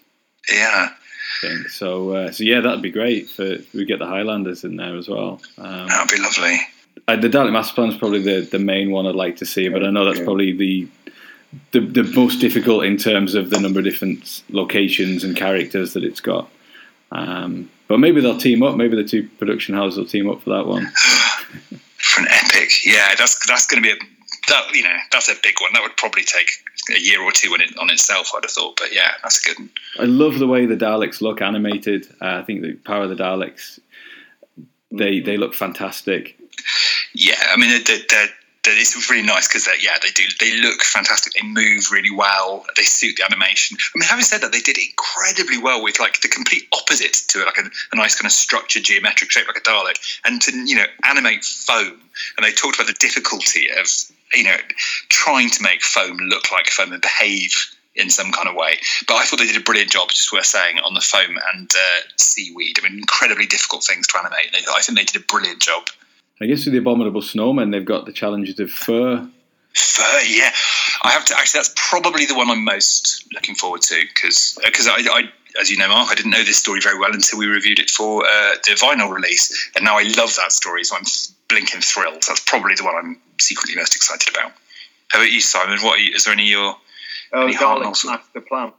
Yeah 0.51 0.91
thing. 1.41 1.65
So, 1.69 2.11
uh, 2.11 2.33
so 2.33 2.45
yeah, 2.45 2.61
that'd 2.61 2.83
be 2.83 2.91
great. 2.91 3.29
For 3.29 3.57
we 3.73 3.85
get 3.85 3.99
the 3.99 4.07
Highlanders 4.07 4.65
in 4.65 4.77
there 4.77 4.97
as 4.97 5.09
well. 5.09 5.41
Um, 5.59 5.87
that 5.87 6.07
would 6.09 6.17
be 6.17 6.23
lovely 6.23 6.59
uh, 7.09 7.17
the 7.17 7.29
Dalek 7.29 7.53
Master 7.53 7.75
Plan 7.75 7.91
is 7.91 7.97
probably 7.97 8.23
the, 8.23 8.41
the 8.41 8.59
main 8.59 8.91
one 8.91 9.07
I'd 9.07 9.15
like 9.15 9.37
to 9.39 9.47
see, 9.47 9.69
but 9.69 9.85
I 9.85 9.91
know 9.91 10.05
that's 10.05 10.25
probably 10.25 10.53
the, 10.53 10.89
the 11.73 11.81
the 11.81 12.03
most 12.15 12.41
difficult 12.41 12.85
in 12.85 12.97
terms 12.97 13.35
of 13.35 13.51
the 13.51 13.61
number 13.61 13.81
of 13.81 13.85
different 13.85 14.43
locations 14.51 15.25
and 15.25 15.37
characters 15.37 15.93
that 15.93 16.05
it's 16.05 16.21
got. 16.21 16.49
Um, 17.13 17.71
but 17.89 18.01
maybe 18.01 18.21
they'll 18.21 18.39
team 18.39 18.63
up. 18.63 18.77
Maybe 18.77 18.97
the 18.97 19.05
two 19.05 19.29
production 19.39 19.75
houses 19.75 19.99
will 19.99 20.07
team 20.07 20.31
up 20.31 20.43
for 20.43 20.51
that 20.51 20.67
one. 20.67 20.87
for 21.99 22.23
an 22.23 22.29
epic. 22.31 22.85
Yeah, 22.87 23.15
that's 23.17 23.47
that's 23.47 23.67
going 23.67 23.83
to 23.83 23.89
be 23.89 23.93
a 23.93 23.97
that 24.49 24.75
you 24.75 24.83
know 24.83 24.97
that's 25.13 25.29
a 25.29 25.35
big 25.43 25.55
one. 25.61 25.73
That 25.75 25.83
would 25.83 25.97
probably 25.97 26.23
take 26.23 26.51
a 26.94 26.98
year 26.98 27.23
or 27.23 27.32
two 27.32 27.52
on 27.52 27.61
it 27.61 27.77
on 27.78 27.90
itself. 27.90 28.32
I'd 28.35 28.44
have 28.44 28.51
thought, 28.51 28.77
but 28.77 28.93
yeah, 28.93 29.12
that's 29.23 29.44
a 29.44 29.48
good. 29.48 29.59
one. 29.59 29.70
I 29.98 30.05
love 30.05 30.39
the 30.39 30.47
way 30.47 30.66
the 30.66 30.77
Daleks 30.77 31.20
look 31.20 31.40
animated. 31.40 32.06
Uh, 32.20 32.39
I 32.39 32.43
think 32.43 32.62
the 32.62 32.74
Power 32.74 33.05
of 33.05 33.11
the 33.11 33.16
Daleks 33.16 33.78
they 34.97 35.20
they 35.20 35.36
look 35.36 35.55
fantastic. 35.55 36.39
Yeah, 37.15 37.43
I 37.52 37.56
mean 37.56 37.70
they're, 37.70 37.98
they're, 38.09 38.28
they're, 38.65 38.78
it's 38.78 39.11
really 39.11 39.27
nice 39.27 39.48
because 39.48 39.69
yeah 39.82 39.97
they 40.02 40.11
do 40.11 40.23
they 40.40 40.61
look 40.61 40.82
fantastic. 40.82 41.32
They 41.35 41.47
move 41.47 41.90
really 41.90 42.11
well. 42.11 42.65
They 42.77 42.82
suit 42.82 43.16
the 43.16 43.24
animation. 43.24 43.77
I 43.94 43.98
mean, 43.98 44.09
having 44.09 44.24
said 44.24 44.40
that, 44.43 44.52
they 44.52 44.61
did 44.61 44.78
incredibly 44.78 45.59
well 45.59 45.82
with 45.82 46.01
like 46.01 46.20
the 46.20 46.28
complete 46.28 46.65
opposite 46.73 47.15
to 47.28 47.43
it, 47.43 47.47
like 47.47 47.59
a, 47.59 47.70
a 47.93 47.97
nice 47.97 48.16
kind 48.16 48.27
of 48.27 48.32
structured 48.32 48.85
geometric 48.85 49.31
shape 49.31 49.47
like 49.47 49.59
a 49.59 49.61
Dalek, 49.61 50.20
and 50.24 50.40
to 50.43 50.56
you 50.56 50.77
know 50.77 50.86
animate 51.05 51.44
foam. 51.44 52.01
And 52.36 52.47
they 52.47 52.52
talked 52.52 52.77
about 52.77 52.86
the 52.86 52.97
difficulty 52.98 53.69
of 53.70 53.89
you 54.35 54.44
know 54.44 54.56
trying 55.09 55.51
to 55.51 55.62
make 55.62 55.82
foam 55.82 56.16
look 56.16 56.51
like 56.52 56.66
foam 56.69 56.93
and 56.93 57.02
behave 57.02 57.52
in 57.94 58.11
some 58.11 58.32
kind 58.32 58.48
of 58.48 58.55
way. 58.55 58.77
But 59.06 59.15
I 59.15 59.24
thought 59.24 59.39
they 59.39 59.47
did 59.47 59.56
a 59.56 59.61
brilliant 59.61 59.90
job, 59.90 60.09
just 60.09 60.32
worth 60.32 60.47
saying, 60.47 60.78
on 60.78 60.94
the 60.94 61.01
foam 61.01 61.39
and 61.55 61.70
uh, 61.73 62.01
seaweed. 62.16 62.78
I 62.81 62.89
mean, 62.89 62.98
incredibly 62.98 63.47
difficult 63.47 63.85
things 63.85 64.06
to 64.09 64.19
animate. 64.19 64.51
I 64.52 64.81
think 64.81 64.98
they 64.98 65.05
did 65.05 65.23
a 65.23 65.24
brilliant 65.24 65.61
job. 65.61 65.85
I 66.40 66.47
guess 66.47 66.65
with 66.65 66.73
the 66.73 66.78
Abominable 66.78 67.20
Snowmen, 67.20 67.70
they've 67.70 67.85
got 67.85 68.06
the 68.06 68.12
challenges 68.12 68.59
of 68.59 68.70
fur. 68.70 69.28
Fur, 69.74 70.20
yeah. 70.27 70.51
I 71.02 71.12
have 71.12 71.24
to 71.27 71.36
actually. 71.36 71.59
That's 71.59 71.74
probably 71.77 72.27
the 72.27 72.35
one 72.35 72.51
I'm 72.51 72.65
most 72.65 73.27
looking 73.32 73.55
forward 73.55 73.82
to 73.82 74.01
because 74.01 74.59
because 74.65 74.86
I, 74.89 74.98
I, 74.98 75.23
as 75.61 75.70
you 75.70 75.77
know, 75.77 75.89
Mark, 75.89 76.11
I 76.11 76.15
didn't 76.15 76.32
know 76.32 76.43
this 76.43 76.59
story 76.59 76.81
very 76.81 76.98
well 76.98 77.12
until 77.12 77.39
we 77.39 77.47
reviewed 77.47 77.78
it 77.78 77.90
for 77.90 78.24
uh, 78.24 78.55
the 78.65 78.73
vinyl 78.73 79.12
release, 79.12 79.70
and 79.77 79.85
now 79.85 79.98
I 79.98 80.02
love 80.02 80.35
that 80.36 80.52
story, 80.52 80.85
so 80.85 80.97
I'm 80.97 81.05
blinking 81.55 81.81
Thrills. 81.82 82.26
That's 82.26 82.40
probably 82.40 82.74
the 82.74 82.85
one 82.85 82.97
I'm 82.97 83.20
secretly 83.39 83.76
most 83.76 83.94
excited 83.94 84.35
about. 84.35 84.52
How 85.09 85.20
about 85.20 85.31
you, 85.31 85.40
Simon? 85.40 85.78
What 85.82 85.98
are 85.98 86.02
you, 86.02 86.14
is 86.14 86.24
there 86.24 86.35
any 86.35 86.44
of 86.44 86.48
your 86.51 86.76
Oh, 87.32 87.44
Any 87.47 87.55
Dalek 87.55 87.82
Hartnells? 87.82 88.05
master 88.06 88.40
plan. 88.40 88.72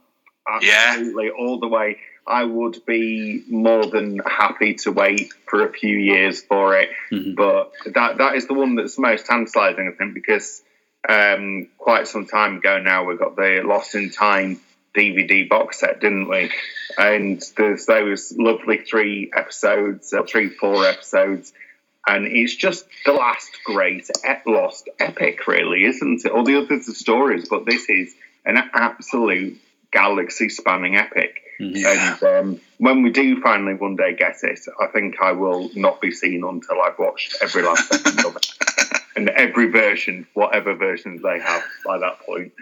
Yeah. 0.62 0.84
Absolutely, 0.90 1.30
all 1.30 1.58
the 1.58 1.66
way. 1.68 1.98
I 2.26 2.44
would 2.44 2.84
be 2.86 3.44
more 3.48 3.86
than 3.86 4.18
happy 4.18 4.74
to 4.82 4.92
wait 4.92 5.32
for 5.46 5.66
a 5.66 5.72
few 5.72 5.96
years 5.96 6.42
for 6.42 6.76
it, 6.78 6.90
Mhm. 7.12 7.34
but 7.36 7.72
that 7.94 8.18
that 8.18 8.34
is 8.36 8.46
the 8.46 8.54
one 8.54 8.74
that's 8.74 8.98
most 8.98 9.26
tantalising, 9.26 9.88
I 9.88 9.96
think, 9.96 10.14
because 10.14 10.62
um, 11.08 11.68
quite 11.78 12.08
some 12.08 12.26
time 12.26 12.56
ago 12.56 12.78
now 12.80 13.04
we 13.04 13.16
got 13.16 13.36
the 13.36 13.62
Lost 13.64 13.94
in 13.94 14.10
Time 14.10 14.60
DVD 14.96 15.48
box 15.48 15.78
set, 15.80 16.00
didn't 16.00 16.28
we? 16.28 16.50
And 16.98 17.40
there's 17.56 17.86
those 17.86 18.32
lovely 18.36 18.78
three 18.78 19.30
episodes, 19.36 20.12
uh, 20.12 20.22
three 20.24 20.48
four 20.48 20.84
episodes, 20.86 21.52
and 22.06 22.26
it's 22.26 22.54
just 22.54 22.86
the 23.04 23.12
last 23.12 23.50
great 23.64 24.08
Lost 24.46 24.88
epic, 25.00 25.46
really, 25.48 25.84
isn't 25.84 26.24
it? 26.24 26.30
All 26.30 26.44
the 26.44 26.56
others 26.56 26.88
are 26.88 26.94
stories, 26.94 27.48
but 27.48 27.66
this 27.66 27.88
is 27.88 28.14
an 28.44 28.56
absolute 28.72 29.58
galaxy 29.90 30.48
spanning 30.48 30.96
epic. 30.96 31.42
Yeah. 31.58 32.16
And 32.20 32.22
um, 32.22 32.60
when 32.78 33.02
we 33.02 33.10
do 33.10 33.40
finally 33.40 33.74
one 33.74 33.96
day 33.96 34.14
get 34.14 34.36
it, 34.44 34.60
I 34.80 34.86
think 34.86 35.20
I 35.20 35.32
will 35.32 35.70
not 35.74 36.00
be 36.00 36.12
seen 36.12 36.44
until 36.44 36.80
I've 36.80 36.98
watched 36.98 37.36
every 37.42 37.62
last 37.62 37.88
second 37.92 38.24
of 38.24 38.36
it. 38.36 38.46
And 39.16 39.28
every 39.30 39.70
version, 39.70 40.26
whatever 40.34 40.74
versions 40.74 41.22
they 41.22 41.40
have 41.40 41.64
by 41.84 41.98
that 41.98 42.20
point. 42.20 42.52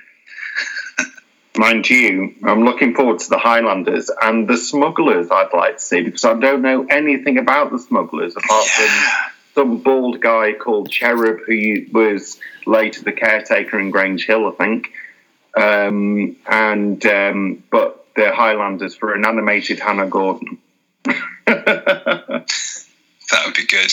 Mind 1.56 1.88
you, 1.88 2.34
I'm 2.44 2.64
looking 2.64 2.94
forward 2.94 3.20
to 3.20 3.28
the 3.28 3.38
Highlanders 3.38 4.10
and 4.22 4.48
the 4.48 4.56
smugglers 4.56 5.28
I'd 5.30 5.52
like 5.52 5.76
to 5.76 5.82
see 5.82 6.02
because 6.02 6.24
I 6.24 6.34
don't 6.34 6.62
know 6.62 6.86
anything 6.88 7.38
about 7.38 7.70
the 7.70 7.78
smugglers 7.78 8.36
apart 8.36 8.66
from 8.66 8.86
yeah? 8.86 9.30
Some 9.54 9.78
bald 9.78 10.20
guy 10.20 10.52
called 10.52 10.90
Cherub 10.90 11.40
who 11.46 11.86
was 11.92 12.38
later 12.66 13.02
the 13.02 13.12
caretaker 13.12 13.78
in 13.78 13.90
Grange 13.90 14.26
Hill, 14.26 14.48
I 14.48 14.50
think. 14.52 14.92
Um, 15.56 16.36
and 16.46 17.04
um, 17.06 17.62
but 17.70 18.06
the 18.16 18.34
Highlanders 18.34 18.96
for 18.96 19.14
an 19.14 19.24
animated 19.24 19.78
Hannah 19.78 20.08
Gordon. 20.08 20.58
That 23.30 23.46
would 23.46 23.54
be 23.54 23.66
good. 23.66 23.90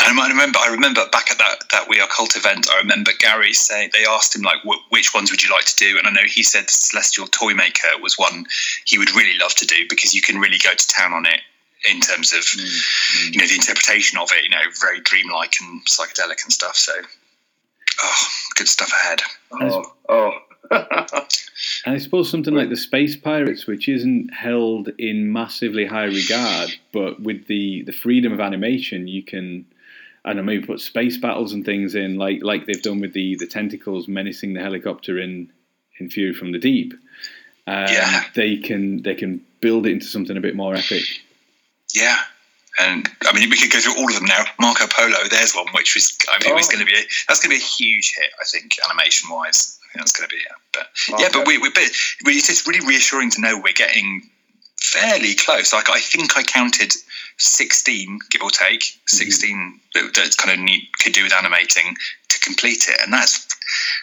And 0.00 0.18
I 0.18 0.28
remember, 0.28 0.58
I 0.58 0.68
remember 0.72 1.02
back 1.10 1.30
at 1.30 1.38
that 1.38 1.56
that 1.72 1.88
We 1.88 2.00
Are 2.00 2.08
Cult 2.08 2.36
event. 2.36 2.68
I 2.70 2.78
remember 2.78 3.10
Gary 3.18 3.52
saying 3.52 3.90
they 3.92 4.06
asked 4.06 4.34
him 4.34 4.42
like, 4.42 4.58
"Which 4.90 5.14
ones 5.14 5.30
would 5.30 5.42
you 5.42 5.50
like 5.50 5.64
to 5.66 5.76
do?" 5.76 5.98
And 5.98 6.06
I 6.06 6.10
know 6.10 6.26
he 6.26 6.42
said 6.42 6.70
Celestial 6.70 7.26
Toymaker 7.26 8.00
was 8.00 8.18
one 8.18 8.46
he 8.84 8.98
would 8.98 9.14
really 9.14 9.36
love 9.38 9.54
to 9.56 9.66
do 9.66 9.86
because 9.88 10.14
you 10.14 10.22
can 10.22 10.38
really 10.38 10.58
go 10.58 10.72
to 10.74 10.88
town 10.88 11.12
on 11.12 11.26
it 11.26 11.40
in 11.90 12.00
terms 12.00 12.32
of 12.32 12.44
you 13.30 13.38
know 13.38 13.46
the 13.46 13.54
interpretation 13.54 14.18
of 14.18 14.30
it. 14.32 14.44
You 14.44 14.50
know, 14.50 14.62
very 14.80 15.00
dreamlike 15.00 15.54
and 15.60 15.82
psychedelic 15.86 16.42
and 16.44 16.52
stuff. 16.52 16.76
So, 16.76 16.92
oh, 18.02 18.26
good 18.56 18.68
stuff 18.68 18.92
ahead. 18.92 19.20
Oh, 19.52 19.92
oh. 20.08 20.32
And 21.86 21.94
I 21.94 21.98
suppose 21.98 22.30
something 22.30 22.54
like 22.54 22.68
the 22.70 22.76
Space 22.76 23.16
Pirates, 23.16 23.66
which 23.66 23.88
isn't 23.88 24.32
held 24.32 24.88
in 24.98 25.32
massively 25.32 25.86
high 25.86 26.04
regard, 26.04 26.74
but 26.92 27.20
with 27.20 27.46
the, 27.46 27.82
the 27.82 27.92
freedom 27.92 28.32
of 28.32 28.40
animation, 28.40 29.06
you 29.06 29.22
can, 29.22 29.66
I 30.24 30.30
don't 30.30 30.38
know, 30.38 30.42
maybe 30.42 30.66
put 30.66 30.80
space 30.80 31.16
battles 31.18 31.52
and 31.52 31.64
things 31.64 31.94
in, 31.94 32.16
like 32.16 32.42
like 32.42 32.66
they've 32.66 32.82
done 32.82 33.00
with 33.00 33.12
the, 33.12 33.36
the 33.36 33.46
tentacles 33.46 34.08
menacing 34.08 34.54
the 34.54 34.60
helicopter 34.60 35.18
in, 35.18 35.52
in 35.98 36.10
Fury 36.10 36.32
from 36.32 36.52
the 36.52 36.58
Deep. 36.58 36.94
Um, 37.66 37.86
Yeah. 37.88 38.24
They 38.34 38.56
can 38.56 39.02
they 39.02 39.14
can 39.14 39.44
build 39.60 39.86
it 39.86 39.92
into 39.92 40.06
something 40.06 40.36
a 40.36 40.40
bit 40.40 40.56
more 40.56 40.74
epic. 40.74 41.04
Yeah, 41.94 42.18
And 42.80 43.08
I 43.22 43.32
mean, 43.32 43.48
we 43.50 43.56
could 43.56 43.70
go 43.70 43.78
through 43.78 43.96
all 43.98 44.08
of 44.08 44.14
them 44.14 44.24
now. 44.26 44.44
Marco 44.58 44.86
Polo, 44.88 45.28
there's 45.30 45.54
one 45.54 45.66
which 45.74 45.94
was, 45.94 46.16
I 46.28 46.42
mean, 46.42 46.54
was 46.54 46.66
Oh. 46.66 46.72
going 46.72 46.84
to 46.84 46.90
be, 46.92 46.98
a, 46.98 47.04
that's 47.28 47.38
going 47.38 47.54
to 47.54 47.56
be 47.56 47.62
a 47.62 47.66
huge 47.66 48.14
hit, 48.16 48.30
I 48.40 48.44
think, 48.44 48.74
animation 48.90 49.30
wise. 49.30 49.78
I 49.78 49.92
think 49.92 50.00
that's 50.02 50.12
going 50.12 50.28
to 50.28 50.34
be 50.34 50.42
it. 50.42 50.52
But 50.72 50.88
yeah, 51.20 51.28
but 51.32 51.46
we, 51.46 51.58
we, 51.58 51.70
but 51.70 51.84
it's 51.84 52.46
just 52.48 52.66
really 52.66 52.84
reassuring 52.84 53.30
to 53.30 53.40
know 53.40 53.60
we're 53.62 53.72
getting 53.72 54.28
fairly 54.80 55.34
close. 55.34 55.72
Like, 55.72 55.88
I 55.88 56.00
think 56.00 56.36
I 56.36 56.42
counted 56.42 56.92
16, 57.38 58.18
give 58.30 58.42
or 58.42 58.50
take, 58.50 58.80
mm-hmm. 58.80 59.16
16 59.16 59.80
that, 59.94 60.14
that 60.14 60.36
kind 60.36 60.58
of 60.58 60.64
need, 60.64 60.88
could 61.00 61.12
do 61.12 61.22
with 61.22 61.32
animating 61.32 61.96
to 62.28 62.38
complete 62.40 62.88
it. 62.88 62.98
And 63.04 63.12
that's, 63.12 63.46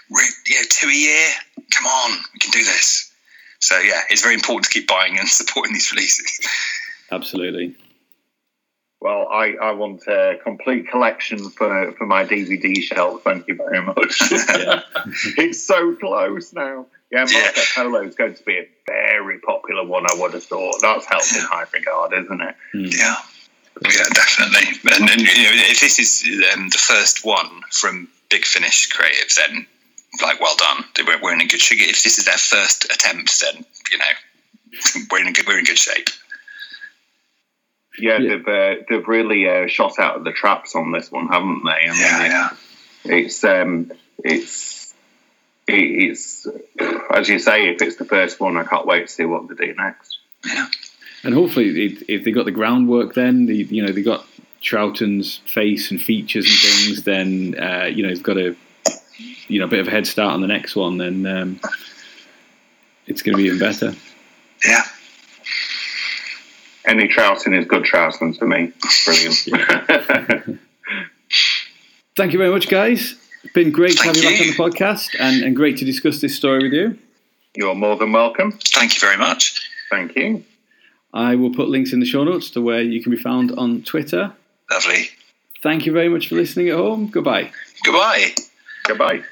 you 0.10 0.56
know, 0.56 0.62
two 0.70 0.88
a 0.88 0.94
year. 0.94 1.28
Come 1.72 1.88
on, 1.88 2.20
we 2.34 2.40
can 2.40 2.52
do 2.52 2.64
this. 2.64 3.12
So 3.60 3.78
yeah, 3.80 4.02
it's 4.10 4.22
very 4.22 4.34
important 4.34 4.66
to 4.66 4.72
keep 4.72 4.88
buying 4.88 5.20
and 5.20 5.28
supporting 5.42 5.74
these 5.74 5.92
releases. 5.92 6.40
Absolutely. 7.12 7.76
Well, 9.02 9.28
I, 9.32 9.56
I 9.60 9.72
want 9.72 10.06
a 10.08 10.38
complete 10.44 10.88
collection 10.90 11.50
for, 11.50 11.92
for 11.94 12.06
my 12.06 12.24
DVD 12.24 12.76
shelf. 12.84 13.24
Thank 13.24 13.48
you 13.48 13.56
very 13.56 13.82
much. 13.84 14.22
Yeah. 14.32 14.82
it's 15.38 15.64
so 15.64 15.96
close 15.96 16.54
now. 16.54 16.86
Yeah, 17.12 17.26
Marco 17.26 17.38
Yeah. 17.38 17.64
Polo 17.76 18.02
is 18.04 18.16
going 18.16 18.36
to 18.36 18.44
be 18.44 18.58
a 18.58 18.68
very 18.88 19.40
popular 19.40 19.84
one, 19.86 20.06
I 20.10 20.14
would 20.22 20.34
have 20.34 20.44
thought. 20.44 20.76
That's 20.82 21.06
held 21.06 21.24
in 21.36 21.42
high 21.42 21.66
regard, 21.74 22.14
isn't 22.14 22.42
it? 22.42 22.56
Yeah. 22.76 23.16
Yeah, 23.84 24.04
definitely. 24.14 24.68
And, 24.94 25.10
and 25.10 25.22
you 25.22 25.26
know, 25.28 25.64
if 25.72 25.80
this 25.80 25.98
is 25.98 26.24
um, 26.54 26.70
the 26.70 26.78
first 26.78 27.26
one 27.26 27.62
from 27.72 28.08
Big 28.30 28.46
Finish 28.46 28.88
Creative, 28.92 29.30
then 29.38 29.66
like 30.22 30.40
well 30.42 30.56
done. 30.58 30.84
Were- 31.08 31.20
We're 31.24 31.34
in 31.34 31.42
a 31.42 31.48
good 31.48 31.62
shape. 31.62 31.80
If 31.82 32.04
this 32.04 32.20
is 32.20 32.26
their 32.26 32.38
first 32.38 32.86
attempt, 32.86 33.42
then 33.42 33.66
you 33.92 33.98
know 33.98 35.02
we're 35.12 35.22
in 35.22 35.28
a 35.28 35.32
good 35.32 35.48
we're 35.48 35.58
in 35.58 35.66
good 35.66 35.78
shape. 35.80 36.10
Yeah, 38.00 38.18
Yeah. 38.18 38.30
they've 38.30 38.48
uh, 38.48 38.76
they've 38.90 39.08
really 39.08 39.48
uh, 39.48 39.68
shot 39.68 40.00
out 40.00 40.16
of 40.18 40.24
the 40.24 40.32
traps 40.32 40.76
on 40.76 40.92
this 40.92 41.12
one, 41.12 41.28
haven't 41.28 41.64
they? 41.66 41.90
I 41.90 41.92
mean, 41.92 42.32
yeah. 42.32 42.50
It's 43.04 43.44
um, 43.44 43.92
it's 44.24 44.94
it's 45.68 46.48
as 47.14 47.30
you 47.30 47.40
say, 47.40 47.70
if 47.70 47.82
it's 47.82 47.98
the 47.98 48.06
first 48.06 48.40
one, 48.40 48.58
I 48.58 48.64
can't 48.64 48.86
wait 48.86 49.08
to 49.08 49.12
see 49.12 49.26
what 49.26 49.48
they 49.48 49.56
do 49.68 49.74
next. 49.74 50.18
And 51.24 51.34
hopefully, 51.34 51.86
if, 51.86 52.04
if 52.10 52.24
they 52.24 52.32
got 52.32 52.46
the 52.46 52.52
groundwork, 52.52 53.14
then 53.14 53.46
the, 53.46 53.56
you 53.56 53.86
know 53.86 53.92
they 53.92 54.02
got 54.02 54.26
Troughton's 54.62 55.38
face 55.46 55.92
and 55.92 56.02
features 56.02 56.46
and 56.46 56.56
things, 56.58 57.04
then 57.06 57.56
uh, 57.62 57.86
you 57.86 58.04
know 58.04 58.10
he's 58.10 58.22
got 58.22 58.38
a 58.38 58.56
you 59.48 59.60
know 59.60 59.66
a 59.66 59.70
bit 59.70 59.80
of 59.80 59.88
a 59.88 59.92
head 59.92 60.08
start 60.08 60.34
on 60.34 60.42
the 60.42 60.48
next 60.48 60.76
one. 60.76 60.98
Then 60.98 61.26
um, 61.26 61.60
it's 63.06 63.22
going 63.22 63.34
to 63.36 63.38
be 63.38 63.48
even 63.48 63.60
better. 63.60 63.94
Yeah. 64.66 64.84
Any 66.92 67.08
Troughton 67.08 67.58
is 67.58 67.66
good 67.66 67.84
Troughton 67.84 68.38
for 68.38 68.46
me. 68.46 68.74
Brilliant. 69.06 69.38
Thank 72.18 72.34
you 72.34 72.38
very 72.38 72.52
much, 72.52 72.68
guys. 72.68 73.16
It's 73.46 73.54
been 73.54 73.72
great 73.72 73.96
to 73.96 74.04
have 74.04 74.18
you, 74.18 74.24
back 74.24 74.42
on 74.42 74.48
the 74.48 74.54
podcast, 74.54 75.16
and, 75.18 75.42
and 75.42 75.56
great 75.56 75.78
to 75.78 75.86
discuss 75.86 76.20
this 76.20 76.36
story 76.36 76.64
with 76.64 76.74
you. 76.74 77.00
You're 77.56 77.76
more 77.76 77.96
than 77.96 78.12
welcome. 78.12 78.52
Thank 78.52 78.96
you 78.96 79.00
very 79.00 79.16
much. 79.16 79.72
Thank 79.90 80.18
you. 80.18 80.44
I 81.14 81.36
will 81.36 81.54
put 81.54 81.70
links 81.70 81.94
in 81.94 82.02
the 82.02 82.06
show 82.06 82.26
notes 82.26 82.50
to 82.52 82.62
where 82.62 82.82
you 82.82 83.02
can 83.02 83.14
be 83.14 83.18
found 83.18 83.54
on 83.54 83.84
Twitter. 83.84 84.34
Lovely. 84.70 85.12
Thank 85.64 85.86
you 85.86 85.94
very 85.94 86.10
much 86.10 86.28
for 86.28 86.36
listening 86.36 86.68
at 86.68 86.76
home. 86.76 87.08
Goodbye. 87.08 87.52
Goodbye. 87.86 88.36
Goodbye. 88.84 89.24